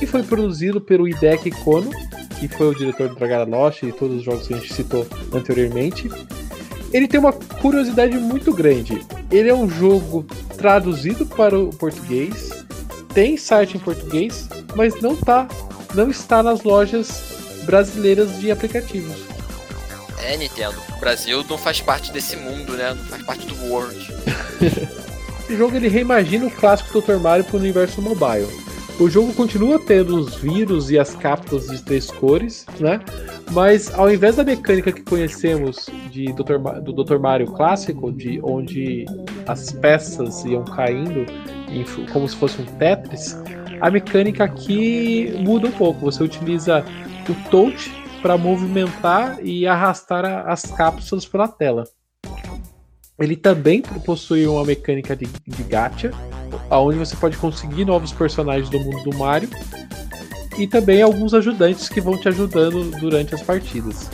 E 0.00 0.06
foi 0.06 0.22
produzido 0.22 0.80
pelo 0.80 1.08
Hideki 1.08 1.50
Kono, 1.50 1.90
que 2.38 2.46
foi 2.46 2.68
o 2.68 2.74
diretor 2.74 3.08
do 3.08 3.14
Dragara 3.14 3.44
Lost 3.44 3.82
e 3.82 3.92
todos 3.92 4.18
os 4.18 4.22
jogos 4.22 4.46
que 4.46 4.54
a 4.54 4.58
gente 4.58 4.72
citou 4.72 5.06
anteriormente. 5.32 6.10
Ele 6.92 7.08
tem 7.08 7.18
uma 7.18 7.32
curiosidade 7.32 8.16
muito 8.18 8.52
grande. 8.52 9.00
Ele 9.30 9.48
é 9.48 9.54
um 9.54 9.68
jogo 9.68 10.26
traduzido 10.56 11.24
para 11.24 11.58
o 11.58 11.70
português, 11.70 12.50
tem 13.14 13.36
site 13.36 13.76
em 13.76 13.80
português, 13.80 14.48
mas 14.76 15.00
não 15.00 15.16
tá, 15.16 15.48
não 15.94 16.10
está 16.10 16.42
nas 16.42 16.62
lojas 16.62 17.62
brasileiras 17.64 18.38
de 18.38 18.50
aplicativos. 18.50 19.29
É, 20.22 20.36
Nintendo. 20.36 20.76
O 20.96 21.00
Brasil 21.00 21.44
não 21.48 21.58
faz 21.58 21.80
parte 21.80 22.12
desse 22.12 22.36
mundo, 22.36 22.72
né? 22.74 22.94
Não 22.94 23.04
faz 23.04 23.22
parte 23.22 23.46
do 23.46 23.54
World. 23.66 24.14
o 25.48 25.56
jogo 25.56 25.76
ele 25.76 25.88
reimagina 25.88 26.46
o 26.46 26.50
clássico 26.50 27.00
Dr. 27.00 27.16
Mario 27.16 27.44
para 27.44 27.56
o 27.56 27.60
universo 27.60 28.00
mobile. 28.02 28.48
O 29.00 29.08
jogo 29.08 29.32
continua 29.32 29.78
tendo 29.78 30.14
os 30.14 30.34
vírus 30.34 30.90
e 30.90 30.98
as 30.98 31.14
cápsulas 31.14 31.68
de 31.68 31.82
três 31.82 32.10
cores, 32.10 32.66
né? 32.78 33.00
Mas 33.50 33.92
ao 33.94 34.12
invés 34.12 34.36
da 34.36 34.44
mecânica 34.44 34.92
que 34.92 35.00
conhecemos 35.00 35.88
de 36.10 36.26
Dr. 36.34 36.58
do 36.82 36.92
Dr. 36.92 37.18
Mario 37.18 37.46
clássico, 37.46 38.12
de 38.12 38.38
onde 38.42 39.06
as 39.46 39.72
peças 39.72 40.44
iam 40.44 40.64
caindo 40.64 41.24
em, 41.70 41.82
como 42.12 42.28
se 42.28 42.36
fosse 42.36 42.60
um 42.60 42.66
Tetris, 42.66 43.38
a 43.80 43.90
mecânica 43.90 44.44
aqui 44.44 45.34
muda 45.38 45.68
um 45.68 45.72
pouco. 45.72 46.00
Você 46.02 46.22
utiliza 46.22 46.84
o 47.26 47.50
touch 47.50 47.90
para 48.20 48.36
movimentar 48.36 49.38
e 49.42 49.66
arrastar 49.66 50.24
a, 50.24 50.42
as 50.52 50.62
cápsulas 50.62 51.26
pela 51.26 51.48
tela. 51.48 51.84
Ele 53.18 53.36
também 53.36 53.82
possui 53.82 54.46
uma 54.46 54.64
mecânica 54.64 55.14
de, 55.14 55.26
de 55.26 55.62
gacha, 55.64 56.10
onde 56.70 56.98
você 56.98 57.14
pode 57.16 57.36
conseguir 57.36 57.84
novos 57.84 58.12
personagens 58.12 58.70
do 58.70 58.80
mundo 58.80 59.10
do 59.10 59.18
Mario 59.18 59.50
e 60.58 60.66
também 60.66 61.02
alguns 61.02 61.34
ajudantes 61.34 61.88
que 61.88 62.00
vão 62.00 62.16
te 62.16 62.28
ajudando 62.28 62.90
durante 62.98 63.34
as 63.34 63.42
partidas. 63.42 64.10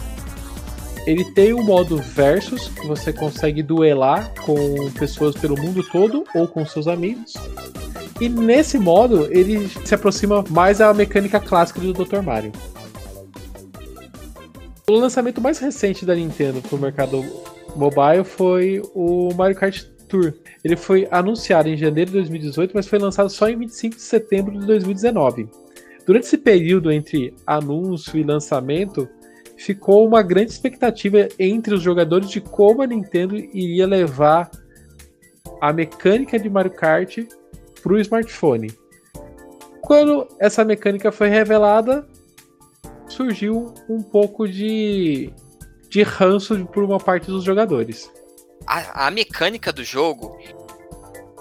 Ele 1.06 1.24
tem 1.24 1.52
o 1.52 1.60
um 1.60 1.62
modo 1.62 1.98
versus, 1.98 2.66
que 2.66 2.84
você 2.86 3.12
consegue 3.12 3.62
duelar 3.62 4.32
com 4.44 4.90
pessoas 4.92 5.36
pelo 5.36 5.56
mundo 5.56 5.84
todo 5.84 6.24
ou 6.34 6.48
com 6.48 6.66
seus 6.66 6.88
amigos. 6.88 7.34
E 8.20 8.28
nesse 8.28 8.76
modo 8.76 9.28
ele 9.30 9.68
se 9.68 9.94
aproxima 9.94 10.44
mais 10.50 10.78
da 10.78 10.92
mecânica 10.92 11.38
clássica 11.38 11.80
do 11.80 11.92
Dr. 11.92 12.22
Mario. 12.22 12.50
O 14.88 14.94
lançamento 14.94 15.40
mais 15.40 15.58
recente 15.58 16.06
da 16.06 16.14
Nintendo 16.14 16.62
para 16.62 16.76
o 16.76 16.78
mercado 16.78 17.20
mobile 17.74 18.22
foi 18.22 18.80
o 18.94 19.34
Mario 19.34 19.56
Kart 19.56 19.82
Tour. 20.08 20.32
Ele 20.62 20.76
foi 20.76 21.08
anunciado 21.10 21.68
em 21.68 21.76
janeiro 21.76 22.12
de 22.12 22.18
2018, 22.18 22.70
mas 22.72 22.86
foi 22.86 23.00
lançado 23.00 23.28
só 23.28 23.48
em 23.48 23.58
25 23.58 23.96
de 23.96 24.02
setembro 24.02 24.56
de 24.56 24.64
2019. 24.64 25.48
Durante 26.06 26.26
esse 26.26 26.38
período 26.38 26.92
entre 26.92 27.34
anúncio 27.44 28.16
e 28.16 28.22
lançamento, 28.22 29.08
ficou 29.56 30.06
uma 30.06 30.22
grande 30.22 30.52
expectativa 30.52 31.28
entre 31.36 31.74
os 31.74 31.82
jogadores 31.82 32.30
de 32.30 32.40
como 32.40 32.80
a 32.80 32.86
Nintendo 32.86 33.36
iria 33.36 33.88
levar 33.88 34.48
a 35.60 35.72
mecânica 35.72 36.38
de 36.38 36.48
Mario 36.48 36.70
Kart 36.70 37.26
para 37.82 37.92
o 37.92 37.98
smartphone. 37.98 38.72
Quando 39.80 40.28
essa 40.38 40.64
mecânica 40.64 41.10
foi 41.10 41.28
revelada, 41.28 42.06
surgiu 43.08 43.74
um 43.88 44.02
pouco 44.02 44.48
de, 44.48 45.32
de 45.88 46.02
ranço 46.02 46.66
por 46.66 46.84
uma 46.84 46.98
parte 46.98 47.26
dos 47.26 47.44
jogadores. 47.44 48.10
A, 48.66 49.06
a 49.06 49.10
mecânica 49.10 49.72
do 49.72 49.84
jogo, 49.84 50.38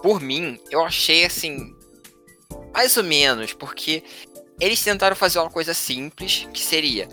por 0.01 0.21
mim, 0.21 0.59
eu 0.69 0.83
achei 0.83 1.25
assim. 1.25 1.73
Mais 2.73 2.95
ou 2.97 3.03
menos, 3.03 3.53
porque 3.53 4.03
eles 4.59 4.83
tentaram 4.83 5.15
fazer 5.15 5.39
uma 5.39 5.49
coisa 5.49 5.73
simples, 5.73 6.47
que 6.53 6.61
seria 6.61 7.07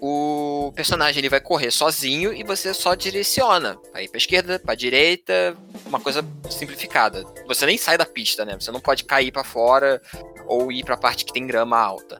o 0.00 0.72
personagem 0.74 1.18
ele 1.18 1.28
vai 1.28 1.40
correr 1.40 1.70
sozinho 1.70 2.32
e 2.32 2.44
você 2.44 2.72
só 2.72 2.94
direciona. 2.94 3.78
Ir 3.96 4.08
pra 4.08 4.18
esquerda, 4.18 4.58
pra 4.58 4.74
direita, 4.74 5.56
uma 5.86 6.00
coisa 6.00 6.24
simplificada. 6.50 7.24
Você 7.46 7.66
nem 7.66 7.76
sai 7.76 7.98
da 7.98 8.06
pista, 8.06 8.44
né? 8.44 8.56
Você 8.58 8.70
não 8.70 8.80
pode 8.80 9.04
cair 9.04 9.32
para 9.32 9.44
fora 9.44 10.00
ou 10.46 10.70
ir 10.70 10.84
pra 10.84 10.96
parte 10.96 11.24
que 11.24 11.32
tem 11.32 11.46
grama 11.46 11.78
alta. 11.78 12.18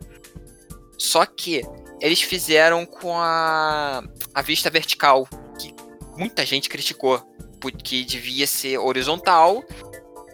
Só 0.98 1.24
que 1.24 1.62
eles 2.00 2.20
fizeram 2.20 2.84
com 2.84 3.16
a, 3.16 4.02
a 4.34 4.42
vista 4.42 4.68
vertical, 4.68 5.28
que 5.58 5.72
muita 6.16 6.44
gente 6.44 6.68
criticou, 6.68 7.20
porque 7.60 8.04
devia 8.04 8.46
ser 8.46 8.78
horizontal. 8.78 9.64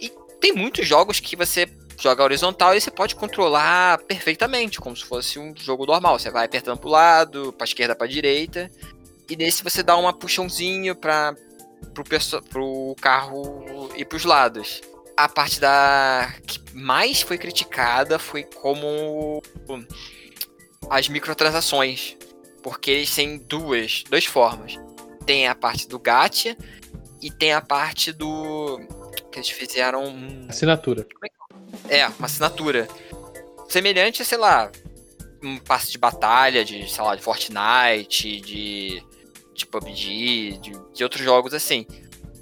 E 0.00 0.10
tem 0.40 0.52
muitos 0.52 0.86
jogos 0.86 1.20
que 1.20 1.36
você 1.36 1.68
joga 2.00 2.24
horizontal 2.24 2.74
e 2.74 2.80
você 2.80 2.90
pode 2.90 3.14
controlar 3.14 3.98
perfeitamente, 4.04 4.80
como 4.80 4.96
se 4.96 5.04
fosse 5.04 5.38
um 5.38 5.54
jogo 5.56 5.86
normal. 5.86 6.18
Você 6.18 6.30
vai 6.30 6.46
apertando 6.46 6.78
pro 6.78 6.88
lado, 6.88 7.52
pra 7.52 7.64
esquerda, 7.64 7.94
pra 7.94 8.06
direita. 8.06 8.70
E 9.28 9.36
nesse 9.36 9.62
você 9.62 9.82
dá 9.82 9.96
uma 9.96 10.12
puxãozinho 10.12 10.96
para 10.96 11.34
pro, 11.92 12.04
pro 12.48 12.96
carro 13.00 13.90
ir 13.96 14.04
pros 14.06 14.24
lados. 14.24 14.80
A 15.16 15.28
parte 15.28 15.60
da 15.60 16.34
que 16.46 16.58
mais 16.74 17.22
foi 17.22 17.38
criticada 17.38 18.18
foi 18.18 18.42
como 18.42 19.40
as 20.90 21.08
microtransações. 21.08 22.16
Porque 22.62 22.90
eles 22.90 23.14
têm 23.14 23.38
duas, 23.38 24.04
duas 24.08 24.24
formas. 24.24 24.78
Tem 25.26 25.46
a 25.46 25.54
parte 25.54 25.86
do 25.86 25.98
gacha 25.98 26.56
e 27.20 27.30
tem 27.30 27.52
a 27.52 27.60
parte 27.60 28.12
do. 28.12 28.78
que 29.30 29.38
eles 29.38 29.50
fizeram. 29.50 30.04
Assinatura. 30.48 31.06
É, 31.88 32.06
uma 32.06 32.26
assinatura. 32.26 32.88
Semelhante 33.68 34.22
a, 34.22 34.24
sei 34.24 34.38
lá, 34.38 34.70
um 35.42 35.58
passe 35.58 35.90
de 35.90 35.98
batalha 35.98 36.64
de, 36.64 36.90
sei 36.90 37.04
lá, 37.04 37.14
de 37.14 37.22
Fortnite, 37.22 38.40
de, 38.40 39.02
de 39.54 39.66
PUBG, 39.66 40.58
de, 40.58 40.72
de 40.92 41.02
outros 41.02 41.22
jogos 41.22 41.52
assim. 41.52 41.86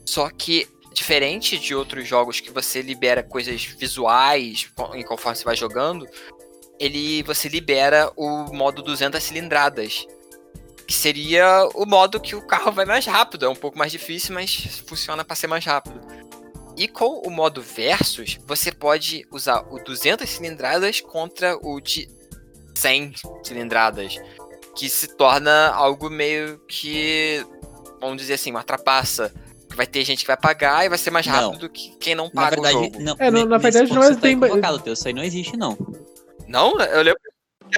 Só 0.06 0.30
que, 0.30 0.68
diferente 0.92 1.58
de 1.58 1.74
outros 1.74 2.06
jogos 2.06 2.40
que 2.40 2.50
você 2.50 2.82
libera 2.82 3.22
coisas 3.22 3.64
visuais 3.64 4.70
conforme 5.06 5.36
você 5.36 5.44
vai 5.44 5.56
jogando, 5.56 6.06
ele 6.78 7.22
você 7.22 7.48
libera 7.48 8.10
o 8.16 8.52
modo 8.52 8.82
200 8.82 9.22
cilindradas. 9.22 10.06
Que 10.86 10.94
seria 10.94 11.68
o 11.74 11.86
modo 11.86 12.20
que 12.20 12.34
o 12.34 12.42
carro 12.42 12.72
vai 12.72 12.84
mais 12.84 13.06
rápido. 13.06 13.46
É 13.46 13.48
um 13.48 13.54
pouco 13.54 13.78
mais 13.78 13.92
difícil, 13.92 14.34
mas 14.34 14.82
funciona 14.86 15.24
para 15.24 15.36
ser 15.36 15.46
mais 15.46 15.64
rápido. 15.64 16.00
E 16.76 16.88
com 16.88 17.22
o 17.26 17.30
modo 17.30 17.62
Versus, 17.62 18.38
você 18.46 18.72
pode 18.72 19.26
usar 19.30 19.64
o 19.70 19.78
200 19.78 20.28
cilindradas 20.28 21.00
contra 21.00 21.56
o 21.56 21.80
de 21.80 22.08
100 22.74 23.14
cilindradas. 23.44 24.16
Que 24.74 24.88
se 24.88 25.16
torna 25.16 25.68
algo 25.68 26.08
meio 26.08 26.58
que, 26.66 27.44
vamos 28.00 28.16
dizer 28.16 28.34
assim, 28.34 28.50
uma 28.50 28.64
trapaça. 28.64 29.32
Vai 29.74 29.86
ter 29.86 30.04
gente 30.04 30.20
que 30.20 30.26
vai 30.26 30.36
pagar 30.36 30.84
e 30.84 30.88
vai 30.88 30.98
ser 30.98 31.10
mais 31.10 31.26
rápido 31.26 31.60
do 31.60 31.70
que 31.70 31.96
quem 31.98 32.14
não 32.14 32.28
paga 32.28 32.56
na 32.56 32.62
verdade, 32.62 32.76
o 32.76 32.84
jogo. 32.84 33.02
Não, 33.02 33.16
é, 33.18 33.30
não, 33.30 33.46
na 33.46 33.58
verdade 33.58 33.92
não 33.92 34.02
é 34.02 34.14
bem... 34.14 34.38
Tá 34.38 34.82
isso 34.86 35.08
aí 35.08 35.14
não 35.14 35.22
existe, 35.22 35.56
não. 35.56 35.76
Não? 36.48 36.78
Eu 36.80 37.02
lembro 37.02 37.20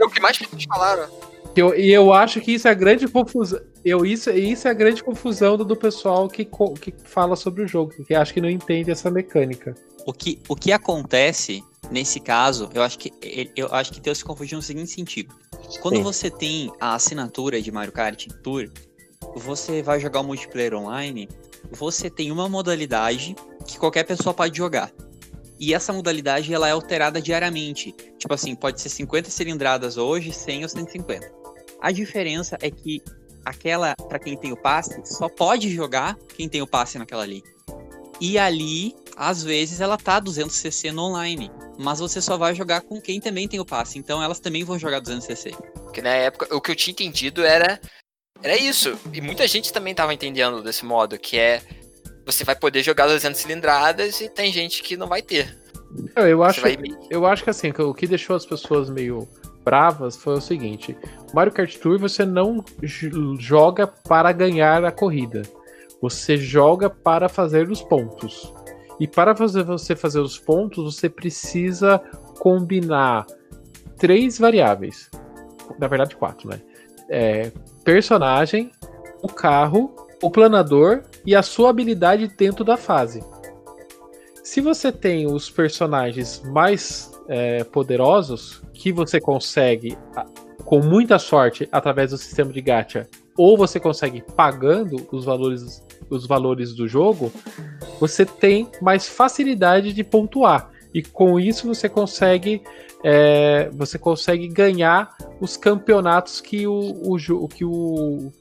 é 0.01 0.05
o 0.05 0.11
que 0.11 0.21
mais 0.21 0.39
pessoas 0.39 0.65
falaram. 0.65 1.09
Eu, 1.57 1.75
e 1.79 1.93
eu 1.93 2.13
acho 2.13 2.41
que 2.41 2.53
isso 2.53 2.67
é 2.67 2.71
a 2.71 2.75
grande 2.75 3.07
confusão. 3.07 3.61
Eu, 3.85 4.05
isso, 4.05 4.31
isso 4.31 4.67
é 4.67 4.71
a 4.71 4.75
grande 4.75 5.05
confusão 5.05 5.57
do, 5.57 5.65
do 5.65 5.77
pessoal 5.77 6.29
que, 6.29 6.45
que 6.45 6.93
fala 7.05 7.37
sobre 7.37 7.63
o 7.63 7.69
jogo, 7.69 7.93
que 8.05 8.15
acha 8.15 8.33
que 8.33 8.41
não 8.41 8.51
entende 8.51 8.91
essa 8.91 9.11
mecânica. 9.11 9.75
o 10.05 10.13
que, 10.13 10.41
o 10.49 10.57
que 10.57 10.73
acontece 10.73 11.63
nesse 11.91 12.19
caso, 12.19 12.69
eu 12.75 12.83
acho 12.83 12.99
que 12.99 13.13
eu 13.55 13.73
acho 13.73 13.93
que 13.93 14.01
Deus 14.01 14.19
se 14.19 14.25
confundiu 14.25 14.57
no 14.57 14.63
seguinte 14.63 14.91
sentido. 14.91 15.35
Quando 15.81 15.97
Sim. 15.97 16.03
você 16.03 16.31
tem 16.31 16.73
a 16.81 16.95
assinatura 16.95 17.61
de 17.61 17.71
Mario 17.71 17.93
Kart 17.93 18.27
Tour, 18.43 18.71
você 19.37 19.83
vai 19.83 20.01
jogar 20.01 20.21
o 20.21 20.25
multiplayer 20.25 20.75
online, 20.75 21.29
você 21.71 22.11
tem 22.11 22.33
uma 22.33 22.49
modalidade 22.49 23.37
que 23.67 23.79
qualquer 23.79 24.05
pessoa 24.05 24.35
pode 24.35 24.57
jogar. 24.57 24.91
E 25.65 25.73
essa 25.73 25.95
modalidade 25.95 26.53
ela 26.53 26.69
é 26.69 26.73
alterada 26.73 27.23
diariamente. 27.23 27.93
Tipo 28.19 28.35
assim, 28.35 28.55
pode 28.55 28.83
ser 28.83 28.91
50 28.91 29.31
cilindradas 29.31 29.97
hoje, 29.97 30.31
100 30.31 30.65
ou 30.65 30.69
150. 30.69 31.33
A 31.81 31.91
diferença 31.91 32.59
é 32.61 32.71
que 32.71 33.01
aquela, 33.43 33.95
para 33.97 34.19
quem 34.19 34.37
tem 34.37 34.53
o 34.53 34.59
passe, 34.59 35.01
só 35.07 35.27
pode 35.27 35.75
jogar 35.75 36.19
quem 36.37 36.51
tem 36.51 36.61
o 36.61 36.67
passe 36.67 36.99
naquela 36.99 37.23
ali. 37.23 37.43
E 38.21 38.37
ali, 38.39 38.95
às 39.17 39.43
vezes, 39.43 39.81
ela 39.81 39.97
tá 39.97 40.21
200cc 40.21 40.93
no 40.93 41.05
online. 41.05 41.51
Mas 41.79 41.99
você 41.99 42.21
só 42.21 42.37
vai 42.37 42.55
jogar 42.55 42.83
com 42.83 43.01
quem 43.01 43.19
também 43.19 43.49
tem 43.49 43.59
o 43.59 43.65
passe. 43.65 43.99
Então 43.99 44.23
elas 44.23 44.41
também 44.41 44.65
vão 44.65 44.79
jogar 44.79 45.01
200cc. 45.01 45.57
Porque 45.83 46.03
na 46.03 46.11
época, 46.11 46.55
o 46.55 46.61
que 46.61 46.73
eu 46.73 46.77
tinha 46.77 46.93
entendido 46.93 47.43
era. 47.43 47.81
Era 48.43 48.55
isso. 48.55 48.99
E 49.15 49.23
muita 49.23 49.49
gente 49.49 49.73
também 49.73 49.95
tava 49.95 50.13
entendendo 50.13 50.63
desse 50.63 50.85
modo, 50.85 51.19
que 51.19 51.39
é. 51.39 51.63
Você 52.25 52.45
vai 52.45 52.57
poder 52.57 52.83
jogar 52.83 53.07
200 53.07 53.41
cilindradas 53.41 54.21
e 54.21 54.29
tem 54.29 54.53
gente 54.53 54.83
que 54.83 54.97
não 54.97 55.07
vai 55.07 55.23
ter. 55.23 55.57
Eu 56.17 56.43
acho, 56.43 56.61
vai... 56.61 56.77
eu 57.11 57.27
acho 57.27 57.45
que 57.45 57.51
assim, 57.51 57.73
o 57.79 57.95
que 57.95 58.07
deixou 58.07 58.35
as 58.35 58.45
pessoas 58.45 58.91
meio 58.91 59.29
bravas 59.65 60.17
foi 60.17 60.35
o 60.35 60.41
seguinte: 60.41 60.97
Mario 61.33 61.53
Kart 61.53 61.77
Tour 61.77 61.99
você 61.99 62.25
não 62.25 62.65
joga 63.39 63.87
para 63.87 64.33
ganhar 64.33 64.85
a 64.85 64.93
corrida. 64.93 65.43
Você 66.01 66.37
joga 66.37 66.91
para 66.91 67.29
fazer 67.29 67.71
os 67.71 67.81
pontos. 67.81 68.53
E 69.01 69.09
para 69.09 69.35
fazer 69.35 69.65
você 69.65 69.97
fazer 69.97 70.21
os 70.21 70.39
pontos, 70.39 70.95
você 70.95 71.09
precisa 71.09 71.99
combinar 72.39 73.27
três 73.97 74.39
variáveis. 74.39 75.11
Na 75.79 75.89
verdade, 75.89 76.15
quatro, 76.15 76.49
né? 76.49 76.61
É, 77.09 77.51
personagem, 77.83 78.71
o 79.23 79.29
carro, 79.29 79.95
o 80.23 80.31
planador 80.31 81.03
e 81.27 81.35
a 81.35 81.43
sua 81.43 81.71
habilidade 81.71 82.29
dentro 82.29 82.65
da 82.65 82.77
fase. 82.77 83.23
Se 84.43 84.61
você 84.61 84.93
tem 84.93 85.27
os 85.27 85.49
personagens 85.49 86.43
mais 86.45 87.11
é, 87.29 87.65
poderosos, 87.65 88.63
que 88.73 88.93
você 88.93 89.21
consegue, 89.21 89.97
com 90.65 90.81
muita 90.81 91.19
sorte, 91.19 91.69
através 91.73 92.11
do 92.11 92.19
sistema 92.19 92.53
de 92.53 92.61
gacha, 92.61 93.09
ou 93.37 93.57
você 93.57 93.81
consegue 93.81 94.23
pagando 94.37 95.07
os 95.11 95.25
valores 95.25 95.83
os 96.11 96.27
valores 96.27 96.75
do 96.75 96.87
jogo, 96.87 97.33
você 97.99 98.25
tem 98.25 98.69
mais 98.81 99.09
facilidade 99.09 99.93
de 99.93 100.05
pontuar. 100.05 100.71
E 100.93 101.03
com 101.03 101.41
isso 101.41 101.67
você 101.67 101.89
consegue 101.89 102.63
é, 103.03 103.69
você 103.73 103.99
consegue 103.99 104.49
ganhar 104.49 105.15
os 105.41 105.57
campeonatos 105.57 106.41
que 106.41 106.67
o, 106.67 106.93
o, 107.03 107.49
que 107.49 107.65
o 107.65 108.33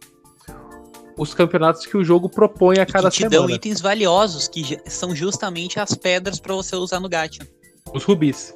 os 1.17 1.33
campeonatos 1.33 1.85
que 1.85 1.97
o 1.97 2.03
jogo 2.03 2.29
propõe 2.29 2.79
a 2.79 2.85
cada 2.85 3.07
e 3.07 3.11
que 3.11 3.17
te 3.17 3.23
semana. 3.23 3.47
dão 3.47 3.49
itens 3.49 3.81
valiosos 3.81 4.47
que 4.47 4.79
são 4.85 5.15
justamente 5.15 5.79
as 5.79 5.93
pedras 5.93 6.39
para 6.39 6.53
você 6.55 6.75
usar 6.75 6.99
no 6.99 7.09
gacha. 7.09 7.47
Os 7.93 8.03
rubis. 8.03 8.53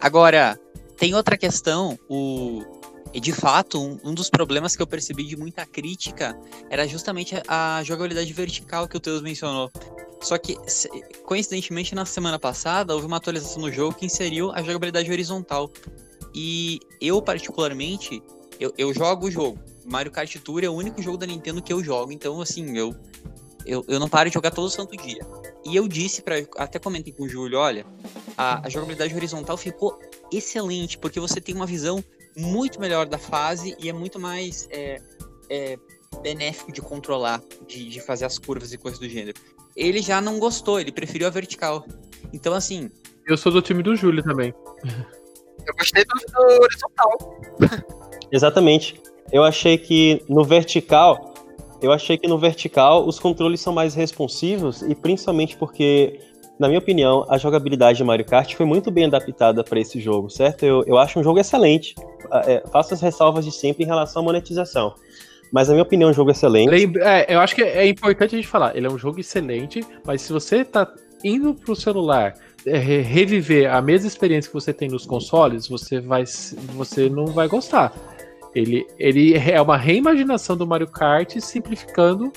Agora, 0.00 0.58
tem 0.96 1.14
outra 1.14 1.36
questão, 1.36 1.98
o 2.08 2.62
e 3.14 3.20
de 3.20 3.32
fato, 3.32 3.80
um, 3.80 4.10
um, 4.10 4.12
dos 4.12 4.28
problemas 4.28 4.74
que 4.74 4.82
eu 4.82 4.88
percebi 4.88 5.22
de 5.22 5.36
muita 5.36 5.64
crítica 5.64 6.36
era 6.68 6.84
justamente 6.84 7.40
a, 7.46 7.80
jogabilidade 7.84 8.32
vertical 8.32 8.88
que 8.88 8.96
o 8.96 9.00
Teus 9.00 9.22
mencionou. 9.22 9.70
Só 10.20 10.36
que, 10.36 10.58
coincidentemente, 11.24 11.94
na 11.94 12.04
semana 12.04 12.40
passada, 12.40 12.92
houve 12.92 13.06
uma 13.06 13.18
atualização 13.18 13.62
no 13.62 13.70
jogo 13.70 13.94
que 13.94 14.04
inseriu 14.04 14.50
a 14.50 14.60
jogabilidade 14.62 15.08
horizontal. 15.12 15.70
E 16.34 16.80
eu, 17.00 17.22
particularmente, 17.22 18.20
eu, 18.58 18.72
eu 18.76 18.92
jogo 18.92 19.26
o 19.26 19.30
jogo. 19.30 19.58
Mario 19.84 20.10
Kart 20.10 20.34
Tour 20.38 20.64
é 20.64 20.68
o 20.68 20.72
único 20.72 21.02
jogo 21.02 21.18
da 21.18 21.26
Nintendo 21.26 21.62
que 21.62 21.72
eu 21.72 21.82
jogo, 21.82 22.10
então, 22.10 22.40
assim, 22.40 22.76
eu, 22.76 22.94
eu, 23.66 23.84
eu 23.86 24.00
não 24.00 24.08
paro 24.08 24.28
de 24.28 24.34
jogar 24.34 24.50
todo 24.50 24.70
santo 24.70 24.96
dia. 24.96 25.24
E 25.64 25.76
eu 25.76 25.86
disse 25.86 26.22
para 26.22 26.36
até 26.56 26.78
comentei 26.78 27.12
com 27.12 27.24
o 27.24 27.28
Júlio, 27.28 27.58
olha, 27.58 27.86
a, 28.36 28.66
a 28.66 28.70
jogabilidade 28.70 29.14
horizontal 29.14 29.56
ficou 29.56 29.98
excelente, 30.32 30.98
porque 30.98 31.20
você 31.20 31.40
tem 31.40 31.54
uma 31.54 31.66
visão 31.66 32.02
muito 32.36 32.80
melhor 32.80 33.06
da 33.06 33.18
fase 33.18 33.76
e 33.78 33.88
é 33.88 33.92
muito 33.92 34.18
mais 34.18 34.68
é, 34.70 35.00
é, 35.48 35.78
benéfico 36.22 36.72
de 36.72 36.80
controlar, 36.80 37.42
de, 37.66 37.88
de 37.88 38.00
fazer 38.00 38.24
as 38.24 38.38
curvas 38.38 38.72
e 38.72 38.78
coisas 38.78 38.98
do 38.98 39.08
gênero. 39.08 39.38
Ele 39.76 40.00
já 40.00 40.20
não 40.20 40.38
gostou, 40.38 40.80
ele 40.80 40.92
preferiu 40.92 41.26
a 41.26 41.30
vertical. 41.30 41.86
Então, 42.32 42.54
assim. 42.54 42.90
Eu 43.26 43.36
sou 43.36 43.50
do 43.50 43.62
time 43.62 43.82
do 43.82 43.96
Júlio 43.96 44.22
também. 44.22 44.54
Eu 45.66 45.74
gostei 45.78 46.04
do, 46.04 46.32
do 46.32 46.62
horizontal. 46.62 47.40
Exatamente. 48.30 49.00
Eu 49.32 49.42
achei 49.42 49.78
que 49.78 50.22
no 50.28 50.44
vertical. 50.44 51.32
Eu 51.82 51.92
achei 51.92 52.16
que 52.16 52.26
no 52.26 52.38
vertical 52.38 53.06
os 53.06 53.18
controles 53.18 53.60
são 53.60 53.72
mais 53.72 53.94
responsivos 53.94 54.82
e 54.82 54.94
principalmente 54.94 55.56
porque 55.56 56.18
na 56.58 56.68
minha 56.68 56.78
opinião, 56.78 57.26
a 57.28 57.36
jogabilidade 57.36 57.98
de 57.98 58.04
Mario 58.04 58.24
Kart 58.24 58.54
foi 58.54 58.64
muito 58.64 58.90
bem 58.90 59.06
adaptada 59.06 59.64
para 59.64 59.80
esse 59.80 60.00
jogo, 60.00 60.30
certo? 60.30 60.64
Eu, 60.64 60.84
eu 60.86 60.96
acho 60.96 61.18
um 61.18 61.22
jogo 61.22 61.40
excelente. 61.40 61.94
É, 62.46 62.62
faço 62.70 62.94
as 62.94 63.00
ressalvas 63.00 63.44
de 63.44 63.50
sempre 63.50 63.82
em 63.82 63.86
relação 63.86 64.22
à 64.22 64.24
monetização. 64.24 64.94
Mas, 65.50 65.68
na 65.68 65.74
minha 65.74 65.82
opinião, 65.82 66.08
é 66.08 66.10
um 66.12 66.14
jogo 66.14 66.30
excelente. 66.30 66.98
É, 67.00 67.34
eu 67.34 67.40
acho 67.40 67.54
que 67.54 67.62
é 67.62 67.86
importante 67.86 68.34
a 68.34 68.38
gente 68.38 68.48
falar. 68.48 68.76
Ele 68.76 68.86
é 68.86 68.90
um 68.90 68.98
jogo 68.98 69.18
excelente, 69.18 69.84
mas 70.06 70.22
se 70.22 70.32
você 70.32 70.58
está 70.58 70.92
indo 71.24 71.54
para 71.54 71.72
o 71.72 71.76
celular 71.76 72.34
é, 72.66 72.78
reviver 72.78 73.72
a 73.72 73.82
mesma 73.82 74.06
experiência 74.06 74.48
que 74.48 74.54
você 74.54 74.72
tem 74.72 74.88
nos 74.88 75.06
consoles, 75.06 75.66
você, 75.66 76.00
vai, 76.00 76.24
você 76.74 77.08
não 77.08 77.26
vai 77.26 77.48
gostar. 77.48 77.92
Ele, 78.54 78.86
ele 78.98 79.34
é 79.34 79.60
uma 79.60 79.76
reimaginação 79.76 80.56
do 80.56 80.66
Mario 80.66 80.86
Kart 80.86 81.38
simplificando 81.40 82.32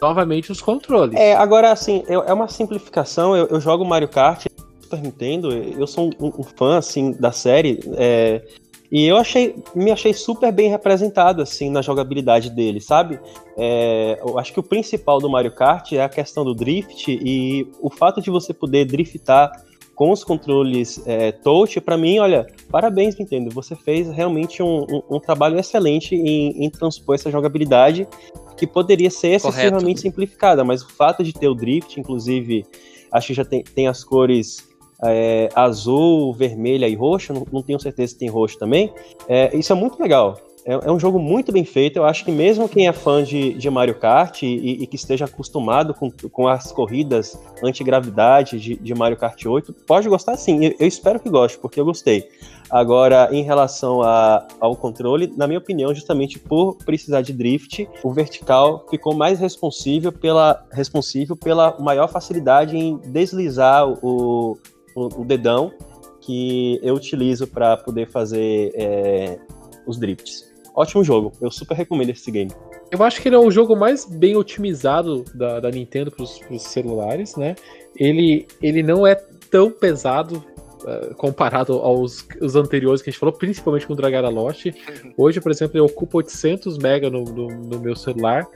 novamente 0.00 0.50
os 0.50 0.60
controles. 0.60 1.14
É, 1.18 1.34
agora 1.34 1.70
assim, 1.70 2.02
é 2.08 2.32
uma 2.32 2.48
simplificação. 2.48 3.36
Eu, 3.36 3.46
eu, 3.46 3.60
jogo 3.60 3.84
Mario 3.84 4.08
Kart 4.08 4.46
Super 4.80 5.00
Nintendo, 5.00 5.52
eu 5.52 5.86
sou 5.86 6.10
um, 6.18 6.32
um 6.38 6.42
fã 6.42 6.78
assim 6.78 7.12
da 7.12 7.30
série. 7.30 7.78
É, 7.96 8.42
e 8.90 9.06
eu 9.06 9.16
achei, 9.16 9.54
me 9.72 9.92
achei 9.92 10.12
super 10.12 10.50
bem 10.50 10.68
representado 10.68 11.40
assim 11.40 11.70
na 11.70 11.80
jogabilidade 11.80 12.50
dele, 12.50 12.80
sabe? 12.80 13.20
É, 13.56 14.20
eu 14.20 14.36
acho 14.38 14.52
que 14.52 14.58
o 14.58 14.64
principal 14.64 15.20
do 15.20 15.30
Mario 15.30 15.52
Kart 15.52 15.92
é 15.92 16.02
a 16.02 16.08
questão 16.08 16.44
do 16.44 16.54
drift 16.54 17.06
e 17.08 17.70
o 17.80 17.88
fato 17.88 18.20
de 18.20 18.30
você 18.30 18.52
poder 18.52 18.86
driftar 18.86 19.52
com 20.00 20.12
os 20.12 20.24
controles 20.24 20.98
é, 21.06 21.30
touch, 21.30 21.78
para 21.78 21.94
mim, 21.94 22.20
olha, 22.20 22.46
parabéns, 22.70 23.18
Nintendo. 23.18 23.50
Você 23.50 23.76
fez 23.76 24.10
realmente 24.10 24.62
um, 24.62 24.86
um, 24.90 25.16
um 25.16 25.20
trabalho 25.20 25.58
excelente 25.58 26.14
em, 26.14 26.64
em, 26.64 26.70
transpor 26.70 27.16
essa 27.16 27.30
jogabilidade 27.30 28.08
que 28.56 28.66
poderia 28.66 29.10
ser 29.10 29.32
excessivamente 29.32 30.00
simplificada, 30.00 30.64
mas 30.64 30.82
o 30.82 30.88
fato 30.88 31.22
de 31.22 31.34
ter 31.34 31.48
o 31.48 31.54
drift, 31.54 32.00
inclusive, 32.00 32.64
acho 33.12 33.26
que 33.26 33.34
já 33.34 33.44
tem, 33.44 33.62
tem 33.62 33.88
as 33.88 34.02
cores 34.02 34.66
é, 35.04 35.50
azul, 35.54 36.32
vermelha 36.32 36.88
e 36.88 36.94
roxa, 36.94 37.34
não, 37.34 37.46
não, 37.52 37.62
tenho 37.62 37.78
certeza 37.78 38.12
se 38.12 38.18
tem 38.18 38.30
roxo 38.30 38.58
também. 38.58 38.90
É, 39.28 39.54
isso 39.54 39.70
é 39.70 39.76
muito 39.76 40.00
legal. 40.00 40.40
É, 40.64 40.72
é, 40.72 40.92
um 40.92 40.98
jogo 40.98 41.18
muito 41.18 41.52
bem 41.52 41.64
feito. 41.64 41.96
Eu 41.96 42.04
acho 42.04 42.24
que 42.24 42.30
mesmo 42.30 42.68
quem 42.68 42.86
é 42.86 42.92
fã 42.92 43.22
de, 43.22 43.54
de 43.54 43.70
Mario 43.70 43.94
Kart 43.94 44.42
e, 44.42 44.82
e, 44.82 44.86
que 44.86 44.96
esteja 44.96 45.24
acostumado 45.24 45.94
com, 45.94 46.10
com 46.10 46.48
as 46.48 46.70
corridas 46.72 47.38
antigravidade 47.62 48.58
de, 48.58 48.76
de 48.76 48.94
Mario 48.94 49.16
Kart 49.16 49.44
8, 49.44 49.72
pode 49.86 50.08
gostar 50.08 50.36
sim. 50.36 50.64
Eu, 50.64 50.74
eu 50.80 50.86
espero 50.86 51.18
que 51.18 51.30
goste, 51.30 51.58
porque 51.58 51.80
eu 51.80 51.84
gostei. 51.84 52.28
Agora, 52.70 53.28
em 53.32 53.42
relação 53.42 54.02
a, 54.02 54.46
ao 54.60 54.76
controle, 54.76 55.32
na 55.36 55.46
minha 55.46 55.58
opinião, 55.58 55.92
justamente 55.94 56.38
por 56.38 56.76
precisar 56.76 57.22
de 57.22 57.32
drift, 57.32 57.88
o 58.02 58.12
vertical 58.12 58.86
ficou 58.88 59.14
mais 59.14 59.40
responsível 59.40 60.12
pela, 60.12 60.64
responsível 60.70 61.36
pela 61.36 61.76
maior 61.80 62.08
facilidade 62.08 62.76
em 62.76 62.96
deslizar 62.98 63.88
o, 63.88 64.56
o, 64.94 65.20
o 65.20 65.24
dedão 65.24 65.72
que 66.20 66.78
eu 66.82 66.94
utilizo 66.94 67.46
para 67.46 67.76
poder 67.76 68.08
fazer 68.08 68.70
é, 68.74 69.38
os 69.86 69.98
drifts. 69.98 70.49
Ótimo 70.80 71.04
jogo, 71.04 71.30
eu 71.42 71.50
super 71.50 71.76
recomendo 71.76 72.08
esse 72.08 72.30
game. 72.30 72.50
Eu 72.90 73.02
acho 73.02 73.20
que 73.20 73.28
ele 73.28 73.36
é 73.36 73.38
o 73.38 73.50
jogo 73.50 73.76
mais 73.76 74.06
bem 74.06 74.34
otimizado 74.34 75.24
da, 75.34 75.60
da 75.60 75.70
Nintendo 75.70 76.10
para 76.10 76.24
os 76.24 76.62
celulares, 76.62 77.36
né? 77.36 77.54
Ele, 77.94 78.48
ele 78.62 78.82
não 78.82 79.06
é 79.06 79.14
tão 79.14 79.70
pesado 79.70 80.42
uh, 80.82 81.14
comparado 81.16 81.74
aos 81.74 82.26
os 82.40 82.56
anteriores 82.56 83.02
que 83.02 83.10
a 83.10 83.12
gente 83.12 83.20
falou, 83.20 83.34
principalmente 83.34 83.86
com 83.86 83.92
o 83.92 83.96
Dragara 83.96 84.30
Lost. 84.30 84.68
Hoje, 85.18 85.38
por 85.38 85.52
exemplo, 85.52 85.76
ele 85.76 85.84
ocupa 85.84 86.16
800 86.16 86.78
MB 86.78 87.10
no, 87.10 87.24
no, 87.24 87.48
no, 87.48 87.78
meu 87.78 87.94
celular, 87.94 88.46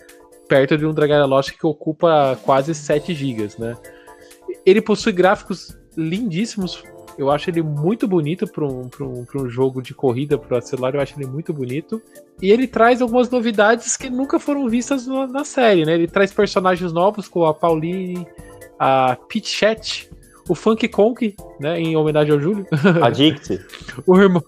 perto 0.49 0.79
de 0.79 0.87
um 0.87 0.95
Dragara 0.95 1.27
Lost 1.27 1.51
que 1.51 1.67
ocupa 1.67 2.39
quase 2.43 2.75
7 2.75 3.13
GB, 3.13 3.51
né? 3.59 3.77
Ele 4.65 4.81
possui 4.81 5.13
gráficos 5.13 5.77
lindíssimos. 5.95 6.83
Eu 7.17 7.31
acho 7.31 7.51
ele 7.51 7.63
muito 7.63 8.09
bonito 8.09 8.47
para 8.47 8.65
um, 8.65 8.89
um, 9.01 9.25
um 9.35 9.49
jogo 9.49 9.81
de 9.81 9.95
corrida 9.95 10.37
para 10.37 10.61
celular. 10.61 10.95
Eu 10.95 11.01
acho 11.01 11.19
ele 11.19 11.27
muito 11.27 11.53
bonito. 11.53 12.03
E 12.43 12.51
ele 12.51 12.67
traz 12.67 13.01
algumas 13.01 13.31
novidades 13.31 13.97
que 13.97 14.11
nunca 14.11 14.39
foram 14.39 14.69
vistas 14.69 15.07
na 15.07 15.45
série, 15.45 15.85
né? 15.85 15.95
Ele 15.95 16.09
traz 16.09 16.33
personagens 16.33 16.93
novos, 16.93 17.29
como 17.29 17.47
a 17.47 17.55
Pauline, 17.55 18.27
a 18.79 19.17
Pitchat, 19.29 20.11
o 20.49 20.55
Funk 20.55 20.89
Conk, 20.89 21.35
né, 21.59 21.81
em 21.81 21.97
homenagem 21.97 22.33
ao 22.33 22.41
Júlio. 22.41 22.67
A 23.03 23.11
Dixie. 23.11 23.61
o 24.07 24.19
irmão. 24.19 24.43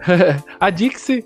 a 0.58 0.70
Dixie 0.70 1.24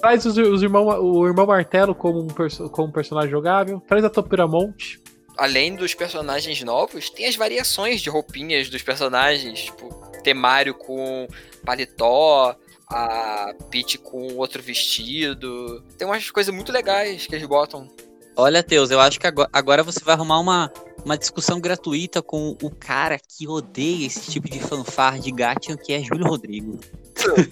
traz 0.00 0.24
os, 0.24 0.36
os 0.36 0.62
irmão, 0.62 0.86
o 0.86 1.26
irmão 1.26 1.46
Martelo 1.46 1.94
como 1.94 2.20
um, 2.20 2.26
perso 2.26 2.68
como 2.70 2.88
um 2.88 2.92
personagem 2.92 3.30
jogável. 3.30 3.80
Traz 3.86 4.04
a 4.04 4.10
Topiramonte. 4.10 4.99
Além 5.40 5.74
dos 5.74 5.94
personagens 5.94 6.62
novos, 6.62 7.08
tem 7.08 7.24
as 7.26 7.34
variações 7.34 8.02
de 8.02 8.10
roupinhas 8.10 8.68
dos 8.68 8.82
personagens. 8.82 9.64
Tipo, 9.64 9.88
temário 10.22 10.74
com 10.74 11.26
paletó, 11.64 12.54
a 12.86 13.54
Peach 13.70 13.96
com 13.96 14.34
outro 14.36 14.62
vestido. 14.62 15.82
Tem 15.96 16.06
umas 16.06 16.30
coisas 16.30 16.54
muito 16.54 16.70
legais 16.70 17.26
que 17.26 17.34
eles 17.34 17.48
botam. 17.48 17.88
Olha, 18.36 18.62
Teus, 18.62 18.90
eu 18.90 19.00
acho 19.00 19.18
que 19.18 19.26
agora, 19.26 19.82
você 19.82 20.04
vai 20.04 20.14
arrumar 20.14 20.40
uma, 20.40 20.70
uma 21.06 21.16
discussão 21.16 21.58
gratuita 21.58 22.20
com 22.20 22.54
o 22.62 22.70
cara 22.70 23.18
que 23.18 23.48
odeia 23.48 24.06
esse 24.06 24.30
tipo 24.30 24.46
de 24.46 24.60
fanfarra 24.60 25.18
de 25.18 25.32
Gatian, 25.32 25.78
que 25.78 25.94
é 25.94 26.02
Júlio 26.02 26.26
Rodrigo. 26.26 26.78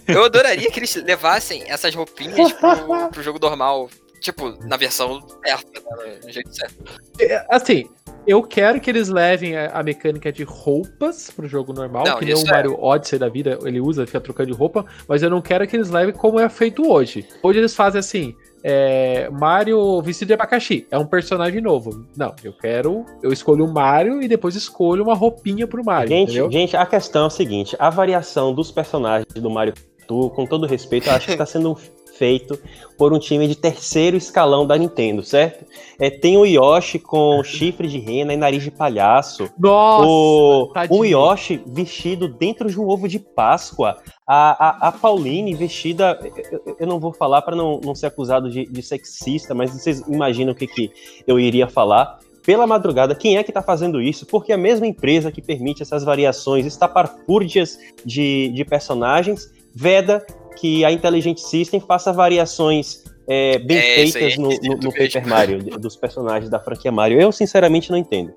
Eu 0.06 0.24
adoraria 0.24 0.70
que 0.70 0.78
eles 0.78 0.94
levassem 0.94 1.64
essas 1.66 1.94
roupinhas 1.94 2.52
pro, 2.52 3.08
pro 3.12 3.22
jogo 3.22 3.38
normal. 3.38 3.88
Tipo, 4.20 4.56
na 4.66 4.76
versão 4.76 5.20
certa, 5.44 5.80
né, 5.96 6.18
no 6.24 6.30
jeito 6.30 6.54
certo. 6.54 6.76
É, 7.20 7.46
assim, 7.50 7.88
eu 8.26 8.42
quero 8.42 8.80
que 8.80 8.90
eles 8.90 9.08
levem 9.08 9.56
a, 9.56 9.68
a 9.68 9.82
mecânica 9.82 10.30
de 10.30 10.44
roupas 10.44 11.30
pro 11.30 11.48
jogo 11.48 11.72
normal, 11.72 12.04
Não, 12.04 12.18
que 12.18 12.24
nem 12.24 12.34
o 12.34 12.46
é. 12.46 12.50
Mario 12.50 12.78
Odyssey 12.78 13.18
da 13.18 13.28
vida, 13.28 13.58
ele 13.64 13.80
usa, 13.80 14.06
fica 14.06 14.20
trocando 14.20 14.52
de 14.52 14.56
roupa, 14.56 14.84
mas 15.08 15.22
eu 15.22 15.30
não 15.30 15.40
quero 15.40 15.66
que 15.66 15.76
eles 15.76 15.90
levem 15.90 16.14
como 16.14 16.38
é 16.38 16.48
feito 16.48 16.90
hoje. 16.90 17.26
Hoje 17.42 17.58
eles 17.58 17.74
fazem 17.74 17.98
assim, 17.98 18.34
é, 18.62 19.30
Mario 19.30 20.02
vestido 20.02 20.28
de 20.28 20.34
abacaxi, 20.34 20.86
é 20.90 20.98
um 20.98 21.06
personagem 21.06 21.60
novo. 21.60 22.06
Não, 22.16 22.34
eu 22.44 22.52
quero, 22.52 23.04
eu 23.22 23.32
escolho 23.32 23.64
o 23.64 23.72
Mario 23.72 24.20
e 24.20 24.28
depois 24.28 24.54
escolho 24.54 25.04
uma 25.04 25.14
roupinha 25.14 25.66
pro 25.66 25.84
Mario, 25.84 26.08
Gente, 26.08 26.30
entendeu? 26.30 26.50
gente, 26.50 26.76
a 26.76 26.84
questão 26.84 27.24
é 27.24 27.26
o 27.28 27.30
seguinte: 27.30 27.76
a 27.78 27.88
variação 27.88 28.54
dos 28.54 28.70
personagens 28.70 29.32
do 29.32 29.50
Mario 29.50 29.74
Kart, 29.74 29.88
com 30.08 30.46
todo 30.46 30.66
respeito, 30.66 31.08
eu 31.08 31.12
acho 31.14 31.26
que 31.26 31.32
está 31.32 31.44
sendo 31.44 31.76
feito 32.18 32.58
por 32.98 33.12
um 33.12 33.18
time 33.18 33.46
de 33.46 33.54
terceiro 33.54 34.16
escalão 34.16 34.66
da 34.66 34.76
Nintendo, 34.76 35.22
certo? 35.22 35.64
É, 35.98 36.10
tem 36.10 36.36
o 36.36 36.44
Yoshi 36.44 36.98
com 36.98 37.42
chifre 37.44 37.86
de 37.86 37.98
rena 37.98 38.34
e 38.34 38.36
nariz 38.36 38.62
de 38.62 38.70
palhaço. 38.70 39.48
Nossa, 39.58 40.06
o, 40.06 40.70
tadinho. 40.74 41.00
o 41.00 41.04
Yoshi 41.04 41.62
vestido 41.64 42.28
dentro 42.28 42.68
de 42.68 42.78
um 42.78 42.88
ovo 42.88 43.08
de 43.08 43.18
Páscoa. 43.18 43.98
A, 44.26 44.86
a, 44.86 44.88
a 44.88 44.92
Pauline 44.92 45.54
vestida. 45.54 46.18
Eu, 46.50 46.76
eu 46.80 46.86
não 46.86 46.98
vou 46.98 47.12
falar 47.12 47.42
para 47.42 47.54
não, 47.54 47.80
não 47.82 47.94
ser 47.94 48.06
acusado 48.06 48.50
de, 48.50 48.66
de 48.66 48.82
sexista, 48.82 49.54
mas 49.54 49.70
vocês 49.70 50.00
imaginam 50.08 50.52
o 50.52 50.56
que, 50.56 50.66
que 50.66 50.90
eu 51.26 51.38
iria 51.38 51.68
falar. 51.68 52.18
Pela 52.44 52.66
madrugada, 52.66 53.14
quem 53.14 53.36
é 53.36 53.42
que 53.42 53.50
está 53.50 53.60
fazendo 53.60 54.00
isso? 54.00 54.24
Porque 54.24 54.54
a 54.54 54.56
mesma 54.56 54.86
empresa 54.86 55.30
que 55.30 55.42
permite 55.42 55.82
essas 55.82 56.02
variações 56.02 56.64
estapafúrdias 56.64 57.78
de, 58.04 58.48
de 58.48 58.64
personagens 58.64 59.52
veda 59.74 60.24
que 60.58 60.84
a 60.84 60.92
Intelligent 60.92 61.38
System 61.38 61.80
faça 61.80 62.12
variações 62.12 63.04
é, 63.26 63.58
bem 63.58 63.76
É, 63.76 63.94
feitas 63.94 64.36
no, 64.36 64.48
no, 64.48 64.76
no. 64.78 64.90
Paper 64.92 65.26
Mario, 65.26 65.58
dos 65.78 65.96
personagens 65.96 66.50
da 66.50 66.58
franquia 66.58 66.90
Mario. 66.90 67.20
Eu, 67.20 67.30
sinceramente, 67.30 67.90
não 67.90 67.98
entendo. 67.98 68.32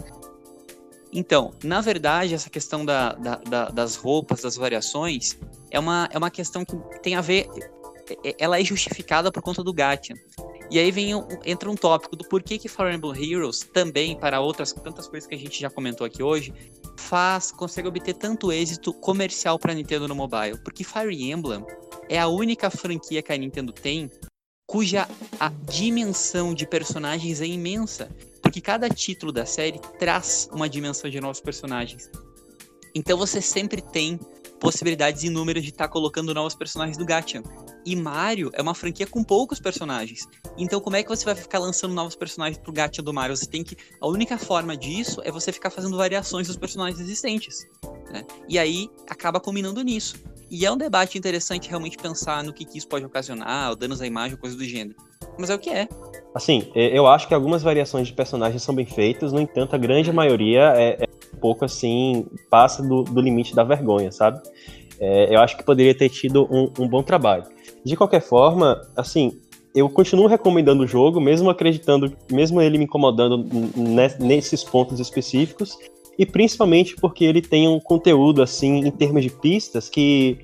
Então, 1.14 1.52
na 1.64 1.82
verdade, 1.82 2.34
essa 2.34 2.50
questão 2.50 2.86
da, 2.86 3.14
da- 3.14 3.36
da- 3.50 3.70
das 3.70 3.96
roupas, 3.96 4.42
das 4.42 4.56
variações, 4.56 5.38
é 5.70 5.80
uma, 5.80 6.08
é 6.12 6.18
uma 6.18 6.30
questão 6.32 6.64
que 6.64 6.76
tem 7.02 7.16
a 7.16 7.22
ver. 7.22 7.48
É- 8.24 8.30
é- 8.30 8.36
Ela 8.40 8.60
é 8.60 8.64
justificada 8.64 9.32
por 9.32 9.42
conta 9.42 9.64
do 9.64 9.74
Gacha. 9.74 10.14
E 10.70 10.80
aí 10.80 10.90
vem 10.90 11.12
entra 11.46 11.70
um 11.70 11.76
tópico 11.76 12.16
do 12.16 12.28
porquê 12.28 12.58
que 12.58 12.70
Fire 12.70 12.94
Emblem 12.94 13.32
Heroes 13.32 13.60
também, 13.60 14.18
para 14.18 14.40
outras 14.40 14.72
tantas 14.72 15.08
coisas 15.08 15.28
que 15.28 15.36
a 15.36 15.38
gente 15.38 15.60
já 15.60 15.70
comentou 15.70 16.08
aqui 16.08 16.24
hoje, 16.24 16.54
faz, 16.98 17.52
consegue 17.52 17.88
obter 17.88 18.14
tanto 18.14 18.52
êxito 18.52 18.94
comercial 18.94 19.60
para 19.60 19.74
Nintendo 19.74 20.08
no 20.08 20.16
mobile. 20.16 20.58
Porque 20.64 20.84
Fire 20.84 21.14
Emblem 21.14 21.66
é 22.08 22.18
a 22.18 22.28
única 22.28 22.70
franquia 22.70 23.22
que 23.22 23.34
a 23.34 23.38
Nintendo 23.38 23.74
tem 23.74 24.10
cuja 24.66 25.08
a 25.38 25.50
dimensão 25.50 26.54
de 26.54 26.66
personagens 26.66 27.42
é 27.42 27.46
imensa. 27.46 28.10
Porque 28.42 28.62
cada 28.62 28.90
título 28.90 29.32
da 29.32 29.46
série 29.46 29.80
traz 30.00 30.50
uma 30.54 30.70
dimensão 30.70 31.10
de 31.10 31.20
novos 31.20 31.42
personagens. 31.42 32.10
Então 32.96 33.18
você 33.18 33.42
sempre 33.42 33.82
tem 33.82 34.18
possibilidades 34.62 35.24
inúmeras 35.24 35.64
de 35.64 35.70
estar 35.70 35.88
colocando 35.88 36.34
novos 36.36 36.54
personagens 36.54 36.96
do 36.96 37.04
Gacha. 37.04 37.42
E 37.84 37.96
Mario 37.96 38.52
é 38.54 38.62
uma 38.62 38.76
franquia 38.76 39.08
com 39.08 39.24
poucos 39.24 39.60
personagens. 39.60 40.28
Então 40.56 40.80
como 40.80 40.96
é 40.96 41.02
que 41.04 41.10
você 41.10 41.26
vai 41.26 41.34
ficar 41.34 41.58
lançando 41.58 41.96
novos 41.96 42.16
personagens 42.16 42.60
pro 42.60 42.72
Gacha 42.72 43.02
do 43.02 43.12
Mario? 43.12 43.36
Você 43.36 43.48
tem 43.48 43.64
que. 43.64 43.76
A 44.00 44.08
única 44.08 44.38
forma 44.38 44.78
disso 44.78 45.20
é 45.26 45.32
você 45.32 45.52
ficar 45.52 45.72
fazendo 45.72 45.98
variações 45.98 46.48
dos 46.48 46.58
personagens 46.58 47.00
existentes. 47.00 47.68
né? 48.14 48.24
E 48.48 48.60
aí 48.60 48.88
acaba 49.10 49.40
combinando 49.40 49.82
nisso. 49.82 50.16
E 50.50 50.64
é 50.64 50.72
um 50.72 50.78
debate 50.78 51.18
interessante 51.18 51.68
realmente 51.68 51.98
pensar 51.98 52.44
no 52.44 52.54
que, 52.54 52.64
que 52.64 52.78
isso 52.78 52.88
pode 52.88 53.04
ocasionar, 53.04 53.76
danos 53.76 54.00
à 54.02 54.06
imagem, 54.06 54.38
coisa 54.38 54.56
do 54.56 54.64
gênero. 54.64 54.96
Mas 55.40 55.50
é 55.50 55.56
o 55.56 55.60
que 55.60 55.70
é. 55.70 55.88
Assim, 56.36 56.70
eu 56.76 57.08
acho 57.08 57.28
que 57.28 57.34
algumas 57.34 57.64
variações 57.64 58.08
de 58.08 58.14
personagens 58.14 58.62
são 58.62 58.76
bem 58.76 58.86
feitas, 58.86 59.32
no 59.32 59.40
entanto, 59.40 59.76
a 59.76 59.78
grande 59.78 60.12
maioria 60.12 60.74
é, 60.76 61.04
é 61.04 61.11
pouco 61.42 61.66
assim, 61.66 62.26
passa 62.50 62.84
do, 62.84 63.04
do 63.04 63.20
limite 63.20 63.56
da 63.56 63.64
vergonha, 63.64 64.12
sabe? 64.12 64.40
É, 65.00 65.36
eu 65.36 65.40
acho 65.40 65.58
que 65.58 65.64
poderia 65.64 65.96
ter 65.96 66.10
tido 66.10 66.48
um, 66.52 66.72
um 66.80 66.88
bom 66.88 67.02
trabalho. 67.02 67.46
De 67.84 67.98
qualquer 67.98 68.22
forma, 68.22 68.80
assim, 68.96 69.42
eu 69.74 69.90
continuo 69.90 70.28
recomendando 70.28 70.84
o 70.84 70.88
jogo, 70.88 71.20
mesmo 71.20 71.50
acreditando, 71.50 72.16
mesmo 72.32 72.62
ele 72.62 72.78
me 72.78 72.84
incomodando 72.84 73.38
ne- 73.76 74.16
nesses 74.20 74.64
pontos 74.64 75.00
específicos, 75.00 75.78
e 76.20 76.26
principalmente 76.26 76.96
porque 76.96 77.26
ele 77.26 77.42
tem 77.42 77.68
um 77.68 77.80
conteúdo, 77.80 78.44
assim, 78.44 78.86
em 78.86 78.92
termos 78.92 79.24
de 79.24 79.32
pistas, 79.32 79.90
que 79.90 80.38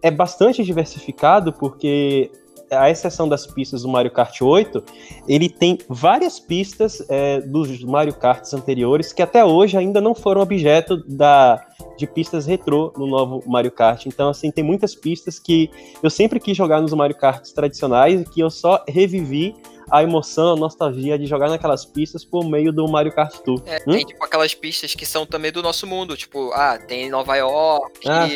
é 0.00 0.10
bastante 0.10 0.62
diversificado, 0.62 1.52
porque 1.52 2.30
a 2.70 2.90
exceção 2.90 3.28
das 3.28 3.46
pistas 3.46 3.82
do 3.82 3.88
Mario 3.88 4.10
Kart 4.10 4.40
8, 4.40 4.82
ele 5.28 5.48
tem 5.48 5.78
várias 5.88 6.38
pistas 6.38 7.04
é, 7.08 7.40
dos 7.40 7.82
Mario 7.82 8.14
Karts 8.14 8.52
anteriores 8.54 9.12
que 9.12 9.22
até 9.22 9.44
hoje 9.44 9.76
ainda 9.76 10.00
não 10.00 10.14
foram 10.14 10.40
objeto 10.40 10.96
da, 11.08 11.64
de 11.96 12.06
pistas 12.06 12.46
retrô 12.46 12.92
no 12.96 13.06
novo 13.06 13.42
Mario 13.46 13.70
Kart. 13.70 14.06
Então, 14.06 14.28
assim, 14.28 14.50
tem 14.50 14.64
muitas 14.64 14.94
pistas 14.94 15.38
que 15.38 15.70
eu 16.02 16.10
sempre 16.10 16.40
quis 16.40 16.56
jogar 16.56 16.80
nos 16.80 16.92
Mario 16.92 17.16
Karts 17.16 17.52
tradicionais 17.52 18.20
e 18.20 18.24
que 18.24 18.40
eu 18.40 18.50
só 18.50 18.84
revivi 18.88 19.54
a 19.90 20.02
emoção, 20.02 20.54
a 20.54 20.56
nostalgia 20.56 21.18
de 21.18 21.26
jogar 21.26 21.50
naquelas 21.50 21.84
pistas 21.84 22.24
por 22.24 22.44
meio 22.44 22.72
do 22.72 22.88
Mario 22.88 23.12
Kart 23.12 23.36
Tour. 23.40 23.62
É, 23.66 23.82
Hum? 23.86 23.92
Tem 23.92 24.06
tipo 24.06 24.24
aquelas 24.24 24.54
pistas 24.54 24.94
que 24.94 25.04
são 25.04 25.26
também 25.26 25.52
do 25.52 25.62
nosso 25.62 25.86
mundo, 25.86 26.16
tipo, 26.16 26.50
ah, 26.52 26.78
tem 26.78 27.10
Nova 27.10 27.36
York, 27.36 28.00
Ah, 28.08 28.26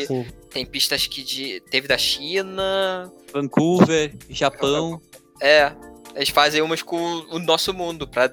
tem 0.51 0.67
pistas 0.67 1.07
que 1.07 1.23
de, 1.23 1.61
teve 1.71 1.89
da 1.89 1.97
China. 1.97 3.11
Vancouver, 3.33 4.15
Japão. 4.29 5.01
É, 5.41 5.73
eles 6.15 6.29
fazem 6.31 6.61
umas 6.61 6.83
com 6.83 6.97
o 7.31 7.39
nosso 7.39 7.73
mundo 7.73 8.07
pra, 8.07 8.33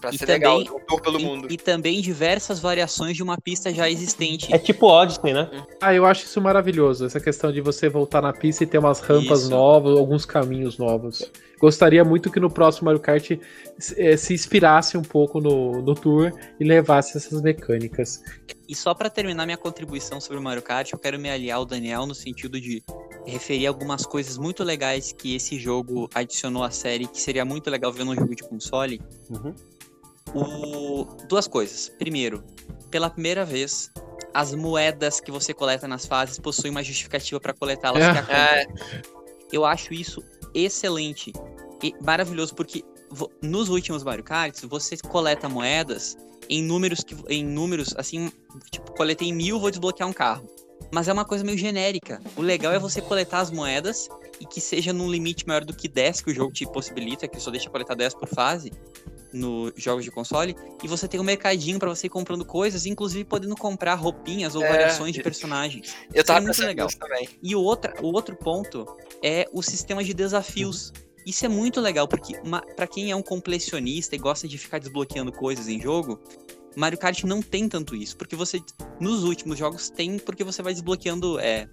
pra 0.00 0.10
E 0.10 0.18
ser 0.18 0.26
também- 0.26 0.58
legal, 0.60 0.76
um 0.76 0.80
tour 0.86 1.00
pelo 1.00 1.20
E- 1.20 1.24
mundo. 1.24 1.46
E, 1.50 1.56
também 1.56 2.00
diversas 2.00 2.58
variações 2.58 3.16
de 3.16 3.22
uma 3.22 3.36
pista 3.38 3.72
já 3.72 3.88
existente. 3.90 4.52
É 4.54 4.58
tipo 4.58 4.86
Odyssey, 4.86 5.32
né? 5.32 5.50
Ah, 5.80 5.94
eu 5.94 6.06
acho 6.06 6.24
isso 6.24 6.40
maravilhoso, 6.40 7.04
essa 7.04 7.20
questão 7.20 7.52
de 7.52 7.60
você 7.60 7.88
voltar 7.88 8.20
na 8.22 8.32
pista 8.32 8.64
e 8.64 8.66
ter 8.66 8.78
umas 8.78 9.00
rampas 9.00 9.42
Isso. 9.42 9.50
novas, 9.50 9.98
alguns 9.98 10.24
caminhos 10.24 10.78
novos. 10.78 11.30
Gostaria 11.60 12.02
muito 12.02 12.30
que 12.30 12.40
no 12.40 12.50
próximo 12.50 12.86
Mario 12.86 13.00
Kart 13.00 13.32
eh, 13.32 14.16
se 14.16 14.32
inspirasse 14.32 14.96
um 14.96 15.02
pouco 15.02 15.40
no, 15.42 15.82
no 15.82 15.94
tour 15.94 16.32
e 16.58 16.64
levasse 16.64 17.18
essas 17.18 17.42
mecânicas. 17.42 18.22
E 18.66 18.74
só 18.74 18.94
pra 18.94 19.10
terminar 19.10 19.44
minha 19.44 19.58
contribuição 19.58 20.18
sobre 20.22 20.38
o 20.38 20.42
Mario 20.42 20.62
Kart, 20.62 20.90
eu 20.90 20.98
quero 20.98 21.18
me 21.18 21.28
aliar 21.28 21.58
ao 21.58 21.66
Daniel 21.66 22.06
no 22.06 22.14
sentido 22.14 22.58
de 22.58 22.82
referir 23.26 23.66
algumas 23.66 24.06
coisas 24.06 24.38
muito 24.38 24.64
legais 24.64 25.12
que 25.12 25.34
esse 25.36 25.58
jogo 25.58 26.08
adicionou 26.14 26.62
à 26.64 26.70
série, 26.70 27.06
que 27.06 27.20
seria 27.20 27.44
muito 27.44 27.68
legal 27.68 27.92
ver 27.92 28.04
num 28.04 28.14
jogo 28.14 28.34
de 28.34 28.42
console. 28.42 28.98
Uhum. 29.28 29.54
O... 30.34 31.04
Duas 31.28 31.46
coisas. 31.46 31.88
Primeiro, 31.98 32.44
pela 32.90 33.10
primeira 33.10 33.44
vez, 33.44 33.90
as 34.34 34.54
moedas 34.54 35.20
que 35.20 35.30
você 35.30 35.52
coleta 35.52 35.86
nas 35.88 36.06
fases 36.06 36.38
possuem 36.38 36.70
uma 36.70 36.82
justificativa 36.82 37.40
pra 37.40 37.52
coletá-las 37.52 38.02
que 38.02 38.32
é. 38.32 38.62
É, 38.62 38.66
Eu 39.52 39.64
acho 39.64 39.92
isso 39.92 40.22
excelente 40.54 41.32
e 41.82 41.94
maravilhoso 42.02 42.54
porque 42.54 42.84
nos 43.42 43.68
últimos 43.68 44.02
Mario 44.02 44.24
Karts 44.24 44.62
você 44.64 44.96
coleta 44.96 45.48
moedas 45.48 46.16
em 46.48 46.62
números 46.62 47.02
que 47.02 47.16
em 47.28 47.44
números 47.44 47.94
assim, 47.96 48.30
tipo, 48.70 48.92
coletei 48.92 49.32
mil, 49.32 49.58
vou 49.58 49.70
desbloquear 49.70 50.08
um 50.08 50.12
carro. 50.12 50.48
Mas 50.92 51.06
é 51.06 51.12
uma 51.12 51.24
coisa 51.24 51.44
meio 51.44 51.58
genérica. 51.58 52.20
O 52.36 52.42
legal 52.42 52.72
é 52.72 52.78
você 52.78 53.00
coletar 53.00 53.40
as 53.40 53.50
moedas 53.50 54.08
e 54.40 54.46
que 54.46 54.60
seja 54.60 54.92
num 54.92 55.10
limite 55.10 55.46
maior 55.46 55.64
do 55.64 55.74
que 55.74 55.86
10 55.86 56.22
que 56.22 56.30
o 56.30 56.34
jogo 56.34 56.52
te 56.52 56.66
possibilita, 56.66 57.28
que 57.28 57.38
só 57.38 57.50
deixa 57.50 57.70
coletar 57.70 57.94
10 57.94 58.14
por 58.14 58.28
fase 58.28 58.72
no 59.32 59.72
jogos 59.76 60.04
de 60.04 60.10
console, 60.10 60.56
e 60.82 60.88
você 60.88 61.06
tem 61.06 61.20
um 61.20 61.24
mercadinho 61.24 61.78
pra 61.78 61.88
você 61.88 62.06
ir 62.06 62.10
comprando 62.10 62.44
coisas, 62.44 62.86
inclusive 62.86 63.24
podendo 63.24 63.56
comprar 63.56 63.94
roupinhas 63.94 64.54
ou 64.54 64.62
É. 64.64 64.68
variações 64.68 65.14
de 65.14 65.22
personagens. 65.22 65.94
eu 66.12 66.24
tava 66.24 66.40
Seria 66.40 66.46
muito 66.46 66.62
legal. 66.62 66.88
também. 66.98 67.28
E 67.42 67.54
o, 67.54 67.60
outra, 67.60 67.94
o 68.02 68.06
outro 68.12 68.34
ponto 68.36 68.86
é 69.22 69.46
o 69.52 69.62
sistema 69.62 70.02
de 70.02 70.12
desafios. 70.14 70.92
Isso 71.26 71.44
é 71.44 71.48
muito 71.48 71.80
legal, 71.80 72.08
porque 72.08 72.34
para 72.74 72.86
quem 72.86 73.10
é 73.10 73.16
um 73.16 73.22
completionista 73.22 74.14
e 74.16 74.18
gosta 74.18 74.48
de 74.48 74.56
ficar 74.56 74.78
desbloqueando 74.78 75.30
coisas 75.30 75.68
em 75.68 75.80
jogo, 75.80 76.18
Mario 76.76 76.98
Kart 76.98 77.24
não 77.24 77.42
tem 77.42 77.68
tanto 77.68 77.94
isso, 77.94 78.16
porque 78.16 78.34
você, 78.34 78.60
nos 79.00 79.22
últimos 79.24 79.58
jogos, 79.58 79.90
tem 79.90 80.18
porque 80.18 80.42
você 80.42 80.62
vai 80.62 80.72
desbloqueando 80.72 81.38
é, 81.38 81.68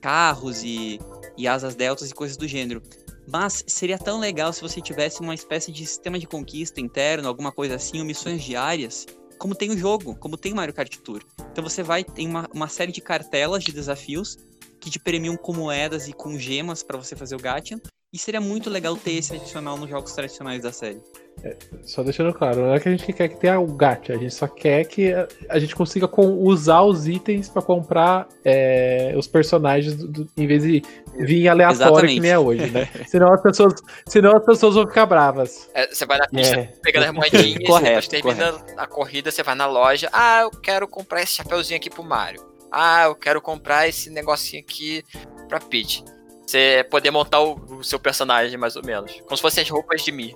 carros 0.00 0.62
e, 0.62 1.00
e 1.36 1.48
asas 1.48 1.74
deltas 1.74 2.10
e 2.10 2.14
coisas 2.14 2.36
do 2.36 2.46
gênero. 2.46 2.80
Mas 3.26 3.64
seria 3.66 3.98
tão 3.98 4.18
legal 4.18 4.52
se 4.52 4.60
você 4.60 4.80
tivesse 4.80 5.20
uma 5.20 5.34
espécie 5.34 5.70
de 5.70 5.86
sistema 5.86 6.18
de 6.18 6.26
conquista 6.26 6.80
interno, 6.80 7.28
alguma 7.28 7.52
coisa 7.52 7.76
assim, 7.76 8.00
ou 8.00 8.04
missões 8.04 8.42
diárias, 8.42 9.06
como 9.38 9.54
tem 9.54 9.70
o 9.70 9.78
jogo, 9.78 10.14
como 10.16 10.36
tem 10.36 10.52
o 10.52 10.56
Mario 10.56 10.74
Kart 10.74 10.94
Tour. 10.98 11.22
Então 11.50 11.62
você 11.62 11.82
vai, 11.82 12.04
tem 12.04 12.28
uma, 12.28 12.48
uma 12.54 12.68
série 12.68 12.92
de 12.92 13.00
cartelas 13.00 13.64
de 13.64 13.72
desafios 13.72 14.36
que 14.80 14.90
te 14.90 14.98
premiam 14.98 15.36
com 15.36 15.52
moedas 15.52 16.08
e 16.08 16.12
com 16.12 16.38
gemas 16.38 16.82
para 16.82 16.98
você 16.98 17.14
fazer 17.14 17.36
o 17.36 17.40
gacha, 17.40 17.80
e 18.12 18.18
seria 18.18 18.40
muito 18.40 18.68
legal 18.68 18.94
ter 18.94 19.12
esse 19.12 19.34
adicional 19.34 19.78
nos 19.78 19.88
jogos 19.88 20.12
tradicionais 20.12 20.62
da 20.62 20.70
série. 20.70 21.00
É, 21.42 21.56
só 21.82 22.02
deixando 22.02 22.32
claro, 22.34 22.60
não 22.60 22.74
é 22.74 22.78
que 22.78 22.86
a 22.86 22.92
gente 22.92 23.10
quer 23.10 23.26
que 23.26 23.40
tenha 23.40 23.58
o 23.58 23.66
gacha, 23.66 24.12
a 24.12 24.18
gente 24.18 24.34
só 24.34 24.46
quer 24.46 24.84
que 24.84 25.14
a, 25.48 25.58
gente 25.58 25.74
consiga 25.74 26.06
com, 26.06 26.26
usar 26.42 26.82
os 26.82 27.08
itens 27.08 27.48
para 27.48 27.62
comprar 27.62 28.28
é, 28.44 29.14
os 29.16 29.26
personagens 29.26 29.96
do, 29.96 30.08
do, 30.08 30.28
em 30.36 30.46
vez 30.46 30.62
de 30.62 30.82
vir 31.16 31.48
aleatório 31.48 31.84
Exatamente. 31.84 32.14
que 32.14 32.20
nem 32.20 32.30
é 32.30 32.38
hoje, 32.38 32.70
né? 32.70 32.86
senão, 33.08 33.32
as 33.32 33.40
pessoas, 33.40 33.74
senão 34.06 34.36
as 34.36 34.44
pessoas 34.44 34.74
vão 34.74 34.86
ficar 34.86 35.06
bravas. 35.06 35.70
É, 35.72 35.86
você 35.86 36.04
vai 36.04 36.18
na 36.18 36.28
pista 36.28 36.60
é. 36.60 36.64
pegando 36.82 37.06
as 37.06 37.12
moedinhas, 37.12 37.64
correto, 37.66 38.10
termina 38.10 38.52
correto. 38.52 38.74
a 38.80 38.86
corrida, 38.86 39.30
você 39.30 39.42
vai 39.42 39.54
na 39.54 39.66
loja, 39.66 40.10
ah, 40.12 40.42
eu 40.42 40.50
quero 40.50 40.86
comprar 40.86 41.22
esse 41.22 41.36
chapeuzinho 41.36 41.78
aqui 41.78 41.88
pro 41.88 42.04
Mario. 42.04 42.44
Ah, 42.70 43.04
eu 43.04 43.14
quero 43.14 43.40
comprar 43.40 43.88
esse 43.88 44.10
negocinho 44.10 44.62
aqui 44.62 45.02
pra 45.48 45.58
Peach. 45.58 46.04
Você 46.46 46.86
poder 46.90 47.10
montar 47.10 47.40
o, 47.40 47.54
o, 47.78 47.84
seu 47.84 47.98
personagem, 47.98 48.58
mais 48.58 48.76
ou 48.76 48.84
menos. 48.84 49.20
Como 49.22 49.36
se 49.36 49.42
fossem 49.42 49.62
as 49.62 49.70
roupas 49.70 50.02
de 50.02 50.12
mim. 50.12 50.34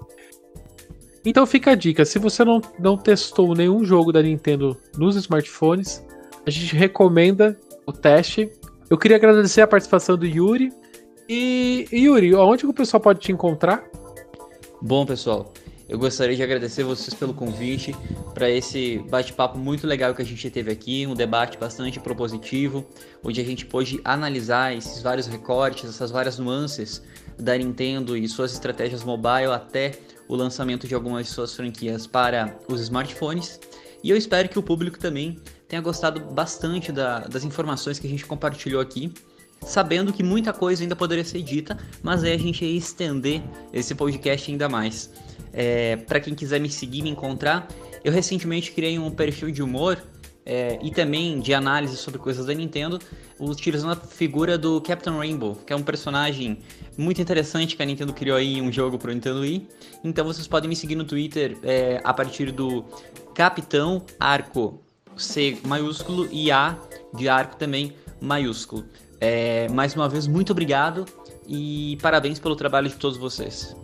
Então 1.24 1.46
fica 1.46 1.72
a 1.72 1.74
dica: 1.74 2.04
se 2.04 2.18
você 2.18 2.44
não, 2.44 2.60
não 2.78 2.96
testou 2.96 3.54
nenhum 3.54 3.84
jogo 3.84 4.12
da 4.12 4.22
Nintendo 4.22 4.76
nos 4.96 5.16
smartphones, 5.16 6.04
a 6.46 6.50
gente 6.50 6.74
recomenda 6.76 7.58
o 7.84 7.92
teste. 7.92 8.50
Eu 8.88 8.96
queria 8.96 9.16
agradecer 9.16 9.62
a 9.62 9.66
participação 9.66 10.16
do 10.16 10.26
Yuri. 10.26 10.72
E, 11.28 11.88
Yuri, 11.92 12.34
onde 12.36 12.62
que 12.62 12.70
o 12.70 12.74
pessoal 12.74 13.00
pode 13.00 13.18
te 13.18 13.32
encontrar? 13.32 13.84
Bom, 14.80 15.04
pessoal, 15.04 15.52
eu 15.88 15.98
gostaria 15.98 16.34
de 16.34 16.42
agradecer 16.42 16.82
vocês 16.82 17.14
pelo 17.14 17.32
convite 17.32 17.94
para 18.34 18.50
esse 18.50 18.98
bate-papo 19.08 19.56
muito 19.56 19.86
legal 19.86 20.14
que 20.14 20.20
a 20.20 20.24
gente 20.24 20.50
teve 20.50 20.72
aqui, 20.72 21.06
um 21.06 21.14
debate 21.14 21.56
bastante 21.56 22.00
propositivo, 22.00 22.84
onde 23.22 23.40
a 23.40 23.44
gente 23.44 23.64
pôde 23.64 24.00
analisar 24.04 24.74
esses 24.74 25.00
vários 25.00 25.28
recortes, 25.28 25.88
essas 25.88 26.10
várias 26.10 26.38
nuances 26.38 27.02
da 27.38 27.56
Nintendo 27.56 28.16
e 28.16 28.28
suas 28.28 28.52
estratégias 28.52 29.04
mobile 29.04 29.52
até 29.52 29.92
o 30.26 30.34
lançamento 30.34 30.88
de 30.88 30.94
algumas 30.94 31.26
de 31.26 31.32
suas 31.32 31.54
franquias 31.54 32.06
para 32.06 32.58
os 32.68 32.80
smartphones. 32.80 33.60
E 34.02 34.10
eu 34.10 34.16
espero 34.16 34.48
que 34.48 34.58
o 34.58 34.62
público 34.62 34.98
também 34.98 35.38
tenha 35.68 35.80
gostado 35.80 36.20
bastante 36.20 36.90
da, 36.90 37.20
das 37.20 37.44
informações 37.44 37.98
que 37.98 38.06
a 38.06 38.10
gente 38.10 38.26
compartilhou 38.26 38.80
aqui 38.80 39.12
sabendo 39.62 40.12
que 40.12 40.22
muita 40.22 40.52
coisa 40.52 40.82
ainda 40.82 40.94
poderia 40.94 41.24
ser 41.24 41.42
dita, 41.42 41.78
mas 42.02 42.22
aí 42.22 42.32
a 42.32 42.38
gente 42.38 42.64
ia 42.64 42.76
estender 42.76 43.42
esse 43.72 43.94
podcast 43.94 44.50
ainda 44.50 44.68
mais. 44.68 45.10
É, 45.56 45.96
para 45.96 46.20
quem 46.20 46.34
quiser 46.34 46.60
me 46.60 46.70
seguir, 46.70 47.02
me 47.02 47.08
encontrar, 47.08 47.66
eu 48.04 48.12
recentemente 48.12 48.72
criei 48.72 48.98
um 48.98 49.10
perfil 49.10 49.50
de 49.50 49.62
humor 49.62 49.98
é, 50.44 50.78
e 50.80 50.92
também 50.92 51.40
de 51.40 51.52
análise 51.52 51.96
sobre 51.96 52.20
coisas 52.20 52.46
da 52.46 52.54
Nintendo, 52.54 53.00
utilizando 53.40 53.92
a 53.92 53.96
figura 53.96 54.56
do 54.56 54.80
Captain 54.80 55.16
Rainbow, 55.16 55.56
que 55.66 55.72
é 55.72 55.76
um 55.76 55.82
personagem 55.82 56.58
muito 56.96 57.20
interessante 57.20 57.74
que 57.74 57.82
a 57.82 57.86
Nintendo 57.86 58.12
criou 58.12 58.36
aí 58.36 58.62
um 58.62 58.70
jogo 58.70 58.96
para 58.96 59.10
o 59.10 59.14
Nintendo 59.14 59.40
Wii. 59.40 59.66
Então 60.04 60.24
vocês 60.24 60.46
podem 60.46 60.68
me 60.68 60.76
seguir 60.76 60.94
no 60.94 61.04
Twitter 61.04 61.56
é, 61.64 62.00
a 62.04 62.14
partir 62.14 62.52
do 62.52 62.84
Capitão 63.34 64.04
Arco, 64.20 64.80
C 65.16 65.58
maiúsculo 65.66 66.28
e 66.30 66.52
A 66.52 66.78
de 67.14 67.28
arco 67.28 67.56
também 67.56 67.94
maiúsculo. 68.20 68.84
É, 69.20 69.68
mais 69.70 69.96
uma 69.96 70.08
vez, 70.08 70.26
muito 70.26 70.52
obrigado 70.52 71.06
e 71.48 71.98
parabéns 72.02 72.38
pelo 72.38 72.54
trabalho 72.54 72.88
de 72.88 72.96
todos 72.96 73.16
vocês. 73.16 73.74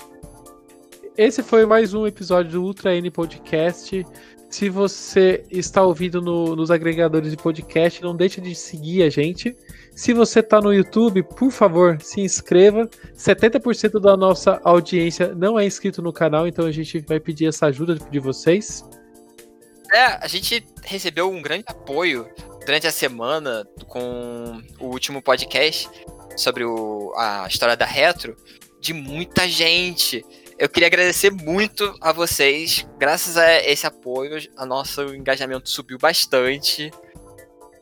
Esse 1.16 1.42
foi 1.42 1.66
mais 1.66 1.92
um 1.92 2.06
episódio 2.06 2.52
do 2.52 2.62
Ultra 2.62 2.96
N 2.96 3.10
Podcast. 3.10 4.06
Se 4.48 4.70
você 4.70 5.44
está 5.50 5.82
ouvindo 5.82 6.22
no, 6.22 6.56
nos 6.56 6.70
agregadores 6.70 7.30
de 7.30 7.36
podcast, 7.36 8.02
não 8.02 8.16
deixe 8.16 8.40
de 8.40 8.54
seguir 8.54 9.02
a 9.02 9.10
gente. 9.10 9.54
Se 9.94 10.14
você 10.14 10.40
está 10.40 10.58
no 10.58 10.72
YouTube, 10.72 11.22
por 11.22 11.50
favor, 11.50 12.00
se 12.00 12.22
inscreva. 12.22 12.88
70% 13.14 14.00
da 14.00 14.16
nossa 14.16 14.58
audiência 14.64 15.34
não 15.34 15.60
é 15.60 15.66
inscrito 15.66 16.00
no 16.00 16.14
canal, 16.14 16.48
então 16.48 16.64
a 16.64 16.72
gente 16.72 17.00
vai 17.00 17.20
pedir 17.20 17.46
essa 17.46 17.66
ajuda 17.66 17.94
de 17.94 18.18
vocês. 18.18 18.82
É, 19.92 20.04
a 20.04 20.26
gente 20.26 20.66
recebeu 20.82 21.30
um 21.30 21.42
grande 21.42 21.64
apoio 21.66 22.26
durante 22.64 22.86
a 22.86 22.92
semana 22.92 23.68
com 23.86 24.62
o 24.80 24.86
último 24.86 25.20
podcast 25.20 25.90
sobre 26.38 26.64
o, 26.64 27.12
a 27.16 27.46
história 27.46 27.76
da 27.76 27.84
Retro 27.84 28.34
de 28.82 28.92
muita 28.92 29.48
gente. 29.48 30.24
Eu 30.62 30.68
queria 30.68 30.86
agradecer 30.86 31.32
muito 31.32 31.92
a 32.00 32.12
vocês. 32.12 32.86
Graças 32.96 33.36
a 33.36 33.52
esse 33.64 33.84
apoio, 33.84 34.38
a 34.56 34.64
nosso 34.64 35.02
engajamento 35.12 35.68
subiu 35.68 35.98
bastante. 35.98 36.88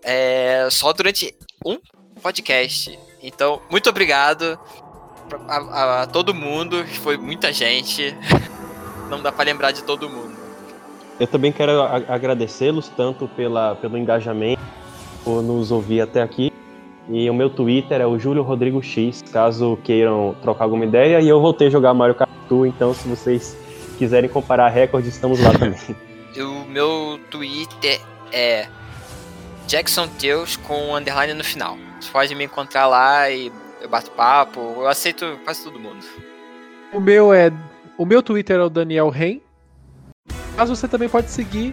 É, 0.02 0.66
só 0.70 0.90
durante 0.90 1.36
um 1.62 1.76
podcast. 2.22 2.98
Então, 3.22 3.60
muito 3.70 3.90
obrigado 3.90 4.58
a, 5.46 5.56
a, 5.56 6.02
a 6.04 6.06
todo 6.06 6.32
mundo. 6.32 6.82
Foi 7.02 7.18
muita 7.18 7.52
gente. 7.52 8.16
Não 9.10 9.20
dá 9.22 9.30
para 9.30 9.44
lembrar 9.44 9.72
de 9.72 9.84
todo 9.84 10.08
mundo. 10.08 10.34
Eu 11.20 11.26
também 11.26 11.52
quero 11.52 11.82
agradecê-los 11.82 12.88
tanto 12.88 13.28
pela, 13.28 13.74
pelo 13.74 13.98
engajamento, 13.98 14.62
por 15.22 15.42
nos 15.42 15.70
ouvir 15.70 16.00
até 16.00 16.22
aqui. 16.22 16.50
E 17.08 17.28
o 17.28 17.34
meu 17.34 17.50
Twitter 17.50 18.00
é 18.00 18.06
o 18.06 18.18
Júlio 18.18 18.42
Rodrigo 18.42 18.82
X, 18.82 19.22
caso 19.32 19.78
queiram 19.82 20.36
trocar 20.42 20.64
alguma 20.64 20.84
ideia. 20.84 21.20
E 21.20 21.28
eu 21.28 21.40
voltei 21.40 21.68
a 21.68 21.70
jogar 21.70 21.94
Mario 21.94 22.14
Kart 22.14 22.30
então 22.66 22.92
se 22.92 23.06
vocês 23.06 23.56
quiserem 23.96 24.28
comparar 24.28 24.68
recordes, 24.68 25.14
estamos 25.14 25.40
lá 25.40 25.52
também. 25.52 25.78
o 26.36 26.64
meu 26.68 27.20
Twitter 27.30 28.00
é 28.32 28.66
Jackson 29.66 30.08
Teus 30.08 30.56
com 30.56 30.96
underline 30.96 31.34
no 31.34 31.44
final. 31.44 31.76
Você 32.00 32.10
pode 32.10 32.34
me 32.34 32.44
encontrar 32.44 32.86
lá 32.86 33.30
e 33.30 33.52
eu 33.80 33.88
bato 33.88 34.10
papo, 34.10 34.60
eu 34.60 34.88
aceito 34.88 35.38
quase 35.44 35.62
todo 35.62 35.78
mundo. 35.78 36.04
O 36.92 37.00
meu 37.00 37.32
é. 37.32 37.52
O 37.96 38.04
meu 38.04 38.22
Twitter 38.22 38.56
é 38.56 38.64
o 38.64 38.70
Daniel 38.70 39.10
Ren. 39.10 39.40
Mas 40.56 40.68
você 40.68 40.88
também 40.88 41.08
pode 41.08 41.30
seguir. 41.30 41.72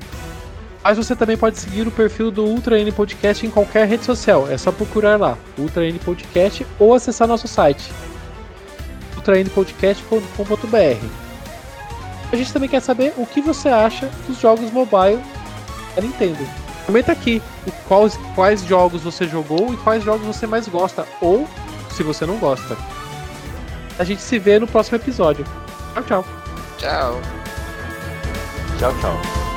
Mas 0.88 0.96
você 0.98 1.14
também 1.18 1.36
pode 1.36 1.60
seguir 1.60 1.86
o 1.86 1.92
perfil 1.92 2.32
do 2.32 2.46
Ultra 2.46 2.80
N 2.80 2.90
Podcast 2.94 3.46
em 3.46 3.50
qualquer 3.50 3.86
rede 3.86 4.06
social. 4.06 4.50
É 4.50 4.58
só 4.58 4.72
procurar 4.72 5.20
lá, 5.20 5.38
Ultra 5.58 5.86
N 5.86 6.00
Podcast, 6.00 6.66
ou 6.80 6.94
acessar 6.94 7.28
nosso 7.28 7.46
site 7.46 7.92
ultraendpodcast.com.br. 9.18 11.06
A 12.32 12.36
gente 12.38 12.54
também 12.54 12.70
quer 12.70 12.80
saber 12.80 13.14
o 13.18 13.26
que 13.26 13.42
você 13.42 13.68
acha 13.68 14.10
dos 14.28 14.40
jogos 14.40 14.72
mobile 14.72 15.22
da 15.94 16.02
Nintendo. 16.02 16.48
Comenta 16.86 17.12
aqui 17.12 17.42
quais, 17.86 18.18
quais 18.34 18.64
jogos 18.64 19.02
você 19.02 19.28
jogou 19.28 19.74
e 19.74 19.78
quais 19.78 20.06
jogos 20.06 20.26
você 20.26 20.48
mais 20.48 20.70
gosta, 20.70 21.06
ou 21.20 21.46
se 21.92 22.02
você 22.02 22.26
não 22.26 22.38
gosta. 22.38 22.78
A 24.00 24.06
gente 24.06 24.22
se 24.22 24.40
vê 24.40 24.58
no 24.58 24.66
próximo 24.68 24.96
episódio. 24.96 25.44
Tchau, 25.94 26.04
tchau. 26.04 26.26
Tchau. 26.78 27.22
Tchau, 28.80 28.94
tchau. 29.02 29.57